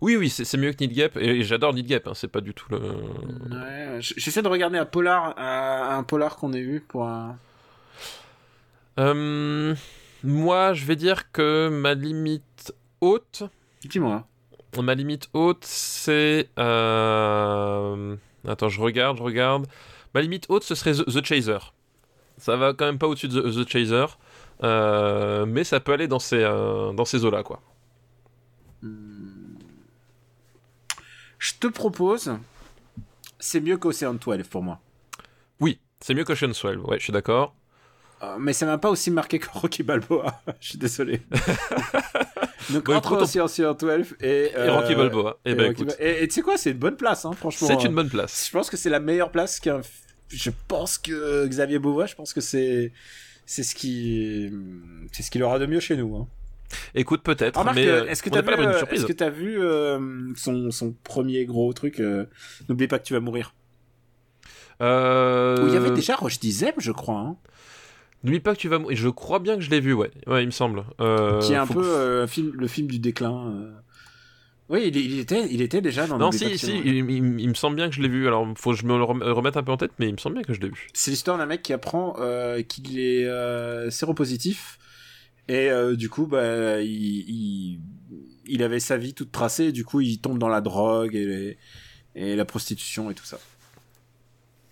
Oui, 0.00 0.16
oui, 0.16 0.28
c'est 0.30 0.56
mieux 0.58 0.72
que 0.72 0.78
Need 0.80 0.92
Gap, 0.92 1.16
et 1.16 1.42
j'adore 1.42 1.74
Need 1.74 1.86
Gap, 1.86 2.06
hein, 2.06 2.12
c'est 2.14 2.28
pas 2.28 2.40
du 2.40 2.54
tout 2.54 2.66
le... 2.70 2.78
Ouais, 2.78 3.98
j'essaie 4.00 4.42
de 4.42 4.48
regarder 4.48 4.78
un 4.78 4.84
polar, 4.84 5.34
un, 5.38 5.98
un 5.98 6.02
polar 6.04 6.36
qu'on 6.36 6.52
ait 6.52 6.60
eu 6.60 6.80
pour 6.86 7.04
un... 7.06 7.36
Euh, 8.98 9.74
moi, 10.22 10.72
je 10.72 10.84
vais 10.84 10.96
dire 10.96 11.32
que 11.32 11.68
ma 11.68 11.94
limite 11.94 12.74
haute, 13.00 13.42
Dis-moi. 13.84 14.26
ma 14.82 14.94
limite 14.94 15.28
haute, 15.32 15.64
c'est... 15.64 16.48
euh, 16.58 18.16
Attends, 18.46 18.68
je 18.68 18.80
regarde, 18.80 19.16
je 19.18 19.22
regarde. 19.22 19.66
Ma 20.14 20.20
limite 20.22 20.46
haute, 20.48 20.62
ce 20.64 20.74
serait 20.74 20.92
The, 20.92 21.24
Chaser. 21.24 21.58
Ça 22.38 22.56
va 22.56 22.72
quand 22.74 22.84
même 22.86 22.98
pas 22.98 23.06
au-dessus 23.08 23.28
de 23.28 23.40
The, 23.40 23.68
Chaser, 23.68 24.06
euh, 24.62 25.46
mais 25.46 25.64
ça 25.64 25.80
peut 25.80 25.92
aller 25.92 26.08
dans 26.08 26.18
ces, 26.18 26.42
euh, 26.42 26.92
dans 26.92 27.04
ces 27.04 27.24
eaux-là, 27.24 27.42
quoi. 27.42 27.60
Je 31.38 31.52
te 31.60 31.66
propose, 31.66 32.32
c'est 33.38 33.60
mieux 33.60 33.76
qu'Ocean 33.76 34.14
12 34.14 34.44
pour 34.48 34.62
moi. 34.62 34.80
Oui, 35.60 35.78
c'est 36.00 36.14
mieux 36.14 36.24
qu'Ocean's 36.24 36.60
12, 36.60 36.76
ouais, 36.84 36.98
je 36.98 37.04
suis 37.04 37.12
d'accord. 37.12 37.54
Euh, 38.22 38.36
mais 38.38 38.52
ça 38.54 38.64
m'a 38.64 38.78
pas 38.78 38.88
aussi 38.90 39.10
marqué 39.10 39.38
que 39.38 39.48
Rocky 39.50 39.82
Balboa. 39.82 40.40
Je 40.60 40.68
suis 40.70 40.78
désolé. 40.78 41.20
Donc 42.70 42.86
Bah, 42.86 42.96
entre 42.96 43.16
Ocean 43.22 43.46
12 43.74 44.16
et, 44.20 44.26
Et 44.26 44.56
euh, 44.56 44.72
Rocky 44.74 44.94
Balboa. 44.94 45.38
Et, 45.44 45.50
Eh 45.50 45.54
ben, 45.54 45.70
écoute, 45.72 45.96
et- 45.98 46.26
tu 46.28 46.34
sais 46.34 46.42
quoi, 46.42 46.56
c'est 46.56 46.70
une 46.72 46.78
bonne 46.78 46.96
place, 46.96 47.24
hein, 47.24 47.32
franchement. 47.32 47.68
c'est 47.68 47.84
une 47.84 47.94
bonne 47.94 48.08
place. 48.08 48.46
Je 48.46 48.52
pense 48.52 48.70
que 48.70 48.76
c'est 48.76 48.90
la 48.90 49.00
meilleure 49.00 49.30
place 49.30 49.60
qu'un. 49.60 49.80
Je 50.28 50.50
pense 50.68 50.98
que 50.98 51.46
Xavier 51.46 51.78
Beauvois, 51.78 52.06
je 52.06 52.14
pense 52.14 52.32
que 52.32 52.40
c'est 52.40 52.92
c'est 53.44 53.62
ce 53.62 53.74
qui 53.74 54.50
c'est 55.12 55.22
ce 55.22 55.30
qu'il 55.30 55.42
aura 55.42 55.58
de 55.58 55.66
mieux 55.66 55.80
chez 55.80 55.96
nous. 55.96 56.16
Hein. 56.16 56.26
Écoute, 56.94 57.22
peut-être, 57.22 57.64
mais 57.74 57.86
euh, 57.86 58.06
est-ce 58.06 58.22
que 58.22 58.30
pas 58.30 58.38
à 58.38 58.56
vu, 58.56 58.64
euh, 58.66 59.30
vu 59.30 59.62
euh, 59.62 60.32
son 60.34 60.70
son 60.70 60.94
premier 61.04 61.44
gros 61.44 61.72
truc 61.72 62.00
euh, 62.00 62.26
N'oublie 62.68 62.88
pas 62.88 62.98
que 62.98 63.04
tu 63.04 63.12
vas 63.14 63.20
mourir. 63.20 63.54
Euh... 64.82 65.64
Où 65.64 65.68
il 65.68 65.74
y 65.74 65.76
avait 65.76 65.90
déjà 65.90 66.16
Roche 66.16 66.38
Dizem, 66.38 66.74
je 66.78 66.92
crois. 66.92 67.18
Hein, 67.18 67.36
N'oublie 68.26 68.40
pas 68.40 68.54
que 68.54 68.60
tu 68.60 68.68
vas 68.68 68.78
mourir. 68.78 68.96
Je 68.96 69.08
crois 69.08 69.38
bien 69.38 69.54
que 69.56 69.62
je 69.62 69.70
l'ai 69.70 69.80
vu, 69.80 69.92
ouais. 69.94 70.10
Ouais, 70.26 70.42
il 70.42 70.46
me 70.46 70.50
semble. 70.50 70.84
Euh, 71.00 71.40
qui 71.40 71.52
est 71.52 71.56
un 71.56 71.64
faut- 71.64 71.74
peu 71.74 71.86
euh, 71.86 72.26
film, 72.26 72.52
le 72.54 72.66
film 72.68 72.88
du 72.88 72.98
déclin. 72.98 73.50
euh. 73.52 73.70
Oui, 74.68 74.82
il, 74.88 74.96
il 74.96 75.18
était 75.20 75.46
il 75.48 75.62
était 75.62 75.80
déjà 75.80 76.06
dans. 76.08 76.18
Non, 76.18 76.32
si, 76.32 76.58
si, 76.58 76.66
mourir. 76.74 76.82
il, 76.86 76.96
il- 77.10 77.40
il 77.40 77.48
me 77.48 77.54
semble 77.54 77.76
bien 77.76 77.88
que 77.88 77.94
je 77.94 78.02
l'ai 78.02 78.08
vu. 78.08 78.26
Alors, 78.26 78.46
faut 78.58 78.72
que 78.72 78.76
je 78.76 78.84
me 78.84 78.96
le 78.98 79.04
rem- 79.04 79.22
remette 79.22 79.56
un 79.56 79.62
peu 79.62 79.70
en 79.72 79.76
tête, 79.76 79.92
mais 79.98 80.08
il 80.08 80.12
me 80.12 80.18
semble 80.18 80.34
bien 80.34 80.42
que 80.44 80.52
je 80.54 80.60
l'ai 80.60 80.68
vu. 80.68 80.88
C'est 80.92 81.10
l'histoire 81.12 81.38
d'un 81.38 81.46
mec 81.46 81.62
qui 81.62 81.72
apprend 81.72 82.16
euh, 82.18 82.62
qu'il 82.62 82.98
est 82.98 83.26
séropositif 83.90 84.78
et 85.48 85.70
du 85.96 86.08
coup 86.10 86.26
bah 86.26 86.80
il, 86.82 86.90
il 86.90 87.80
il 88.48 88.62
avait 88.64 88.80
sa 88.80 88.96
vie 88.96 89.14
toute 89.14 89.30
tracée 89.30 89.66
et 89.66 89.72
du 89.72 89.84
coup 89.84 90.00
il 90.00 90.18
tombe 90.20 90.38
dans 90.38 90.48
la 90.48 90.60
drogue 90.60 91.14
et, 91.14 91.24
les- 91.24 91.58
et 92.16 92.34
la 92.36 92.44
prostitution 92.44 93.08
et 93.10 93.14
tout 93.14 93.24
ça. 93.24 93.38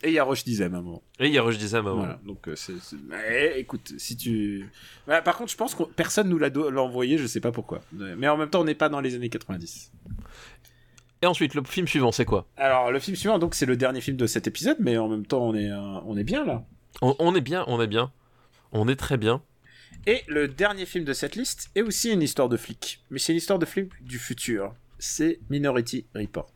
Et 0.05 0.09
il 0.09 0.13
y 0.13 0.19
a 0.19 0.25
Roche 0.25 0.45
Dizem 0.45 0.75
à 0.75 0.79
un 0.79 0.83
moment. 0.83 1.03
Et 1.19 1.27
il 1.29 1.33
y 1.33 1.39
a 1.39 1.51
Dizem 1.51 1.87
avant. 1.87 1.97
Voilà. 1.97 2.21
Donc 2.27 2.47
euh, 2.47 2.55
c'est 2.57 2.79
c'est- 2.81 2.97
mais, 3.09 3.59
écoute, 3.59 3.95
si 3.99 4.17
tu 4.17 4.69
Voilà, 5.07 5.23
par 5.23 5.37
contre, 5.37 5.51
je 5.51 5.57
pense 5.57 5.75
que 5.75 5.83
personne 5.83 6.29
nous 6.29 6.39
l'a 6.39 6.51
do- 6.51 6.69
l'a 6.71 6.83
envoyé, 6.83 7.17
je 7.19 7.27
sais 7.27 7.41
pas 7.41 7.51
pourquoi. 7.53 7.81
Mais 7.93 8.29
en 8.29 8.37
même 8.37 8.51
temps, 8.51 8.61
on 8.61 8.65
n'est 8.65 8.75
pas 8.75 8.89
dans 8.91 9.01
les 9.01 9.15
années 9.15 9.31
90. 9.31 9.91
Et 11.23 11.27
ensuite, 11.27 11.55
le 11.55 11.63
film 11.65 11.89
suivant, 11.89 12.13
c'est 12.13 12.27
quoi? 12.27 12.47
Alors, 12.59 12.93
le 12.93 12.99
film 12.99 13.17
suivant 13.17 13.39
donc 13.39 13.55
c'est 13.55 13.65
le 13.67 13.77
dernier 13.79 14.03
film 14.03 14.17
de 14.19 14.27
cet 14.27 14.47
épisode 14.47 14.77
mais 14.79 14.99
en 14.99 15.09
même 15.09 15.25
temps, 15.27 15.43
on 15.49 15.55
est 15.55 15.71
euh, 15.71 15.79
on 16.05 16.17
est 16.19 16.25
bien 16.25 16.45
là. 16.45 16.65
on, 17.01 17.17
on 17.19 17.35
est 17.35 17.41
bien, 17.41 17.65
on 17.67 17.81
est 17.81 17.87
bien. 17.87 18.13
On 18.73 18.87
est 18.89 18.97
très 18.97 19.17
bien. 19.17 19.43
Et 20.07 20.23
le 20.29 20.49
dernier 20.49 20.85
film 20.85 21.05
de 21.07 21.15
cette 21.15 21.35
liste 21.35 21.71
est 21.75 21.83
aussi 21.83 22.11
une 22.13 22.21
histoire 22.21 22.51
de 22.51 22.59
flic. 22.59 23.03
Mais 23.11 23.19
c'est 23.19 23.33
une 23.33 23.39
histoire 23.39 23.59
de 23.59 23.65
flic 23.65 23.91
du 24.03 24.19
futur. 24.19 24.75
C'est 24.99 25.41
Minority 25.49 26.05
Report. 26.15 26.53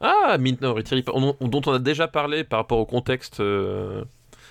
Ah, 0.00 0.36
Minority 0.38 0.94
Report, 0.96 1.16
on- 1.16 1.36
on- 1.40 1.48
dont 1.48 1.62
on 1.66 1.72
a 1.72 1.78
déjà 1.78 2.08
parlé 2.08 2.44
par 2.44 2.58
rapport 2.60 2.78
au 2.78 2.86
contexte 2.86 3.40
euh, 3.40 4.04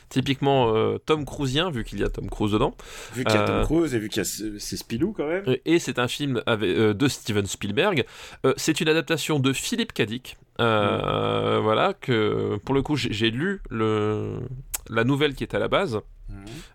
typiquement 0.09 0.73
euh, 0.75 0.97
Tom 1.05 1.25
Cruisien, 1.25 1.69
vu 1.69 1.83
qu'il 1.83 1.99
y 1.99 2.03
a 2.03 2.09
Tom 2.09 2.29
Cruise 2.29 2.51
dedans. 2.53 2.75
Vu 3.13 3.23
qu'il 3.25 3.35
y 3.35 3.37
a 3.37 3.41
Euh. 3.43 3.45
Tom 3.45 3.65
Cruise 3.65 3.93
et 3.93 3.99
vu 3.99 4.07
qu'il 4.09 4.17
y 4.19 4.21
a 4.21 4.23
ce- 4.25 4.57
c'est 4.57 4.77
Spilou 4.77 5.13
quand 5.15 5.27
même. 5.27 5.43
Et- 5.65 5.79
c'est 5.79 5.99
un 5.99 6.07
film 6.07 6.41
avec, 6.45 6.69
euh, 6.69 6.93
de 6.93 7.07
Steven 7.07 7.45
Spielberg. 7.45 8.05
Euh, 8.45 8.53
c'est 8.57 8.79
une 8.81 8.87
adaptation 8.89 9.39
de 9.39 9.51
Philippe 9.53 9.93
Cadic. 9.93 10.37
Euh, 10.59 11.59
Voilà, 11.61 11.93
que 11.93 12.57
pour 12.65 12.73
le 12.73 12.81
coup, 12.81 12.95
j'ai 12.95 13.29
lu 13.31 13.61
le, 13.69 14.39
la 14.89 15.03
nouvelle 15.03 15.33
qui 15.35 15.43
est 15.43 15.53
à 15.53 15.59
la 15.59 15.67
base 15.67 15.99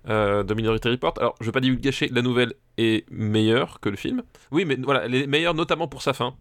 euh, 0.08 0.42
de 0.42 0.54
Minority 0.54 0.88
Report. 0.88 1.14
Alors, 1.18 1.34
je 1.40 1.46
vais 1.46 1.52
pas 1.52 1.60
dire 1.60 1.74
gâcher, 1.76 2.08
la 2.12 2.22
nouvelle 2.22 2.54
est 2.78 3.04
meilleure 3.10 3.80
que 3.80 3.88
le 3.88 3.96
film. 3.96 4.22
Oui, 4.50 4.64
mais 4.64 4.76
voilà, 4.82 5.04
elle 5.04 5.14
est 5.14 5.26
meilleure 5.26 5.54
notamment 5.54 5.88
pour 5.88 6.02
sa 6.02 6.12
fin. 6.12 6.34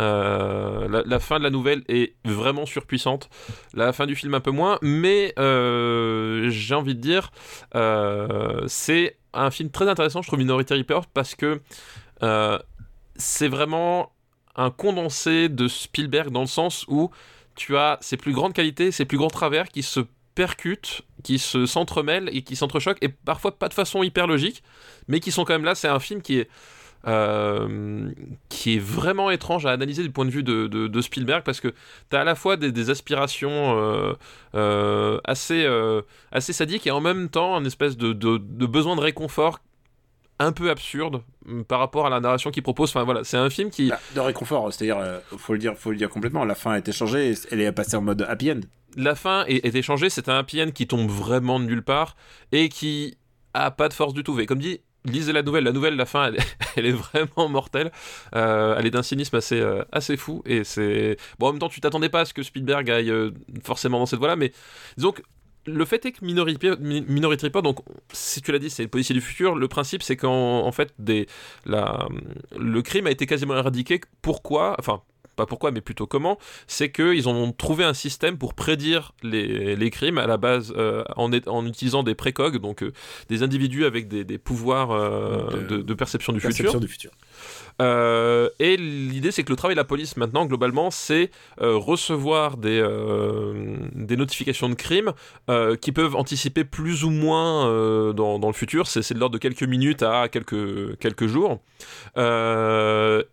Euh, 0.00 1.02
la, 1.04 1.20
fin 1.20 1.38
de 1.38 1.44
la 1.44 1.50
nouvelle 1.50 1.82
est 1.88 2.14
vraiment 2.24 2.66
surpuissante. 2.66 3.28
La 3.74 3.92
fin 3.92 4.06
du 4.06 4.16
film 4.16 4.34
un 4.34 4.40
peu 4.40 4.50
moins, 4.50 4.78
mais 4.82 5.32
euh, 5.38 6.48
j'ai 6.50 6.74
envie 6.74 6.94
de 6.94 7.00
dire, 7.00 7.30
euh, 7.74 8.64
c'est 8.66 9.16
un 9.32 9.50
film 9.50 9.70
très 9.70 9.88
intéressant, 9.88 10.22
je 10.22 10.28
trouve 10.28 10.38
Minority 10.38 10.74
Report, 10.74 11.06
parce 11.06 11.34
que 11.34 11.60
c'est 13.16 13.48
vraiment 13.48 14.12
un 14.56 14.70
condensé 14.70 15.48
de 15.48 15.68
Spielberg 15.68 16.30
dans 16.30 16.40
le 16.40 16.46
sens 16.46 16.86
où 16.88 17.10
tu 17.54 17.76
as 17.76 17.98
ses 18.00 18.16
plus 18.16 18.32
grandes 18.32 18.54
qualités, 18.54 18.90
ses 18.92 19.04
plus 19.04 19.18
grands 19.18 19.28
travers 19.28 19.68
qui 19.68 19.82
se 19.82 20.00
percutent, 20.34 21.02
qui 21.22 21.38
se 21.38 21.66
s'entremêlent 21.66 22.28
et 22.32 22.42
qui 22.42 22.56
s'entrechoquent, 22.56 23.02
et 23.02 23.08
parfois 23.08 23.58
pas 23.58 23.68
de 23.68 23.74
façon 23.74 24.02
hyper 24.02 24.26
logique, 24.26 24.62
mais 25.06 25.20
qui 25.20 25.30
sont 25.30 25.44
quand 25.44 25.52
même 25.52 25.64
là. 25.64 25.74
C'est 25.74 25.88
un 25.88 26.00
film 26.00 26.22
qui 26.22 26.38
est 26.38 26.48
euh, 27.06 28.10
qui 28.48 28.76
est 28.76 28.78
vraiment 28.78 29.30
étrange 29.30 29.66
à 29.66 29.70
analyser 29.72 30.02
du 30.02 30.10
point 30.10 30.24
de 30.24 30.30
vue 30.30 30.42
de, 30.42 30.66
de- 30.66 30.88
de 30.88 31.00
Spielberg 31.00 31.42
parce 31.44 31.60
que 31.60 31.68
tu 32.10 32.16
as 32.16 32.20
à 32.20 32.24
la 32.24 32.34
fois 32.34 32.56
des, 32.56 32.72
des 32.72 32.90
aspirations 32.90 33.78
euh, 33.78 34.12
euh, 34.54 35.20
assez, 35.24 35.66
assez 36.32 36.52
sadiques 36.52 36.86
et 36.86 36.90
en 36.90 37.00
même 37.00 37.28
temps 37.28 37.56
un 37.56 37.64
espèce 37.64 37.96
de, 37.96 38.12
besoin 38.66 38.96
de 38.96 39.00
réconfort 39.00 39.60
un 40.40 40.50
peu 40.52 40.68
absurde 40.70 41.22
hum, 41.48 41.64
par 41.64 41.78
rapport 41.78 42.06
à 42.06 42.10
la 42.10 42.18
narration 42.20 42.50
qu'il 42.50 42.62
propose. 42.64 42.90
Enfin 42.90 43.04
voilà, 43.04 43.22
c'est 43.22 43.36
un 43.36 43.50
film 43.50 43.70
qui, 43.70 43.88
Bah, 43.90 44.00
de 44.16 44.20
réconfort, 44.20 44.72
c'est-à-dire, 44.72 44.98
euh, 44.98 45.18
faut 45.38 45.52
le 45.52 45.58
dire, 45.60 45.74
faut 45.76 45.90
le 45.92 45.96
dire 45.96 46.08
complètement. 46.08 46.44
La 46.44 46.56
fin 46.56 46.72
a 46.72 46.78
été 46.78 46.90
changée, 46.90 47.34
elle 47.52 47.60
est 47.60 47.70
passée 47.72 47.96
en 47.96 48.02
mode 48.02 48.22
happy 48.28 48.50
end. 48.50 48.60
la 48.96 49.14
fin 49.14 49.44
est, 49.46 49.64
est 49.64 49.74
échangée, 49.76 50.10
c'est 50.10 50.28
un 50.28 50.38
happy 50.38 50.60
end 50.60 50.70
qui 50.72 50.86
tombe 50.88 51.08
vraiment 51.08 51.60
de 51.60 51.64
nulle 51.66 51.82
part 51.84 52.16
et 52.50 52.68
qui 52.68 53.16
a 53.54 53.70
pas 53.70 53.88
de 53.88 53.94
force 53.94 54.12
du 54.12 54.24
tout. 54.24 54.38
Et 54.40 54.46
comme 54.46 54.58
dit, 54.58 54.80
lisez 55.04 55.32
la 55.32 55.42
nouvelle. 55.42 55.64
La 55.64 55.72
nouvelle, 55.72 55.96
la 55.96 56.06
fin, 56.06 56.32
elle, 56.76 56.86
est- 56.86 56.92
vraiment 56.92 57.48
mortelle. 57.48 57.90
Euh, 58.34 58.76
elle 58.78 58.86
est 58.86 58.90
d'un 58.90 59.02
cynisme 59.02 59.36
assez, 59.36 59.60
euh, 59.60 59.82
assez 59.92 60.16
fou. 60.16 60.42
Et 60.46 60.64
c'est. 60.64 61.16
Bon, 61.38 61.48
en 61.48 61.52
même 61.52 61.58
temps, 61.60 61.68
tu 61.68 61.80
t'attendais 61.80 62.08
pas 62.08 62.20
à 62.20 62.24
ce 62.24 62.34
que 62.34 62.42
Spielberg 62.42 62.90
aille 62.90 63.10
euh, 63.10 63.30
forcément 63.62 63.98
dans 63.98 64.06
cette 64.06 64.18
voie-là, 64.18 64.36
mais 64.36 64.52
disons 64.96 65.12
que. 65.12 65.22
Le 65.66 65.86
fait 65.86 66.04
est 66.04 66.12
que 66.12 66.22
Minority, 66.22 66.72
Mi- 66.78 67.00
Minority 67.08 67.46
Report, 67.46 67.62
donc 67.62 67.78
si 68.12 68.42
tu 68.42 68.52
l'as 68.52 68.58
dit, 68.58 68.68
c'est 68.68 68.82
le 68.82 68.90
policier 68.90 69.14
du 69.14 69.22
futur. 69.22 69.54
Le 69.54 69.66
principe, 69.66 70.02
c'est 70.02 70.14
qu'en 70.14 70.60
en 70.66 70.72
fait, 70.72 70.92
la, 71.64 72.06
le 72.58 72.82
crime 72.82 73.06
a 73.06 73.10
été 73.10 73.24
quasiment 73.24 73.56
éradiqué. 73.56 74.02
Pourquoi? 74.20 74.76
Enfin, 74.78 75.00
pas 75.34 75.46
pourquoi, 75.46 75.70
mais 75.70 75.80
plutôt 75.80 76.06
comment 76.06 76.38
c'est 76.66 76.90
qu'ils 76.90 77.28
ont 77.28 77.52
trouvé 77.52 77.84
un 77.84 77.94
système 77.94 78.38
pour 78.38 78.54
prédire 78.54 79.12
les, 79.22 79.76
les 79.76 79.90
crimes 79.90 80.18
à 80.18 80.26
la 80.26 80.36
base 80.36 80.72
euh, 80.76 81.04
en, 81.16 81.32
utilisant 81.66 82.02
des 82.02 82.14
précogs, 82.14 82.58
donc 82.58 82.82
euh, 82.82 82.92
des 83.28 83.42
individus 83.42 83.84
avec 83.84 84.08
des, 84.08 84.24
des 84.24 84.38
pouvoirs 84.38 84.90
euh, 84.90 85.48
euh, 85.52 85.66
de, 85.66 85.76
de 85.82 85.94
perception 85.94 86.32
du 86.32 86.40
Perception 86.40 86.64
futur. 86.72 86.80
du 86.80 86.88
futur. 86.88 87.10
Euh, 87.82 88.48
et 88.60 88.76
l'idée, 88.76 89.30
c'est 89.32 89.42
que 89.42 89.50
le 89.50 89.56
travail 89.56 89.74
de 89.74 89.80
la 89.80 89.84
police 89.84 90.16
maintenant, 90.16 90.46
globalement, 90.46 90.90
c'est 90.90 91.30
euh, 91.60 91.76
recevoir 91.76 92.56
des, 92.56 92.80
euh, 92.80 93.76
des 93.94 94.16
notifications 94.16 94.68
de 94.68 94.74
crimes 94.74 95.12
qui 95.80 95.92
peuvent 95.92 96.16
anticiper 96.16 96.64
plus 96.64 97.04
ou 97.04 97.10
moins 97.10 97.64
dans, 98.12 98.38
dans 98.38 98.48
le 98.48 98.54
futur. 98.54 98.86
C'est 98.86 99.12
de 99.12 99.18
l'ordre 99.18 99.34
de 99.34 99.38
quelques 99.38 99.62
minutes 99.62 100.02
à 100.02 100.28
quelques, 100.28 100.98
quelques 100.98 101.26
jours. 101.26 101.60
Et 102.16 102.20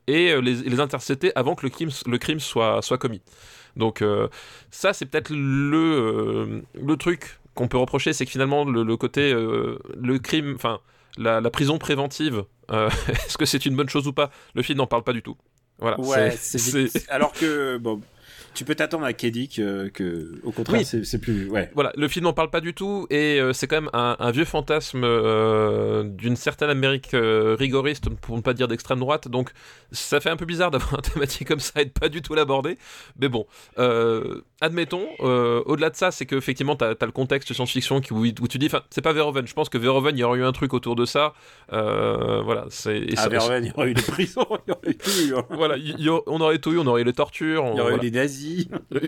les, 0.07 0.41
les 0.41 0.79
intercepter 0.79 1.31
avant 1.35 1.55
que 1.55 1.65
le 1.65 1.69
crime, 1.69 1.89
le 2.05 2.17
crime 2.17 2.39
soit, 2.39 2.81
soit 2.81 2.97
commis. 2.97 3.21
Donc 3.75 4.03
ça, 4.71 4.93
c'est 4.93 5.05
peut-être 5.05 5.29
le, 5.31 6.63
le 6.73 6.97
truc 6.97 7.39
qu'on 7.53 7.67
peut 7.67 7.77
reprocher, 7.77 8.13
c'est 8.13 8.25
que 8.25 8.31
finalement, 8.31 8.65
le, 8.65 8.83
le 8.83 8.97
côté, 8.97 9.33
le 9.33 10.19
crime, 10.19 10.53
enfin, 10.55 10.79
la, 11.17 11.41
la 11.41 11.49
prison 11.49 11.77
préventive, 11.77 12.43
euh, 12.71 12.89
est-ce 13.09 13.37
que 13.37 13.45
c'est 13.45 13.65
une 13.65 13.75
bonne 13.75 13.89
chose 13.89 14.07
ou 14.07 14.13
pas? 14.13 14.31
Le 14.55 14.61
film 14.61 14.77
n'en 14.77 14.87
parle 14.87 15.03
pas 15.03 15.13
du 15.13 15.21
tout. 15.21 15.37
Voilà. 15.79 15.99
Ouais, 15.99 16.37
Alors 17.09 17.31
que, 17.33 17.77
bon, 17.77 18.01
tu 18.53 18.65
peux 18.65 18.75
t'attendre 18.75 19.05
à 19.05 19.13
Kedic 19.13 19.59
euh, 19.59 19.89
que, 19.89 20.39
au 20.43 20.51
contraire, 20.51 20.81
Oui. 20.93 21.01
c'est 21.05 21.19
plus. 21.19 21.47
Ouais. 21.49 21.69
Voilà, 21.73 21.91
le 21.95 22.07
film 22.07 22.25
n'en 22.25 22.33
parle 22.33 22.49
pas 22.49 22.61
du 22.61 22.73
tout 22.73 23.07
et 23.09 23.39
euh, 23.39 23.53
c'est 23.53 23.67
quand 23.67 23.77
même 23.81 23.89
un, 23.93 24.15
un 24.19 24.31
vieux 24.31 24.45
fantasme 24.45 25.01
euh, 25.03 26.03
d'une 26.03 26.35
certaine 26.35 26.69
Amérique 26.69 27.13
euh, 27.13 27.55
rigoriste, 27.57 28.09
pour 28.09 28.35
ne 28.35 28.41
pas 28.41 28.53
dire 28.53 28.67
d'extrême 28.67 28.99
droite. 28.99 29.27
Donc 29.27 29.51
ça 29.91 30.19
fait 30.19 30.29
un 30.29 30.35
peu 30.37 30.45
bizarre 30.45 30.71
d'avoir 30.71 30.95
un 30.95 31.01
thématique 31.01 31.47
comme 31.47 31.59
ça 31.59 31.81
et 31.81 31.85
de 31.85 31.89
pas 31.91 32.09
du 32.09 32.21
tout 32.21 32.33
l'aborder. 32.35 32.77
Mais 33.19 33.29
bon, 33.29 33.45
admettons. 34.61 35.07
Au-delà 35.19 35.89
de 35.89 35.95
ça, 35.95 36.11
c'est 36.11 36.25
qu'effectivement, 36.25 36.75
t'as 36.75 36.91
as 36.99 37.05
le 37.05 37.11
contexte 37.11 37.53
science-fiction 37.53 38.01
qui- 38.01 38.13
où, 38.13 38.23
où 38.25 38.47
tu 38.47 38.57
dis, 38.57 38.65
enfin, 38.67 38.81
c'est 38.89 39.01
pas 39.01 39.13
Verhoeven. 39.13 39.47
Je 39.47 39.53
pense 39.53 39.69
que 39.69 39.77
Verhoeven, 39.77 40.15
il 40.17 40.19
y 40.19 40.23
aurait 40.23 40.39
eu 40.39 40.43
un 40.43 40.51
truc 40.51 40.73
autour 40.73 40.95
de 40.95 41.05
ça. 41.05 41.33
Voilà, 41.69 42.65
c'est. 42.69 43.15
ça- 43.15 43.29
Verhoeven, 43.29 43.65
il 43.65 43.69
y 43.69 43.73
aurait 43.75 43.91
eu 43.91 43.93
des 43.93 44.01
prisons, 44.01 44.45
il 44.67 44.69
y 44.69 44.71
aurait 44.71 44.89
eu 44.91 44.95
tout. 44.97 45.45
Voilà, 45.51 45.77
il 45.77 45.99
y 46.03 46.09
a- 46.09 46.19
on 46.27 46.41
aurait 46.41 46.57
tout 46.59 46.71
eu, 46.71 46.77
on 46.79 46.87
aurait 46.87 47.01
eu 47.01 47.05
les 47.05 47.13
tortures, 47.13 47.63
on- 47.63 47.73
Il 47.73 47.77
y 47.77 47.81
aurait 47.81 47.91
eu 47.91 47.95
voilà. 47.95 48.01
des 48.01 48.11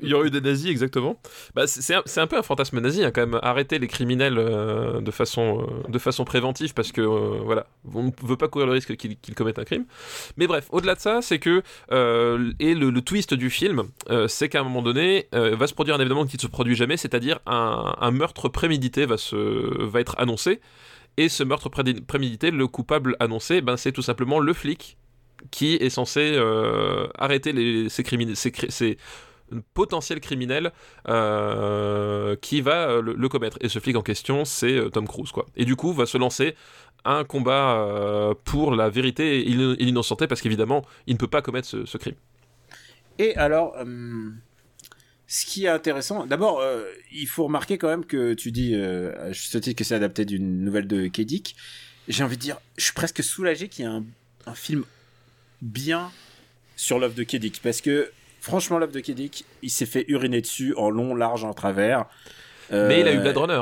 Il 0.03 0.07
y 0.09 0.13
aurait 0.13 0.27
eu 0.27 0.31
des 0.31 0.41
nazis, 0.41 0.69
exactement. 0.69 1.19
Bah, 1.55 1.67
c'est- 1.67 1.93
un, 1.93 2.27
peu 2.27 2.37
un 2.37 2.43
fantasme 2.43 2.79
nazi, 2.79 3.03
hein, 3.03 3.11
quand 3.11 3.21
même. 3.21 3.39
Arrêter 3.41 3.79
les 3.79 3.87
criminels 3.87 4.37
euh, 4.37 5.01
de, 5.01 5.11
façon, 5.11 5.61
euh, 5.61 5.91
de 5.91 5.99
façon 5.99 6.25
préventive 6.25 6.73
parce 6.73 6.91
que, 6.91 7.01
euh, 7.01 7.39
voilà, 7.43 7.67
on 7.93 8.03
ne 8.03 8.11
veut 8.23 8.37
pas 8.37 8.47
courir 8.47 8.67
le 8.67 8.73
risque 8.73 8.95
qu'ils 8.95 9.35
commettent 9.35 9.59
un 9.59 9.63
crime. 9.63 9.85
Mais 10.37 10.47
bref, 10.47 10.67
au-delà 10.71 10.95
de 10.95 10.99
ça, 10.99 11.21
c'est 11.21 11.39
que, 11.39 11.63
et 12.59 12.75
le, 12.75 13.01
twist 13.01 13.33
du 13.33 13.49
film, 13.49 13.83
c'est 14.27 14.49
qu'à 14.49 14.61
un 14.61 14.63
moment 14.63 14.81
donné, 14.81 15.27
va 15.33 15.67
se 15.67 15.73
produire 15.73 15.95
un 15.95 15.99
événement 15.99 16.25
qui 16.25 16.37
ne 16.37 16.41
se 16.41 16.47
produit 16.47 16.75
jamais, 16.75 16.95
c'est-à-dire 16.97 17.39
un, 17.45 18.11
meurtre 18.11 18.47
prémédité 18.49 19.05
va, 19.05 19.15
va 19.33 19.99
être 19.99 20.15
annoncé. 20.17 20.61
Et 21.17 21.29
ce 21.29 21.43
meurtre 21.43 21.69
prémédité, 21.69 22.49
le 22.49 22.67
coupable 22.67 23.15
annoncé, 23.19 23.61
ben, 23.61 23.77
c'est 23.77 23.91
tout 23.91 24.01
simplement 24.01 24.39
le 24.39 24.53
flic 24.53 24.97
qui 25.51 25.75
est 25.75 25.89
censé 25.89 26.33
euh, 26.35 27.07
arrêter 27.17 27.51
les, 27.51 27.89
ces, 27.89 28.03
criminels, 28.03 28.35
ces, 28.35 28.51
ces 28.71 28.97
criminels 30.19 30.71
euh, 31.07 32.35
qui 32.37 32.61
va 32.61 32.89
euh, 32.89 33.01
le, 33.01 33.29
commettre. 33.29 33.57
Et 33.61 33.69
ce 33.69 33.79
flic 33.79 33.95
en 33.95 34.01
question, 34.01 34.45
c'est 34.45 34.89
Tom 34.91 35.07
Cruise. 35.07 35.31
Quoi. 35.31 35.45
Et 35.55 35.65
du 35.65 35.75
coup, 35.75 35.93
va 35.93 36.05
se 36.05 36.17
lancer 36.17 36.55
un 37.05 37.23
combat 37.23 38.33
pour 38.45 38.73
la 38.73 38.89
vérité 38.89 39.49
et 39.49 39.53
l'in- 39.53 39.75
et 39.77 39.83
l'innocenté, 39.83 40.25
parce 40.25 40.41
qu'évidemment, 40.41 40.85
il 41.05 41.13
ne 41.13 41.19
peut 41.19 41.27
pas 41.27 41.41
commettre 41.41 41.67
ce, 41.67 41.97
crime. 41.97 42.15
Et 43.19 43.35
alors, 43.35 43.75
ce 45.27 45.45
qui 45.45 45.65
est 45.65 45.69
intéressant, 45.69 46.25
d'abord, 46.25 46.63
il 47.11 47.27
faut 47.27 47.43
remarquer 47.43 47.77
quand 47.77 47.89
même 47.89 48.05
que 48.05 48.33
tu 48.33 48.53
dis, 48.53 48.73
à 48.73 49.33
juste 49.33 49.59
titre 49.59 49.77
que 49.77 49.83
c'est 49.83 49.95
adapté 49.95 50.23
d'une 50.23 50.63
nouvelle 50.63 50.87
de 50.87 51.07
Kedic. 51.07 51.57
J'ai 52.07 52.23
envie 52.23 52.37
de 52.37 52.41
dire, 52.41 52.61
je 52.77 52.85
suis 52.85 52.93
presque 52.93 53.21
soulagé 53.21 53.67
qu'il 53.67 53.83
y 53.83 53.87
ait 53.89 53.91
un 54.45 54.55
film 54.55 54.85
bien 55.63 56.11
sur 56.75 56.99
l'œuvre 56.99 57.15
de 57.15 57.23
Kedic, 57.23 57.61
parce 57.63 57.81
que 57.81 58.11
franchement, 58.41 58.77
l'œuvre 58.77 58.91
de 58.91 58.99
Kedic, 58.99 59.45
il 59.61 59.69
s'est 59.69 59.85
fait 59.85 60.05
uriner 60.07 60.41
dessus 60.41 60.73
en 60.75 60.89
long, 60.89 61.15
large, 61.15 61.43
en 61.43 61.53
travers. 61.53 62.05
Euh, 62.71 62.87
Mais 62.87 62.99
il 62.99 63.07
a 63.07 63.13
eu 63.13 63.19
Blade 63.19 63.37
Runner. 63.37 63.61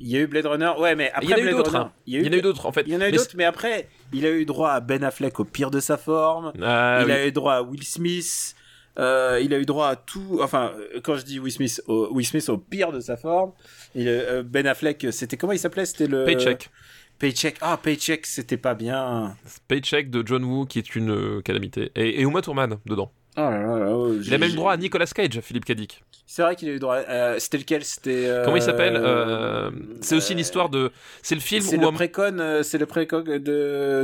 Il 0.00 0.08
y 0.08 0.16
a 0.16 0.20
eu 0.20 0.26
Blade 0.26 0.46
Runner, 0.46 0.72
ouais, 0.78 0.94
mais 0.94 1.10
après 1.10 1.24
il 1.26 1.30
y 1.30 1.34
en 1.34 1.36
a 1.38 1.50
eu 1.50 1.54
d'autres. 1.54 1.74
Hein. 1.76 1.92
il 2.06 2.24
y 2.24 2.28
en 2.28 2.32
a 2.32 2.36
eu 2.36 2.42
d'autres, 2.42 2.66
en 2.66 2.72
fait. 2.72 2.82
il 2.86 2.92
y 2.92 2.96
en 2.96 3.00
a 3.00 3.08
eu 3.08 3.12
d'autres, 3.12 3.34
mais 3.36 3.44
après, 3.44 3.88
il 4.12 4.24
a 4.26 4.30
eu 4.30 4.44
droit 4.44 4.70
à 4.70 4.80
Ben 4.80 5.02
Affleck 5.02 5.38
au 5.40 5.44
pire 5.44 5.70
de 5.70 5.80
sa 5.80 5.96
forme. 5.96 6.52
Ah, 6.62 6.98
il 7.02 7.06
oui. 7.06 7.12
a 7.12 7.26
eu 7.26 7.32
droit 7.32 7.54
à 7.54 7.62
Will 7.62 7.82
Smith. 7.84 8.54
euh, 8.98 9.40
il 9.42 9.52
a 9.54 9.58
eu 9.58 9.64
droit 9.64 9.88
à 9.88 9.96
tout. 9.96 10.38
Enfin, 10.40 10.72
euh, 10.76 11.00
quand 11.02 11.16
je 11.16 11.24
dis 11.24 11.38
Will 11.40 11.52
Smith, 11.52 11.82
au, 11.86 12.08
Will 12.12 12.26
Smith 12.26 12.48
au 12.48 12.58
pire 12.58 12.92
de 12.92 13.00
sa 13.00 13.16
forme. 13.16 13.52
Il, 13.94 14.08
euh, 14.08 14.42
ben 14.44 14.66
Affleck, 14.66 15.06
c'était 15.10 15.36
comment 15.36 15.52
il 15.52 15.58
s'appelait? 15.58 15.86
C'était 15.86 16.06
le 16.06 16.24
Paycheck. 16.24 16.70
Paycheck. 17.18 17.56
Ah, 17.60 17.76
Paycheck, 17.82 18.26
c'était 18.26 18.56
pas 18.56 18.74
bien. 18.74 19.36
Paycheck 19.66 20.10
de 20.10 20.22
John 20.26 20.44
Woo, 20.44 20.66
qui 20.66 20.78
est 20.78 20.94
une 20.94 21.10
euh, 21.10 21.40
calamité. 21.42 21.90
Et, 21.96 22.20
et 22.20 22.22
Uma 22.22 22.42
Thurman, 22.42 22.78
dedans. 22.86 23.10
Oh 23.36 23.40
là 23.42 23.50
là 23.62 23.78
là, 23.78 23.96
oh, 23.96 24.14
Il 24.22 24.34
a 24.34 24.38
même 24.38 24.52
droit 24.52 24.72
à 24.72 24.76
Nicolas 24.76 25.06
Cage, 25.06 25.40
Philippe 25.42 25.64
Cadic. 25.64 26.02
C'est 26.26 26.42
vrai 26.42 26.56
qu'il 26.56 26.68
a 26.68 26.72
eu 26.72 26.78
droit. 26.78 26.96
euh, 26.96 27.36
c'était 27.38 27.58
lequel? 27.58 27.84
C'était. 27.84 28.26
euh, 28.26 28.44
Comment 28.44 28.56
il 28.56 28.62
s'appelle 28.62 28.96
Euh, 28.96 29.70
C'est 30.00 30.16
aussi 30.16 30.34
l'histoire 30.34 30.68
de. 30.68 30.90
C'est 31.22 31.34
le 31.36 31.40
film 31.40 31.62
C'est 31.62 31.78
où. 31.78 31.80
le 31.80 31.92
précon. 31.92 32.60
c'est 32.62 32.78
le 32.78 32.86
précon 32.86 33.20
de, 33.20 33.38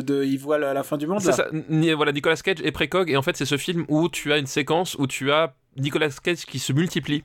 de. 0.01 0.25
Il 0.25 0.39
voit 0.39 0.59
la, 0.59 0.73
la 0.73 0.83
fin 0.85 0.97
du 0.97 1.07
monde. 1.07 1.21
C'est 1.21 1.33
ça, 1.33 1.49
voilà, 1.97 2.13
Nicolas 2.13 2.37
Cage 2.37 2.61
est 2.63 2.73
précog, 2.73 3.11
et 3.11 3.17
en 3.17 3.23
fait, 3.23 3.37
c'est 3.37 3.45
ce 3.45 3.57
film 3.57 3.85
où 3.89 4.09
tu 4.09 4.33
as 4.33 4.39
une 4.39 4.47
séquence 4.47 4.95
où 4.99 5.07
tu 5.07 5.31
as 5.33 5.55
Nicolas 5.77 6.11
Cage 6.23 6.47
qui 6.47 6.59
se 6.61 6.73
multiplie 6.73 7.25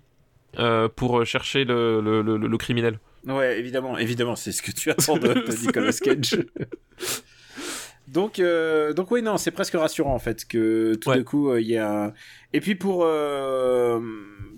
pour 0.96 1.26
chercher 1.26 1.64
le, 1.64 2.02
le, 2.02 2.22
le- 2.22 2.38
le 2.38 2.58
criminel. 2.58 3.00
Ouais, 3.28 3.60
évidemment, 3.60 3.98
évidemment, 3.98 4.36
c'est 4.36 4.52
ce 4.52 4.62
que 4.62 4.72
tu 4.72 4.90
attends 4.92 5.18
de, 5.18 5.28
de 5.34 5.66
Nicolas 5.66 5.92
Cage. 5.94 6.40
donc, 8.08 8.40
euh, 8.40 8.94
donc 8.94 9.12
oui, 9.12 9.22
non, 9.22 9.38
c'est 9.38 9.52
presque 9.52 9.74
rassurant 9.76 10.14
en 10.16 10.20
fait 10.20 10.46
que 10.48 10.96
tout 10.96 11.10
Ouais. 11.10 11.18
d'un 11.18 11.24
coup 11.24 11.50
euh, 11.52 11.62
il 11.62 11.68
y 11.68 11.78
a. 11.78 12.06
un- 12.06 12.14
Et 12.54 12.62
puis 12.62 12.76
pour 12.76 13.04
euh, 13.06 14.00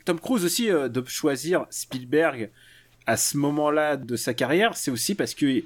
Tom 0.06 0.20
Cruise 0.20 0.46
aussi 0.46 0.70
euh, 0.72 0.88
de 0.88 1.04
choisir 1.08 1.66
Spielberg 1.70 2.50
à 3.08 3.18
ce 3.18 3.36
moment-là 3.38 3.98
de 3.98 4.16
sa 4.16 4.34
carrière, 4.34 4.78
c'est 4.78 4.92
aussi 4.92 5.16
parce 5.16 5.34
que 5.34 5.64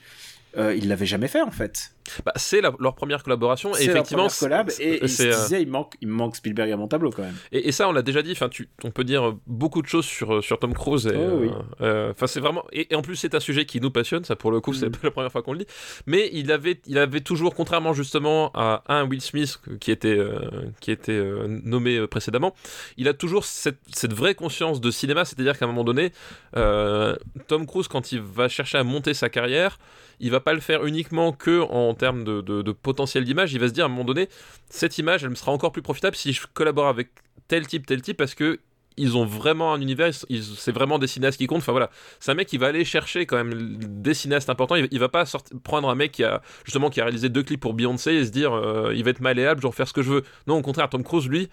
euh, 0.58 0.76
il 0.76 0.88
l'avait 0.88 1.06
jamais 1.06 1.28
fait 1.28 1.42
en 1.42 1.52
fait. 1.52 1.92
Bah, 2.24 2.34
c'est 2.36 2.62
leur 2.62 2.94
première 2.96 3.24
collaboration, 3.24 3.72
et 3.72 3.80
C'est 3.80 3.86
leur 3.88 3.96
effectivement. 3.98 4.28
première 4.28 4.38
collab 4.40 4.72
et 4.80 5.00
il 5.02 5.10
se 5.10 5.24
euh, 5.24 5.32
disait 5.32 5.62
il 5.64 5.68
manque, 5.68 5.96
il 6.02 6.08
me 6.08 6.14
manque 6.14 6.36
Spielberg 6.36 6.72
à 6.72 6.78
mon 6.78 6.88
tableau 6.88 7.10
quand 7.10 7.24
même. 7.24 7.34
Et, 7.52 7.68
et 7.70 7.72
ça, 7.72 7.90
on 7.90 7.92
l'a 7.92 8.04
déjà 8.04 8.22
dit. 8.22 8.32
Enfin, 8.32 8.48
tu, 8.48 8.70
on 8.84 8.92
peut 8.92 9.04
dire 9.04 9.36
beaucoup 9.48 9.82
de 9.82 9.88
choses 9.88 10.06
sur 10.06 10.44
sur 10.44 10.60
Tom 10.60 10.74
Cruise. 10.76 11.08
et, 11.08 11.16
Oh 11.16 11.38
oui. 11.42 11.50
euh, 11.82 12.14
euh, 12.22 12.28
c'est 12.28 12.40
vraiment. 12.40 12.64
Et, 12.72 12.94
et 12.94 12.96
en 12.96 13.02
plus, 13.02 13.16
c'est 13.16 13.34
un 13.34 13.40
sujet 13.40 13.66
qui 13.66 13.82
nous 13.82 13.90
passionne. 13.92 14.24
Ça, 14.24 14.36
pour 14.36 14.52
le 14.52 14.62
coup, 14.62 14.74
c'est 14.74 14.86
Mm. 14.88 14.92
pas 14.92 15.00
la 15.04 15.12
première 15.12 15.32
fois 15.32 15.42
qu'on 15.42 15.54
le 15.54 15.60
dit. 15.60 15.68
Mais 16.06 16.30
il 16.32 16.52
avait, 16.52 16.80
il 16.86 16.98
avait 17.00 17.22
toujours, 17.22 17.56
contrairement 17.56 17.94
justement 17.94 18.52
à 18.54 18.84
un 18.88 19.08
Will 19.08 19.22
Smith 19.22 19.60
qui 19.80 19.90
était 19.92 20.18
euh, 20.18 20.40
qui 20.80 20.92
était 20.92 21.12
euh, 21.12 21.48
nommé 21.48 21.98
euh, 21.98 22.08
précédemment, 22.08 22.54
il 22.98 23.08
a 23.08 23.14
toujours 23.16 23.46
cette, 23.46 23.80
cette 23.92 24.14
vraie 24.14 24.36
conscience 24.36 24.80
de 24.80 24.92
cinéma. 24.92 25.26
C'est-à-dire 25.26 25.58
qu'à 25.58 25.66
un 25.66 25.70
moment 25.70 25.84
donné, 25.84 26.12
euh, 26.56 27.16
Tom 27.48 27.66
Cruise, 27.66 27.88
quand 27.88 28.12
il 28.12 28.22
va 28.22 28.48
chercher 28.48 28.78
à 28.78 28.84
monter 28.84 29.14
sa 29.16 29.30
carrière, 29.30 29.80
il 30.20 30.32
va 30.32 30.40
pas 30.40 30.54
le 30.54 30.60
faire 30.60 30.86
uniquement 30.86 31.32
que 31.32 31.62
en 31.62 31.94
termes 31.94 32.24
de, 32.24 32.72
potentiel 32.72 33.24
d'image. 33.24 33.54
Il 33.54 33.60
va 33.60 33.68
se 33.68 33.74
dire 33.74 33.86
à 33.86 33.88
un 33.88 33.90
moment 33.90 34.04
donné, 34.04 34.30
cette 34.70 34.98
image, 34.98 35.24
elle 35.24 35.30
me 35.30 35.36
sera 35.36 35.52
encore 35.52 35.72
plus 35.72 35.82
profitable 35.82 36.16
si 36.16 36.34
je 36.34 36.42
collabore 36.54 36.88
avec 36.88 37.10
tel 37.48 37.68
type, 37.68 37.86
tel 37.86 38.02
type, 38.02 38.18
parce 38.18 38.36
que 38.36 38.60
ils 38.98 39.18
ont 39.18 39.26
vraiment 39.26 39.74
un 39.74 39.82
univers, 39.82 40.12
c'est 40.14 40.72
vraiment 40.72 41.00
des 41.00 41.08
cinéastes 41.08 41.38
qui 41.38 41.48
comptent. 41.48 41.58
Enfin 41.60 41.74
voilà, 41.74 41.90
c'est 42.20 42.32
un 42.32 42.36
mec 42.36 42.48
qui 42.48 42.58
va 42.58 42.68
aller 42.68 42.86
chercher 42.86 43.26
quand 43.26 43.36
même 43.36 43.78
des 43.78 44.14
cinéastes 44.14 44.50
importants. 44.50 44.76
Il, 44.76 44.88
il 44.92 45.00
va 45.00 45.10
pas 45.10 45.26
sorti- 45.26 45.54
prendre 45.64 45.90
un 45.90 45.96
mec 45.96 46.14
qui 46.14 46.24
a 46.24 46.42
justement 46.64 46.90
qui 46.90 47.02
a 47.02 47.04
réalisé 47.04 47.30
deux 47.30 47.44
clips 47.44 47.60
pour 47.60 47.74
Beyoncé 47.74 48.14
et 48.14 48.26
se 48.26 48.32
dire 48.32 48.54
euh, 48.54 48.94
il 48.96 49.04
va 49.04 49.10
être 49.10 49.20
malléable, 49.20 49.62
je 49.62 49.68
vais 49.68 49.74
faire 49.74 49.88
ce 49.88 49.94
que 49.94 50.02
je 50.02 50.12
veux. 50.12 50.24
Non, 50.48 50.58
au 50.58 50.62
contraire, 50.62 50.90
Tom 50.90 51.04
Cruise 51.04 51.28
lui, 51.28 51.50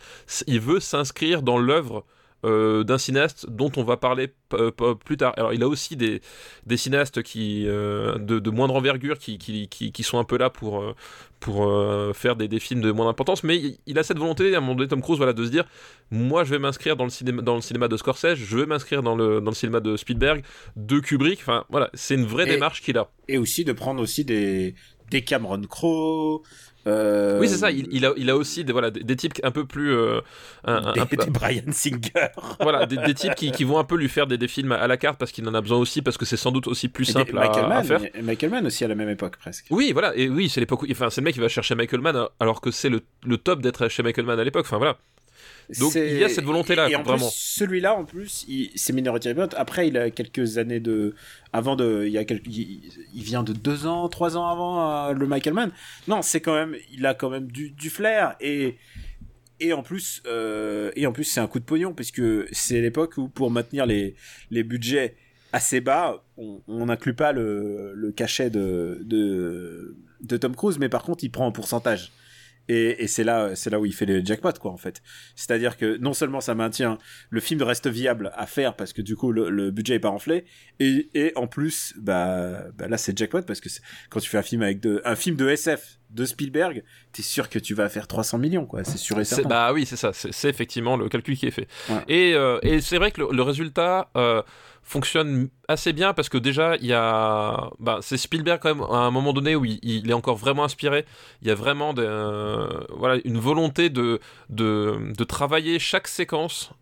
il 0.46 0.60
veut 0.60 0.80
s'inscrire 0.80 1.42
dans 1.42 1.58
l'œuvre. 1.58 2.04
Euh, 2.44 2.82
d'un 2.84 2.98
cinéaste 2.98 3.46
dont 3.48 3.70
on 3.76 3.84
va 3.84 3.96
parler 3.96 4.28
p- 4.48 4.56
plus 5.04 5.16
tard. 5.16 5.32
Alors 5.36 5.52
il 5.52 5.62
a 5.62 5.68
aussi 5.68 5.96
des, 5.96 6.20
des 6.66 6.76
cinéastes 6.76 7.22
qui 7.22 7.64
euh, 7.66 8.18
de, 8.18 8.38
de 8.38 8.50
moindre 8.50 8.74
envergure 8.74 9.18
qui, 9.18 9.38
qui, 9.38 9.68
qui, 9.68 9.92
qui 9.92 10.02
sont 10.02 10.18
un 10.18 10.24
peu 10.24 10.36
là 10.38 10.50
pour, 10.50 10.82
euh, 10.82 10.94
pour 11.40 11.66
euh, 11.68 12.12
faire 12.12 12.36
des, 12.36 12.48
des 12.48 12.58
films 12.60 12.80
de 12.80 12.90
moindre 12.92 13.10
importance, 13.10 13.44
mais 13.44 13.56
il, 13.56 13.78
il 13.86 13.98
a 13.98 14.02
cette 14.02 14.18
volonté 14.18 14.54
à 14.54 14.58
un 14.58 14.60
moment 14.60 14.74
donné, 14.74 14.88
Tom 14.88 15.02
Cruise, 15.02 15.18
voilà, 15.18 15.32
de 15.32 15.44
se 15.44 15.50
dire 15.50 15.64
moi 16.10 16.44
je 16.44 16.50
vais 16.50 16.58
m'inscrire 16.58 16.96
dans 16.96 17.04
le 17.04 17.10
cinéma 17.10 17.42
dans 17.42 17.54
le 17.54 17.60
cinéma 17.62 17.88
de 17.88 17.96
Scorsese, 17.96 18.34
je 18.34 18.56
vais 18.58 18.66
m'inscrire 18.66 19.02
dans 19.02 19.14
le, 19.16 19.40
dans 19.40 19.50
le 19.50 19.56
cinéma 19.56 19.80
de 19.80 19.96
Spielberg, 19.96 20.42
de 20.76 21.00
Kubrick, 21.00 21.40
enfin 21.40 21.64
voilà, 21.70 21.90
c'est 21.94 22.14
une 22.14 22.24
vraie 22.26 22.44
Et- 22.48 22.54
démarche 22.54 22.82
qu'il 22.82 22.98
a. 22.98 23.10
Et 23.28 23.38
aussi 23.38 23.64
de 23.64 23.72
prendre 23.72 24.02
aussi 24.02 24.24
des 24.24 24.74
des 25.10 25.22
Cameron 25.22 25.60
Crowe. 25.68 26.42
Euh, 26.86 27.38
Oui 27.40 27.48
c'est 27.48 27.56
ça, 27.56 27.70
il, 27.70 27.86
il 27.92 28.04
a, 28.06 28.12
il 28.16 28.28
a 28.30 28.36
aussi 28.36 28.64
des, 28.64 28.72
voilà, 28.72 28.90
des, 28.90 29.02
des 29.04 29.16
types 29.16 29.34
un 29.42 29.50
peu 29.50 29.64
plus 29.66 29.92
euh, 29.94 30.20
un- 30.64 30.84
un- 30.86 30.92
des, 30.92 31.00
un 31.00 31.06
peu- 31.06 31.16
des 31.16 31.30
Brian 31.30 31.62
Singer. 31.70 32.28
voilà, 32.60 32.86
des, 32.86 32.96
des 32.96 33.14
types 33.14 33.34
qui, 33.34 33.50
qui 33.52 33.64
vont 33.64 33.78
un 33.78 33.84
peu 33.84 33.96
lui 33.96 34.08
faire 34.08 34.26
des, 34.26 34.38
des 34.38 34.48
films 34.48 34.72
à 34.72 34.86
la 34.86 34.96
carte 34.96 35.18
parce 35.18 35.32
qu'il 35.32 35.48
en 35.48 35.54
a 35.54 35.60
besoin 35.60 35.78
aussi, 35.78 36.02
parce 36.02 36.16
que 36.18 36.24
c'est 36.24 36.36
sans 36.36 36.50
doute 36.52 36.66
aussi 36.66 36.88
plus 36.88 37.04
simple 37.04 37.36
à, 37.38 37.40
Michael 37.42 37.64
à 37.64 37.68
Mann, 37.68 37.84
faire. 37.84 38.00
et 38.14 38.22
Michael 38.22 38.50
Mann 38.50 38.66
aussi 38.66 38.84
à 38.84 38.88
la 38.88 38.94
même 38.94 39.08
époque 39.08 39.36
presque. 39.36 39.66
Oui, 39.70 39.92
voilà, 39.92 40.14
et 40.16 40.28
oui, 40.28 40.48
c'est 40.48 40.60
l'époque 40.60 40.82
où. 40.82 40.86
Enfin, 40.90 41.10
c'est 41.10 41.20
le 41.20 41.24
mec 41.26 41.34
qui 41.34 41.40
va 41.40 41.48
chercher 41.48 41.74
Michael 41.74 42.00
Mann 42.00 42.26
alors 42.40 42.60
que 42.60 42.70
c'est 42.70 42.88
le, 42.88 43.00
le 43.24 43.36
top 43.38 43.60
d'être 43.62 43.88
chez 43.88 44.02
Michael 44.02 44.26
Mann 44.26 44.38
à 44.40 44.44
l'époque. 44.44 44.64
Enfin, 44.66 44.78
voilà. 44.78 44.98
Donc, 45.78 45.94
il 45.94 46.18
y 46.18 46.24
a 46.24 46.28
cette 46.28 46.44
volonté-là, 46.44 46.88
Et, 46.88 46.92
et 46.92 46.96
en 46.96 47.02
vraiment. 47.02 47.28
celui-là, 47.32 47.94
en 47.94 48.04
plus, 48.04 48.44
il- 48.48 48.70
c'est 48.74 48.92
Minority 48.92 49.28
Report. 49.30 49.48
Après, 49.56 49.88
il 49.88 49.96
a 49.96 50.10
quelques 50.10 50.58
années 50.58 50.80
de, 50.80 51.14
avant 51.52 51.76
de, 51.76 52.04
il 52.06 52.12
y 52.12 52.18
a 52.18 52.24
quelques, 52.24 52.46
il, 52.48 52.82
vient 53.22 53.42
de 53.42 53.52
deux 53.52 53.86
ans, 53.86 54.08
trois 54.08 54.36
ans 54.36 54.46
avant 54.48 55.08
euh, 55.08 55.12
le 55.12 55.26
Michael 55.26 55.54
Mann. 55.54 55.70
Non, 56.08 56.22
c'est 56.22 56.40
quand 56.40 56.54
même, 56.54 56.76
il 56.92 57.06
a 57.06 57.14
quand 57.14 57.30
même 57.30 57.50
du, 57.50 57.70
du 57.70 57.90
flair 57.90 58.36
et 58.40 58.76
et 59.60 59.72
en 59.72 59.82
plus, 59.84 60.22
euh, 60.26 60.90
et 60.96 61.06
en 61.06 61.12
plus, 61.12 61.22
c'est 61.24 61.38
un 61.38 61.46
coup 61.46 61.60
de 61.60 61.64
pognon 61.64 61.94
puisque 61.94 62.22
c'est 62.52 62.80
l'époque 62.80 63.16
où 63.16 63.28
pour 63.28 63.50
maintenir 63.50 63.86
les 63.86 64.16
les 64.50 64.64
budgets 64.64 65.14
assez 65.52 65.80
bas, 65.80 66.24
on 66.36 66.60
on 66.66 66.86
n'inclut 66.86 67.14
pas 67.14 67.30
le, 67.32 67.92
le 67.94 68.10
cachet 68.10 68.50
de, 68.50 68.98
de 69.04 69.96
de 70.20 70.36
Tom 70.36 70.56
Cruise, 70.56 70.78
mais 70.80 70.88
par 70.88 71.02
contre, 71.04 71.22
il 71.22 71.30
prend 71.30 71.46
en 71.46 71.52
pourcentage. 71.52 72.10
Et, 72.72 73.06
c'est 73.06 73.24
là, 73.24 73.54
c'est 73.54 73.70
là 73.70 73.78
où 73.78 73.86
il 73.86 73.92
fait 73.92 74.06
le 74.06 74.24
jackpot, 74.24 74.52
quoi, 74.58 74.70
en 74.70 74.76
fait. 74.76 75.02
C'est-à-dire 75.36 75.76
que 75.76 75.98
non 75.98 76.14
seulement 76.14 76.40
ça 76.40 76.54
maintient 76.54 76.98
le 77.30 77.40
film 77.40 77.62
reste 77.62 77.86
viable 77.86 78.30
à 78.34 78.46
faire 78.46 78.76
parce 78.76 78.92
que 78.92 79.02
du 79.02 79.16
coup 79.16 79.32
le, 79.32 79.50
le 79.50 79.70
budget 79.70 79.96
est 79.96 80.00
pas 80.00 80.10
enflé, 80.10 80.44
et, 80.80 81.10
et 81.14 81.32
en 81.36 81.46
plus, 81.46 81.94
bah, 81.98 82.64
bah 82.76 82.88
là 82.88 82.96
c'est 82.96 83.16
jackpot 83.16 83.42
parce 83.42 83.60
que 83.60 83.68
quand 84.08 84.20
tu 84.20 84.30
fais 84.30 84.38
un 84.38 84.42
film 84.42 84.62
avec 84.62 84.80
de, 84.80 85.02
un 85.04 85.16
film 85.16 85.36
de 85.36 85.48
SF 85.48 85.98
de 86.12 86.24
Spielberg, 86.24 86.82
t'es 87.12 87.22
sûr 87.22 87.48
que 87.48 87.58
tu 87.58 87.74
vas 87.74 87.88
faire 87.88 88.06
300 88.06 88.38
millions, 88.38 88.66
quoi. 88.66 88.84
C'est 88.84 88.98
sûr 88.98 89.18
et 89.18 89.24
certain. 89.24 89.48
Bah 89.48 89.72
oui, 89.72 89.86
c'est 89.86 89.96
ça. 89.96 90.12
C'est 90.12 90.48
effectivement 90.48 90.96
le 90.96 91.08
calcul 91.08 91.36
qui 91.36 91.46
est 91.46 91.50
fait. 91.50 91.68
Ouais. 91.88 92.04
Et, 92.08 92.34
euh, 92.34 92.58
et 92.62 92.80
c'est 92.80 92.98
vrai 92.98 93.10
que 93.10 93.20
le, 93.22 93.28
le 93.32 93.42
résultat 93.42 94.10
euh, 94.16 94.42
fonctionne 94.82 95.48
assez 95.68 95.92
bien 95.92 96.12
parce 96.12 96.28
que 96.28 96.38
déjà, 96.38 96.76
il 96.76 96.86
y 96.86 96.92
a. 96.92 97.70
Bah, 97.78 97.98
c'est 98.02 98.16
Spielberg 98.16 98.60
quand 98.60 98.74
même 98.74 98.84
à 98.84 98.98
un 98.98 99.10
moment 99.10 99.32
donné 99.32 99.56
où 99.56 99.64
il, 99.64 99.78
il 99.82 100.10
est 100.10 100.14
encore 100.14 100.36
vraiment 100.36 100.64
inspiré. 100.64 101.04
Il 101.40 101.48
y 101.48 101.50
a 101.50 101.54
vraiment 101.54 101.94
des, 101.94 102.02
euh, 102.04 102.68
voilà, 102.90 103.20
une 103.24 103.38
volonté 103.38 103.88
de, 103.90 104.20
de, 104.50 104.98
de 105.16 105.24
travailler 105.24 105.78
chaque 105.78 106.08
séquence 106.08 106.72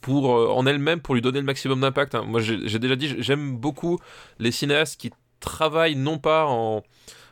pour, 0.00 0.30
en 0.30 0.66
elle-même 0.66 1.00
pour 1.00 1.14
lui 1.14 1.22
donner 1.22 1.40
le 1.40 1.46
maximum 1.46 1.80
d'impact. 1.80 2.14
hein. 2.14 2.24
Moi, 2.26 2.40
j'ai 2.40 2.78
déjà 2.78 2.96
dit, 2.96 3.16
j'aime 3.18 3.56
beaucoup 3.56 3.98
les 4.38 4.52
cinéastes 4.52 5.00
qui 5.00 5.10
travaillent 5.40 5.96
non 5.96 6.18
pas 6.18 6.46
en 6.46 6.82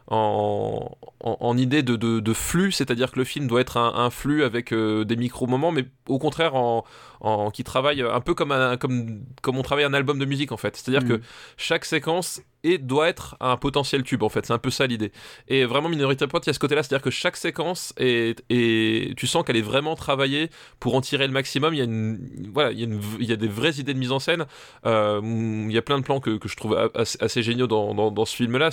en, 0.09 0.91
en, 1.21 1.37
en 1.41 1.57
idée 1.59 1.83
de, 1.83 1.97
de, 1.97 2.21
de 2.21 2.33
flux, 2.33 2.73
c'est-à-dire 2.73 3.11
que 3.11 3.19
le 3.19 3.25
film 3.25 3.47
doit 3.49 3.61
être 3.61 3.77
un, 3.77 3.95
un 3.95 4.11
flux 4.11 4.45
avec 4.45 4.73
euh, 4.73 5.05
des 5.05 5.17
micro-moments, 5.17 5.73
mais 5.73 5.85
au 6.09 6.19
contraire 6.19 6.55
en, 6.55 6.85
en, 7.21 7.51
qui 7.51 7.65
travaille 7.65 8.03
un 8.03 8.21
peu 8.21 8.35
comme, 8.35 8.53
un, 8.53 8.77
comme, 8.77 9.21
comme 9.43 9.59
on 9.59 9.63
travaille 9.63 9.85
un 9.85 9.95
album 9.95 10.19
de 10.19 10.25
musique 10.25 10.53
en 10.53 10.57
fait. 10.57 10.77
C'est-à-dire 10.77 11.03
Mhm. 11.09 11.19
que 11.19 11.25
chaque 11.57 11.85
séquence 11.85 12.41
et 12.65 12.79
doit 12.79 13.09
être 13.09 13.37
un 13.41 13.57
potentiel 13.57 14.03
tube 14.03 14.23
en 14.23 14.29
fait, 14.29 14.47
c'est 14.47 14.53
un 14.53 14.59
peu 14.59 14.71
ça 14.71 14.87
l'idée. 14.87 15.13
Et 15.49 15.65
vraiment 15.65 15.89
Minority 15.89 16.25
Report, 16.25 16.41
il 16.45 16.49
y 16.49 16.51
a 16.51 16.53
ce 16.53 16.59
côté-là, 16.59 16.83
c'est-à-dire 16.83 17.03
que 17.03 17.11
chaque 17.11 17.37
séquence 17.37 17.93
est, 17.97 18.43
est 18.51 19.17
tu 19.17 19.27
sens 19.27 19.45
qu'elle 19.45 19.57
est 19.57 19.61
vraiment 19.63 19.95
travaillée 19.95 20.51
pour 20.81 20.95
en 20.95 21.01
tirer 21.01 21.27
le 21.27 21.33
maximum. 21.33 21.75
Il 21.75 21.79
y 21.79 21.81
a 21.81 21.85
une, 21.85 22.51
voilà, 22.53 22.73
il 22.73 22.79
y 22.81 22.83
a, 22.83 22.87
une, 22.87 23.01
il 23.21 23.27
y 23.27 23.33
a 23.33 23.37
des 23.37 23.49
vraies 23.49 23.75
idées 23.79 23.95
de 23.95 23.99
mise 23.99 24.13
en 24.13 24.19
scène. 24.19 24.47
Euh, 24.85 25.21
il 25.23 25.73
y 25.73 25.79
a 25.79 25.83
plein 25.83 25.99
de 25.99 26.05
plans 26.05 26.21
que, 26.21 26.37
que 26.39 26.49
je 26.49 26.57
trouve 26.57 26.91
assez, 26.95 27.19
assez 27.21 27.43
géniaux 27.43 27.67
dans, 27.67 27.95
dans, 27.95 28.11
dans 28.11 28.25
ce 28.25 28.35
film-là. 28.37 28.71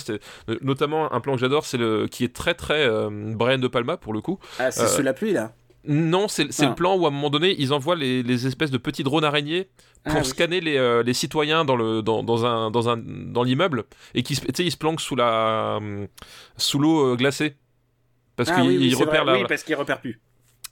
Notamment 0.62 1.12
un 1.12 1.20
plan 1.20 1.34
que 1.34 1.40
j'adore, 1.40 1.64
c'est 1.66 1.78
le 1.78 2.06
qui 2.08 2.24
est 2.24 2.34
très 2.34 2.54
très 2.54 2.84
euh, 2.86 3.08
Brian 3.34 3.58
de 3.58 3.68
Palma 3.68 3.96
pour 3.96 4.12
le 4.12 4.20
coup. 4.20 4.38
Ah, 4.58 4.70
c'est 4.70 4.82
Euh, 4.82 4.86
sous 4.88 5.02
la 5.02 5.12
pluie, 5.14 5.32
là. 5.32 5.52
Non, 5.86 6.28
c'est 6.28 6.50
c'est 6.50 6.64
Ah. 6.64 6.70
le 6.70 6.74
plan 6.74 6.96
où 6.96 7.04
à 7.04 7.08
un 7.08 7.12
moment 7.12 7.28
donné 7.28 7.54
ils 7.58 7.74
envoient 7.74 7.94
les, 7.96 8.22
les 8.22 8.46
espèces 8.46 8.70
de 8.70 8.78
petits 8.78 9.02
drones 9.02 9.24
araignées 9.24 9.68
pour 10.04 10.16
Ah, 10.16 10.20
oui. 10.20 10.24
scanner 10.26 10.60
les, 10.60 10.76
euh, 10.76 11.02
les 11.02 11.14
citoyens 11.14 11.64
dans 11.64 11.76
le 11.76 12.02
dans, 12.02 12.22
dans 12.22 12.44
un 12.44 12.70
dans 12.70 12.88
un 12.88 12.96
dans 12.98 13.42
l'immeuble 13.42 13.84
et 14.14 14.22
qui 14.22 14.34
se- 14.34 14.42
tu 14.44 14.52
sais 14.54 14.64
ils 14.64 14.70
se 14.72 14.76
planquent 14.76 15.00
sous 15.00 15.16
la 15.16 15.78
euh, 15.80 16.06
sous 16.56 16.78
l'eau 16.78 17.12
euh, 17.12 17.16
glacée 17.16 17.56
parce 18.36 18.50
Ah 18.50 18.60
qu'ils 18.60 18.68
oui, 18.68 18.76
oui, 18.78 18.94
repèrent 18.94 19.24
la 19.24 19.34
Oui, 19.34 19.44
parce 19.48 19.62
qu'il 19.62 19.74
repère 19.76 20.00
plus. 20.00 20.20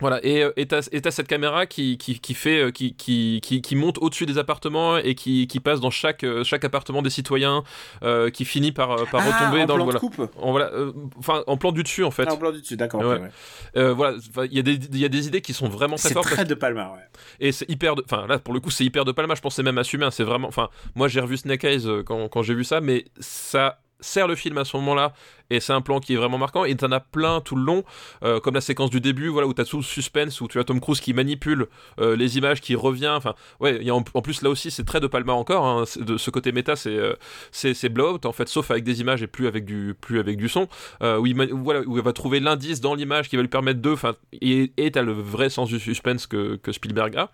Voilà, 0.03 0.19
et 0.25 0.43
euh, 0.43 0.51
et 0.57 0.67
t'as 0.67 0.89
et 0.91 1.01
t'as 1.01 1.13
cette 1.13 1.29
caméra 1.29 1.65
qui, 1.67 1.97
qui, 1.97 2.19
qui 2.19 2.35
fait 2.35 2.61
euh, 2.61 2.71
qui, 2.73 2.95
qui, 2.97 3.41
qui, 3.41 3.63
qui 3.63 3.77
monte 3.77 3.99
au-dessus 3.99 4.27
des 4.27 4.37
appartements 4.37 4.99
et 4.99 5.15
qui, 5.15 5.47
qui 5.47 5.61
passe 5.61 5.79
dans 5.79 5.91
chaque, 5.91 6.25
euh, 6.25 6.43
chaque 6.43 6.65
appartement 6.65 7.03
des 7.03 7.09
citoyens, 7.11 7.63
euh, 8.03 8.29
qui 8.29 8.45
finit 8.45 8.73
par, 8.73 8.97
par 9.13 9.23
ah, 9.25 9.31
retomber 9.31 9.63
en 9.63 9.67
dans 9.67 9.77
le 9.77 9.85
plan 9.85 9.93
de 9.93 9.99
voilà, 9.99 10.01
coupe. 10.01 10.31
en, 10.41 10.51
voilà, 10.51 10.73
euh, 10.73 10.93
enfin 11.19 11.45
en 11.47 11.57
plan 11.57 11.71
du 11.71 11.85
dessus 11.85 12.03
en 12.03 12.11
fait. 12.11 12.25
Ah, 12.29 12.35
en 12.35 12.37
plan 12.37 12.51
du 12.51 12.61
dessus, 12.61 12.77
d'accord. 12.77 13.01
Ouais. 13.01 13.15
ok, 13.15 13.23
ouais. 13.23 13.31
Euh, 13.77 13.95
voilà, 13.95 14.17
il 14.51 14.55
y 14.55 14.59
a 14.59 14.63
des 14.63 14.75
il 14.75 14.99
y 14.99 15.05
a 15.05 15.09
des 15.09 15.29
idées 15.29 15.41
qui 15.41 15.53
sont 15.53 15.69
vraiment 15.69 15.95
très 15.95 16.09
C'est 16.09 16.15
fortes 16.15 16.27
parce 16.27 16.35
très 16.35 16.45
de 16.47 16.55
Palma, 16.55 16.91
ouais. 16.91 17.07
et 17.39 17.53
c'est 17.53 17.71
hyper 17.71 17.95
de... 17.95 18.03
enfin 18.05 18.27
là 18.27 18.41
pour 18.41 18.55
le 18.55 18.59
coup 18.59 18.71
c'est 18.73 18.85
hyper 18.85 19.05
de 19.05 19.13
Palma 19.13 19.37
je 19.37 19.49
c'est 19.51 19.63
même 19.63 19.79
assumé 19.79 20.05
hein, 20.05 20.11
c'est 20.11 20.25
vraiment 20.25 20.49
enfin 20.49 20.69
moi 20.97 21.07
j'ai 21.07 21.21
revu 21.21 21.37
Snake 21.37 21.63
Eyes 21.63 21.87
quand, 22.05 22.29
quand 22.29 22.43
j'ai 22.43 22.55
vu 22.55 22.65
ça 22.65 22.81
mais 22.81 23.05
ça 23.21 23.79
sert 24.03 24.27
le 24.27 24.35
film 24.35 24.59
à 24.59 24.65
ce 24.65 24.77
moment-là 24.77 25.13
et 25.51 25.61
c'est 25.61 25.73
un 25.73 25.81
plan 25.81 26.01
qui 26.01 26.15
est 26.15 26.17
vraiment 26.17 26.39
marquant 26.39 26.65
et 26.65 26.75
t'en 26.77 26.93
as 26.93 27.01
plein 27.01 27.41
tout 27.41 27.57
le 27.57 27.63
long 27.63 27.85
euh, 28.23 28.41
comme 28.41 28.55
la 28.55 28.61
séquence 28.61 28.91
du 28.91 29.01
début 29.01 29.29
voilà 29.29 29.47
où 29.47 29.55
t'as 29.55 29.65
tout 29.65 29.79
le 29.79 29.83
suspense 29.83 30.41
où 30.41 30.49
tu 30.49 30.59
as 30.59 30.65
Tom 30.65 30.81
Cruise 30.81 31.01
qui 31.01 31.15
manipule 31.15 31.69
euh, 32.01 32.17
les 32.17 32.39
images 32.39 32.61
qui 32.61 32.75
revient 32.75 33.13
enfin 33.15 33.35
ouais 33.61 33.91
en, 33.91 34.03
plus 34.03 34.43
là 34.43 34.51
aussi 34.51 34.71
c'est 34.71 34.85
très 34.85 35.01
de 35.01 35.07
Palma 35.07 35.33
encore 35.33 35.65
hein, 35.65 35.85
de 35.97 36.17
ce 36.17 36.31
côté 36.31 36.53
méta 36.53 36.77
c'est 36.77 36.97
euh, 36.97 37.15
c'est 37.51 37.89
blowout 37.89 38.25
en 38.25 38.33
fait 38.33 38.49
sauf 38.49 38.71
avec 38.71 38.85
des 38.85 39.01
images 39.01 39.23
et 39.23 39.27
plus 39.27 39.47
avec 39.47 39.65
du 39.65 39.95
plus 40.01 40.19
avec 40.19 40.37
du 40.37 40.49
son 40.49 40.69
euh, 41.03 41.19
où 41.19 41.27
il 41.27 41.35
voilà 41.53 41.81
où 41.81 41.97
il 41.97 42.03
va 42.03 42.13
trouver 42.13 42.41
l'indice 42.41 42.81
dans 42.81 42.95
l'image 42.95 43.29
qui 43.29 43.37
va 43.37 43.43
lui 43.43 43.49
permettre 43.49 43.81
de 43.81 43.91
enfin 43.91 44.15
et 44.41 44.91
t'as 44.93 45.03
le 45.03 45.13
vrai 45.13 45.51
sens 45.51 45.69
du 45.69 45.79
suspense 45.79 46.27
que, 46.27 46.57
que 46.57 46.73
Spielberg 46.73 47.17
a 47.17 47.31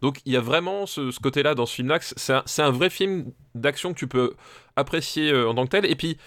donc 0.00 0.18
il 0.26 0.32
y 0.32 0.36
a 0.36 0.40
vraiment 0.40 0.86
ce, 0.86 1.10
ce 1.10 1.20
côté-là 1.20 1.54
dans 1.54 1.66
ce 1.66 1.76
film-là. 1.76 1.98
que 1.98 2.04
C'est 2.16 2.62
un, 2.62 2.70
vrai 2.70 2.90
film 2.90 3.32
d'action 3.54 3.92
que 3.92 3.98
tu 3.98 4.06
peux 4.06 4.34
apprécier 4.76 5.34
en 5.34 5.54
tant 5.54 5.64
que 5.64 5.70
tel. 5.70 5.86
Et 5.86 5.94
puis 5.94 6.18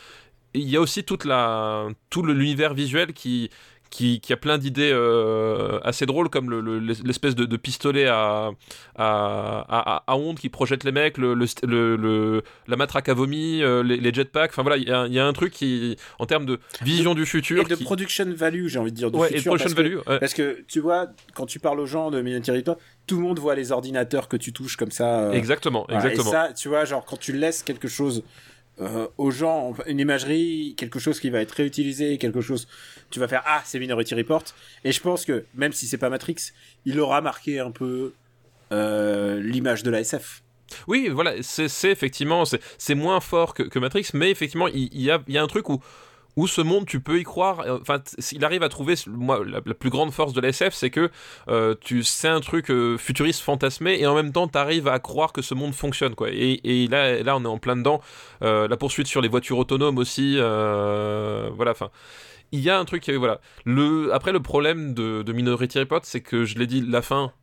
il 0.60 0.70
y 0.70 0.78
a 0.78 0.82
aussi 0.82 1.04
toute 1.04 1.26
la, 1.26 1.88
tout 2.10 2.24
l'univers 2.24 2.74
visuel 2.74 3.14
qui, 3.14 3.50
qui, 3.92 4.20
qui 4.20 4.34
a 4.34 4.38
plein 4.38 4.58
d'idées 4.58 4.92
euh, 4.92 5.80
assez 5.84 6.06
drôles, 6.06 6.30
comme 6.30 6.50
le- 6.50 6.60
le- 6.60 6.80
l'espèce 6.80 7.34
de, 7.36 7.46
de 7.46 7.58
pistolet 7.58 8.08
à, 8.08 8.52
à, 8.96 9.66
à, 9.70 10.04
à 10.08 10.16
ondes 10.18 10.38
qui 10.40 10.50
projette 10.50 10.84
les 10.84 10.92
mecs, 10.92 11.18
le, 11.18 11.34
le, 11.36 12.44
la 12.68 12.76
matraque 12.76 13.10
à 13.10 13.14
vomi, 13.14 13.62
euh, 13.62 13.84
les, 13.84 13.98
les 13.98 14.14
jetpacks. 14.14 14.52
Enfin 14.52 14.64
voilà, 14.64 14.78
il 14.78 14.88
y, 14.88 14.92
a- 14.92 15.06
il 15.08 15.14
y 15.14 15.20
a 15.20 15.26
un 15.26 15.34
truc 15.34 15.54
qui, 15.54 15.96
en 16.20 16.26
termes 16.26 16.46
de 16.46 16.60
vision 16.82 17.14
du 17.16 17.26
futur, 17.26 17.62
Et 17.62 17.66
de 17.66 17.76
qui- 17.76 17.84
production 17.84 18.26
value, 18.36 18.68
j'ai 18.68 18.80
envie 18.80 18.92
de 18.92 18.98
dire. 18.98 19.14
Ouais, 19.16 19.30
et 19.34 19.38
de 19.40 19.42
production 19.44 19.54
parce 19.54 19.74
que- 19.74 19.82
value. 19.82 19.96
ouais. 20.08 20.20
Parce 20.20 20.34
que 20.34 20.64
tu 20.68 20.80
vois, 20.80 21.08
quand 21.34 21.46
tu 21.46 21.60
parles 21.60 21.80
aux 21.80 21.86
gens 21.86 22.12
de 22.12 22.22
Minority 22.22 22.52
Report, 22.52 22.78
tout 23.08 23.16
le 23.18 23.22
monde 23.22 23.40
voit 23.40 23.56
les 23.56 23.72
ordinateurs 23.72 24.28
que 24.28 24.36
tu 24.38 24.52
touches 24.52 24.78
comme 24.78 24.92
ça. 24.92 25.20
euh, 25.20 25.32
Exactement, 25.32 25.86
voilà. 25.88 26.04
exactement. 26.04 26.32
Et 26.32 26.34
ça, 26.34 26.54
tu 26.54 26.68
vois, 26.70 26.86
genre 26.86 27.06
quand 27.06 27.18
tu 27.20 27.32
laisses 27.34 27.62
quelque 27.64 27.88
chose 27.88 28.24
euh, 28.82 29.08
aux 29.18 29.32
gens, 29.32 29.74
une 29.88 30.00
imagerie, 30.00 30.76
quelque 30.78 31.00
chose 31.00 31.20
qui 31.20 31.30
va 31.30 31.40
être 31.42 31.52
réutilisé, 31.52 32.18
quelque 32.18 32.42
chose, 32.42 32.68
tu 33.10 33.20
vas 33.20 33.28
faire 33.28 33.44
ah 33.46 33.62
c'est 33.66 33.80
Minority 33.80 34.16
Report. 34.16 34.44
Et 34.84 34.92
je 34.92 35.00
pense 35.00 35.26
que 35.26 35.46
même 35.54 35.72
si 35.72 35.88
c'est 35.88 35.98
pas 35.98 36.10
Matrix, 36.10 36.52
il 36.86 37.00
aura 37.00 37.22
marqué 37.22 37.60
un 37.60 37.72
peu 37.72 38.14
euh, 38.72 39.42
l'image 39.42 39.84
de 39.84 39.92
la 39.92 40.02
SF. 40.02 40.44
Oui, 40.88 41.10
voilà, 41.10 41.36
c'est 41.42 41.92
effectivement, 41.92 42.44
c'est 42.78 42.96
moins 42.96 43.20
fort 43.20 43.54
que, 43.54 43.80
Matrix, 43.80 44.08
mais 44.14 44.32
effectivement, 44.32 44.68
il, 44.68 44.90
il 44.92 45.02
y, 45.02 45.12
a, 45.12 45.22
il 45.28 45.36
y 45.36 45.38
a 45.38 45.44
un 45.44 45.48
truc 45.48 45.70
où, 45.70 45.80
où 46.36 46.48
ce 46.48 46.62
monde, 46.62 46.86
tu 46.86 47.00
peux 47.00 47.20
y 47.20 47.24
croire. 47.24 47.64
Enfin, 47.82 48.02
il 48.32 48.44
arrive 48.44 48.64
à 48.64 48.70
trouver, 48.70 48.96
moi, 49.08 49.42
la, 49.46 49.62
plus 49.62 49.90
grande 49.90 50.12
force 50.12 50.34
de 50.34 50.42
la 50.42 50.52
c'est 50.52 50.90
que 50.90 51.10
euh, 51.50 51.76
tu 51.82 52.04
c'est 52.04 52.28
un 52.28 52.40
truc 52.40 52.72
euh, 52.72 52.98
futuriste 52.98 53.42
fantasmé, 53.42 53.98
et 54.00 54.08
en 54.08 54.16
même 54.16 54.32
temps, 54.32 54.48
tu 54.48 54.58
arrives 54.58 54.88
à 54.88 55.00
croire 55.00 55.34
que 55.34 55.42
ce 55.42 55.54
monde 55.54 55.74
fonctionne, 55.74 56.16
quoi. 56.16 56.30
Et, 56.32 56.62
et 56.64 56.88
là, 56.88 57.22
là, 57.24 57.36
on 57.36 57.44
est 57.44 57.48
en 57.48 57.58
plein 57.58 57.76
dedans. 57.76 58.02
Euh, 58.42 58.68
la 58.68 58.78
poursuite 58.78 59.08
sur 59.08 59.22
les 59.22 59.28
voitures 59.28 59.58
autonomes 59.58 59.98
aussi, 59.98 60.36
voilà, 60.36 61.72
enfin. 61.72 61.90
Il 62.52 62.60
y 62.60 62.70
a 62.70 62.78
un 62.78 62.86
truc, 62.86 63.10
voilà. 63.10 63.42
Le, 63.66 64.14
après, 64.14 64.32
le 64.32 64.40
problème 64.40 64.94
de, 64.94 65.24
de 65.24 65.34
Minority 65.34 65.80
Report, 65.80 66.02
c'est 66.04 66.22
que 66.22 66.46
je 66.46 66.58
l'ai 66.58 66.68
dit, 66.68 66.80
la 66.80 67.02
fin 67.02 67.34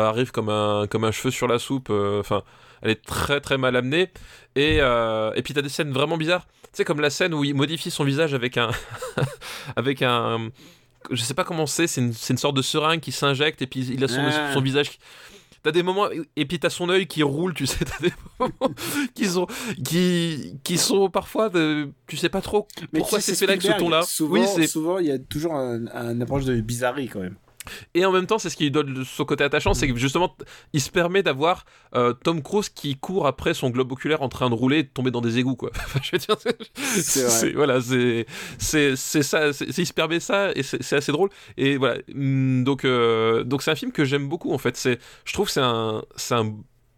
arrive 0.00 0.30
comme 0.32 0.48
un, 0.48 0.86
comme 0.88 1.04
un 1.04 1.10
cheveu 1.12 1.30
sur 1.30 1.46
la 1.48 1.58
soupe. 1.58 1.88
euh, 1.90 2.20
Enfin, 2.20 2.42
elle 2.82 2.90
est 2.90 3.04
très 3.04 3.40
très 3.40 3.58
mal 3.58 3.76
amenée. 3.76 4.10
Et, 4.54 4.78
euh, 4.80 5.32
et 5.34 5.42
puis 5.42 5.54
t'as 5.54 5.62
des 5.62 5.68
scènes 5.68 5.92
vraiment 5.92 6.16
bizarres. 6.16 6.46
Tu 6.64 6.68
sais, 6.82 6.84
comme 6.84 7.00
la 7.00 7.10
scène 7.10 7.32
où 7.34 7.44
il 7.44 7.54
modifie 7.54 7.90
son 7.90 8.04
visage 8.04 8.34
avec 8.34 8.56
un. 8.58 8.70
avec 9.76 10.02
un. 10.02 10.50
Je 11.10 11.22
sais 11.22 11.34
pas 11.34 11.44
comment 11.44 11.66
c'est, 11.66 11.86
c'est 11.86 12.00
une, 12.00 12.12
une 12.30 12.36
sorte 12.36 12.56
de 12.56 12.62
seringue 12.62 13.00
qui 13.00 13.12
s'injecte 13.12 13.62
et 13.62 13.66
puis 13.66 13.80
il 13.86 14.02
a 14.02 14.08
son, 14.08 14.20
Ah. 14.20 14.52
son 14.52 14.60
visage. 14.60 14.90
qui- 14.90 14.98
T'as 15.62 15.72
des 15.72 15.82
moments 15.82 16.06
et 16.36 16.44
puis 16.46 16.60
t'as 16.60 16.70
son 16.70 16.88
œil 16.90 17.08
qui 17.08 17.24
roule, 17.24 17.52
tu 17.52 17.66
sais, 17.66 17.84
t'as 17.84 17.98
des 18.00 18.12
moments 18.38 18.72
qui 19.16 19.26
sont 19.26 19.48
qui 19.84 20.54
qui 20.62 20.78
sont 20.78 21.10
parfois 21.10 21.48
de, 21.48 21.88
tu 22.06 22.16
sais 22.16 22.28
pas 22.28 22.40
trop 22.40 22.68
pourquoi 22.94 23.20
c'est 23.20 23.34
fait 23.34 23.46
là 23.46 23.52
avec 23.54 23.62
ce 23.62 23.72
ton-là. 23.72 24.02
Souvent, 24.02 24.34
Oui, 24.34 24.42
c'est 24.54 24.68
souvent, 24.68 24.98
il 24.98 25.06
y 25.06 25.10
a 25.10 25.18
toujours 25.18 25.54
un, 25.54 25.86
un 25.88 26.20
approche 26.20 26.44
de 26.44 26.60
bizarrerie 26.60 27.08
quand 27.08 27.18
même. 27.20 27.34
Et 27.94 28.04
en 28.04 28.12
même 28.12 28.26
temps, 28.26 28.38
c'est 28.38 28.50
ce 28.50 28.56
qui 28.56 28.64
lui 28.64 28.70
donne 28.70 29.04
son 29.04 29.24
côté 29.24 29.44
attachant, 29.44 29.74
c'est 29.74 29.88
que 29.88 29.96
justement, 29.96 30.36
il 30.72 30.80
se 30.80 30.90
permet 30.90 31.22
d'avoir 31.22 31.64
euh, 31.94 32.12
Tom 32.12 32.42
Cruise 32.42 32.68
qui 32.68 32.96
court 32.96 33.26
après 33.26 33.54
son 33.54 33.70
globe 33.70 33.92
oculaire 33.92 34.22
en 34.22 34.28
train 34.28 34.48
de 34.50 34.54
rouler 34.54 34.78
et 34.78 34.82
de 34.84 34.88
tomber 34.88 35.10
dans 35.10 35.20
des 35.20 35.38
égouts, 35.38 35.56
quoi. 35.56 35.70
Enfin, 35.76 36.00
je 36.02 36.10
veux 36.12 36.18
dire, 36.18 36.36
c'est- 36.76 37.52
Voilà, 37.52 37.80
c'est 37.80 38.26
c'est 38.58 38.96
c'est 38.96 39.22
ça, 39.22 39.52
c'est 39.52 39.76
il 39.76 39.86
se 39.86 39.92
permet 39.92 40.20
ça 40.20 40.50
et 40.54 40.62
c'est 40.62 40.96
assez 40.96 41.12
drôle. 41.12 41.30
Et 41.56 41.76
voilà, 41.76 41.96
Hum, 42.14 42.64
donc 42.64 42.84
euh, 42.84 43.44
donc 43.44 43.62
c'est 43.62 43.70
un 43.70 43.74
film 43.76 43.92
que 43.92 44.04
j'aime 44.04 44.28
beaucoup 44.28 44.52
en 44.52 44.58
fait. 44.58 44.76
C'est, 44.76 44.98
je 45.24 45.32
trouve, 45.32 45.46
que 45.46 45.52
c'est 45.52 45.60
un 45.60 46.02
c'est 46.16 46.34
un 46.34 46.54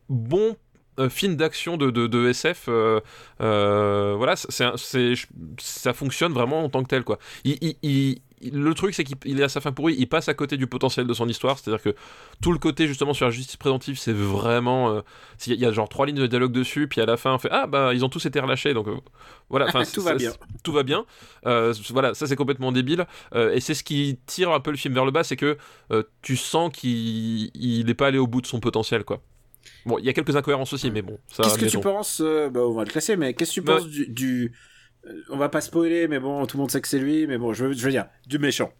bon 0.08 0.56
euh, 0.98 1.08
film 1.08 1.36
d'action 1.36 1.76
de, 1.76 1.90
de, 1.90 2.06
de 2.08 2.28
SF. 2.28 2.64
euh, 2.68 3.00
euh, 3.40 4.14
voilà, 4.16 4.34
c'est 4.36 4.64
ça 5.60 5.92
fonctionne 5.92 6.32
vraiment 6.32 6.64
en 6.64 6.68
tant 6.68 6.82
que 6.82 6.88
tel, 6.88 7.04
quoi. 7.04 7.18
Il, 7.44 7.56
il- 7.60 7.76
il- 7.82 8.22
le 8.42 8.74
truc, 8.74 8.94
c'est 8.94 9.04
qu'il 9.04 9.16
il 9.24 9.40
est 9.40 9.42
à 9.44 9.48
sa 9.48 9.60
fin 9.60 9.72
pourrie, 9.72 9.94
il 9.98 10.06
passe 10.08 10.28
à 10.28 10.34
côté 10.34 10.56
du 10.56 10.66
potentiel 10.66 11.06
de 11.06 11.14
son 11.14 11.28
histoire, 11.28 11.58
c'est-à-dire 11.58 11.82
que 11.82 11.94
tout 12.40 12.52
le 12.52 12.58
côté 12.58 12.86
justement 12.86 13.14
sur 13.14 13.26
la 13.26 13.30
justice 13.30 13.56
préventive, 13.56 13.98
c'est 13.98 14.12
vraiment. 14.12 14.90
euh, 14.90 15.00
Il 15.46 15.54
y, 15.54 15.64
a- 15.66 15.72
genre 15.72 15.88
trois 15.88 16.06
lignes 16.06 16.16
de 16.20 16.26
dialogue 16.26 16.52
dessus, 16.52 16.88
puis 16.88 17.00
à 17.00 17.06
la 17.06 17.16
fin, 17.16 17.34
on 17.34 17.38
fait 17.38 17.48
Ah 17.50 17.66
bah 17.66 17.92
ils 17.94 18.04
ont 18.04 18.08
tous 18.08 18.24
été 18.26 18.38
relâchés, 18.40 18.74
donc 18.74 18.88
euh, 18.88 18.96
voilà. 19.50 19.66
enfin, 19.66 19.82
Tout 19.92 20.02
va 20.02 20.14
bien. 20.14 20.32
Tout 20.62 20.72
va 20.72 20.82
bien. 20.82 21.04
Euh, 21.46 21.74
voilà, 21.90 22.14
ça 22.14 22.26
c'est 22.26 22.36
complètement 22.36 22.72
débile. 22.72 23.06
Euh, 23.34 23.52
et 23.54 23.60
c'est 23.60 23.74
ce 23.74 23.82
qui 23.84 24.18
tire 24.26 24.50
un 24.52 24.60
peu 24.60 24.70
le 24.70 24.76
film 24.76 24.94
vers 24.94 25.04
le 25.04 25.10
bas, 25.10 25.24
c'est 25.24 25.36
que 25.36 25.56
tu 26.22 26.36
sens 26.36 26.72
qu'il 26.72 27.50
il 27.54 27.86
n'est 27.86 27.94
pas 27.94 28.08
allé 28.08 28.18
au 28.18 28.26
bout 28.26 28.40
de 28.40 28.46
son 28.46 28.60
potentiel, 28.60 29.04
quoi. 29.04 29.22
Bon, 29.84 29.98
il 29.98 30.04
y 30.04 30.08
a 30.08 30.12
quelques 30.12 30.34
incohérences 30.36 30.72
aussi, 30.72 30.90
mais 30.90 31.02
bon, 31.02 31.18
ça. 31.30 31.42
Qu'est-ce 31.42 31.58
que 31.58 31.66
tu 31.66 31.78
penses 31.80 32.20
bah, 32.20 32.60
On 32.60 32.72
va 32.72 32.84
le 32.84 32.90
classer, 32.90 33.16
mais 33.16 33.34
qu'est-ce 33.34 33.50
que 33.50 33.54
tu 33.54 33.60
Bah, 33.62 33.76
penses 33.76 33.86
du, 33.88 34.06
du- 34.08 34.52
On 35.30 35.36
va 35.36 35.48
pas 35.48 35.60
spoiler, 35.60 36.06
mais 36.08 36.18
bon, 36.18 36.44
tout 36.46 36.56
le 36.56 36.60
monde 36.62 36.70
sait 36.70 36.80
que 36.80 36.88
c'est 36.88 36.98
lui, 36.98 37.26
mais 37.26 37.38
bon, 37.38 37.52
je 37.54 37.64
veux, 37.66 37.72
je 37.72 37.82
veux 37.84 37.90
dire, 37.90 38.06
du 38.26 38.38
méchant. 38.38 38.70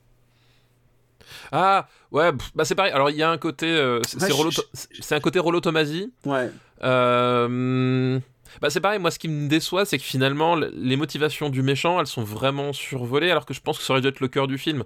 Ah, 1.53 1.87
ouais, 2.11 2.31
bah 2.55 2.65
c'est 2.65 2.75
pareil. 2.75 2.93
Alors, 2.93 3.11
il 3.11 3.17
y 3.17 3.23
a 3.23 3.31
un 3.31 3.39
côté. 3.39 3.67
euh, 3.67 4.01
c'est 4.07 4.17
Ouais, 4.23 4.29
je- 4.51 5.15
un 5.15 5.21
côté 5.21 5.39
Rollo 5.39 5.61
Tomasi. 5.61 6.13
Ouais. 6.25 6.51
Euh, 6.85 8.19
bah 8.63 8.71
c'est 8.71 8.81
pareil, 8.81 8.99
moi 8.99 9.11
ce 9.11 9.19
qui 9.19 9.29
me 9.29 9.49
déçoit, 9.49 9.85
c'est 9.85 9.99
que 9.99 10.05
finalement 10.05 10.55
les 10.57 10.97
motivations 10.97 11.51
du 11.51 11.63
méchant, 11.63 12.01
elles 12.01 12.07
sont 12.07 12.23
vraiment 12.23 12.73
survolées, 12.73 13.31
alors 13.31 13.45
que 13.47 13.53
je 13.55 13.61
pense 13.61 13.79
que 13.79 13.85
ça 13.85 13.93
aurait 13.93 14.01
dû 14.03 14.09
être 14.09 14.21
le 14.21 14.29
cœur 14.29 14.47
du 14.47 14.59
film. 14.59 14.85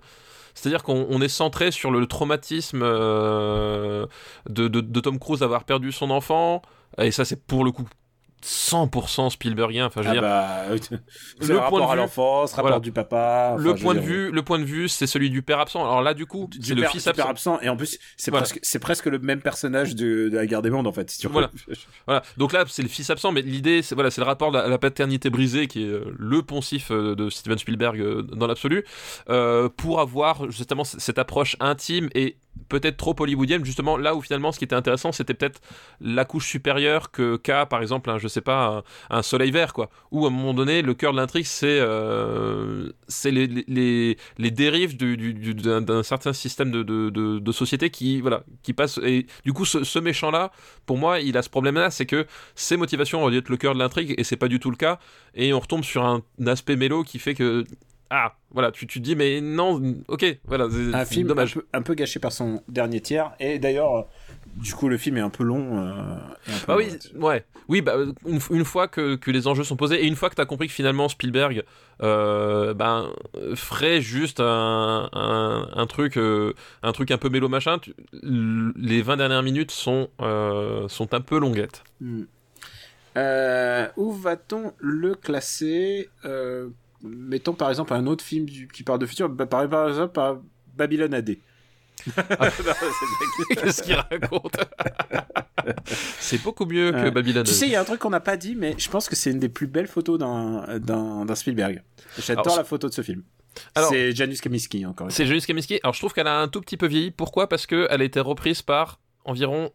C'est-à-dire 0.54 0.82
qu'on 0.82 1.06
on 1.08 1.20
est 1.22 1.28
centré 1.28 1.70
sur 1.70 1.90
le 1.90 2.06
traumatisme 2.06 2.80
euh, 2.82 4.06
de, 4.48 4.68
de- 4.68 4.80
de 4.80 5.00
Tom 5.00 5.18
Cruise 5.18 5.40
d'avoir 5.40 5.64
perdu 5.64 5.92
son 5.92 6.10
enfant, 6.10 6.62
et 6.98 7.10
ça 7.10 7.24
c'est 7.24 7.40
pour 7.46 7.64
le 7.64 7.72
coup 7.72 7.86
100% 8.44 9.30
Spielbergien. 9.30 9.86
Enfin, 9.86 10.02
je 10.02 10.08
veux 10.08 10.18
Ah 10.18 10.20
dire, 10.20 10.22
bah, 10.22 10.64
Le 11.40 11.46
le 11.48 11.54
point 11.54 11.62
rapport 11.64 11.86
de 11.88 11.92
à 11.92 11.96
l'enfance, 11.96 12.50
rapport 12.52 12.62
voilà. 12.70 12.80
du 12.80 12.92
papa. 12.92 13.52
enfin, 13.54 13.62
le 13.62 13.74
point 13.74 13.94
de 13.94 14.00
dire, 14.00 14.08
vue, 14.08 14.30
le 14.30 14.42
point 14.42 14.58
de 14.58 14.64
vue, 14.64 14.88
c'est 14.88 15.06
celui 15.06 15.30
du 15.30 15.42
père 15.42 15.60
absent. 15.60 15.82
Alors 15.82 16.02
là, 16.02 16.14
du 16.14 16.26
coup, 16.26 16.48
c'est 16.60 16.74
le 16.74 16.84
fils 16.86 17.06
absent. 17.06 17.28
absent 17.28 17.58
et 17.62 17.68
en 17.68 17.76
plus 17.76 17.98
c'est 18.16 18.30
Voilà. 18.30 18.42
presque 18.44 18.58
c'est 18.62 18.78
presque 18.78 19.06
le 19.06 19.18
même 19.18 19.40
personnage 19.40 19.94
de, 19.94 20.28
de 20.28 20.36
la 20.36 20.46
guerre 20.46 20.62
des 20.62 20.70
mondes 20.70 20.86
en 20.86 20.92
fait 20.92 21.10
si 21.10 21.18
tu 21.20 21.28
Voilà. 21.28 21.50
Voilà. 22.06 22.22
Donc 22.36 22.52
là, 22.52 22.64
c'est 22.68 22.82
le 22.82 22.88
fils 22.88 23.08
absent, 23.10 23.32
mais 23.32 23.42
l'idée, 23.42 23.82
c'est 23.82 23.94
voilà, 23.94 24.10
c'est 24.10 24.20
le 24.20 24.26
rapport 24.26 24.54
à 24.56 24.68
la 24.68 24.78
paternité 24.78 25.30
brisée 25.30 25.66
qui 25.68 25.84
est 25.84 25.88
euh, 25.88 26.04
le 26.18 26.42
poncif 26.42 26.90
euh, 26.90 27.14
de 27.14 27.30
Steven 27.30 27.58
Spielberg 27.58 28.00
euh, 28.00 28.22
dans 28.22 28.46
l'absolu, 28.46 28.84
euh, 29.30 29.68
pour 29.68 30.00
avoir 30.00 30.50
justement 30.50 30.84
cette 30.84 31.18
approche 31.18 31.56
intime 31.60 32.08
et 32.14 32.36
peut-être 32.68 32.96
trop 32.96 33.14
hollywoodienne. 33.18 33.64
Justement, 33.64 33.96
là 33.96 34.14
où 34.14 34.20
finalement, 34.20 34.52
ce 34.52 34.58
qui 34.58 34.64
était 34.64 34.74
intéressant, 34.74 35.12
c'était 35.12 35.34
peut-être 35.34 35.60
la 36.00 36.24
couche 36.24 36.46
supérieure 36.46 37.10
que 37.10 37.36
qu'a, 37.36 37.66
par 37.66 37.82
exemple, 37.82 38.10
un, 38.10 38.18
je 38.18 38.28
sais 38.28 38.40
pas, 38.40 38.82
un, 39.10 39.18
un 39.18 39.22
Soleil 39.22 39.50
Vert, 39.50 39.72
quoi. 39.72 39.90
Où 40.10 40.24
à 40.24 40.28
un 40.28 40.32
moment 40.32 40.54
donné, 40.54 40.82
le 40.82 40.94
cœur 40.94 41.12
de 41.12 41.16
l'intrigue, 41.18 41.46
c'est 41.46 41.78
euh, 41.80 42.90
les, 43.24 44.16
les, 44.38 44.50
dérives 44.50 44.96
du, 44.96 45.16
du- 45.16 45.34
du- 45.34 45.54
d'un 45.54 46.02
certain 46.02 46.32
système 46.32 46.70
de, 46.70 46.82
de, 46.82 47.52
société 47.52 47.90
qui 47.90 48.20
voilà 48.20 48.44
qui 48.62 48.72
passe 48.72 48.98
et 49.04 49.26
du 49.44 49.52
coup 49.52 49.64
ce, 49.64 49.98
méchant 49.98 50.30
là 50.30 50.50
pour 50.86 50.96
moi 50.96 51.20
il 51.20 51.36
a 51.36 51.42
ce 51.42 51.50
problème 51.50 51.74
là 51.74 51.90
c'est 51.90 52.06
que 52.06 52.26
ses 52.54 52.76
motivations 52.76 53.22
auraient 53.22 53.32
dû 53.32 53.38
être 53.38 53.50
le 53.50 53.58
cœur 53.58 53.74
de 53.74 53.78
l'intrigue 53.78 54.14
et 54.16 54.24
c'est 54.24 54.36
pas 54.36 54.48
du 54.48 54.58
tout 54.58 54.70
le 54.70 54.76
cas 54.76 54.98
et 55.34 55.52
on 55.52 55.60
retombe 55.60 55.84
sur 55.84 56.04
un, 56.04 56.22
aspect 56.46 56.76
mélo 56.76 57.04
qui 57.04 57.18
fait 57.18 57.34
que 57.34 57.64
ah 58.14 58.34
voilà 58.50 58.70
tu, 58.70 58.86
tu 58.86 58.98
te 59.00 59.04
dis 59.04 59.16
mais 59.16 59.40
non 59.40 59.80
ok 60.08 60.38
voilà 60.44 60.68
c'est 60.70 60.94
un 60.94 61.04
film 61.06 61.28
dommage 61.28 61.56
Un, 61.56 61.60
peu, 61.60 61.66
un 61.72 61.82
peu 61.82 61.94
gâché 61.94 62.20
par 62.20 62.30
son 62.30 62.62
dernier 62.68 63.00
tiers 63.00 63.32
et 63.40 63.58
d'ailleurs 63.58 63.96
euh, 63.96 64.02
du 64.56 64.74
coup 64.74 64.88
le 64.90 64.98
film 64.98 65.16
est 65.16 65.20
un 65.22 65.30
peu 65.30 65.44
long 65.44 65.78
euh, 65.78 66.16
et 66.46 66.52
un 66.52 66.58
peu 66.58 66.66
Bah 66.66 66.76
oui, 66.76 66.88
long. 67.14 67.26
ouais. 67.28 67.44
Oui, 67.68 67.80
bah, 67.80 67.94
une, 68.26 68.40
une 68.50 68.64
fois 68.66 68.86
que, 68.88 69.14
que 69.14 69.30
les 69.30 69.46
enjeux 69.46 69.64
sont 69.64 69.76
posés 69.76 70.02
et 70.04 70.06
une 70.06 70.16
fois 70.16 70.28
que 70.28 70.34
tu 70.34 70.42
as 70.42 70.44
compris 70.46 70.66
que 70.66 70.74
finalement 70.74 71.08
Spielberg 71.08 71.62
euh, 72.02 72.74
ben, 72.74 73.10
ferait 73.54 74.02
juste 74.02 74.40
un, 74.40 75.08
un, 75.12 75.68
un 75.72 75.86
truc, 75.86 76.18
euh, 76.18 76.52
un 76.82 76.92
truc 76.92 77.10
un 77.12 77.18
peu 77.18 77.30
mélo 77.30 77.48
machin, 77.48 77.78
tu- 77.78 77.94
les 78.76 79.00
20 79.00 79.16
dernières 79.16 79.42
minutes 79.44 79.70
sont, 79.70 80.10
sont 80.88 81.14
un 81.14 81.20
peu 81.22 81.38
longuettes. 81.38 81.82
Hmm. 82.02 82.24
Où 83.96 84.12
va-t-on 84.12 84.72
le 84.78 85.14
classer? 85.14 86.10
Mettons 87.02 87.54
par 87.54 87.68
exemple 87.70 87.92
un 87.94 88.06
autre 88.06 88.24
film 88.24 88.46
du- 88.46 88.68
qui 88.68 88.82
parle 88.82 88.98
de 88.98 89.06
futur, 89.06 89.28
bah, 89.28 89.46
par, 89.46 89.62
exemple 89.88 90.12
par 90.12 90.38
Babylone 90.76 91.14
AD. 91.14 91.36
Ah. 92.16 92.48
Qu'est-ce 93.60 93.82
qu'il 93.82 93.94
raconte 93.94 94.56
C'est 95.86 96.42
beaucoup 96.42 96.64
mieux 96.66 96.90
que 96.92 96.96
Ouais. 96.96 97.10
Babylone. 97.10 97.44
Tu 97.44 97.52
sais, 97.52 97.66
il 97.66 97.72
y 97.72 97.76
a 97.76 97.80
un 97.80 97.84
truc 97.84 98.00
qu'on 98.00 98.10
n'a 98.10 98.20
pas 98.20 98.36
dit, 98.36 98.54
mais 98.54 98.74
je 98.78 98.88
pense 98.90 99.08
que 99.08 99.16
c'est 99.16 99.30
une 99.30 99.38
des 99.38 99.48
plus 99.48 99.66
belles 99.66 99.86
photos 99.86 100.18
d'un 100.18 100.78
d'un 100.78 101.24
d'un 101.24 101.34
Spielberg. 101.34 101.82
J'adore 102.18 102.46
Alors, 102.46 102.58
la 102.58 102.64
photo 102.64 102.88
de 102.88 102.94
ce 102.94 103.02
film. 103.02 103.22
Alors- 103.74 103.90
c'est 103.90 104.14
Janusz 104.14 104.40
Kaminski 104.40 104.86
encore. 104.86 105.10
C'est 105.12 105.26
Janusz 105.26 105.46
Kaminski. 105.46 105.78
Alors 105.82 105.94
je 105.94 106.00
trouve 106.00 106.12
qu'elle 106.12 106.26
a 106.26 106.40
un 106.40 106.48
tout 106.48 106.60
petit 106.60 106.76
peu 106.76 106.86
vieilli. 106.86 107.10
Pourquoi? 107.10 107.48
Parce 107.48 107.66
qu'elle 107.66 108.00
a 108.00 108.04
été 108.04 108.20
reprise 108.20 108.62
par 108.62 108.98
environ 109.24 109.70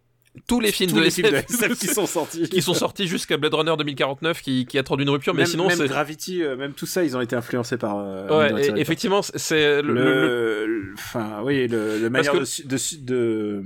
tous 0.48 0.60
les 0.60 0.72
films 0.72 0.92
Tous 0.92 0.98
de 0.98 1.02
les 1.04 1.12
films 1.12 1.30
de 1.32 1.36
SF 1.36 1.50
SF 1.50 1.80
qui 1.80 1.88
sont 1.88 2.06
sortis. 2.06 2.50
qui 2.50 2.62
sont 2.62 2.74
sortis 2.74 3.08
jusqu'à 3.08 3.38
Blade 3.38 3.54
Runner 3.54 3.74
2049 3.78 4.42
qui, 4.42 4.66
qui 4.66 4.78
a 4.78 4.82
attendu 4.82 5.04
une 5.04 5.10
rupture. 5.10 5.34
Mais 5.34 5.42
même, 5.42 5.48
sinon, 5.48 5.68
même 5.68 5.78
c'est. 5.78 5.88
Gravity, 5.88 6.44
euh, 6.44 6.56
même 6.56 6.74
tout 6.74 6.86
ça, 6.86 7.04
ils 7.04 7.16
ont 7.18 7.22
été 7.22 7.36
influencés 7.36 7.78
par. 7.78 7.98
euh, 8.00 8.28
Ouais, 8.54 8.68
et- 8.70 8.80
effectivement, 8.80 9.22
c'est 9.22 9.82
le, 9.82 10.94
enfin, 10.96 11.42
oui, 11.44 11.68
le, 11.68 12.00
le 12.00 12.10
manière 12.10 12.32
que- 12.34 12.38
de, 12.68 13.06
de, 13.06 13.64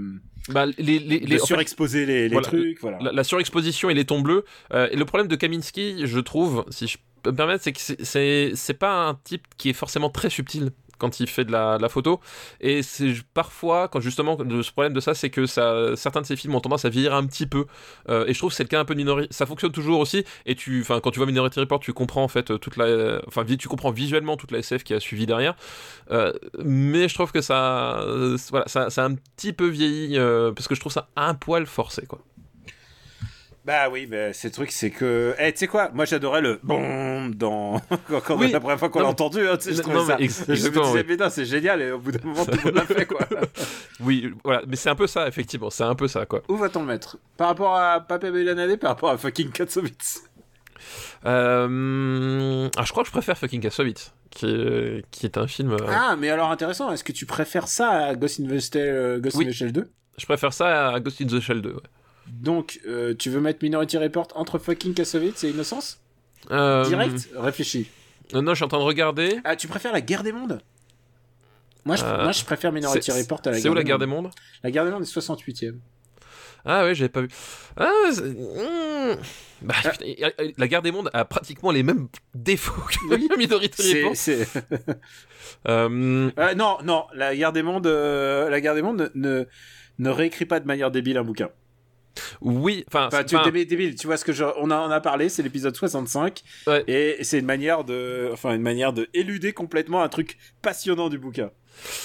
bah, 0.50 0.66
les, 0.66 0.74
les, 0.78 1.00
les- 1.00 1.36
en 1.36 1.40
fait, 1.40 1.46
surexposer 1.46 2.06
les, 2.06 2.24
les 2.24 2.30
voilà, 2.30 2.48
trucs, 2.48 2.80
voilà. 2.82 2.98
la, 3.02 3.12
la 3.12 3.24
surexposition 3.24 3.90
et 3.90 3.94
les 3.94 4.06
tons 4.06 4.22
bleus. 4.22 4.44
euh, 4.74 4.88
et 4.92 4.96
le 4.96 5.06
problème 5.06 5.28
de 5.28 5.36
Kaminski, 5.36 6.02
je 6.06 6.20
trouve, 6.20 6.66
si 6.70 6.88
je 6.88 6.98
peux 7.24 7.32
me 7.32 7.36
permettre, 7.36 7.64
c'est 7.64 7.74
que 7.74 8.54
c'est 8.56 8.74
pas 8.74 9.08
un 9.08 9.16
type 9.24 9.44
qui 9.58 9.70
est 9.70 9.74
forcément 9.74 10.10
très 10.10 10.30
subtil 10.30 10.72
quand 11.02 11.20
il 11.20 11.28
fait 11.28 11.46
de 11.46 11.52
la, 11.52 11.90
photo. 11.90 12.22
Et 12.62 12.84
c'est 12.84 13.14
parfois 13.34 13.88
quand 13.88 14.00
justement 14.00 14.38
le 14.40 14.62
problème 14.72 14.94
de 14.94 15.02
ça 15.02 15.14
c'est 15.14 15.32
que 15.32 15.46
certains 15.46 16.22
de 16.22 16.26
ces 16.26 16.36
films 16.36 16.56
ont 16.56 16.62
tendance 16.62 16.86
à 16.86 16.90
vieillir 16.90 17.14
un 17.14 17.26
petit 17.26 17.48
peu. 17.48 17.66
Euh, 18.08 18.26
et 18.28 18.34
je 18.34 18.38
trouve 18.38 18.52
que 18.52 18.56
c'est 18.56 18.64
le 18.64 18.70
cas 18.70 18.80
un 18.80 18.86
peu 18.86 18.94
de 18.94 19.00
Minority 19.00 19.28
ça 19.32 19.46
fonctionne 19.46 19.72
toujours 19.72 20.00
aussi. 20.00 20.24
Et 20.46 20.56
tu 20.56 20.86
quand 20.88 21.12
tu 21.12 21.20
vois 21.20 21.26
Minority 21.26 21.60
Report 21.60 21.80
tu 21.80 21.92
comprends 21.92 22.24
en 22.24 22.28
fait 22.28 22.58
toute 22.60 22.78
la 22.78 23.22
enfin 23.28 23.44
tu 23.44 23.68
comprends 23.68 23.92
visuellement 23.92 24.38
toute 24.38 24.52
la 24.52 24.60
SF 24.60 24.84
qui 24.84 24.94
a 24.94 25.00
suivi 25.00 25.26
derrière. 25.26 25.56
Euh, 26.12 26.34
mais 26.64 27.08
je 27.08 27.14
trouve 27.14 27.32
que 27.32 27.42
ça 27.42 28.00
euh, 28.02 28.38
voilà 28.50 28.68
ça, 28.68 28.90
ça 28.90 29.04
a 29.04 29.08
un 29.08 29.16
petit 29.16 29.54
peu 29.54 29.68
vieilli 29.68 30.18
euh, 30.18 30.52
parce 30.52 30.68
que 30.68 30.76
je 30.76 30.80
trouve 30.80 30.92
ça 30.92 31.10
un 31.16 31.34
poil 31.34 31.66
forcé 31.66 32.06
quoi 32.06 32.20
Bah 33.64 33.90
oui, 33.92 34.08
mais 34.10 34.34
c'est 34.34 34.48
le 34.48 34.54
truc, 34.54 34.72
c'est 34.72 34.90
que, 34.90 35.36
eh, 35.38 35.52
tu 35.54 35.60
sais 35.60 35.68
quoi, 35.68 35.92
moi 35.94 36.06
j'adorais 36.06 36.42
le 36.42 36.60
bon 36.64 37.30
dans 37.30 37.80
quand, 38.26 38.36
Oui. 38.40 38.50
la 38.52 38.60
première 38.60 38.80
fois 38.80 38.90
qu'on 38.90 39.02
l'a 39.02 39.08
entendu, 39.10 39.48
hein, 39.48 39.56
tu 39.58 39.70
sais, 39.70 39.76
je 39.76 39.82
trouvais 39.82 39.98
non, 39.98 40.06
ça. 40.08 40.16
ex- 40.20 40.44
je 40.48 40.52
me 40.52 40.56
disais, 40.56 40.70
oui. 40.80 41.04
mais 41.08 41.16
non, 41.16 41.28
c'est 41.30 41.46
génial, 41.46 41.80
et 41.80 41.92
au 41.92 42.00
bout 42.00 42.12
d'un 42.12 42.28
moment, 42.28 42.44
tout 42.44 42.52
le 42.58 42.64
monde 42.64 42.76
l'a 42.76 42.86
fait, 42.86 43.06
quoi. 43.06 43.20
Oui, 44.00 44.34
voilà, 44.44 44.64
mais 44.68 44.76
c'est 44.76 44.90
un 44.90 44.96
peu 44.96 45.06
ça, 45.06 45.28
effectivement, 45.28 45.70
c'est 45.70 45.84
un 45.84 45.94
peu 45.94 46.08
ça, 46.08 46.26
quoi. 46.26 46.42
Où 46.50 46.56
va-t-on 46.58 46.80
le 46.82 46.88
mettre 46.88 47.18
Par 47.38 47.50
rapport 47.50 47.76
à 47.78 48.00
Papé 48.02 48.32
Bélanade, 48.32 48.78
par 48.78 48.90
rapport 48.92 49.12
à 49.12 49.18
fucking 49.20 49.52
Katsovitz? 49.52 50.24
Euh... 51.26 52.68
Ah, 52.78 52.84
je 52.84 52.92
crois 52.92 53.04
que 53.04 53.08
je 53.08 53.12
préfère 53.14 53.38
fucking 53.38 53.62
Kassovitz, 53.62 54.12
qui 54.32 54.48
est, 54.48 55.06
qui 55.12 55.26
est 55.26 55.38
un 55.38 55.48
film. 55.48 55.72
euh, 55.74 55.78
Ah, 55.88 56.16
mais 56.18 56.30
alors 56.30 56.50
intéressant, 56.52 56.92
est-ce 56.92 57.04
que 57.04 57.12
tu 57.12 57.26
préfères 57.26 57.68
ça 57.68 57.90
à 57.90 58.16
Ghost 58.16 58.40
in 58.40 58.46
the 58.48 58.60
Shell, 58.60 58.72
euh, 58.82 59.20
Ghost 59.20 59.38
Oui. 59.38 59.46
in 59.46 59.50
the 59.50 59.54
Shell 59.54 59.72
2 59.72 59.88
Je 60.18 60.26
préfère 60.26 60.52
ça 60.54 60.90
à 60.90 61.00
Ghost 61.00 61.22
in 61.22 61.28
the 61.28 61.40
Shell 61.40 61.62
2. 61.62 61.70
ouais. 61.70 61.76
Donc, 62.40 62.80
euh, 62.88 63.14
tu 63.14 63.30
veux 63.30 63.42
mettre 63.42 63.60
Minority 63.62 63.98
Report 63.98 64.30
entre 64.36 64.58
fucking 64.58 64.94
Kassovitz 64.94 65.44
et 65.44 65.50
Innocence 65.50 66.00
Euh, 66.50 66.86
Direct 66.86 67.30
Réfléchis. 67.36 67.90
Non, 68.34 68.42
non, 68.42 68.52
je 68.52 68.56
suis 68.56 68.64
en 68.66 68.70
train 68.70 68.80
de 68.80 68.84
regarder. 68.84 69.40
Ah, 69.44 69.56
tu 69.56 69.68
préfères 69.68 69.92
la 69.94 70.02
guerre 70.02 70.24
des 70.24 70.32
mondes 70.32 70.60
moi 71.84 71.96
je, 71.96 72.04
Euh, 72.06 72.22
moi, 72.24 72.32
je 72.32 72.46
préfère 72.46 72.72
Minority 72.72 73.12
C'est 73.12 73.20
Report 73.20 73.42
à 73.46 73.50
la 73.50 73.56
c'est 73.58 73.64
guerre 73.64 73.72
où 73.72 73.76
la 73.76 73.84
guerre 73.84 73.98
des 73.98 74.06
des 74.06 74.12
mondes. 74.12 74.30
La 74.64 74.70
guerre 74.70 74.86
des 74.86 74.92
mondes 74.92 75.02
est 75.02 75.06
68ème. 75.06 75.80
Ah 76.64 76.84
ouais, 76.86 76.94
j'avais 76.94 77.10
pas 77.10 77.22
vu. 77.22 77.28
Ah, 77.76 77.90
c'est- 78.12 78.22
putain, 79.68 80.06
et- 80.06 80.54
la 80.58 80.68
guerre 80.68 80.84
des 80.84 80.92
mondes 80.92 81.10
a 81.12 81.26
pratiquement 81.26 81.72
les 81.72 81.82
mêmes 81.82 82.08
défauts 82.36 82.82
que 82.84 83.16
Oui. 83.16 83.28
Minority 83.38 83.82
C'est, 83.82 84.02
Report. 84.04 84.16
c'est... 84.16 84.48
Euh, 85.68 86.30
Euh, 86.38 86.54
non, 86.56 86.78
non, 86.84 87.06
la 87.16 87.36
guerre 87.36 87.52
des 87.52 87.64
mondes, 87.64 87.88
la 87.88 88.62
guerre 88.62 88.76
des 88.76 88.82
mondes 88.84 89.12
ne, 89.16 89.30
ne, 89.40 89.46
ne 89.98 90.10
réécrit 90.10 90.46
pas 90.46 90.60
de 90.60 90.68
manière 90.68 90.92
débile 90.92 91.18
un 91.18 91.24
bouquin. 91.24 91.50
Oui, 92.42 92.84
enfin, 92.88 93.08
Enfin, 93.08 93.24
tu 93.24 93.36
pas- 93.36 93.50
débile, 93.50 93.96
tu 93.96 94.08
vois 94.08 94.18
ce 94.18 94.26
que 94.26 94.34
je, 94.34 94.44
on 94.58 94.70
a, 94.72 94.78
on 94.78 94.92
a 94.92 95.00
parlé, 95.02 95.30
c'est 95.30 95.44
l'épisode 95.44 95.76
65, 95.76 96.42
Ouais. 96.68 96.84
et 96.88 97.24
c'est 97.24 97.40
une 97.40 97.46
manière 97.46 97.84
de, 97.84 98.30
enfin, 98.34 98.54
une 98.56 98.62
manière 98.62 98.94
de 98.94 99.08
éluder 99.14 99.54
complètement 99.54 100.02
un 100.02 100.10
truc 100.10 100.38
passionnant 100.62 101.10
du 101.10 101.18
bouquin. 101.18 101.52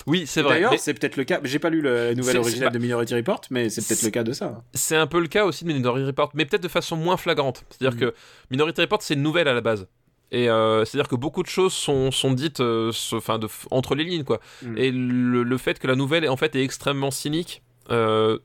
oui, 0.06 0.24
c'est 0.26 0.42
vrai. 0.42 0.54
D'ailleurs, 0.54 0.70
mais 0.70 0.78
c'est 0.78 0.94
peut-être 0.94 1.16
le 1.16 1.24
cas, 1.24 1.40
j'ai 1.44 1.58
pas 1.58 1.70
lu 1.70 1.80
le- 1.80 2.08
la 2.08 2.14
nouvelle 2.14 2.38
originale 2.38 2.68
pas- 2.68 2.74
de 2.74 2.78
Minority 2.78 3.14
Report, 3.14 3.40
mais 3.50 3.68
c'est 3.68 3.86
peut-être 3.86 4.02
le 4.04 4.10
cas 4.10 4.22
de 4.24 4.32
ça. 4.32 4.62
C'est 4.74 4.96
un 4.96 5.06
peu 5.06 5.20
le 5.20 5.26
cas 5.26 5.44
aussi 5.44 5.64
de 5.64 5.72
Minority 5.72 6.06
Report, 6.06 6.30
mais 6.34 6.44
peut-être 6.46 6.62
de 6.62 6.68
façon 6.68 6.96
moins 6.96 7.16
flagrante. 7.16 7.64
C'est-à-dire 7.70 7.96
Mhm. 7.98 8.10
que 8.12 8.14
Minority 8.50 8.80
Report, 8.82 9.02
c'est 9.02 9.14
une 9.14 9.22
nouvelle 9.22 9.48
à 9.48 9.54
la 9.54 9.60
base. 9.60 9.86
Et 10.32 10.48
euh, 10.48 10.84
c'est-à-dire 10.84 11.08
que 11.08 11.14
beaucoup 11.16 11.42
de 11.42 11.48
choses 11.48 11.72
sont, 11.72 12.10
sont 12.10 12.32
dites 12.32 12.60
euh, 12.60 12.90
se- 12.92 13.14
enfin, 13.16 13.38
de, 13.38 13.48
entre 13.70 13.94
les 13.94 14.04
lignes. 14.04 14.24
quoi. 14.24 14.40
Mhm. 14.62 14.78
Et 14.78 14.90
le, 14.90 15.42
le 15.42 15.58
fait 15.58 15.78
que 15.78 15.86
la 15.86 15.94
nouvelle 15.94 16.28
en 16.28 16.36
fait, 16.36 16.54
est 16.56 16.62
extrêmement 16.62 17.10
cynique 17.10 17.62
euh, 17.90 18.38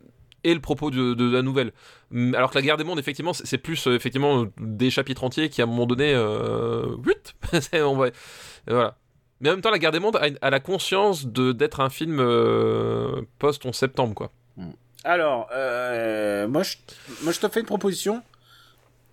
est 0.43 0.53
le 0.53 0.59
propos 0.59 0.91
de, 0.91 1.31
la 1.31 1.41
nouvelle. 1.41 1.71
Hum, 2.13 2.33
Alors 2.35 2.49
que 2.51 2.55
la 2.55 2.61
guerre 2.61 2.77
des 2.77 2.83
mondes, 2.83 2.99
effectivement, 2.99 3.33
c'est 3.33 3.57
plus 3.57 3.87
euh, 3.87 3.95
effectivement 3.95 4.45
des 4.59 4.89
chapitres 4.89 5.23
entiers 5.23 5.49
qui, 5.49 5.61
à 5.61 5.65
un 5.65 5.67
moment 5.67 5.85
donné, 5.85 6.13
euh, 6.13 6.95
on 7.73 7.95
va- 7.95 8.09
voilà. 8.67 8.97
Mais 9.39 9.49
en 9.49 9.53
même 9.53 9.61
temps, 9.61 9.71
la 9.71 9.79
guerre 9.79 9.91
des 9.91 9.99
mondes 9.99 10.19
a, 10.41 10.49
la 10.49 10.59
conscience 10.59 11.25
de 11.25 11.51
d'être 11.51 11.79
un 11.79 11.89
film 11.89 12.19
euh, 12.19 13.21
post-11 13.39 13.73
septembre, 13.73 14.13
quoi. 14.13 14.31
Alors, 15.03 15.49
euh, 15.51 16.47
moi, 16.47 16.61
je, 16.61 16.75
moi, 17.23 17.33
je 17.33 17.39
te 17.39 17.47
fais 17.47 17.61
une 17.61 17.65
proposition. 17.65 18.21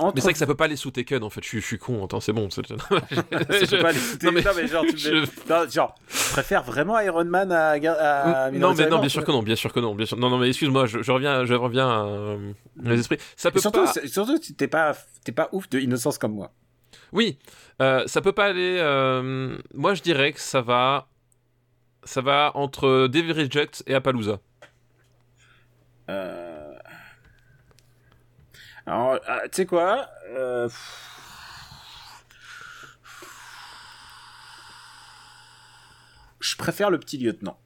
Entre... 0.01 0.15
Mais 0.15 0.21
c'est 0.21 0.27
vrai 0.27 0.33
que 0.33 0.39
ça 0.39 0.47
peut 0.47 0.55
pas 0.55 0.67
aller 0.67 0.77
sous 0.77 0.93
Taken 0.93 1.25
en 1.25 1.31
fait, 1.31 1.43
je 1.43 1.49
suis, 1.49 1.61
je 1.61 1.67
suis 1.67 1.79
con, 1.79 2.05
attends, 2.05 2.21
c'est 2.21 2.33
bon. 2.33 2.49
pas 2.49 2.63
foutre. 2.63 4.25
Non, 4.25 4.33
mais- 4.33 4.43
Non, 4.43 4.51
mais 4.57 4.67
genre, 4.69 4.85
tu 4.89 4.97
je- 4.99 5.27
non, 5.51 5.69
genre, 5.69 5.95
je 6.09 6.33
préfère 6.33 6.63
vraiment 6.63 6.99
Iron 7.01 7.25
Man 7.25 7.51
à, 7.51 7.71
à 7.73 8.51
non 8.53 8.75
mais 8.75 8.89
non 8.89 9.01
bien 9.01 9.09
sûr 9.09 9.25
que 9.25 9.33
non 9.33 9.43
bien 9.43 9.57
sûr 9.57 9.73
que 9.73 9.81
non 9.81 9.95
bien 9.97 10.07
sûr 10.07 10.17
non 10.17 10.31
non 10.31 10.39
mais 10.39 10.49
excuse-moi 10.49 10.87
je, 10.87 11.03
je 11.03 11.11
reviens 11.13 11.45
je 11.45 11.55
reviens 11.55 11.89
à 11.89 12.05
euh, 12.07 12.53
les 12.83 13.01
esprits 13.01 13.19
ça 13.37 13.51
peut 13.51 13.59
surtout, 13.59 13.85
pas 13.85 13.93
surtout, 14.07 14.39
t'es 14.57 14.69
pas, 14.69 14.95
t'es 15.25 15.33
pas 15.33 15.49
ouf 15.53 15.69
de 15.69 15.81
innocence 15.81 16.17
comme 16.19 16.35
moi. 16.35 16.53
oui 17.13 17.39
euh, 17.83 18.05
ça 18.07 18.21
peut 18.21 18.33
pas 18.33 18.47
aller 18.47 18.77
euh, 18.79 19.59
moi 19.75 19.95
je 19.95 20.03
dirais 20.03 20.33
que 20.33 20.41
ça 20.41 20.61
va 20.61 21.09
Ça 22.05 22.21
va 22.21 22.53
entre 22.55 23.09
Devil 23.09 23.33
Reject 23.33 23.83
et 23.87 23.95
Appaloosa. 23.95 24.39
Euh... 26.09 26.48
Alors, 28.89 29.21
ah, 29.27 29.43
tu 29.45 29.49
sais 29.53 29.67
quoi 29.67 30.09
euh... 30.31 30.67
Je 36.41 36.57
préfère 36.57 36.89
le 36.89 36.99
petit 36.99 37.19
lieutenant. 37.19 37.59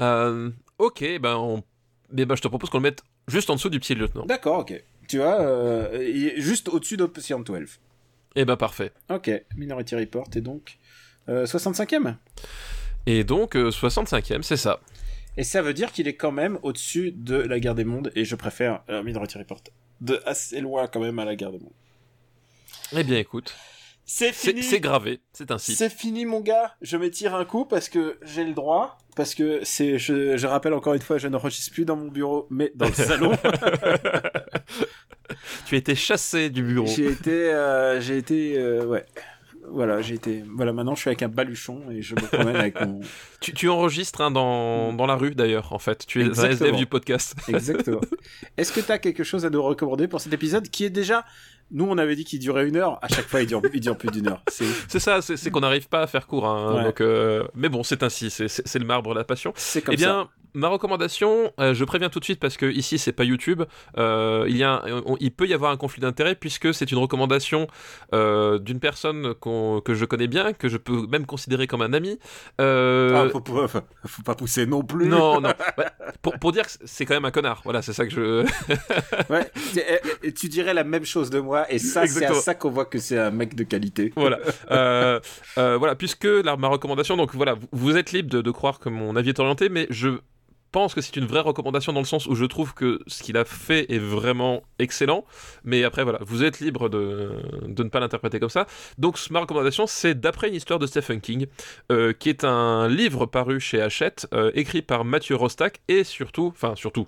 Euh, 0.00 0.50
ok, 0.78 1.18
ben, 1.20 1.34
on... 1.34 1.64
Mais 2.12 2.24
ben, 2.24 2.36
je 2.36 2.42
te 2.42 2.46
propose 2.46 2.70
qu'on 2.70 2.78
le 2.78 2.84
mette 2.84 3.02
juste 3.26 3.50
en 3.50 3.56
dessous 3.56 3.68
du 3.68 3.80
petit 3.80 3.96
lieutenant. 3.96 4.26
D'accord, 4.26 4.60
ok. 4.60 4.80
Tu 5.08 5.18
vois, 5.18 5.40
euh, 5.40 6.30
juste 6.36 6.68
au-dessus 6.68 6.96
d'Option 6.96 7.40
12. 7.40 7.80
Eh 8.36 8.44
ben 8.44 8.56
parfait. 8.56 8.92
Ok, 9.10 9.30
Minority 9.56 9.96
Report 9.96 10.28
et 10.34 10.40
donc 10.40 10.78
euh, 11.28 11.46
65e 11.46 12.14
Et 13.06 13.24
donc, 13.24 13.56
euh, 13.56 13.70
65e, 13.70 14.42
c'est 14.42 14.56
ça. 14.56 14.80
Et 15.36 15.44
ça 15.44 15.62
veut 15.62 15.74
dire 15.74 15.92
qu'il 15.92 16.06
est 16.08 16.16
quand 16.16 16.32
même 16.32 16.58
au-dessus 16.62 17.12
de 17.12 17.36
la 17.36 17.58
guerre 17.58 17.74
des 17.74 17.84
mondes, 17.84 18.12
et 18.14 18.24
je 18.24 18.36
préfère 18.36 18.82
euh, 18.88 19.02
Minority 19.02 19.38
Report 19.38 19.60
de 20.00 20.20
assez 20.26 20.60
loin 20.60 20.86
quand 20.86 21.00
même 21.00 21.18
à 21.18 21.24
la 21.24 21.34
guerre 21.34 21.52
des 21.52 21.58
mondes. 21.58 21.72
Eh 22.96 23.02
bien 23.02 23.18
écoute, 23.18 23.54
C'est 24.04 24.32
fini 24.32 24.62
c'est 24.62 24.80
gravé, 24.80 25.20
c'est 25.32 25.50
ainsi. 25.50 25.74
C'est 25.74 25.90
fini 25.90 26.24
mon 26.26 26.40
gars, 26.40 26.74
je 26.82 26.96
m'étire 26.96 27.34
un 27.34 27.44
coup 27.44 27.64
parce 27.64 27.88
que 27.88 28.18
j'ai 28.22 28.44
le 28.44 28.52
droit, 28.52 28.98
parce 29.16 29.34
que 29.34 29.60
c'est, 29.64 29.98
je, 29.98 30.36
je 30.36 30.46
rappelle 30.46 30.74
encore 30.74 30.94
une 30.94 31.00
fois, 31.00 31.18
je 31.18 31.28
n'enregistre 31.28 31.72
plus 31.72 31.84
dans 31.84 31.96
mon 31.96 32.08
bureau, 32.08 32.46
mais 32.50 32.70
dans 32.74 32.86
le 32.86 32.92
salon. 32.92 33.32
tu 35.66 35.74
as 35.74 35.78
été 35.78 35.94
chassé 35.94 36.50
du 36.50 36.62
bureau. 36.62 36.86
j'ai 36.86 37.06
été, 37.06 37.52
euh, 37.52 38.00
j'ai 38.00 38.18
été, 38.18 38.58
euh, 38.58 38.84
ouais. 38.84 39.04
Voilà, 39.70 40.00
j'ai 40.02 40.14
été. 40.14 40.44
Voilà, 40.54 40.72
maintenant 40.72 40.94
je 40.94 41.00
suis 41.00 41.08
avec 41.08 41.22
un 41.22 41.28
baluchon 41.28 41.82
et 41.90 42.02
je 42.02 42.14
me 42.14 42.20
promène 42.20 42.56
avec 42.56 42.80
mon. 42.80 43.00
Tu, 43.40 43.52
tu 43.52 43.68
enregistres 43.68 44.20
hein, 44.22 44.30
dans, 44.30 44.92
dans 44.94 45.06
la 45.06 45.16
rue 45.16 45.34
d'ailleurs, 45.34 45.72
en 45.72 45.78
fait. 45.78 46.06
Tu 46.06 46.20
es 46.20 46.24
un 46.24 46.28
Exactement. 46.28 46.68
SDF 46.68 46.76
du 46.76 46.86
podcast. 46.86 47.34
Exactement. 47.48 48.00
Est-ce 48.56 48.72
que 48.72 48.80
tu 48.80 48.90
as 48.92 48.98
quelque 48.98 49.22
chose 49.24 49.44
à 49.44 49.50
nous 49.50 49.62
recommander 49.62 50.08
pour 50.08 50.20
cet 50.20 50.32
épisode 50.32 50.68
qui 50.68 50.84
est 50.84 50.90
déjà. 50.90 51.24
Nous, 51.70 51.86
on 51.86 51.96
avait 51.98 52.14
dit 52.14 52.24
qu'il 52.24 52.38
durait 52.40 52.68
une 52.68 52.76
heure. 52.76 52.98
À 53.02 53.08
chaque 53.08 53.26
fois, 53.26 53.40
il 53.40 53.46
dure, 53.46 53.62
il 53.72 53.80
dure 53.80 53.96
plus 53.96 54.10
d'une 54.10 54.28
heure. 54.28 54.42
C'est, 54.48 54.98
ça, 54.98 55.22
c'est 55.22 55.50
qu'on 55.50 55.60
n'arrive 55.60 55.88
pas 55.88 56.02
à 56.02 56.06
faire 56.06 56.26
court. 56.26 56.46
hein, 56.46 56.76
Ouais. 56.76 56.84
donc, 56.84 57.00
euh, 57.00 57.44
mais 57.54 57.68
bon, 57.70 57.82
c'est 57.82 58.02
ainsi, 58.02 58.30
c'est- 58.30 58.78
le 58.78 58.84
marbre, 58.84 59.14
la 59.14 59.24
passion. 59.24 59.52
c'est 59.56 59.80
comme 59.82 59.94
eh 59.94 59.96
bien, 59.96 60.28
ma 60.54 60.68
recommandation, 60.68 61.52
euh, 61.60 61.74
je 61.74 61.84
préviens 61.84 62.08
tout 62.08 62.20
de 62.20 62.24
suite 62.24 62.40
parce 62.40 62.56
que 62.56 62.66
ici 62.66 62.98
c'est 62.98 63.12
pas 63.12 63.24
YouTube, 63.24 63.62
euh, 63.98 64.44
il, 64.48 64.56
y 64.56 64.62
a 64.62 64.82
un- 64.84 65.02
on- 65.06 65.16
il 65.20 65.30
peut 65.32 65.46
y 65.46 65.54
avoir 65.54 65.70
un 65.72 65.76
conflit 65.76 66.00
d'intérêt 66.00 66.34
puisque 66.34 66.72
c'est 66.72 66.90
une 66.92 66.98
recommandation 66.98 67.66
euh, 68.12 68.58
d'une 68.58 68.80
personne 68.80 69.34
que 69.34 69.94
je 69.94 70.04
connais 70.04 70.26
bien, 70.28 70.52
que 70.52 70.68
je 70.68 70.76
peux 70.76 71.06
même 71.06 71.26
considérer 71.26 71.66
comme 71.66 71.82
un 71.82 71.92
ami. 71.92 72.18
Ah, 72.58 73.26
faut, 73.32 73.40
pas- 73.40 73.68
faut, 73.68 73.80
faut 74.06 74.22
pas 74.22 74.34
pousser 74.34 74.66
non 74.66 74.82
plus. 74.82 75.06
non, 75.06 75.40
non. 75.40 75.50
Ouais, 75.78 75.84
pour, 76.22 76.38
pour 76.38 76.52
dire 76.52 76.64
que 76.66 76.72
c'est 76.84 77.04
quand 77.04 77.14
même 77.14 77.24
un 77.24 77.30
connard. 77.30 77.60
Voilà, 77.64 77.82
c'est 77.82 77.92
ça 77.92 78.06
que 78.06 78.12
je. 78.12 78.44
Ouais, 79.30 79.50
et- 79.76 80.28
et 80.28 80.32
tu 80.32 80.48
dirais 80.48 80.74
la 80.74 80.84
même 80.84 81.04
chose 81.04 81.30
de 81.30 81.40
moi, 81.40 81.70
et 81.72 81.78
ça, 81.78 82.06
c'est 82.06 82.24
à 82.26 82.34
ça 82.34 82.54
qu'on 82.54 82.70
voit 82.70 82.84
que 82.84 82.98
c'est 82.98 83.18
un 83.18 83.30
mec 83.30 83.54
de 83.54 83.64
qualité. 83.64 84.12
voilà. 84.16 84.38
Voilà, 85.56 85.94
puisque 85.94 86.24
la, 86.24 86.56
ma 86.56 86.68
recommandation, 86.68 87.16
donc 87.16 87.34
voilà, 87.34 87.54
vous, 87.54 87.66
vous 87.72 87.96
êtes 87.96 88.12
libre 88.12 88.30
de, 88.30 88.42
de 88.42 88.50
croire 88.50 88.78
que 88.78 88.88
mon 88.88 89.16
avis 89.16 89.30
est 89.30 89.40
orienté, 89.40 89.68
mais 89.68 89.86
je 89.90 90.08
pense 90.74 90.92
que 90.94 91.00
c'est 91.00 91.16
une 91.16 91.26
vraie 91.26 91.40
recommandation 91.40 91.92
dans 91.92 92.00
le 92.00 92.06
sens 92.06 92.26
où 92.26 92.34
je 92.34 92.44
trouve 92.44 92.74
que 92.74 92.98
ce 93.06 93.22
qu'il 93.22 93.36
a 93.36 93.44
fait 93.44 93.86
est 93.92 93.98
vraiment 93.98 94.62
excellent. 94.80 95.24
Mais 95.62 95.84
après, 95.84 96.02
voilà, 96.02 96.18
vous 96.22 96.42
êtes 96.42 96.58
libre 96.60 96.88
de, 96.88 97.30
de 97.66 97.82
ne 97.84 97.88
pas 97.88 98.00
l'interpréter 98.00 98.40
comme 98.40 98.50
ça. 98.58 98.66
Donc, 98.98 99.18
ma 99.30 99.40
recommandation, 99.40 99.86
c'est 99.86 100.14
d'après 100.20 100.48
une 100.48 100.54
histoire 100.56 100.78
de 100.80 100.86
Stephen 100.86 101.20
King, 101.20 101.46
euh, 101.92 102.12
qui 102.12 102.28
est 102.28 102.42
un 102.44 102.88
livre 102.88 103.26
paru 103.26 103.60
chez 103.60 103.80
Hachette, 103.80 104.26
euh, 104.34 104.50
écrit 104.54 104.82
par 104.82 105.04
Mathieu 105.04 105.36
Rostac 105.36 105.80
et 105.88 106.02
surtout, 106.04 106.52
enfin, 106.54 106.74
surtout, 106.76 107.06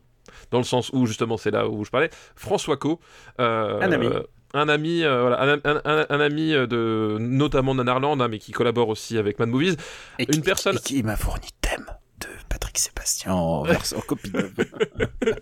dans 0.53 0.59
le 0.59 0.65
sens 0.65 0.91
où 0.93 1.07
justement 1.07 1.37
c'est 1.37 1.51
là 1.51 1.69
où 1.69 1.85
je 1.85 1.91
parlais, 1.91 2.11
François 2.37 2.77
Co. 2.77 3.01
euh, 3.41 3.81
Un 3.81 3.91
ami. 3.93 4.09
un 4.55 4.69
ami, 4.69 5.03
euh, 5.03 5.23
voilà, 5.23 5.43
un, 5.43 5.59
un- 5.65 5.83
un- 5.85 6.07
un 6.09 6.21
ami 6.21 6.53
de 6.53 7.17
notamment 7.21 7.75
Nanarland, 7.75 8.21
hein, 8.21 8.29
mais 8.29 8.39
qui 8.39 8.53
collabore 8.53 8.89
aussi 8.89 9.19
avec 9.19 9.39
Mad 9.41 9.49
Movies. 9.49 9.77
Et 10.19 10.27
Une 10.35 10.43
personne- 10.43 10.77
et 10.77 10.79
qui 10.81 11.03
m'a 11.03 11.17
fourni 11.17 11.49
thème 11.61 11.87
de 12.21 12.27
Patrick 12.49 12.79
Sébastien 12.79 13.33
en, 13.33 13.63
version- 13.65 14.01
copie. 14.07 14.33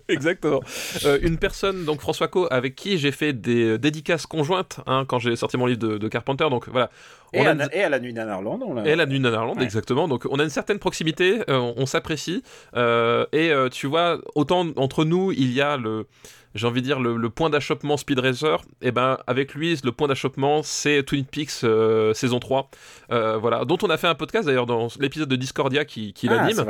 Exactement. 0.07 0.61
Euh, 1.05 1.19
une 1.21 1.37
personne, 1.37 1.85
donc 1.85 2.01
François 2.01 2.27
Co, 2.27 2.47
avec 2.51 2.75
qui 2.75 2.97
j'ai 2.97 3.11
fait 3.11 3.33
des 3.33 3.63
euh, 3.71 3.77
dédicaces 3.77 4.25
conjointes 4.25 4.79
hein, 4.87 5.05
quand 5.07 5.19
j'ai 5.19 5.35
sorti 5.35 5.57
mon 5.57 5.65
livre 5.65 5.79
de, 5.79 5.97
de 5.97 6.07
Carpenter. 6.07 6.47
Donc 6.49 6.67
voilà. 6.69 6.89
Et, 7.33 7.39
On 7.41 7.45
a 7.45 7.49
à, 7.49 7.53
une- 7.53 7.69
et 7.73 7.83
à 7.83 7.89
la 7.89 7.99
nuit 7.99 8.13
d'Anarland. 8.13 8.59
Et 8.85 8.95
la 8.95 9.05
nuit 9.05 9.19
Nanarland, 9.19 9.57
Ouais. 9.57 9.63
exactement. 9.63 10.07
Donc 10.07 10.25
on 10.29 10.39
a 10.39 10.43
une 10.43 10.49
certaine 10.49 10.79
proximité, 10.79 11.39
euh, 11.49 11.57
on, 11.57 11.73
on 11.77 11.85
s'apprécie. 11.85 12.43
euh, 12.75 13.25
et 13.31 13.51
euh, 13.51 13.69
tu 13.69 13.87
vois, 13.87 14.19
autant 14.35 14.65
entre 14.75 15.05
nous, 15.05 15.31
il 15.31 15.51
y 15.53 15.61
a 15.61 15.77
le. 15.77 16.05
J'ai 16.55 16.67
envie 16.67 16.81
de 16.81 16.85
dire 16.85 16.99
le, 17.01 17.17
le 17.17 17.29
point 17.29 17.49
d'achoppement 17.49 17.97
Speed 17.97 18.19
Racer, 18.19 18.61
et 18.81 18.91
ben 18.91 19.17
avec 19.27 19.53
lui 19.53 19.77
le 19.83 19.91
point 19.91 20.07
d'achoppement 20.07 20.63
c'est 20.63 21.03
Twin 21.03 21.25
Peaks 21.25 21.63
euh, 21.63 22.13
saison 22.13 22.39
3, 22.39 22.69
euh, 23.11 23.37
voilà, 23.37 23.65
dont 23.65 23.77
on 23.81 23.89
a 23.89 23.97
fait 23.97 24.07
un 24.07 24.15
podcast 24.15 24.47
d'ailleurs 24.47 24.65
dans 24.65 24.87
l'épisode 24.99 25.27
de 25.27 25.35
Discordia 25.35 25.83
qui, 25.83 26.13
qui 26.13 26.29
Ah, 26.29 26.35
l'anime. 26.35 26.65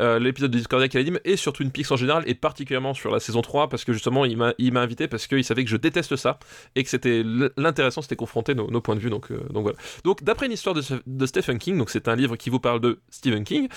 Euh, 0.00 0.18
l'épisode 0.18 0.50
de 0.50 0.56
Discordia 0.56 0.88
qui 0.88 0.96
anime 0.96 1.18
et 1.24 1.36
sur 1.36 1.52
Twin 1.52 1.70
Peaks 1.70 1.90
en 1.92 1.96
général 1.96 2.24
et 2.26 2.34
particulièrement 2.34 2.94
sur 2.94 3.10
la 3.10 3.20
saison 3.20 3.42
3 3.42 3.68
parce 3.68 3.84
que 3.84 3.92
justement 3.92 4.24
il 4.24 4.38
m'a 4.38 4.54
il 4.56 4.72
m'a 4.72 4.80
invité 4.80 5.06
parce 5.06 5.26
qu'il 5.26 5.44
savait 5.44 5.64
que 5.64 5.70
je 5.70 5.76
déteste 5.76 6.16
ça 6.16 6.38
et 6.74 6.82
que 6.82 6.88
c'était 6.88 7.22
l'intéressant 7.58 8.00
c'était 8.00 8.16
confronter 8.16 8.54
nos, 8.54 8.70
nos 8.70 8.80
points 8.80 8.94
de 8.94 9.00
vue 9.00 9.10
donc 9.10 9.30
donc 9.50 9.62
voilà. 9.62 9.76
Donc 10.04 10.24
d'après 10.24 10.46
une 10.46 10.52
histoire 10.52 10.74
de, 10.74 10.82
de 11.06 11.26
Stephen 11.26 11.58
King 11.58 11.76
donc 11.76 11.90
c'est 11.90 12.08
un 12.08 12.16
livre 12.16 12.36
qui 12.36 12.48
vous 12.48 12.60
parle 12.60 12.80
de 12.80 13.00
Stephen 13.10 13.44
King 13.44 13.68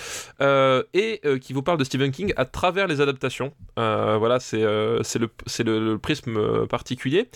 et 0.94 1.22
qui 1.42 1.52
vous 1.52 1.64
parle 1.64 1.78
de 1.78 1.84
Stephen 1.84 2.12
King 2.12 2.34
à 2.38 2.46
travers 2.46 2.88
les 2.88 3.02
adaptations. 3.02 3.52
Voilà 3.76 4.40
c'est 4.40 4.64
c'est 5.04 5.20
le 5.20 5.30
c'est 5.46 5.64
le, 5.64 5.98
prisme 5.98 6.38
euh, 6.38 6.66
particulier. 6.66 7.30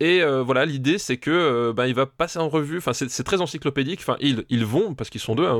Et 0.00 0.22
euh, 0.22 0.42
voilà 0.42 0.64
l'idée 0.64 0.98
c'est 0.98 1.16
que 1.16 1.72
ben, 1.72 1.86
il 1.86 1.94
va 1.94 2.06
passer 2.06 2.38
en 2.38 2.48
revue 2.48 2.78
enfin 2.78 2.92
c'est 2.92 3.24
très 3.24 3.40
encyclopédique. 3.40 4.00
Enfin 4.00 4.16
ils 4.20 4.44
ils 4.48 4.64
vont 4.64 4.94
parce 4.94 5.10
qu'ils 5.10 5.20
sont 5.20 5.34
deux 5.34 5.46
hein, 5.46 5.58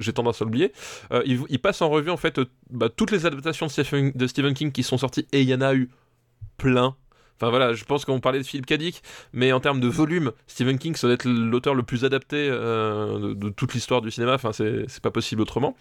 j'ai 0.00 0.12
tendance 0.12 0.40
à 0.42 0.44
l'oublier. 0.44 0.72
Euh, 1.12 1.22
il, 1.26 1.40
il 1.48 1.58
passe 1.58 1.82
en 1.82 1.88
revue 1.88 2.10
en 2.10 2.16
fait 2.16 2.40
bah, 2.70 2.88
toutes 2.88 3.10
les 3.10 3.26
adaptations 3.26 3.66
de 3.66 3.70
Stephen, 3.70 4.12
de 4.14 4.26
Stephen 4.26 4.54
King 4.54 4.72
qui 4.72 4.82
sont 4.82 4.98
sorties 4.98 5.26
et 5.32 5.42
il 5.42 5.48
y 5.48 5.54
en 5.54 5.60
a 5.60 5.74
eu 5.74 5.90
plein. 6.56 6.96
Enfin 7.36 7.50
voilà, 7.50 7.74
je 7.74 7.84
pense 7.84 8.04
qu'on 8.04 8.20
parlait 8.20 8.38
de 8.38 8.44
Philippe 8.46 8.66
Cadic, 8.66 9.02
mais 9.32 9.52
en 9.52 9.60
termes 9.60 9.80
de 9.80 9.88
volume, 9.88 10.32
Stephen 10.46 10.78
King, 10.78 10.94
ça 10.96 11.06
doit 11.06 11.14
être 11.14 11.26
l'auteur 11.26 11.74
le 11.74 11.82
plus 11.82 12.04
adapté 12.04 12.48
euh, 12.50 13.34
de, 13.34 13.48
toute 13.50 13.74
l'histoire 13.74 14.00
du 14.00 14.10
cinéma. 14.10 14.34
Enfin, 14.34 14.52
c'est 14.52 15.00
pas 15.02 15.10
possible 15.10 15.42
autrement. 15.42 15.76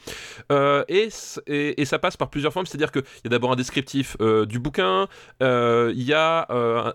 Euh, 0.51 0.83
et, 0.89 1.09
et, 1.47 1.85
ça 1.85 1.99
passe 1.99 2.17
par 2.17 2.29
plusieurs 2.29 2.51
formes, 2.51 2.65
c'est-à-dire 2.65 2.91
qu'il 2.91 3.03
y 3.23 3.27
a 3.27 3.29
d'abord 3.29 3.51
un 3.51 3.55
descriptif 3.55 4.17
euh, 4.19 4.45
du 4.45 4.59
bouquin, 4.59 5.07
il 5.41 6.03
y 6.03 6.13
a 6.13 6.47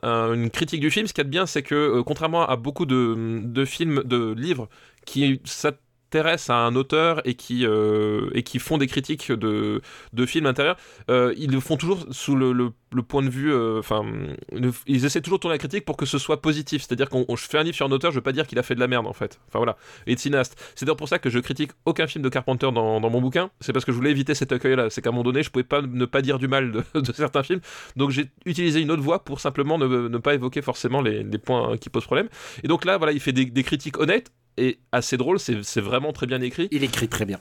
un- 0.02 0.32
une 0.34 0.50
critique 0.50 0.80
du 0.80 0.90
film. 0.90 1.06
Ce 1.06 1.12
qu'il 1.12 1.20
y 1.22 1.22
a 1.22 1.24
de 1.24 1.30
bien, 1.30 1.46
c'est 1.46 1.62
que 1.62 2.00
contrairement 2.02 2.46
à 2.46 2.56
beaucoup 2.56 2.86
de, 2.86 3.40
de 3.44 3.64
films, 3.64 4.02
de 4.04 4.34
livres 4.36 4.68
qui 5.06 5.40
s'intéressent 6.10 6.50
à 6.50 6.56
un 6.66 6.74
auteur 6.74 7.20
et 7.26 7.34
qui, 7.34 7.64
euh, 7.64 8.30
et 8.34 8.42
qui 8.42 8.58
font 8.58 8.78
des 8.78 8.86
critiques 8.88 9.30
de, 9.30 9.80
de 10.12 10.26
films 10.26 10.46
intérieurs, 10.46 10.76
euh, 11.08 11.32
ils 11.36 11.50
le 11.52 11.60
font 11.60 11.76
toujours 11.76 12.04
sous 12.10 12.34
le, 12.34 12.52
le- 12.52 12.72
point 13.02 13.22
de 13.22 13.30
vue. 13.30 13.52
euh, 13.52 13.78
Enfin, 13.78 14.04
ils 14.86 15.04
essaient 15.04 15.20
toujours 15.20 15.38
de 15.38 15.42
tourner 15.42 15.54
la 15.54 15.58
critique 15.58 15.84
pour 15.84 15.96
que 15.96 16.06
ce 16.06 16.18
soit 16.18 16.42
positif. 16.42 16.82
C'est-à-dire 16.82 17.08
qu'on 17.08 17.24
fais 17.36 17.58
un 17.58 17.62
livre 17.62 17.76
sur 17.76 17.86
un 17.86 17.92
auteur, 17.92 18.10
je 18.10 18.16
veux 18.16 18.22
pas 18.22 18.32
dire 18.32 18.46
qu'il 18.46 18.58
a 18.58 18.62
fait 18.64 18.74
de 18.74 18.80
la 18.80 18.88
merde 18.88 19.06
en 19.06 19.12
fait. 19.12 19.40
Enfin 19.48 19.58
voilà. 19.60 19.76
Et 20.08 20.14
de 20.16 20.20
cinéaste. 20.20 20.60
C'est 20.74 20.84
d'ailleurs 20.84 20.96
pour 20.96 21.08
ça 21.08 21.18
que 21.20 21.30
je 21.30 21.38
critique 21.38 21.70
aucun 21.84 22.06
film 22.08 22.24
de 22.24 22.28
Carpenter 22.28 22.70
dans, 22.72 23.00
dans 23.00 23.10
mon 23.10 23.20
bouquin. 23.20 23.50
C'est 23.60 23.72
parce 23.72 23.84
que 23.84 23.92
je 23.92 23.96
voulais 23.96 24.10
éviter 24.10 24.34
cet 24.34 24.50
accueil-là. 24.52 24.90
C'est 24.90 25.02
qu'à 25.02 25.10
un 25.10 25.12
moment 25.12 25.22
donné, 25.22 25.42
je 25.44 25.50
pouvais 25.50 25.62
pas 25.64 25.82
ne 25.82 26.04
pas 26.04 26.22
dire 26.22 26.38
du 26.38 26.48
mal 26.48 26.72
de, 26.72 27.12
certains 27.14 27.44
films. 27.44 27.60
Donc 27.96 28.10
j'ai 28.10 28.26
utilisé 28.44 28.80
une 28.80 28.90
autre 28.90 29.02
voie 29.02 29.24
pour 29.24 29.38
simplement 29.40 29.78
ne, 29.78 30.08
ne 30.08 30.18
pas 30.18 30.34
évoquer 30.34 30.60
forcément 30.62 31.00
les, 31.00 31.22
points 31.38 31.76
qui 31.78 31.88
posent 31.90 32.04
problème. 32.04 32.28
Et 32.64 32.68
donc 32.68 32.84
là, 32.84 32.98
voilà, 32.98 33.12
il 33.12 33.20
fait 33.20 33.32
des 33.32 33.62
critiques 33.62 33.98
honnêtes 33.98 34.32
et 34.60 34.78
assez 34.92 35.16
drôles. 35.16 35.38
C'est 35.40 35.80
vraiment 35.80 36.12
très 36.12 36.26
bien 36.26 36.40
écrit 36.40 36.68
Il 36.70 36.84
écrit 36.84 37.08
très 37.08 37.24
bien. 37.24 37.40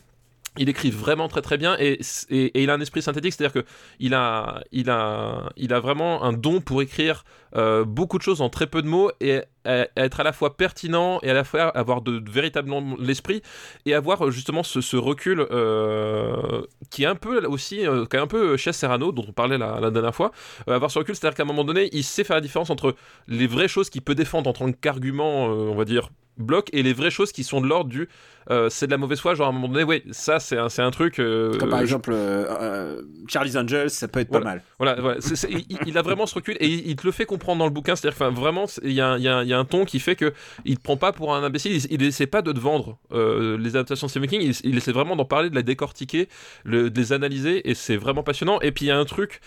il 0.57 0.67
écrit 0.67 0.89
vraiment 0.91 1.27
très 1.29 1.41
très 1.43 1.57
bien 1.57 1.77
et, 1.79 1.99
et, 2.29 2.45
et 2.57 2.63
il 2.63 2.69
a 2.69 2.73
un 2.73 2.81
esprit 2.81 3.01
synthétique, 3.01 3.33
c'est-à-dire 3.33 3.53
que 3.61 3.65
il 3.99 4.13
a, 4.13 4.61
il 4.71 4.89
a, 4.89 5.51
il 5.57 5.71
a 5.73 5.79
vraiment 5.79 6.23
un 6.23 6.33
don 6.33 6.59
pour 6.59 6.81
écrire 6.81 7.23
euh, 7.55 7.83
beaucoup 7.85 8.17
de 8.17 8.23
choses 8.23 8.41
en 8.41 8.49
très 8.49 8.67
peu 8.67 8.81
de 8.81 8.87
mots 8.87 9.11
et 9.21 9.37
à- 9.37 9.43
à 9.65 9.87
être 10.05 10.19
à 10.19 10.23
la 10.23 10.33
fois 10.33 10.57
pertinent 10.57 11.19
et 11.21 11.29
à 11.29 11.33
la 11.33 11.43
fois 11.43 11.63
avoir 11.77 12.01
de, 12.01 12.19
de 12.19 12.31
véritablement 12.31 12.95
l'esprit 12.99 13.41
et 13.85 13.93
avoir 13.93 14.25
euh, 14.25 14.31
justement 14.31 14.63
ce, 14.63 14.81
ce 14.81 14.97
recul 14.97 15.39
euh, 15.51 16.61
qui 16.89 17.03
est 17.03 17.07
un 17.07 17.15
peu 17.15 17.45
aussi, 17.45 17.85
euh, 17.85 18.05
qui 18.05 18.15
est 18.15 18.19
un 18.19 18.27
peu 18.27 18.57
chez 18.57 18.73
Serrano 18.73 19.11
dont 19.11 19.25
on 19.27 19.31
parlait 19.33 19.57
la, 19.57 19.79
la 19.79 19.91
dernière 19.91 20.15
fois, 20.15 20.31
avoir 20.67 20.89
ce 20.91 20.99
recul, 20.99 21.15
c'est-à-dire 21.15 21.35
qu'à 21.37 21.43
un 21.43 21.51
moment 21.53 21.63
donné, 21.63 21.89
il 21.93 22.03
sait 22.03 22.23
faire 22.23 22.35
la 22.37 22.41
différence 22.41 22.69
entre 22.71 22.95
les 23.27 23.47
vraies 23.47 23.67
choses 23.67 23.89
qu'il 23.89 24.01
peut 24.01 24.15
défendre 24.15 24.49
en 24.49 24.53
tant 24.53 24.71
qu'argument, 24.71 25.45
on 25.45 25.75
va 25.75 25.85
dire 25.85 26.09
bloquent 26.39 26.69
et 26.73 26.83
les 26.83 26.93
vraies 26.93 27.11
choses 27.11 27.31
qui 27.31 27.43
sont 27.43 27.61
de 27.61 27.67
l'ordre 27.67 27.89
du 27.89 28.09
euh, 28.49 28.69
c'est 28.69 28.85
de 28.87 28.91
la 28.91 28.97
mauvaise 28.97 29.19
foi 29.19 29.35
genre 29.35 29.47
à 29.47 29.49
un 29.49 29.53
moment 29.53 29.67
donné 29.67 29.83
ouais 29.83 30.03
ça 30.11 30.39
c'est 30.39 30.57
un, 30.57 30.67
un 30.77 30.91
truc 30.91 31.19
euh, 31.19 31.57
Comme 31.57 31.69
par 31.69 31.79
euh, 31.79 31.81
exemple 31.83 32.11
euh, 32.13 33.01
Charlie's 33.27 33.55
Angels, 33.55 33.89
ça 33.89 34.07
peut 34.07 34.19
être 34.21 34.29
pas 34.31 34.39
mal. 34.39 34.63
voilà, 34.79 34.95
voilà. 34.99 35.19
Il, 35.49 35.77
il 35.85 35.97
a 35.97 36.01
vraiment 36.01 36.25
ce 36.25 36.35
recul 36.35 36.57
et 36.59 36.67
il, 36.67 36.87
il 36.89 36.95
te 36.95 37.05
le 37.05 37.11
fait 37.11 37.25
comprendre 37.25 37.59
dans 37.59 37.65
le 37.65 37.71
bouquin. 37.71 37.95
C'est-à-dire 37.95 38.17
que 38.17 38.23
enfin, 38.23 38.33
vraiment, 38.33 38.65
il 38.83 38.91
y, 38.93 39.01
a 39.01 39.07
un- 39.09 39.17
il 39.17 39.21
y 39.23 39.49
y 39.49 39.53
a 39.53 39.59
un 39.59 39.65
ton 39.65 39.85
qui 39.85 39.99
fait 39.99 40.15
que 40.15 40.33
il 40.65 40.77
te 40.77 40.83
prend 40.83 40.97
pas 40.97 41.11
pour 41.13 41.35
un 41.35 41.43
imbécile. 41.43 41.79
Il, 41.91 42.01
essaie 42.03 42.25
pas 42.27 42.41
de 42.41 42.51
te 42.51 42.59
vendre 42.59 42.97
les 43.11 43.69
adaptations 43.75 44.07
de 44.07 44.09
Stephen 44.11 44.29
King. 44.29 44.41
Il, 44.41 44.55
il 44.71 44.77
essaie 44.77 44.91
vraiment 44.91 45.15
d'en 45.15 45.25
parler, 45.25 45.49
de 45.49 45.55
la 45.55 45.61
décortiquer, 45.61 46.27
le- 46.63 46.89
de 46.89 46.99
les 46.99 47.13
analyser 47.13 47.69
et 47.69 47.75
c'est 47.75 47.97
vraiment 47.97 48.23
passionnant. 48.23 48.59
Et 48.61 48.71
puis 48.71 48.85
il 48.85 48.87
y 48.87 48.91
a 48.91 48.97
un 48.97 49.05
truc 49.05 49.41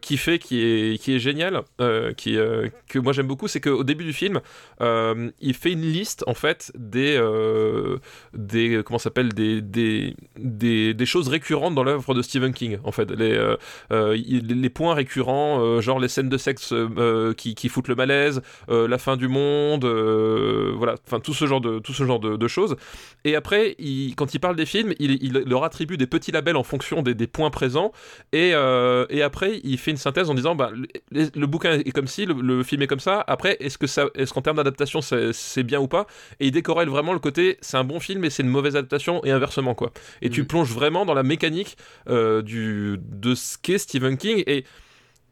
qui 0.00 0.16
fait 0.16 0.38
qui 0.38 0.60
est 0.62 0.98
qui 1.00 1.14
est 1.14 1.18
génial, 1.20 1.62
qui 2.16 2.36
que 2.88 2.98
moi 2.98 3.12
j'aime 3.12 3.26
beaucoup, 3.28 3.46
c'est 3.48 3.60
qu'au 3.60 3.84
début 3.84 4.04
du 4.04 4.12
film, 4.12 4.40
il 4.80 5.54
fait 5.54 5.72
une 5.72 5.82
liste 5.82 6.24
en 6.26 6.34
fait 6.34 6.72
des 6.74 7.16
euh, 7.16 7.98
des 8.34 8.82
comment 8.84 8.98
ça 8.98 9.04
s'appelle 9.04 9.32
des, 9.32 9.60
des 9.60 10.14
des 10.38 10.94
des 10.94 11.06
choses 11.06 11.28
récurrentes 11.28 11.74
dans 11.74 11.84
l'œuvre 11.84 12.14
de 12.14 12.22
Stephen 12.22 12.52
King 12.52 12.78
en 12.84 12.92
fait 12.92 13.10
les 13.10 13.32
euh, 13.32 13.56
euh, 13.92 14.16
les 14.16 14.70
points 14.70 14.94
récurrents, 14.94 15.60
euh, 15.60 15.80
genre 15.80 15.98
les 15.98 16.08
scènes 16.08 16.28
de 16.28 16.38
sexe 16.38 16.72
euh, 16.72 16.88
euh, 16.98 17.34
qui, 17.34 17.54
qui 17.54 17.68
foutent 17.68 17.88
le 17.88 17.94
malaise, 17.94 18.42
euh, 18.68 18.88
la 18.88 18.98
fin 18.98 19.16
du 19.16 19.28
monde, 19.28 19.84
euh, 19.84 20.72
voilà, 20.76 20.94
enfin 21.06 21.20
tout 21.20 21.34
ce 21.34 21.46
genre 21.46 21.60
de 21.60 21.78
tout 21.78 21.92
ce 21.92 22.04
genre 22.04 22.20
de, 22.20 22.48
choses. 22.48 22.76
Et 23.24 23.36
après, 23.36 23.76
quand 24.16 24.34
il 24.34 24.40
parle 24.40 24.56
des 24.56 24.66
films, 24.66 24.92
il, 24.98 25.44
leur 25.46 25.62
attribue 25.62 25.96
des 25.96 26.06
petits 26.06 26.32
labels 26.32 26.56
en 26.56 26.64
fonction 26.64 27.02
des, 27.02 27.14
des 27.14 27.26
points 27.26 27.50
présents. 27.50 27.92
Et, 28.32 28.52
euh, 28.54 29.06
et 29.08 29.22
après, 29.22 29.60
il 29.62 29.78
fait 29.78 29.92
une 29.92 29.96
synthèse 29.96 30.30
en 30.30 30.34
disant, 30.34 30.56
bah, 30.56 30.72
le, 31.12 31.46
bouquin 31.46 31.74
est 31.74 31.92
comme 31.92 32.08
ci, 32.08 32.26
le, 32.26 32.62
film 32.64 32.82
est 32.82 32.86
comme 32.86 33.00
ça. 33.00 33.24
Après, 33.28 33.56
est-ce 33.60 33.78
que 33.78 33.86
est-ce 34.18 34.32
qu'en 34.32 34.42
termes 34.42 34.56
d'adaptation, 34.56 35.00
c'est 35.00 35.62
bien 35.62 35.80
ou 35.80 35.86
pas? 35.86 36.06
Et 36.40 36.46
il 36.46 36.50
décorrèle 36.50 36.88
vraiment 36.88 37.12
le 37.12 37.18
côté, 37.20 37.58
c'est 37.60 37.76
un 37.76 37.84
bon 37.84 38.00
film, 38.00 38.19
mais 38.20 38.30
c'est 38.30 38.42
une 38.42 38.48
mauvaise 38.48 38.76
adaptation 38.76 39.24
et 39.24 39.30
inversement 39.30 39.74
quoi. 39.74 39.92
Et 40.22 40.30
tu 40.30 40.40
Mhm. 40.42 40.46
plonges 40.46 40.72
vraiment 40.72 41.04
dans 41.04 41.14
la 41.14 41.22
mécanique 41.22 41.76
euh, 42.08 42.42
du, 42.42 42.98
de 43.02 43.34
ce 43.34 43.56
qu'est 43.58 43.78
Stephen 43.78 44.16
King 44.16 44.42
et 44.46 44.64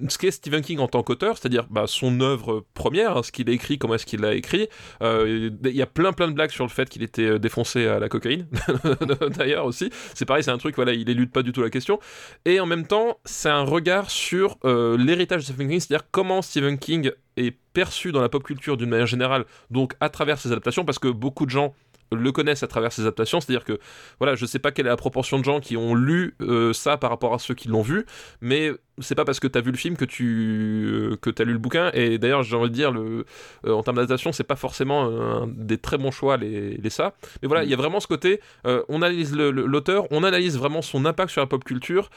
ce 0.08 0.16
qu'est 0.16 0.30
Stephen 0.30 0.62
King 0.62 0.78
en 0.78 0.86
tant 0.86 1.02
qu'auteur, 1.02 1.36
c'est-à-dire 1.36 1.66
bah, 1.70 1.84
son 1.88 2.20
œuvre 2.20 2.64
première, 2.72 3.16
hein, 3.16 3.22
ce 3.24 3.32
qu'il 3.32 3.48
a 3.50 3.52
écrit, 3.52 3.78
comment 3.78 3.96
est-ce 3.96 4.06
qu'il 4.06 4.20
l'a 4.20 4.34
écrit. 4.34 4.68
Euh, 5.02 5.50
Il 5.64 5.70
y 5.74 5.82
a 5.82 5.86
plein 5.86 6.12
plein 6.12 6.28
de 6.28 6.34
blagues 6.34 6.52
sur 6.52 6.64
le 6.64 6.70
fait 6.70 6.88
qu'il 6.88 7.02
était 7.02 7.22
euh, 7.24 7.38
défoncé 7.40 7.88
à 7.88 7.98
la 7.98 8.08
cocaïne, 8.08 8.46
d'ailleurs 9.36 9.64
aussi. 9.66 9.90
C'est 10.14 10.24
pareil, 10.24 10.44
c'est 10.44 10.52
un 10.52 10.58
truc, 10.58 10.76
voilà, 10.76 10.92
il 10.92 11.08
élude 11.10 11.32
pas 11.32 11.42
du 11.42 11.50
tout 11.50 11.62
la 11.62 11.70
question. 11.70 11.98
Et 12.44 12.60
en 12.60 12.66
même 12.66 12.86
temps, 12.86 13.18
c'est 13.24 13.48
un 13.48 13.62
regard 13.64 14.08
sur 14.10 14.56
euh, 14.64 14.96
l'héritage 14.96 15.40
de 15.40 15.46
Stephen 15.52 15.68
King, 15.68 15.80
c'est-à-dire 15.80 16.06
comment 16.12 16.42
Stephen 16.42 16.78
King 16.78 17.10
est 17.36 17.56
perçu 17.72 18.12
dans 18.12 18.20
la 18.20 18.28
pop 18.28 18.44
culture 18.44 18.76
d'une 18.76 18.90
manière 18.90 19.06
générale, 19.06 19.46
donc 19.70 19.94
à 19.98 20.08
travers 20.10 20.38
ses 20.38 20.52
adaptations, 20.52 20.84
parce 20.84 20.98
que 21.00 21.08
beaucoup 21.08 21.44
de 21.44 21.50
gens 21.50 21.74
le 22.12 22.32
connaissent 22.32 22.62
à 22.62 22.68
travers 22.68 22.92
ses 22.92 23.02
adaptations, 23.02 23.40
c'est-à-dire 23.40 23.64
que 23.64 23.78
voilà, 24.18 24.34
je 24.34 24.46
sais 24.46 24.58
pas 24.58 24.70
quelle 24.70 24.86
est 24.86 24.90
la 24.90 24.96
proportion 24.96 25.38
de 25.38 25.44
gens 25.44 25.60
qui 25.60 25.76
ont 25.76 25.94
lu 25.94 26.34
euh, 26.40 26.72
ça 26.72 26.96
par 26.96 27.10
rapport 27.10 27.34
à 27.34 27.38
ceux 27.38 27.54
qui 27.54 27.68
l'ont 27.68 27.82
vu, 27.82 28.06
mais 28.40 28.72
c'est 29.00 29.14
pas 29.14 29.24
parce 29.24 29.40
que 29.40 29.46
t'as 29.46 29.60
vu 29.60 29.70
le 29.70 29.76
film 29.76 29.96
que 29.96 30.04
tu 30.04 30.86
euh, 30.86 31.16
que 31.16 31.30
t'as 31.30 31.44
lu 31.44 31.52
le 31.52 31.58
bouquin. 31.58 31.90
Et 31.94 32.18
d'ailleurs, 32.18 32.42
j'ai 32.42 32.56
envie 32.56 32.70
de 32.70 32.74
dire, 32.74 32.90
le, 32.90 33.24
euh, 33.66 33.72
en 33.72 33.82
termes 33.82 33.96
d'adaptation, 33.96 34.32
c'est 34.32 34.44
pas 34.44 34.56
forcément 34.56 35.46
des 35.46 35.78
très 35.78 35.98
bons 35.98 36.10
choix 36.10 36.36
les, 36.36 36.76
les 36.76 36.90
ça. 36.90 37.14
Mais 37.42 37.48
voilà, 37.48 37.64
il 37.64 37.70
y 37.70 37.74
a 37.74 37.76
vraiment 37.76 38.00
ce 38.00 38.06
côté, 38.06 38.40
euh, 38.66 38.82
on 38.88 39.02
analyse 39.02 39.34
l'auteur, 39.34 40.06
on 40.10 40.24
analyse 40.24 40.58
vraiment 40.58 40.82
son 40.82 41.04
impact 41.04 41.30
sur 41.30 41.40
la 41.40 41.46
pop 41.46 41.64
culture, 41.64 42.10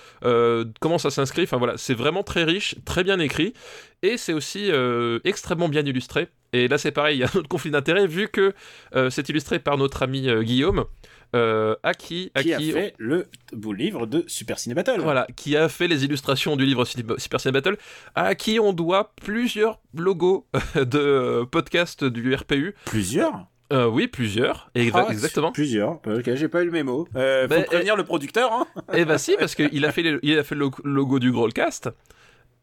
comment 0.80 0.98
ça 0.98 1.10
s'inscrit. 1.10 1.44
Enfin 1.44 1.58
voilà, 1.58 1.78
c'est 1.78 1.94
vraiment 1.94 2.24
très 2.24 2.44
riche, 2.44 2.76
très 2.86 3.04
bien 3.04 3.20
écrit, 3.20 3.54
et 4.04 4.18
c'est 4.18 4.34
aussi 4.34 4.72
extrêmement 5.24 5.70
bien 5.70 5.86
illustré. 5.86 6.30
Et 6.54 6.68
là, 6.68 6.78
c'est 6.78 6.92
pareil, 6.92 7.18
il 7.18 7.20
y 7.22 7.24
a 7.24 7.28
un 7.34 7.40
autre 7.40 7.48
conflit 7.50 7.72
d'intérêt 7.72 8.08
vu 8.08 8.28
que 8.28 8.54
c'est 9.10 9.30
illustré 9.30 9.60
par 9.60 9.78
notre 9.78 10.04
ami 10.04 10.28
Guillaume. 10.44 10.86
Euh, 11.36 11.76
à 11.84 11.94
qui, 11.94 12.32
a 12.36 12.42
fait 12.42 12.94
le 12.98 13.28
beau 13.54 13.74
livre 13.74 14.06
de 14.06 14.24
Super 14.28 14.60
Ciné 14.60 14.76
Battle. 14.76 15.00
voilà, 15.00 15.28
qui 15.36 15.56
a 15.56 15.70
fait 15.70 15.88
les 15.88 16.04
illustrations 16.06 16.56
du 16.56 16.66
livre 16.66 16.86
Super 16.86 17.40
Ciné 17.40 17.52
Battle, 17.52 17.78
à 18.16 18.36
qui 18.36 18.60
on 18.60 18.74
doit 18.74 19.14
plusieurs 19.24 19.80
logos 19.96 20.48
de 20.76 20.98
euh, 21.00 21.46
podcasts 21.46 22.04
du 22.04 22.34
RPU. 22.36 22.76
Plusieurs 22.86 23.48
Euh, 23.72 23.86
oui, 23.88 24.08
plusieurs, 24.08 24.70
Exa- 24.76 25.06
Ah, 25.08 25.12
exactement. 25.12 25.54
Plusieurs. 25.54 26.02
Ok, 26.06 26.34
j'ai 26.36 26.50
pas 26.50 26.62
eu 26.62 26.66
le 26.66 26.72
mémo. 26.72 27.08
Euh, 27.16 27.44
faut 27.44 27.48
Ben, 27.50 27.64
prévenir 27.64 27.96
le 27.96 28.04
producteur, 28.04 28.52
hein. 28.52 28.68
Et 28.94 29.06
bah 29.06 29.18
si, 29.18 29.36
parce 29.40 29.56
qu'il 29.56 29.86
a 29.86 29.92
fait 29.94 30.02
les- 30.02 30.20
il 30.24 30.38
a 30.38 30.44
fait 30.44 30.56
le 30.56 30.66
lo- 30.66 30.72
logo 30.84 31.20
du 31.20 31.32
Growlcast. 31.32 31.90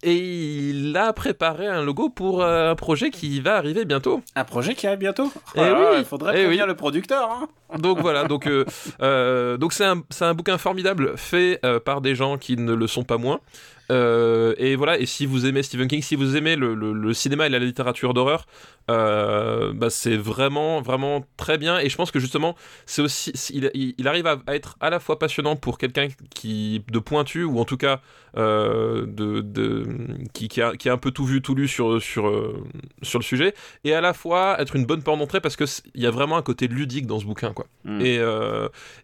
Et 0.05 0.15
il 0.17 0.97
a 0.97 1.13
préparé 1.13 1.67
un 1.67 1.83
logo 1.83 2.09
pour 2.09 2.43
euh, 2.43 2.71
un 2.71 2.75
projet 2.77 3.11
qui 3.11 3.41
va 3.41 3.57
arriver 3.57 3.85
bientôt. 3.85 4.23
Un 4.37 4.45
projet 4.45 4.75
qui 4.77 4.87
arrive 4.87 5.01
bientôt. 5.01 5.33
Eh 5.57 5.61
Ah, 5.61 5.91
oui, 5.93 5.97
Il 5.99 6.05
faudrait 6.05 6.35
eh 6.37 6.43
prévenir 6.45 6.65
oui. 6.65 6.69
le 6.69 6.77
producteur, 6.77 7.29
hein. 7.31 7.49
Donc 7.79 7.99
voilà, 8.01 8.25
donc 8.25 8.47
euh, 8.47 8.65
euh, 9.03 9.57
donc 9.59 9.73
c'est 9.73 9.85
un, 9.85 10.03
un 10.21 10.35
bouquin 10.35 10.57
formidable 10.57 11.19
fait 11.19 11.59
euh, 11.65 11.81
par 11.81 12.01
des 12.01 12.15
gens 12.15 12.39
qui 12.39 12.57
ne 12.57 12.73
le 12.73 12.87
sont 12.87 13.03
pas 13.05 13.19
moins. 13.19 13.41
Euh, 13.91 14.55
et 14.59 14.77
voilà, 14.77 14.99
et 14.99 15.07
si 15.07 15.25
vous 15.25 15.47
aimez 15.47 15.63
Stephen 15.63 15.89
King, 15.89 16.03
si 16.03 16.15
vous 16.15 16.37
aimez 16.37 16.57
le, 16.57 16.75
le- 16.75 16.93
le 16.93 17.13
cinéma 17.15 17.47
et 17.47 17.49
la 17.49 17.59
littérature 17.59 18.13
d'horreur, 18.13 18.45
euh, 18.91 19.73
bah 19.75 19.89
c'est 19.91 20.17
vraiment 20.17 20.81
vraiment 20.83 21.25
très 21.37 21.57
bien. 21.59 21.79
Et 21.79 21.89
je 21.89 21.97
pense 21.97 22.11
que 22.11 22.19
justement, 22.21 22.55
c'est 22.87 23.03
aussi 23.03 23.33
il, 23.53 24.09
arrive 24.09 24.27
à, 24.27 24.39
à 24.47 24.55
être 24.55 24.77
à 24.81 24.91
la 24.91 25.01
fois 25.01 25.19
passionnant 25.19 25.57
pour 25.57 25.79
quelqu'un 25.79 26.09
qui 26.35 26.83
de 26.91 26.99
pointu 26.99 27.45
ou 27.45 27.59
en 27.61 27.65
tout 27.65 27.77
cas 27.79 28.01
euh, 28.37 29.07
de, 29.07 29.41
de 29.41 29.87
qui, 30.35 30.49
qui 30.49 30.61
a, 30.61 30.77
qui 30.77 30.89
a 30.89 30.93
un 30.93 30.99
peu 30.99 31.11
tout 31.11 31.25
vu 31.25 31.41
tout 31.41 31.55
lu 31.55 31.67
sur 31.67 32.01
sur 32.03 32.31
sur 33.03 33.19
le 33.19 33.25
sujet, 33.25 33.55
et 33.85 33.95
à 33.95 34.01
la 34.03 34.13
fois 34.13 34.61
être 34.61 34.77
une 34.77 34.85
bonne 34.85 35.03
porte 35.03 35.19
d'entrée 35.19 35.41
parce 35.41 35.57
que 35.57 35.65
il 35.95 36.03
y 36.03 36.07
a 36.07 36.11
vraiment 36.11 36.37
un 36.37 36.43
côté 36.43 36.69
ludique 36.69 37.07
dans 37.07 37.19
ce 37.21 37.25
bouquin 37.25 37.53
quoi. 37.55 37.67
Mm. 37.85 38.01
Et, 38.03 38.21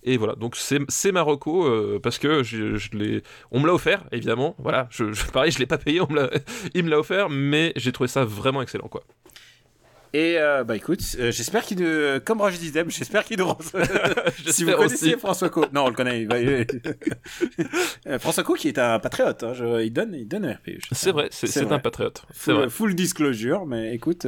et 0.02 0.16
voilà, 0.19 0.35
donc 0.35 0.56
c'est 0.56 0.81
c'est 0.89 1.12
Marocco 1.12 1.70
parce 2.02 2.19
que 2.19 2.43
je, 2.43 2.77
je 2.77 2.90
l'ai, 2.93 3.23
on 3.51 3.61
me 3.61 3.66
l'a 3.66 3.74
offert 3.74 4.05
évidemment. 4.12 4.55
Voilà, 4.59 4.74
je, 4.91 5.13
je- 5.13 5.25
pareil, 5.27 5.51
je 5.51 5.59
l'ai 5.59 5.67
pas 5.67 5.79
payé, 5.79 6.01
on 6.01 6.09
me 6.11 6.17
l'a- 6.17 6.31
il 6.75 6.85
me 6.85 6.91
l'a 6.91 6.99
offert, 6.99 7.29
mais 7.31 7.73
j'ai 7.77 7.93
trouvé 7.93 8.09
ça 8.09 8.25
vraiment 8.25 8.63
excellent 8.63 8.89
quoi. 8.89 9.03
Et 10.17 10.37
euh, 10.39 10.63
bah 10.63 10.77
écoute, 10.77 11.01
euh, 11.19 11.33
j'espère 11.33 11.65
qu'il 11.65 11.81
nous, 11.81 12.21
comme 12.25 12.41
Roger 12.41 12.57
Dizem, 12.59 12.89
j'espère 12.89 13.25
qu'il 13.25 13.37
nous. 13.39 13.53
si 14.47 14.63
vous 14.63 14.71
connaissez 14.71 15.09
aussi. 15.09 15.19
François 15.19 15.49
Co, 15.51 15.67
non, 15.73 15.87
on 15.87 15.89
le 15.89 15.95
connaît. 15.97 16.23
il 16.23 16.33
Euh, 18.07 18.19
François 18.21 18.45
Co 18.45 18.55
qui 18.55 18.69
est 18.69 18.79
un 18.79 19.01
patriote, 19.01 19.43
hein, 19.43 19.55
je- 19.55 19.83
il 19.83 19.93
donne, 19.93 20.15
il 20.15 20.29
donne 20.29 20.45
un 20.45 20.53
RP. 20.53 20.69
je 20.79 20.89
sais 20.89 20.95
C'est 20.95 21.11
vrai, 21.13 21.29
c'est 21.33 21.73
un 21.73 21.79
patriote. 21.81 22.23
Full, 22.33 22.55
vrai. 22.55 22.71
full 22.71 22.95
disclosure, 22.95 23.67
mais 23.67 23.93
écoute, 23.95 24.27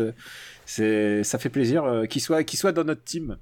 c'est, 0.64 1.22
ça 1.22 1.38
fait 1.38 1.50
plaisir 1.50 1.84
qu'il 2.10 2.20
soit, 2.20 2.42
qu'il 2.42 2.58
soit 2.58 2.72
dans 2.72 2.84
notre 2.84 3.04
team. 3.04 3.36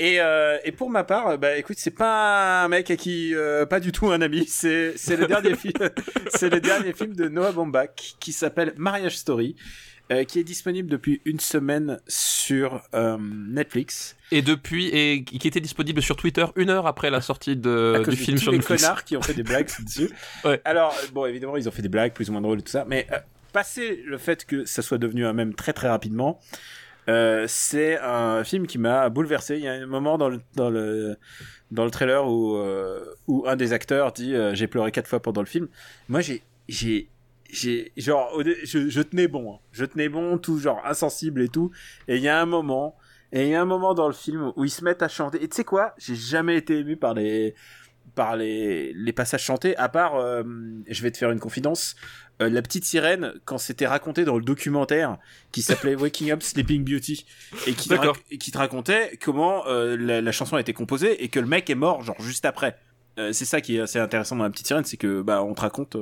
Et, 0.00 0.18
euh, 0.18 0.56
et 0.64 0.72
pour 0.72 0.88
ma 0.88 1.04
part, 1.04 1.28
euh, 1.28 1.36
bah 1.36 1.58
écoute, 1.58 1.76
c'est 1.78 1.90
pas 1.90 2.64
un 2.64 2.68
mec 2.68 2.90
à 2.90 2.96
qui, 2.96 3.34
euh, 3.34 3.66
pas 3.66 3.80
du 3.80 3.92
tout 3.92 4.10
un 4.10 4.22
ami. 4.22 4.46
C'est, 4.46 4.94
le 5.10 5.26
dernier 5.26 5.54
film, 5.54 5.74
c'est 6.34 6.48
le 6.48 6.58
dernier 6.58 6.94
film 6.94 7.14
de 7.14 7.28
Noah 7.28 7.52
Baumbach 7.52 8.16
qui 8.18 8.32
s'appelle 8.32 8.72
Marriage 8.78 9.18
Story, 9.18 9.56
euh, 10.10 10.24
qui 10.24 10.38
est 10.38 10.44
disponible 10.44 10.88
depuis 10.88 11.20
une 11.26 11.38
semaine 11.38 12.00
sur 12.08 12.80
Netflix. 12.94 14.16
Et 14.30 14.40
depuis, 14.40 14.86
et 14.86 15.22
qui 15.22 15.46
était 15.46 15.60
disponible 15.60 16.00
sur 16.00 16.16
Twitter 16.16 16.46
une 16.56 16.70
heure 16.70 16.86
après 16.86 17.10
la 17.10 17.20
sortie 17.20 17.50
à 17.50 17.54
de, 17.56 17.96
cause 17.98 18.14
du 18.14 18.20
de 18.20 18.24
film 18.24 18.38
tous 18.38 18.44
sur 18.44 18.52
les 18.52 18.58
Netflix. 18.58 18.82
connards 18.82 19.04
qui 19.04 19.18
ont 19.18 19.22
fait 19.22 19.34
des 19.34 19.42
blagues 19.42 19.68
dessus. 19.84 20.08
Ouais. 20.46 20.62
Alors, 20.64 20.96
bon, 21.12 21.26
évidemment, 21.26 21.58
ils 21.58 21.68
ont 21.68 21.72
fait 21.72 21.82
des 21.82 21.90
blagues 21.90 22.14
plus 22.14 22.30
ou 22.30 22.32
moins 22.32 22.40
drôles 22.40 22.60
et 22.60 22.62
tout 22.62 22.72
ça, 22.72 22.86
mais 22.88 23.06
passé 23.52 24.02
le 24.06 24.16
fait 24.16 24.46
que 24.46 24.64
ça 24.64 24.80
soit 24.80 24.96
devenu 24.96 25.26
un 25.26 25.34
même 25.34 25.54
très 25.54 25.74
très 25.74 25.88
rapidement, 25.88 26.40
euh, 27.08 27.44
c'est 27.48 27.98
un 27.98 28.44
film 28.44 28.66
qui 28.66 28.78
m'a 28.78 29.08
bouleversé. 29.08 29.56
Il 29.56 29.64
y 29.64 29.68
a 29.68 29.72
un 29.72 29.86
moment 29.86 30.18
dans 30.18 30.28
le 30.28 30.40
dans 30.54 30.70
le 30.70 31.16
dans 31.70 31.84
le 31.84 31.90
trailer 31.90 32.26
où 32.26 32.56
euh, 32.56 33.04
où 33.26 33.44
un 33.46 33.56
des 33.56 33.72
acteurs 33.72 34.12
dit 34.12 34.34
euh, 34.34 34.54
j'ai 34.54 34.66
pleuré 34.66 34.92
quatre 34.92 35.08
fois 35.08 35.20
pendant 35.20 35.40
le 35.40 35.46
film. 35.46 35.68
Moi, 36.08 36.20
j'ai 36.20 36.42
j'ai 36.68 37.08
j'ai 37.50 37.92
genre 37.96 38.30
je, 38.64 38.88
je 38.88 39.02
tenais 39.02 39.28
bon, 39.28 39.54
hein. 39.54 39.58
je 39.72 39.84
tenais 39.84 40.08
bon, 40.08 40.38
tout 40.38 40.58
genre 40.58 40.80
insensible 40.84 41.42
et 41.42 41.48
tout. 41.48 41.70
Et 42.08 42.16
il 42.16 42.22
y 42.22 42.28
a 42.28 42.40
un 42.40 42.46
moment 42.46 42.96
et 43.32 43.44
il 43.44 43.48
y 43.50 43.54
a 43.54 43.62
un 43.62 43.66
moment 43.66 43.94
dans 43.94 44.08
le 44.08 44.12
film 44.12 44.52
où 44.56 44.64
ils 44.64 44.70
se 44.70 44.84
mettent 44.84 45.02
à 45.02 45.08
chanter. 45.08 45.42
Et 45.42 45.48
tu 45.48 45.56
sais 45.56 45.64
quoi? 45.64 45.94
J'ai 45.98 46.16
jamais 46.16 46.56
été 46.56 46.78
ému 46.78 46.96
par 46.96 47.14
les 47.14 47.54
par 48.14 48.36
les, 48.36 48.92
les 48.94 49.12
passages 49.12 49.42
chantés, 49.44 49.76
à 49.76 49.88
part, 49.88 50.16
euh, 50.16 50.42
je 50.88 51.02
vais 51.02 51.10
te 51.10 51.18
faire 51.18 51.30
une 51.30 51.40
confidence, 51.40 51.96
euh, 52.42 52.48
la 52.48 52.62
petite 52.62 52.84
sirène, 52.84 53.32
quand 53.44 53.58
c'était 53.58 53.86
raconté 53.86 54.24
dans 54.24 54.36
le 54.38 54.44
documentaire 54.44 55.18
qui 55.52 55.62
s'appelait 55.62 55.94
Waking 56.00 56.30
Up 56.32 56.42
Sleeping 56.42 56.84
Beauty, 56.84 57.24
et 57.66 57.72
qui, 57.74 57.88
te, 57.88 57.94
D'accord. 57.94 58.16
rac- 58.16 58.24
et 58.30 58.38
qui 58.38 58.50
te 58.50 58.58
racontait 58.58 59.18
comment 59.22 59.66
euh, 59.66 59.96
la, 59.96 60.20
la 60.20 60.32
chanson 60.32 60.56
a 60.56 60.60
été 60.60 60.72
composée 60.72 61.22
et 61.22 61.28
que 61.28 61.40
le 61.40 61.46
mec 61.46 61.68
est 61.70 61.74
mort 61.74 62.02
genre 62.02 62.20
juste 62.20 62.44
après. 62.44 62.78
C'est 63.32 63.44
ça 63.44 63.60
qui 63.60 63.76
est 63.76 63.80
assez 63.80 63.98
intéressant 63.98 64.34
dans 64.36 64.44
la 64.44 64.50
petite 64.50 64.66
sirène, 64.66 64.84
c'est 64.86 64.96
que 64.96 65.20
bah 65.20 65.42
on 65.42 65.52
te 65.52 65.60
raconte, 65.60 65.94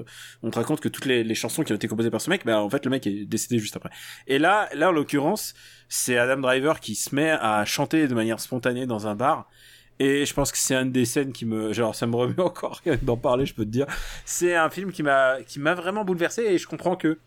on 0.44 0.50
te 0.52 0.56
raconte 0.56 0.78
que 0.78 0.88
toutes 0.88 1.06
les, 1.06 1.24
les 1.24 1.34
chansons 1.34 1.64
qui 1.64 1.72
ont 1.72 1.74
été 1.74 1.88
composées 1.88 2.12
par 2.12 2.20
ce 2.20 2.30
mec, 2.30 2.44
bah 2.46 2.60
en 2.62 2.70
fait 2.70 2.84
le 2.84 2.92
mec 2.92 3.08
est 3.08 3.24
décédé 3.24 3.58
juste 3.58 3.74
après. 3.74 3.90
Et 4.28 4.38
là, 4.38 4.68
là 4.72 4.90
en 4.90 4.92
l'occurrence, 4.92 5.54
c'est 5.88 6.16
Adam 6.16 6.36
Driver 6.40 6.78
qui 6.78 6.94
se 6.94 7.12
met 7.16 7.30
à 7.30 7.64
chanter 7.64 8.06
de 8.06 8.14
manière 8.14 8.38
spontanée 8.38 8.86
dans 8.86 9.08
un 9.08 9.16
bar. 9.16 9.50
Et 10.00 10.24
je 10.24 10.34
pense 10.34 10.52
que 10.52 10.58
c'est 10.58 10.74
une 10.74 10.92
des 10.92 11.04
scènes 11.04 11.32
qui 11.32 11.44
me, 11.44 11.72
genre, 11.72 11.94
ça 11.94 12.06
me 12.06 12.14
remet 12.14 12.40
encore 12.40 12.82
d'en 13.02 13.16
parler, 13.16 13.46
je 13.46 13.54
peux 13.54 13.64
te 13.64 13.70
dire. 13.70 13.86
C'est 14.24 14.54
un 14.54 14.70
film 14.70 14.92
qui 14.92 15.02
m'a, 15.02 15.38
qui 15.46 15.58
m'a 15.58 15.74
vraiment 15.74 16.04
bouleversé 16.04 16.42
et 16.42 16.58
je 16.58 16.66
comprends 16.68 16.94
que, 16.94 17.18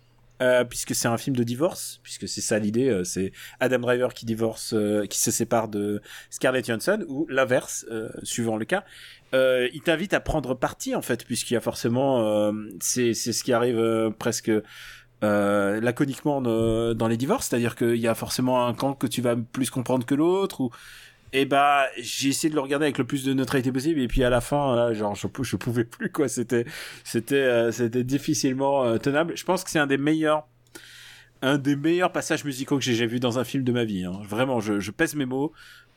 euh, 0.41 0.64
puisque 0.64 0.95
c'est 0.95 1.07
un 1.07 1.18
film 1.18 1.35
de 1.35 1.43
divorce, 1.43 1.99
puisque 2.02 2.27
c'est 2.27 2.41
ça 2.41 2.57
l'idée, 2.57 2.89
euh, 2.89 3.03
c'est 3.03 3.31
Adam 3.60 3.80
Driver 3.80 4.14
qui 4.14 4.26
divorce, 4.26 4.73
euh, 4.73 5.06
qui 5.06 5.19
se 5.19 5.31
sépare 5.31 5.68
de 5.68 6.02
Scarlett 6.30 6.65
Johansson, 6.65 7.06
ou 7.07 7.27
l'inverse, 7.30 7.85
euh, 7.91 8.10
suivant 8.23 8.57
le 8.57 8.65
cas. 8.65 8.84
Euh, 9.34 9.69
il 9.73 9.81
t'invite 9.81 10.14
à 10.14 10.19
prendre 10.19 10.56
parti 10.56 10.95
en 10.95 11.02
fait, 11.02 11.26
puisqu'il 11.26 11.53
y 11.53 11.57
a 11.57 11.61
forcément, 11.61 12.22
euh, 12.22 12.52
c'est 12.80 13.14
c'est 13.14 13.34
ce 13.34 13.43
qui 13.43 13.53
arrive 13.53 14.11
presque 14.18 14.52
euh, 15.23 15.80
laconiquement 15.80 16.41
dans 16.41 17.07
les 17.07 17.18
divorces, 17.18 17.48
c'est-à-dire 17.48 17.76
qu'il 17.76 17.98
y 17.98 18.07
a 18.07 18.15
forcément 18.15 18.65
un 18.65 18.73
camp 18.73 18.93
que 18.93 19.07
tu 19.07 19.22
vas 19.22 19.35
plus 19.35 19.69
comprendre 19.69 20.06
que 20.06 20.15
l'autre, 20.15 20.61
ou 20.61 20.72
et 21.34 21.45
bah 21.45 21.86
j'ai 21.98 22.30
essayé 22.30 22.49
de 22.49 22.56
le 22.56 22.62
regarder 22.62 22.86
avec 22.86 22.98
le 22.98 23.06
plus 23.06 23.24
de 23.24 23.34
neutralité 23.34 23.72
possible, 23.72 23.99
et 24.02 24.08
puis 24.08 24.24
à 24.24 24.30
la 24.30 24.41
fin, 24.41 24.94
genre 24.94 25.16
je, 25.16 25.28
je 25.41 25.56
pouvais 25.56 25.84
plus 25.86 26.12
quoi, 26.12 26.28
c'était 26.28 26.66
c'était 27.03 27.36
euh, 27.36 27.72
c'était 27.72 28.03
difficilement 28.03 28.84
euh, 28.86 28.98
tenable. 28.98 29.36
Je 29.36 29.44
pense 29.44 29.64
que 29.64 29.70
c'est 29.70 29.80
un 29.80 29.88
des 29.88 29.98
meilleurs 29.98 30.48
un 31.41 31.58
des 31.58 31.76
meilleurs 31.76 32.12
passages 32.12 32.44
musicaux 32.45 32.78
que 32.78 32.84
j'ai 32.84 32.94
jamais 32.94 33.14
vu 33.14 33.20
dans 33.20 33.40
un 33.40 33.44
film 33.44 33.64
de 33.64 33.72
ma 33.72 33.84
vie. 33.84 34.03
hein. 34.06 34.20
Vraiment, 34.28 34.60
je, 34.60 34.80
je 34.80 34.91
pèse 34.91 35.16
mes 35.16 35.26
mots. 35.26 35.53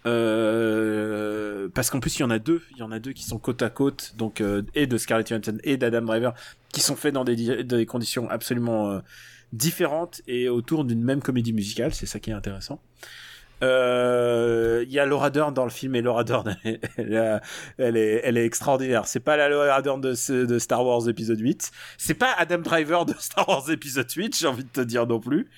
Euh, 0.07 1.69
parce 1.75 1.89
qu'en 1.89 1.99
plus 1.99 2.19
il 2.19 2.21
y 2.21 2.25
en 2.25 2.31
a 2.31 2.39
deux, 2.39 2.61
il 2.73 2.77
y 2.77 2.83
en 2.83 2.93
a 2.93 2.99
deux 2.99 3.13
qui 3.13 3.25
sont 3.25 3.39
côte 3.39 3.63
à 3.63 3.71
côte, 3.71 4.13
donc 4.19 4.43
euh, 4.43 4.61
et 4.75 4.87
de 4.87 4.99
Scarlett 4.99 5.27
Johansson 5.27 5.57
et 5.65 5.79
d'Adam 5.79 6.03
Driver, 6.03 6.35
qui 6.73 6.83
sont 6.83 6.95
faits 6.95 7.15
dans 7.15 7.25
des, 7.25 7.65
des 7.65 7.87
conditions 7.87 8.29
absolument 8.29 8.91
euh, 8.91 9.01
différentes 9.55 10.21
et 10.27 10.51
autour 10.51 10.85
d'une 10.85 11.03
même 11.03 11.23
comédie 11.23 11.55
musicale. 11.55 11.95
C'est 11.95 12.05
ça 12.05 12.21
qui 12.21 12.29
est 12.29 12.35
intéressant. 12.35 12.83
Euh, 13.63 14.85
Il 14.87 14.93
y 14.93 14.99
a 14.99 15.07
Laura 15.07 15.31
Dern 15.31 15.55
dans 15.55 15.65
le 15.65 15.71
film 15.71 15.95
et 15.95 16.03
Laura 16.03 16.25
Dern, 16.25 16.57
elle, 16.65 17.41
elle, 17.79 17.97
est, 17.97 18.21
elle 18.25 18.37
est 18.37 18.45
extraordinaire. 18.45 19.07
C'est 19.07 19.21
pas 19.21 19.37
la 19.37 19.49
Laura 19.49 19.81
Dern 19.83 20.01
de, 20.01 20.15
Star 20.59 20.85
Wars 20.85 21.09
épisode 21.09 21.41
8. 21.41 21.71
C'est 21.99 22.15
pas 22.15 22.33
Adam 22.37 22.59
Driver 22.59 23.07
de 23.07 23.15
Star 23.19 23.49
Wars 23.49 23.71
épisode 23.71 24.11
8, 24.11 24.37
j'ai 24.37 24.47
envie 24.47 24.65
de 24.65 24.71
te 24.71 24.81
dire 24.81 25.07
non 25.07 25.21
plus. 25.21 25.49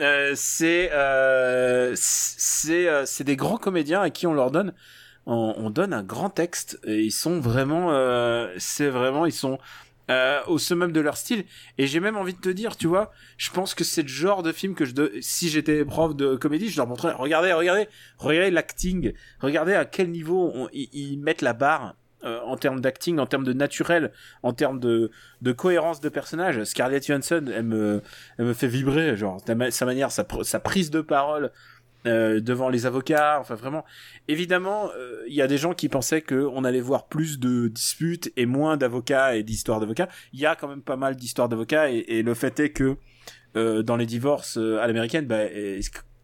Euh, 0.00 0.32
c'est 0.34 0.90
euh, 0.92 1.92
c'est 1.94 2.88
euh, 2.88 3.04
c'est 3.04 3.24
des 3.24 3.36
grands 3.36 3.58
comédiens 3.58 4.00
à 4.00 4.08
qui 4.08 4.26
on 4.26 4.32
leur 4.32 4.50
donne 4.50 4.72
on, 5.26 5.54
on 5.58 5.68
donne 5.68 5.92
un 5.92 6.02
grand 6.02 6.30
texte 6.30 6.80
et 6.84 7.02
ils 7.02 7.12
sont 7.12 7.38
vraiment 7.38 7.92
euh, 7.92 8.48
c'est 8.56 8.88
vraiment 8.88 9.26
ils 9.26 9.32
sont 9.32 9.58
euh, 10.10 10.40
au 10.46 10.58
summum 10.58 10.92
de 10.92 11.00
leur 11.00 11.16
style 11.16 11.44
et 11.78 11.86
j'ai 11.86 12.00
même 12.00 12.16
envie 12.16 12.34
de 12.34 12.40
te 12.40 12.48
dire 12.48 12.76
tu 12.76 12.86
vois 12.86 13.12
je 13.38 13.50
pense 13.50 13.74
que 13.74 13.84
c'est 13.84 14.02
le 14.02 14.08
genre 14.08 14.42
de 14.42 14.52
film 14.52 14.74
que 14.74 14.84
je 14.84 14.92
si 15.20 15.48
j'étais 15.48 15.84
prof 15.84 16.14
de 16.14 16.36
comédie 16.36 16.68
je 16.68 16.76
leur 16.76 16.86
montrerais 16.86 17.14
regardez 17.14 17.52
regardez 17.52 17.88
regardez 18.18 18.50
l'acting 18.50 19.12
regardez 19.40 19.74
à 19.74 19.84
quel 19.84 20.10
niveau 20.10 20.68
ils, 20.72 21.18
mettent 21.18 21.42
la 21.42 21.52
barre 21.52 21.94
euh, 22.22 22.38
en 22.44 22.58
termes 22.58 22.80
d'acting, 22.80 23.18
en 23.18 23.24
termes 23.24 23.44
de 23.44 23.54
naturel, 23.54 24.12
en 24.42 24.52
termes 24.52 24.78
de, 24.78 25.10
de 25.40 25.52
cohérence 25.52 26.02
de 26.02 26.10
personnage. 26.10 26.62
Scarlett 26.64 27.06
Johansson, 27.06 27.46
elle 27.50 27.62
me, 27.62 28.02
elle 28.36 28.44
me 28.44 28.52
fait 28.52 28.66
vibrer, 28.66 29.16
genre 29.16 29.40
sa 29.70 29.86
manière, 29.86 30.12
sa 30.12 30.60
prise 30.60 30.90
de 30.90 31.00
parole 31.00 31.50
euh, 32.06 32.40
devant 32.40 32.68
les 32.68 32.86
avocats. 32.86 33.38
Enfin, 33.40 33.54
vraiment. 33.54 33.84
Évidemment, 34.28 34.90
euh, 34.96 35.22
il 35.28 35.34
y 35.34 35.42
a 35.42 35.46
des 35.46 35.58
gens 35.58 35.74
qui 35.74 35.88
pensaient 35.88 36.22
que 36.22 36.46
on 36.52 36.64
allait 36.64 36.80
voir 36.80 37.06
plus 37.08 37.38
de 37.38 37.68
disputes 37.68 38.32
et 38.36 38.46
moins 38.46 38.76
d'avocats 38.76 39.36
et 39.36 39.42
d'histoires 39.42 39.80
d'avocats. 39.80 40.08
Il 40.32 40.40
y 40.40 40.46
a 40.46 40.56
quand 40.56 40.68
même 40.68 40.82
pas 40.82 40.96
mal 40.96 41.16
d'histoires 41.16 41.48
d'avocats 41.48 41.90
et, 41.90 42.04
et 42.08 42.22
le 42.22 42.34
fait 42.34 42.58
est 42.60 42.70
que 42.70 42.96
euh, 43.56 43.82
dans 43.82 43.96
les 43.96 44.06
divorces 44.06 44.58
euh, 44.58 44.78
à 44.80 44.86
l'américaine, 44.86 45.26
bah, 45.26 45.44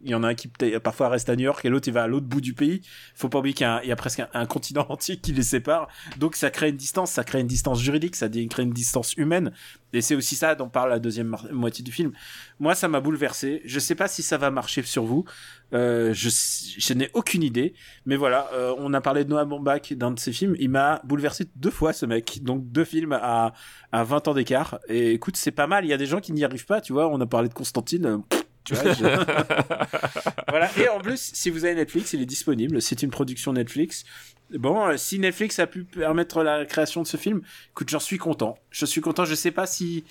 il 0.07 0.13
y 0.13 0.15
en 0.15 0.23
a 0.23 0.29
un 0.29 0.35
qui 0.35 0.49
parfois 0.83 1.09
reste 1.09 1.29
à 1.29 1.37
New 1.37 1.43
York 1.43 1.65
et 1.65 1.69
l'autre 1.69 1.89
il 1.89 1.95
va 1.95 2.05
à 2.05 2.07
l'autre 2.07 2.27
bout 2.27 2.41
du 2.41 2.55
pays. 2.55 2.81
Faut 3.15 3.29
pas 3.29 3.41
oublier 3.41 3.55
qu'il 3.55 3.67
y 3.67 3.93
a, 3.93 3.97
presque 3.97 4.23
un, 4.33 4.47
continent 4.47 4.87
entier 4.89 5.17
qui 5.17 5.33
les 5.33 5.43
sépare. 5.43 5.89
Donc 6.19 6.37
ça 6.37 6.51
crée 6.51 6.69
une 6.71 6.77
distance, 6.77 7.11
ça 7.11 7.25
crée 7.25 7.41
une 7.41 7.49
distance 7.49 7.81
juridique, 7.81 8.15
ça 8.15 8.29
crée 8.29 8.63
une 8.63 8.71
distance 8.71 9.15
humaine. 9.15 9.53
Et 9.93 10.01
c'est 10.01 10.15
aussi 10.15 10.37
ça 10.37 10.55
dont 10.55 10.69
parle 10.69 10.91
la 10.91 10.99
deuxième 10.99 11.37
moitié 11.51 11.83
du 11.83 11.91
film. 11.91 12.13
Moi, 12.61 12.75
ça 12.75 12.87
m'a 12.87 13.01
bouleversé. 13.01 13.63
Je 13.65 13.81
sais 13.81 13.95
pas 13.95 14.09
si 14.09 14.23
ça 14.23 14.37
va 14.37 14.51
marcher 14.51 14.83
sur 14.83 15.05
vous. 15.05 15.25
Euh, 15.73 16.13
je, 16.15 16.93
n'ai 16.93 17.11
aucune 17.15 17.43
idée. 17.43 17.75
Mais 18.05 18.17
voilà, 18.17 18.49
euh, 18.53 18.75
on 18.79 18.93
a 18.95 19.01
parlé 19.01 19.25
de 19.25 19.31
Noah 19.31 19.45
Baumbach 19.45 19.93
dans 19.95 20.11
de 20.11 20.21
ses 20.21 20.33
films. 20.33 20.55
Il 20.59 20.71
m'a 20.71 21.01
bouleversé 21.05 21.47
deux 21.57 21.71
fois, 21.71 21.93
ce 21.93 22.07
mec. 22.07 22.43
Donc 22.43 22.71
deux 22.71 22.85
films 22.85 23.13
à, 23.13 23.55
à 23.91 24.05
20 24.05 24.29
ans 24.29 24.35
d'écart. 24.35 24.79
Et 24.89 25.13
écoute, 25.13 25.37
c'est 25.37 25.51
pas 25.51 25.67
mal. 25.67 25.85
Il 25.85 25.89
y 25.89 25.95
a 25.95 25.99
des 25.99 26.07
gens 26.07 26.21
qui 26.21 26.33
n'y 26.33 26.45
arrivent 26.45 26.67
pas, 26.67 26.81
tu 26.81 26.93
vois. 26.93 27.09
On 27.09 27.21
a 27.21 27.27
parlé 27.27 27.49
de 27.49 27.55
Constantine. 27.55 28.23
Tu 28.67 28.75
vois, 28.75 28.93
je- 28.93 29.05
voilà. 30.49 30.71
Et 30.79 30.89
en 30.89 30.99
plus, 31.01 31.31
si 31.33 31.51
vous 31.51 31.65
avez 31.65 31.75
Netflix, 31.75 32.13
il 32.13 32.23
est 32.23 32.27
disponible. 32.27 32.83
C'est 32.83 33.03
une 33.03 33.11
production 33.11 33.53
Netflix. 33.53 34.05
Bon, 34.51 34.87
euh, 34.87 34.97
si 34.97 35.19
Netflix 35.19 35.59
a 35.59 35.67
pu 35.67 35.85
permettre 35.85 36.43
la 36.43 36.65
création 36.67 37.03
de 37.03 37.07
ce 37.07 37.17
film, 37.17 37.43
écoute, 37.71 37.89
j'en 37.89 37.99
suis 38.01 38.19
content. 38.19 38.59
Je 38.71 38.87
suis 38.87 39.01
content. 39.01 39.25
Je 39.25 39.35
sais 39.35 39.51
pas 39.51 39.67
si 39.67 40.05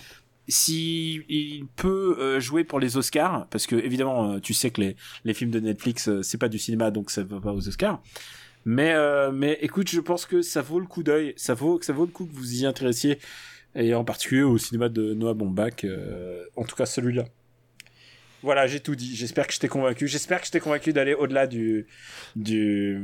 si 0.47 1.21
il 1.27 1.65
peut 1.75 2.17
euh, 2.19 2.39
jouer 2.39 2.63
pour 2.63 2.79
les 2.79 2.97
Oscars, 2.97 3.47
parce 3.49 3.65
que 3.65 3.75
évidemment, 3.75 4.33
euh, 4.33 4.39
tu 4.39 4.53
sais 4.53 4.69
que 4.69 4.81
les 4.81 4.95
les 5.23 5.33
films 5.33 5.51
de 5.51 5.59
Netflix, 5.59 6.09
c'est 6.21 6.37
pas 6.37 6.49
du 6.49 6.59
cinéma, 6.59 6.91
donc 6.91 7.09
ça 7.11 7.23
va 7.23 7.39
pas 7.41 7.51
aux 7.53 7.67
Oscars. 7.67 8.01
Mais 8.65 8.93
euh, 8.93 9.31
mais 9.31 9.57
écoute, 9.61 9.89
je 9.89 9.99
pense 10.01 10.25
que 10.25 10.41
ça 10.41 10.61
vaut 10.61 10.79
le 10.79 10.85
coup 10.87 11.01
d'œil. 11.03 11.33
Ça 11.37 11.53
vaut 11.53 11.79
ça 11.81 11.93
vaut 11.93 12.05
le 12.05 12.11
coup 12.11 12.25
que 12.25 12.33
vous 12.35 12.61
y 12.61 12.65
intéressiez, 12.65 13.17
et 13.73 13.93
en 13.95 14.03
particulier 14.03 14.43
au 14.43 14.57
cinéma 14.57 14.89
de 14.89 15.13
Noah 15.13 15.33
Baumbach. 15.33 15.83
euh, 15.83 16.43
en 16.55 16.63
tout 16.63 16.75
cas, 16.75 16.85
celui-là. 16.85 17.25
Voilà, 18.45 18.67
j'ai 18.67 18.79
tout 18.79 18.95
dit. 18.95 19.15
J'espère 19.15 19.47
que 19.47 19.53
je 19.53 19.59
t'ai 19.59 19.67
convaincu. 19.67 20.07
J'espère 20.07 20.39
que 20.39 20.47
je 20.47 20.51
t'ai 20.51 20.59
convaincu 20.59 20.93
d'aller 20.93 21.15
au-delà 21.15 21.47
du 21.47 21.87
du. 22.35 22.97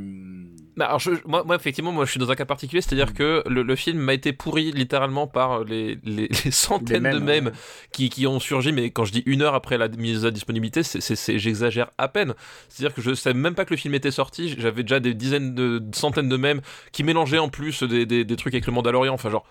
Bah, 0.76 0.86
alors 0.86 1.00
je- 1.00 1.10
moi, 1.26 1.44
moi, 1.44 1.56
effectivement, 1.56 1.92
moi, 1.92 2.06
je 2.06 2.10
suis 2.12 2.20
dans 2.20 2.30
un 2.30 2.34
cas 2.34 2.46
particulier, 2.46 2.80
c'est-à-dire 2.80 3.12
que 3.12 3.42
le, 3.46 3.62
le 3.62 3.76
film 3.76 3.98
m'a 3.98 4.14
été 4.14 4.32
pourri 4.32 4.72
littéralement 4.72 5.26
par 5.26 5.64
les, 5.64 5.98
les, 6.04 6.28
les 6.44 6.50
centaines 6.50 7.04
Les 7.04 7.10
de 7.10 7.18
mèmes, 7.18 7.50
qui, 7.92 8.08
qui 8.08 8.26
ont 8.26 8.40
surgi, 8.40 8.72
mais 8.72 8.90
quand 8.90 9.04
je 9.04 9.12
dis 9.12 9.22
une 9.26 9.42
heure 9.42 9.54
après 9.54 9.76
la 9.76 9.88
mise 9.88 10.24
à 10.24 10.30
disponibilité, 10.30 10.82
c'est- 10.82 11.38
j'exagère 11.38 11.90
à 11.98 12.08
peine. 12.08 12.34
C'est-à-dire 12.70 12.94
que 12.94 13.02
je 13.02 13.14
savais 13.14 13.38
même 13.38 13.54
pas 13.54 13.64
que 13.66 13.74
le 13.74 13.78
film 13.78 13.94
était 13.94 14.10
sorti, 14.10 14.54
j'avais 14.58 14.82
déjà 14.82 15.00
des 15.00 15.12
dizaines 15.14 15.54
de 15.54 15.78
de 15.78 15.94
centaines 15.96 16.28
de 16.30 16.36
mèmes 16.36 16.60
qui 16.92 17.02
mélangeaient 17.04 17.38
en 17.38 17.48
plus 17.50 17.82
des, 17.82 18.06
des, 18.06 18.24
des 18.24 18.36
trucs 18.36 18.54
avec 18.54 18.66
le 18.66 18.72
Mandalorian, 18.72 19.12
enfin 19.14 19.30
genre. 19.30 19.46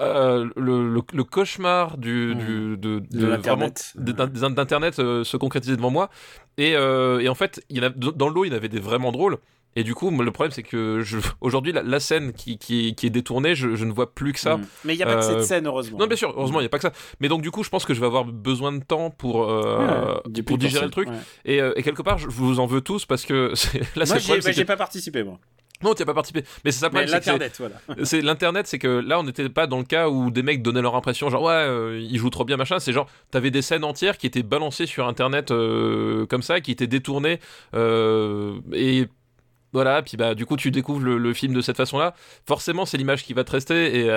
Euh, 0.00 0.48
le, 0.56 0.92
le, 0.92 1.02
le 1.12 1.24
cauchemar 1.24 1.96
du, 1.98 2.34
Mmh. 2.34 2.38
du 2.38 2.76
de, 2.76 2.98
De 3.10 4.48
d'internet 4.54 4.98
euh, 4.98 5.24
se 5.24 5.36
concrétisait 5.36 5.76
devant 5.76 5.90
moi 5.90 6.10
et, 6.58 6.74
euh, 6.76 7.20
et 7.20 7.28
en 7.28 7.34
fait 7.34 7.62
il 7.70 7.84
a, 7.84 7.90
dans 7.90 8.28
le 8.28 8.34
lot 8.34 8.44
il 8.44 8.48
y 8.50 8.54
en 8.54 8.56
avait 8.56 8.68
des 8.68 8.80
vraiment 8.80 9.12
drôles 9.12 9.38
et 9.76 9.82
du 9.84 9.94
coup 9.94 10.10
le 10.10 10.30
problème 10.30 10.52
c'est 10.52 10.62
que 10.62 11.00
je, 11.02 11.18
aujourd'hui 11.40 11.72
la, 11.72 11.82
la 11.82 12.00
scène 12.00 12.32
qui, 12.32 12.58
qui, 12.58 12.94
qui 12.94 13.06
est 13.06 13.10
détournée 13.10 13.54
je, 13.54 13.74
je 13.74 13.84
ne 13.84 13.92
vois 13.92 14.14
plus 14.14 14.32
que 14.32 14.38
ça 14.40 14.56
Mm. 14.56 14.66
Mais 14.84 14.94
il 14.94 14.98
y 14.98 15.02
a 15.02 15.06
pas 15.06 15.16
que 15.16 15.22
cette 15.22 15.42
scène, 15.44 15.66
heureusement. 15.66 15.98
non 15.98 16.06
bien 16.06 16.16
sûr 16.16 16.32
heureusement 16.36 16.60
il 16.60 16.62
n'y 16.62 16.66
a 16.66 16.70
pas 16.70 16.78
que 16.78 16.82
ça 16.88 16.92
mais 17.20 17.28
donc 17.28 17.42
du 17.42 17.50
coup 17.50 17.62
je 17.64 17.70
pense 17.70 17.84
que 17.84 17.94
je 17.94 18.00
vais 18.00 18.06
avoir 18.06 18.24
besoin 18.24 18.72
de 18.72 18.82
temps 18.84 19.10
pour, 19.10 19.36
Ouais, 19.48 20.56
digérer 20.58 20.84
le 20.84 20.90
truc 20.90 21.08
Ouais. 21.08 21.14
et, 21.44 21.58
et 21.76 21.82
quelque 21.82 22.02
part 22.02 22.18
je 22.18 22.28
vous 22.28 22.60
en 22.60 22.66
veux 22.66 22.80
tous 22.80 23.04
parce 23.06 23.24
que 23.24 23.50
c'est- 23.54 23.78
là 23.96 24.06
c'est 24.06 24.14
Moi, 24.14 24.16
le 24.16 24.22
problème 24.22 24.38
bah, 24.38 24.42
c'est 24.42 24.52
j'ai 24.52 24.62
que- 24.62 24.66
pas 24.68 24.76
participé, 24.76 25.22
moi. 25.24 25.38
Non 25.82 25.94
tu 25.94 26.02
n'as 26.02 26.06
pas 26.06 26.14
participé 26.14 26.44
mais 26.64 26.70
c'est 26.70 26.80
ça 26.80 26.88
problème 26.88 27.10
l'internet, 27.10 27.56
voilà. 27.58 27.76
c'est 28.04 28.22
l'internet, 28.22 28.66
c'est 28.66 28.78
que 28.78 28.88
là 28.88 29.18
on 29.18 29.24
n'était 29.24 29.48
pas 29.48 29.66
dans 29.66 29.78
le 29.78 29.84
cas 29.84 30.08
où 30.08 30.30
des 30.30 30.42
mecs 30.42 30.62
donnaient 30.62 30.82
leur 30.82 30.94
impression, 30.94 31.30
genre 31.30 31.42
ouais, 31.42 31.52
euh, 31.52 32.00
ils 32.00 32.18
jouent 32.18 32.30
trop 32.30 32.44
bien 32.44 32.56
machin. 32.56 32.78
C'est 32.78 32.92
genre 32.92 33.06
t'avais 33.30 33.50
des 33.50 33.62
scènes 33.62 33.84
entières 33.84 34.16
qui 34.18 34.26
étaient 34.26 34.42
balancées 34.42 34.86
sur 34.86 35.06
internet 35.06 35.50
euh, 35.50 36.26
comme 36.26 36.42
ça, 36.42 36.60
qui 36.60 36.70
étaient 36.70 36.86
détournées 36.86 37.40
euh, 37.74 38.60
et 38.72 39.08
voilà. 39.72 40.02
Puis 40.02 40.16
bah 40.16 40.34
du 40.34 40.46
coup 40.46 40.56
tu 40.56 40.70
découvres 40.70 41.00
le, 41.02 41.18
le 41.18 41.34
film 41.34 41.52
de 41.54 41.60
cette 41.60 41.76
façon-là. 41.76 42.14
Forcément 42.46 42.86
c'est 42.86 42.96
l'image 42.96 43.24
qui 43.24 43.34
va 43.34 43.44
te 43.44 43.50
rester 43.50 43.98
et 43.98 44.08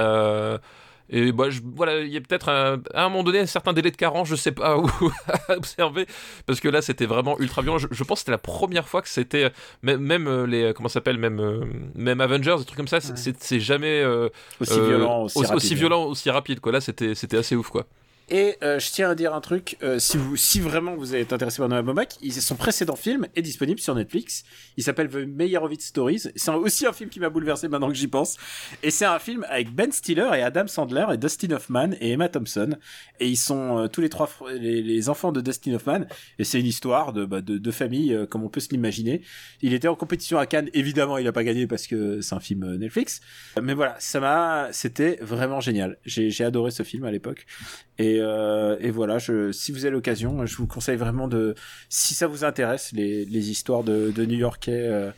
et 1.09 1.31
bah, 1.31 1.49
je, 1.49 1.61
voilà, 1.63 1.99
il 1.99 2.11
y 2.11 2.17
a 2.17 2.21
peut-être 2.21 2.49
à 2.49 2.77
un 2.93 3.09
moment 3.09 3.23
donné 3.23 3.39
un 3.39 3.45
certain 3.45 3.73
délai 3.73 3.91
de 3.91 3.95
carence, 3.97 4.27
je 4.27 4.35
sais 4.35 4.51
pas 4.51 4.77
où 4.77 4.87
à 5.49 5.53
observer, 5.57 6.05
parce 6.45 6.59
que 6.59 6.67
là 6.67 6.81
c'était 6.81 7.05
vraiment 7.05 7.39
ultra 7.39 7.61
violent. 7.61 7.77
Je, 7.77 7.87
je 7.91 8.03
pense 8.03 8.17
que 8.17 8.19
c'était 8.21 8.31
la 8.31 8.37
première 8.37 8.87
fois 8.87 9.01
que 9.01 9.09
c'était, 9.09 9.51
même, 9.83 10.01
même 10.01 10.27
euh, 10.27 10.45
les, 10.45 10.73
comment 10.75 10.89
ça 10.89 10.95
s'appelle, 10.95 11.17
même, 11.17 11.39
euh, 11.39 11.65
même 11.95 12.19
Avengers, 12.21 12.55
des 12.59 12.65
trucs 12.65 12.77
comme 12.77 12.87
ça, 12.87 12.99
c'est- 13.01 13.59
jamais 13.59 14.01
euh, 14.01 14.29
Aussi 14.59 14.73
euh, 14.79 14.87
violent, 14.87 15.23
aussi, 15.23 15.39
rapide. 15.45 15.73
violent, 15.77 16.03
aussi 16.05 16.29
rapide, 16.29 16.59
quoi. 16.59 16.71
Là 16.71 16.81
c'était 16.81 17.15
c'était 17.15 17.37
assez 17.37 17.55
ouf, 17.55 17.69
quoi. 17.69 17.85
Et 18.29 18.57
euh, 18.63 18.79
je 18.79 18.91
tiens 18.91 19.09
à 19.11 19.15
dire 19.15 19.33
un 19.33 19.41
truc, 19.41 19.77
euh, 19.83 19.99
si 19.99 20.17
vous, 20.17 20.35
si 20.35 20.59
vraiment 20.59 20.95
vous 20.95 21.15
êtes 21.15 21.31
intéressé 21.31 21.59
par 21.59 21.69
Noah 21.69 21.81
Baumbach, 21.81 22.17
son 22.29 22.55
précédent 22.55 22.95
film 22.95 23.27
est 23.35 23.41
disponible 23.41 23.79
sur 23.79 23.95
Netflix. 23.95 24.43
Il 24.75 24.83
s'appelle 24.83 25.09
The 25.09 25.27
Meyerowitz 25.27 25.85
Stories. 25.85 26.23
C'est 26.35 26.51
aussi 26.51 26.85
un 26.85 26.93
film 26.93 27.09
qui 27.09 27.19
m'a 27.19 27.29
bouleversé 27.29 27.67
maintenant 27.67 27.89
que 27.89 27.95
j'y 27.95 28.07
pense. 28.07 28.37
Et 28.83 28.91
c'est 28.91 29.05
un 29.05 29.19
film 29.19 29.45
avec 29.49 29.73
Ben 29.73 29.91
Stiller 29.91 30.29
et 30.35 30.41
Adam 30.41 30.67
Sandler 30.67 31.05
et 31.13 31.17
Dustin 31.17 31.51
Hoffman 31.51 31.91
et 31.99 32.11
Emma 32.11 32.29
Thompson. 32.29 32.75
Et 33.19 33.27
ils 33.27 33.37
sont 33.37 33.79
euh, 33.79 33.87
tous 33.87 34.01
les 34.01 34.09
trois 34.09 34.29
les, 34.59 35.09
enfants 35.09 35.31
de 35.31 35.41
Dustin 35.41 35.73
Hoffman. 35.73 36.01
Et 36.39 36.43
c'est 36.43 36.59
une 36.59 36.65
histoire 36.65 37.13
de, 37.13 37.25
bah, 37.25 37.41
de, 37.41 37.57
de 37.57 37.71
famille 37.71 38.13
euh, 38.13 38.25
comme 38.25 38.43
on 38.43 38.49
peut 38.49 38.59
se 38.59 38.69
l'imaginer. 38.69 39.21
Il 39.61 39.73
était 39.73 39.87
en 39.87 39.95
compétition 39.95 40.37
à 40.37 40.45
Cannes. 40.45 40.69
Évidemment, 40.73 41.17
il 41.17 41.27
a 41.27 41.31
pas 41.31 41.43
gagné 41.43 41.67
parce 41.67 41.87
que 41.87 42.21
c'est 42.21 42.35
un 42.35 42.39
film 42.39 42.63
euh, 42.63 42.77
Netflix. 42.77 43.21
Mais 43.61 43.73
voilà, 43.73 43.95
ça 43.99 44.19
m'a, 44.19 44.69
c'était 44.71 45.17
vraiment 45.21 45.61
génial. 45.61 45.97
J'ai 46.05 46.43
adoré 46.43 46.71
ce 46.71 46.83
film 46.83 47.05
à 47.05 47.11
l'époque. 47.11 47.45
Et, 47.99 48.19
euh, 48.19 48.77
et 48.79 48.91
voilà, 48.91 49.17
je, 49.17 49.51
si 49.51 49.71
vous 49.71 49.85
avez 49.85 49.91
l'occasion, 49.91 50.45
je 50.45 50.55
vous 50.57 50.67
conseille 50.67 50.97
vraiment 50.97 51.27
de, 51.27 51.55
si 51.89 52.13
ça 52.13 52.27
vous 52.27 52.43
intéresse, 52.43 52.91
les, 52.93 53.49
histoires 53.49 53.83
de, 53.83 54.11
de 54.11 54.25
New-Yorkais 54.25 54.87
euh, 54.87 55.11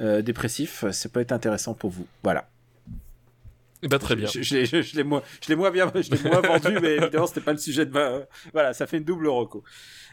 euh, 0.00 0.22
dépressifs, 0.22 0.84
ça 0.90 1.08
peut 1.08 1.20
être 1.20 1.32
intéressant 1.32 1.74
pour 1.74 1.90
vous. 1.90 2.06
Voilà. 2.22 2.48
Bah, 3.88 3.98
très 3.98 4.16
bien. 4.16 4.26
Je, 4.26 4.42
je 4.42 4.54
l'ai- 4.56 4.66
je- 4.66 4.82
je 4.82 4.96
l'ai 4.96 5.02
moins, 5.04 5.22
bien, 5.70 5.90
je 5.94 6.10
moins 6.28 6.40
vendu, 6.40 6.78
mais 6.82 6.96
évidemment, 6.96 7.26
c'était 7.26 7.40
pas 7.40 7.52
le 7.52 7.58
sujet 7.58 7.86
de 7.86 7.92
ma. 7.92 8.20
Voilà, 8.52 8.72
ça 8.72 8.86
fait 8.86 8.98
une 8.98 9.04
double 9.04 9.28
reco. 9.28 9.62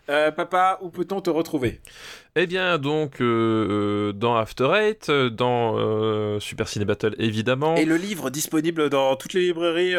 Euh, 0.10 0.31
papa, 0.31 0.80
où 0.81 0.89
peut-on 0.89 1.22
te 1.22 1.30
retrouver? 1.30 1.80
Eh 2.35 2.48
bien, 2.48 2.80
donc, 2.80 3.22
euh, 3.22 3.27
euh, 4.10 4.14
dans 4.14 4.35
After 4.35 4.72
Eight, 4.73 5.11
dans 5.11 5.77
euh, 5.77 6.39
Super 6.39 6.68
Ciné 6.68 6.85
Battle, 6.85 7.14
évidemment. 7.19 7.76
Et 7.76 7.85
le 7.85 7.98
livre 7.98 8.31
disponible 8.31 8.89
dans 8.89 9.15
toutes 9.15 9.34
les 9.34 9.41
librairies. 9.41 9.93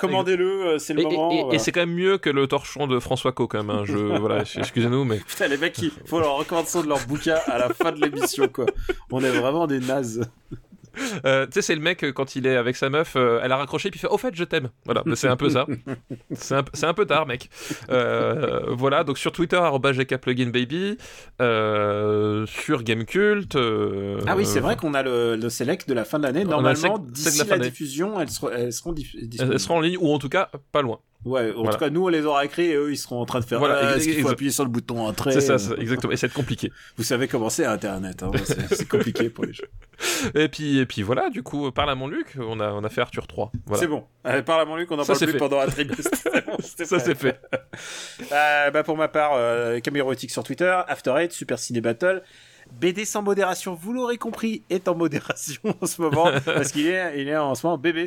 commandez-le, 0.00 0.78
c'est 0.78 0.94
le 0.94 1.00
Et- 1.00 1.04
moment. 1.04 1.30
et- 1.30 1.34
et 1.36 1.42
voilà. 1.42 1.58
c'est 1.58 1.70
quand 1.70 1.80
même 1.80 1.92
mieux 1.94 2.16
que 2.16 2.30
le 2.30 2.46
torchon 2.46 2.86
de 2.86 2.98
François 2.98 3.32
Co, 3.32 3.46
quand 3.46 3.62
même. 3.62 3.76
hein. 3.76 3.82
Je, 3.84 3.96
voilà, 4.20 4.42
excusez-nous, 4.56 5.04
mais. 5.04 5.18
Putain, 5.18 5.48
les 5.48 5.58
mecs, 5.58 5.76
il 5.82 5.90
faut 6.06 6.18
leur 6.20 6.36
recommandation 6.36 6.82
de 6.82 6.88
leur 6.88 7.06
bouquin 7.06 7.36
à 7.46 7.58
la 7.58 7.68
fin 7.68 7.92
de 7.92 8.00
l'émission, 8.00 8.48
quoi. 8.48 8.64
On 9.10 9.22
est 9.22 9.30
vraiment 9.30 9.66
des 9.66 9.80
nazes. 9.80 10.30
Euh, 11.24 11.46
tu 11.46 11.52
sais, 11.54 11.62
c'est 11.62 11.74
le 11.74 11.80
mec, 11.80 12.04
euh, 12.04 12.12
quand 12.12 12.36
il 12.36 12.46
est 12.46 12.56
avec 12.56 12.76
sa 12.76 12.90
meuf, 12.90 13.14
euh, 13.16 13.40
elle 13.42 13.52
a 13.52 13.56
raccroché, 13.56 13.90
puis 13.90 13.98
il 13.98 14.00
fait 14.00 14.08
Au 14.08 14.18
fait, 14.18 14.34
je 14.34 14.44
t'aime. 14.44 14.70
Voilà, 14.84 15.02
c'est 15.14 15.28
un 15.28 15.36
peu 15.36 15.48
ça. 15.48 15.66
C'est 16.32 16.54
un, 16.54 16.64
un 16.82 16.94
peu 16.94 17.06
tard, 17.06 17.26
mec. 17.26 17.48
Euh, 17.90 18.60
voilà, 18.70 19.04
donc 19.04 19.18
sur 19.18 19.32
Twitter, 19.32 19.60
GKPluginBaby, 19.82 20.96
sur 21.38 22.82
Gamecult. 22.82 23.56
Ah 24.26 24.36
oui, 24.36 24.46
c'est 24.46 24.60
vrai 24.60 24.76
qu'on 24.76 24.94
a 24.94 25.02
le, 25.02 25.36
le 25.36 25.48
select 25.50 25.88
de 25.88 25.94
la 25.94 26.04
fin 26.04 26.18
de 26.18 26.24
l'année. 26.24 26.44
Normalement, 26.44 26.98
d'ici 26.98 27.38
la 27.46 27.56
la 27.56 27.58
diffusion, 27.58 28.20
elles 28.20 28.30
seront, 28.30 28.50
elles 28.50 28.72
seront 28.72 28.94
elles 28.94 29.60
seront 29.60 29.76
en 29.76 29.80
ligne, 29.80 29.98
ou 30.00 30.12
en 30.12 30.18
tout 30.18 30.28
cas, 30.28 30.50
pas 30.72 30.82
loin. 30.82 31.00
Ouais, 31.24 31.50
en 31.52 31.54
Voilà. 31.62 31.72
tout 31.72 31.78
cas, 31.78 31.90
nous, 31.90 32.04
on 32.04 32.08
les 32.08 32.24
aura 32.24 32.44
écrits 32.44 32.66
et 32.70 32.74
eux, 32.74 32.90
ils 32.90 32.96
seront 32.96 33.20
en 33.20 33.24
train 33.26 33.38
de 33.40 33.44
faire. 33.44 33.58
Voilà, 33.60 33.78
Ah, 33.90 33.96
est-ce 33.96 34.08
qu'il 34.08 34.20
faut 34.22 34.28
appuyer 34.28 34.50
sur 34.50 34.64
le 34.64 34.70
bouton 34.70 35.06
entrée? 35.06 35.32
C'est 35.32 35.56
ça, 35.56 35.74
exactement. 35.78 36.12
Et 36.12 36.16
c'est 36.16 36.32
compliqué. 36.32 36.72
Vous 36.96 37.04
savez 37.04 37.28
comment 37.28 37.48
c'est 37.48 37.64
Internet. 37.64 38.22
Hein. 38.22 38.30
C'est 38.70 38.88
compliqué 38.88 39.30
pour 39.30 39.44
les 39.44 39.52
jeux. 39.52 39.68
Et 40.34 40.48
puis, 40.48 40.78
et 40.78 40.86
puis 40.86 41.02
voilà, 41.02 41.30
du 41.30 41.42
coup, 41.44 41.70
parle 41.70 41.90
à 41.90 41.94
mon 41.94 42.08
Luc, 42.08 42.34
on 42.40 42.58
a, 42.58 42.72
on 42.72 42.82
a 42.82 42.88
fait 42.88 43.00
Arthur 43.02 43.26
3. 43.28 43.52
Voilà. 43.66 43.80
C'est 43.80 43.86
bon. 43.88 44.04
Allez, 44.24 44.42
parle 44.42 44.62
à 44.62 44.64
mon 44.64 44.74
Luc, 44.76 44.90
on 44.90 44.98
en 44.98 45.04
Ça, 45.04 45.12
parle 45.12 45.24
plus 45.26 45.32
fait. 45.32 45.38
pendant 45.38 45.60
un 45.60 45.66
trimestre. 45.66 46.10
Bon, 46.46 46.56
Ça, 46.60 46.98
c'est 46.98 47.14
fait. 47.14 47.40
Euh, 48.32 48.70
bah 48.70 48.82
pour 48.82 48.96
ma 48.96 49.08
part, 49.08 49.32
euh, 49.34 49.80
Camille 49.80 50.00
Érotique 50.00 50.30
sur 50.30 50.42
Twitter, 50.44 50.76
After 50.88 51.14
Eight, 51.16 51.32
Super 51.32 51.58
Ciné 51.58 51.80
Battle. 51.80 52.22
BD 52.80 53.04
sans 53.04 53.22
modération, 53.22 53.74
vous 53.80 53.92
l'aurez 53.92 54.18
compris, 54.18 54.62
est 54.70 54.88
en 54.88 54.94
modération 54.94 55.60
en 55.80 55.86
ce 55.86 56.00
moment 56.00 56.28
parce 56.44 56.72
qu'il 56.72 56.86
est, 56.86 57.36
en 57.36 57.54
ce 57.54 57.66
moment 57.66 57.78
bébé 57.78 58.06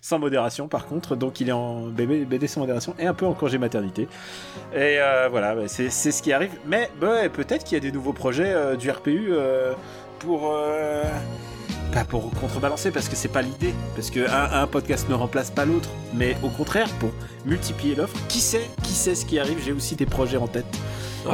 sans 0.00 0.18
modération 0.18 0.68
par 0.68 0.86
contre, 0.86 1.16
donc 1.16 1.40
il 1.40 1.48
est 1.48 1.52
en 1.52 1.86
bébé 1.88 2.24
BD 2.24 2.46
sans 2.46 2.60
modération 2.60 2.94
et 2.98 3.06
un 3.06 3.14
peu 3.14 3.26
en 3.26 3.34
congé 3.34 3.58
maternité. 3.58 4.08
Et 4.72 4.98
euh, 4.98 5.28
voilà, 5.30 5.54
bah, 5.54 5.68
c'est 5.68 5.90
ce 5.90 6.22
qui 6.22 6.32
arrive. 6.32 6.52
Mais 6.66 6.90
bah, 7.00 7.28
peut-être 7.28 7.64
qu'il 7.64 7.74
y 7.74 7.80
a 7.80 7.80
des 7.80 7.92
nouveaux 7.92 8.12
projets 8.12 8.52
euh, 8.52 8.76
du 8.76 8.90
RPU 8.90 9.28
euh, 9.30 9.72
pour 10.18 10.54
pas 11.92 12.04
pour 12.04 12.30
contrebalancer 12.32 12.90
parce 12.90 13.08
que 13.08 13.16
c'est 13.16 13.28
pas 13.28 13.42
l'idée, 13.42 13.72
parce 13.94 14.10
que 14.10 14.28
un, 14.28 14.62
un 14.62 14.66
podcast 14.66 15.08
ne 15.08 15.14
remplace 15.14 15.50
pas 15.50 15.64
l'autre, 15.64 15.88
mais 16.14 16.36
au 16.42 16.50
contraire 16.50 16.88
pour 17.00 17.10
multiplier 17.46 17.94
l'offre. 17.94 18.16
Qui 18.28 18.40
sait, 18.40 18.68
qui 18.82 18.92
sait 18.92 19.14
ce 19.14 19.24
qui 19.24 19.38
arrive 19.38 19.58
J'ai 19.64 19.72
aussi 19.72 19.96
des 19.96 20.06
projets 20.06 20.36
en 20.36 20.46
tête. 20.46 20.66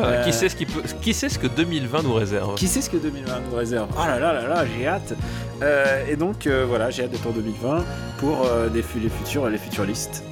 Voilà, 0.01 0.09
Euh, 0.21 0.25
qui, 0.25 0.33
sait 0.33 0.49
ce 0.49 0.57
qui, 0.57 0.67
peut, 0.67 0.83
qui 1.03 1.15
sait 1.15 1.29
ce 1.29 1.39
que 1.39 1.47
2020 1.47 2.03
nous 2.03 2.15
réserve 2.15 2.55
Qui 2.57 2.67
sait 2.69 2.81
ce 2.83 2.91
que 2.91 2.97
2020 2.97 3.33
nous 3.51 3.57
réserve 3.57 3.89
Oh 3.97 4.07
là 4.07 4.19
là 4.19 4.33
là 4.33 4.47
là, 4.49 4.65
j'ai 4.77 4.87
hâte. 4.87 5.15
Euh, 5.63 6.05
et 6.09 6.17
donc 6.17 6.47
euh, 6.47 6.65
voilà, 6.69 6.91
j'ai 6.91 7.05
hâte 7.05 7.11
d'être 7.13 7.27
en 7.27 7.31
2020 7.31 7.85
pour 8.19 8.47
des, 8.73 8.85
les 9.01 9.09
futurs 9.09 9.49
les 9.49 9.59
futures 9.59 9.85
listes 9.85 10.23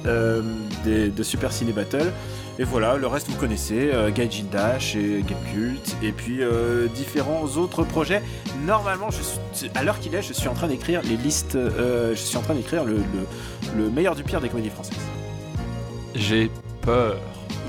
des- 0.83 1.09
de 1.09 1.23
Super 1.23 1.51
Ciné 1.51 1.71
Battle. 1.71 2.11
Et 2.59 2.65
voilà, 2.65 2.97
le 2.97 3.07
reste 3.07 3.29
vous 3.29 3.35
connaissez, 3.37 3.89
euh, 3.91 4.11
Gaijin 4.11 4.43
Dash 4.51 4.95
et 4.95 5.23
Gamecult, 5.27 5.95
et 6.03 6.11
puis 6.11 6.43
euh, 6.43 6.85
différents 6.87 7.45
autres 7.57 7.83
projets. 7.83 8.21
Normalement, 8.67 9.09
je 9.09 9.23
suis, 9.57 9.71
à 9.73 9.83
l'heure 9.83 9.99
qu'il 9.99 10.13
est, 10.13 10.21
je 10.21 10.33
suis 10.33 10.47
en 10.47 10.53
train 10.53 10.67
d'écrire 10.67 11.01
les 11.03 11.17
listes, 11.17 11.55
euh, 11.55 12.11
je 12.11 12.19
suis 12.21 12.37
en 12.37 12.41
train 12.41 12.53
d'écrire 12.53 12.83
le, 12.83 12.97
le- 12.97 13.81
le 13.83 13.89
meilleur 13.89 14.13
du 14.13 14.23
pire 14.23 14.39
des 14.39 14.49
comédies 14.49 14.69
françaises. 14.69 14.97
J'ai 16.13 16.51
peur. 16.81 17.15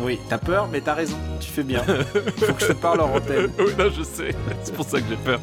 Oui, 0.02 0.18
t'as 0.28 0.38
peur, 0.38 0.68
mais 0.70 0.80
t'as 0.80 0.94
raison, 0.94 1.16
tu 1.40 1.50
fais 1.50 1.62
bien. 1.62 1.82
Faut 2.38 2.52
que 2.52 2.60
je 2.62 2.66
te 2.68 2.72
parle 2.72 3.00
en 3.00 3.14
antenne. 3.16 3.50
oui, 3.58 3.72
non, 3.78 3.90
je 3.96 4.02
sais. 4.02 4.34
C'est 4.62 4.74
pour 4.74 4.84
ça 4.84 4.98
que 5.00 5.04
j'ai 5.08 5.16
peur. 5.16 5.40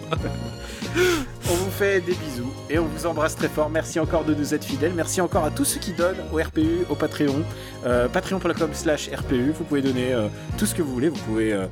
On 1.49 1.53
vous 1.55 1.71
fait 1.71 2.01
des 2.01 2.13
bisous 2.13 2.51
et 2.69 2.77
on 2.79 2.85
vous 2.85 3.05
embrasse 3.05 3.35
très 3.35 3.47
fort. 3.47 3.69
Merci 3.69 3.99
encore 3.99 4.25
de 4.25 4.33
nous 4.33 4.53
être 4.53 4.63
fidèles. 4.65 4.93
Merci 4.93 5.21
encore 5.21 5.45
à 5.45 5.49
tous 5.51 5.65
ceux 5.65 5.79
qui 5.79 5.93
donnent 5.93 6.21
au 6.33 6.37
RPU, 6.37 6.85
au 6.89 6.95
Patreon. 6.95 7.43
Euh, 7.85 8.07
Patreon.com 8.09 8.69
slash 8.73 9.09
RPU. 9.09 9.51
Vous 9.51 9.63
pouvez 9.63 9.81
donner 9.81 10.13
euh, 10.13 10.27
tout 10.57 10.65
ce 10.65 10.75
que 10.75 10.81
vous 10.81 10.93
voulez. 10.93 11.09
Vous 11.09 11.19
pouvez 11.19 11.53
euh, 11.53 11.65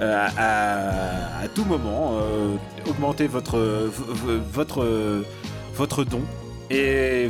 à, 0.00 1.40
à 1.44 1.48
tout 1.48 1.64
moment 1.64 2.18
augmenter 2.88 3.26
votre, 3.28 3.58
votre, 4.52 4.84
votre 5.76 6.04
don. 6.04 6.22
Et 6.70 7.28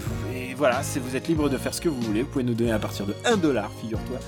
voilà, 0.55 0.81
vous 1.02 1.16
êtes 1.16 1.28
libre 1.28 1.48
de 1.48 1.56
faire 1.59 1.74
ce 1.74 1.81
que 1.81 1.89
vous 1.89 2.01
voulez. 2.01 2.22
Vous 2.22 2.28
pouvez 2.28 2.44
nous 2.44 2.55
donner 2.55 2.72
à 2.72 2.78
partir 2.78 3.06
de 3.06 3.14
1 3.24 3.36
dollar, 3.36 3.70
figure-toi. 3.81 4.18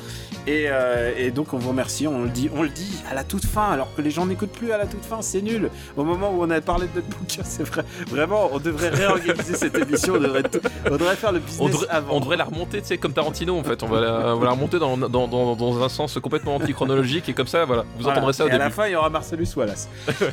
Et, 0.48 0.66
euh, 0.69 1.12
et 1.16 1.32
donc 1.32 1.53
on 1.55 1.59
vous 1.59 1.70
remercie, 1.70 2.07
on 2.07 2.23
le 2.23 2.28
dit, 2.28 2.48
on 2.55 2.62
le 2.62 2.69
dit 2.69 3.03
à 3.11 3.15
la 3.15 3.24
toute 3.24 3.44
fin, 3.44 3.70
alors 3.70 3.93
que 3.97 4.01
les 4.03 4.12
gens 4.12 4.27
n'écoutent 4.27 4.53
plus 4.53 4.70
à 4.70 4.78
la 4.78 4.86
toute 4.86 5.05
fin, 5.05 5.20
c'est 5.20 5.43
nul. 5.43 5.70
Au 5.97 6.05
moment 6.05 6.31
où 6.32 6.40
on 6.44 6.51
a 6.51 6.61
parlé 6.61 6.86
de 6.86 6.93
notre 6.94 7.09
bouquin, 7.09 7.43
c'est 7.44 7.65
vrai. 7.65 7.85
Vraiment, 8.09 8.48
on 8.53 8.59
devrait 8.61 8.90
réorganiser 8.90 9.55
cette 9.57 9.77
émission, 9.77 10.15
on 10.15 10.20
devrait, 10.20 10.44
tout- 10.44 10.61
on 10.86 10.93
devrait 10.93 11.16
faire 11.16 11.32
le 11.32 11.40
business 11.40 11.61
On 11.61 11.69
devrait, 11.69 11.89
avant. 11.89 12.15
on 12.16 12.20
devrait 12.20 12.36
la 12.36 12.44
remonter, 12.44 12.81
tu 12.81 12.86
sais, 12.86 12.98
comme 12.98 13.12
Tarantino 13.12 13.59
en 13.59 13.65
fait. 13.65 13.82
On 13.82 13.89
va 13.89 14.01
la, 14.01 14.35
on 14.35 14.39
va 14.39 14.44
la 14.44 14.51
remonter 14.53 14.78
dans, 14.78 14.97
dans, 14.97 15.27
dans, 15.27 15.57
dans 15.57 15.82
un 15.82 15.89
sens 15.89 16.16
complètement 16.23 16.55
antichronologique 16.57 17.28
et 17.28 17.32
comme 17.32 17.48
ça, 17.48 17.65
voilà, 17.65 17.82
vous 17.82 18.03
Voilà. 18.03 18.19
entendrez 18.19 18.32
ça 18.32 18.44
au 18.44 18.48
et 18.48 18.53
à 18.53 18.59
la 18.59 18.65
début. 18.66 18.77
fin, 18.77 18.86
il 18.86 18.93
y 18.93 18.97
aura 18.97 19.11
Marcellus 19.11 19.48
Wallace. 19.57 19.89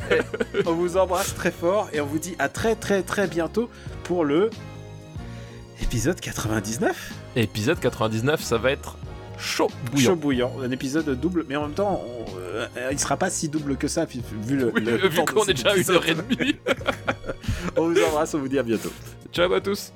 On 0.66 0.72
vous 0.74 0.96
embrasse 0.96 1.34
très 1.34 1.50
fort 1.50 1.88
et 1.92 2.00
on 2.00 2.06
vous 2.06 2.18
dit 2.18 2.34
à 2.38 2.48
très 2.48 2.74
très 2.76 3.02
très 3.02 3.26
bientôt 3.26 3.68
pour 4.04 4.24
le 4.24 4.50
épisode 5.84 6.20
99. 6.20 7.12
Épisode 7.36 7.78
99, 7.78 8.42
ça 8.42 8.58
va 8.58 8.70
être 8.72 8.96
chaud 9.38 9.68
bouillant. 9.90 10.04
Chaud 10.10 10.16
bouillant, 10.16 10.52
un 10.62 10.70
épisode 10.70 11.08
double, 11.20 11.44
mais 11.48 11.56
en 11.56 11.62
même 11.62 11.72
temps, 11.74 12.02
on- 12.06 12.24
euh, 12.38 12.66
il 12.90 12.98
sera 12.98 13.16
pas 13.16 13.30
si 13.30 13.48
double 13.48 13.76
que 13.76 13.88
ça, 13.88 14.04
vu 14.06 14.56
le, 14.56 14.72
Oui, 14.74 14.80
le 14.82 15.08
vu 15.08 15.24
qu'on 15.24 15.44
est 15.44 15.54
déjà 15.54 15.72
à 15.72 15.76
une 15.76 15.90
heure 15.90 16.08
et 16.08 16.14
demie. 16.14 16.56
On 17.76 17.88
vous 17.88 18.02
embrasse, 18.04 18.34
on 18.34 18.38
vous 18.38 18.48
dit 18.48 18.58
à 18.58 18.62
bientôt. 18.62 18.92
Ciao 19.32 19.52
à 19.52 19.60
tous. 19.60 19.92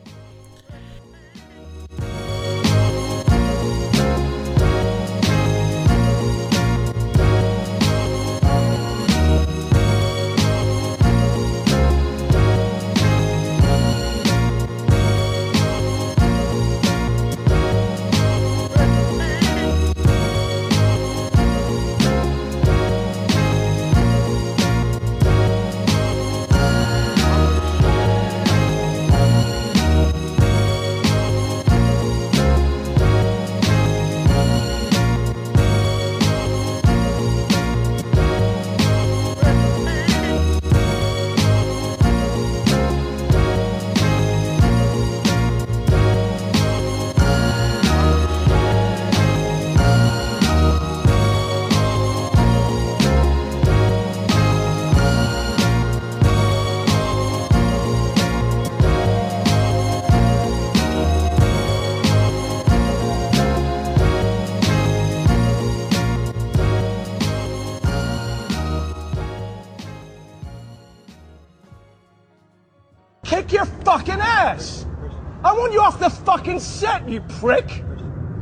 Want 75.58 75.72
you 75.72 75.80
off 75.80 75.98
the 75.98 76.10
fucking 76.10 76.60
set, 76.60 77.08
you 77.08 77.20
prick! 77.20 77.68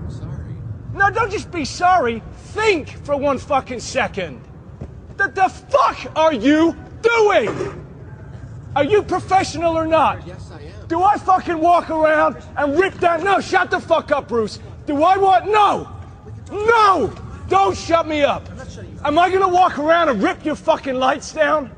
Sorry. 0.09 0.55
No, 0.93 1.11
don't 1.11 1.31
just 1.31 1.51
be 1.51 1.65
sorry. 1.65 2.23
Think 2.53 2.91
for 3.05 3.17
one 3.17 3.39
fucking 3.39 3.81
second. 3.81 4.41
What 5.17 5.35
the 5.35 5.49
fuck 5.49 6.13
are 6.15 6.35
you 6.35 6.77
doing? 7.03 7.87
Are 8.77 8.85
you 8.85 9.03
professional 9.03 9.77
or 9.77 9.87
not? 9.87 10.27
Yes, 10.27 10.51
I 10.53 10.63
am. 10.63 10.87
Do 10.89 11.03
I 11.03 11.17
fucking 11.17 11.59
walk 11.59 11.89
around 11.91 12.37
and 12.57 12.79
rip 12.79 13.01
down? 13.01 13.25
No, 13.25 13.41
shut 13.41 13.71
the 13.71 13.81
fuck 13.81 14.13
up, 14.13 14.29
Bruce. 14.29 14.59
Do 14.85 15.03
I 15.03 15.17
want? 15.17 15.47
No! 15.47 15.91
No! 16.51 17.13
Don't 17.49 17.77
shut 17.77 18.07
me 18.07 18.23
up. 18.23 18.47
Am 19.05 19.19
I 19.19 19.31
gonna 19.31 19.49
walk 19.49 19.79
around 19.79 20.11
and 20.11 20.23
rip 20.23 20.45
your 20.45 20.57
fucking 20.57 20.97
lights 20.97 21.33
down 21.33 21.71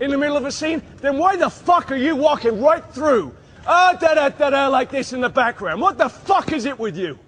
in 0.00 0.10
the 0.10 0.16
middle 0.16 0.36
of 0.36 0.46
a 0.46 0.52
scene? 0.52 0.82
Then 1.00 1.18
why 1.18 1.36
the 1.36 1.50
fuck 1.50 1.92
are 1.92 1.96
you 1.96 2.16
walking 2.16 2.60
right 2.62 2.84
through 2.94 3.34
Ah, 3.66 3.96
da 4.00 4.14
da 4.14 4.28
da 4.28 4.50
da, 4.50 4.68
like 4.68 4.90
this 4.90 5.12
in 5.12 5.20
the 5.20 5.28
background. 5.28 5.80
What 5.80 5.98
the 5.98 6.08
fuck 6.08 6.52
is 6.52 6.64
it 6.64 6.78
with 6.78 6.96
you? 6.96 7.18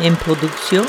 Une 0.00 0.16
production. 0.16 0.84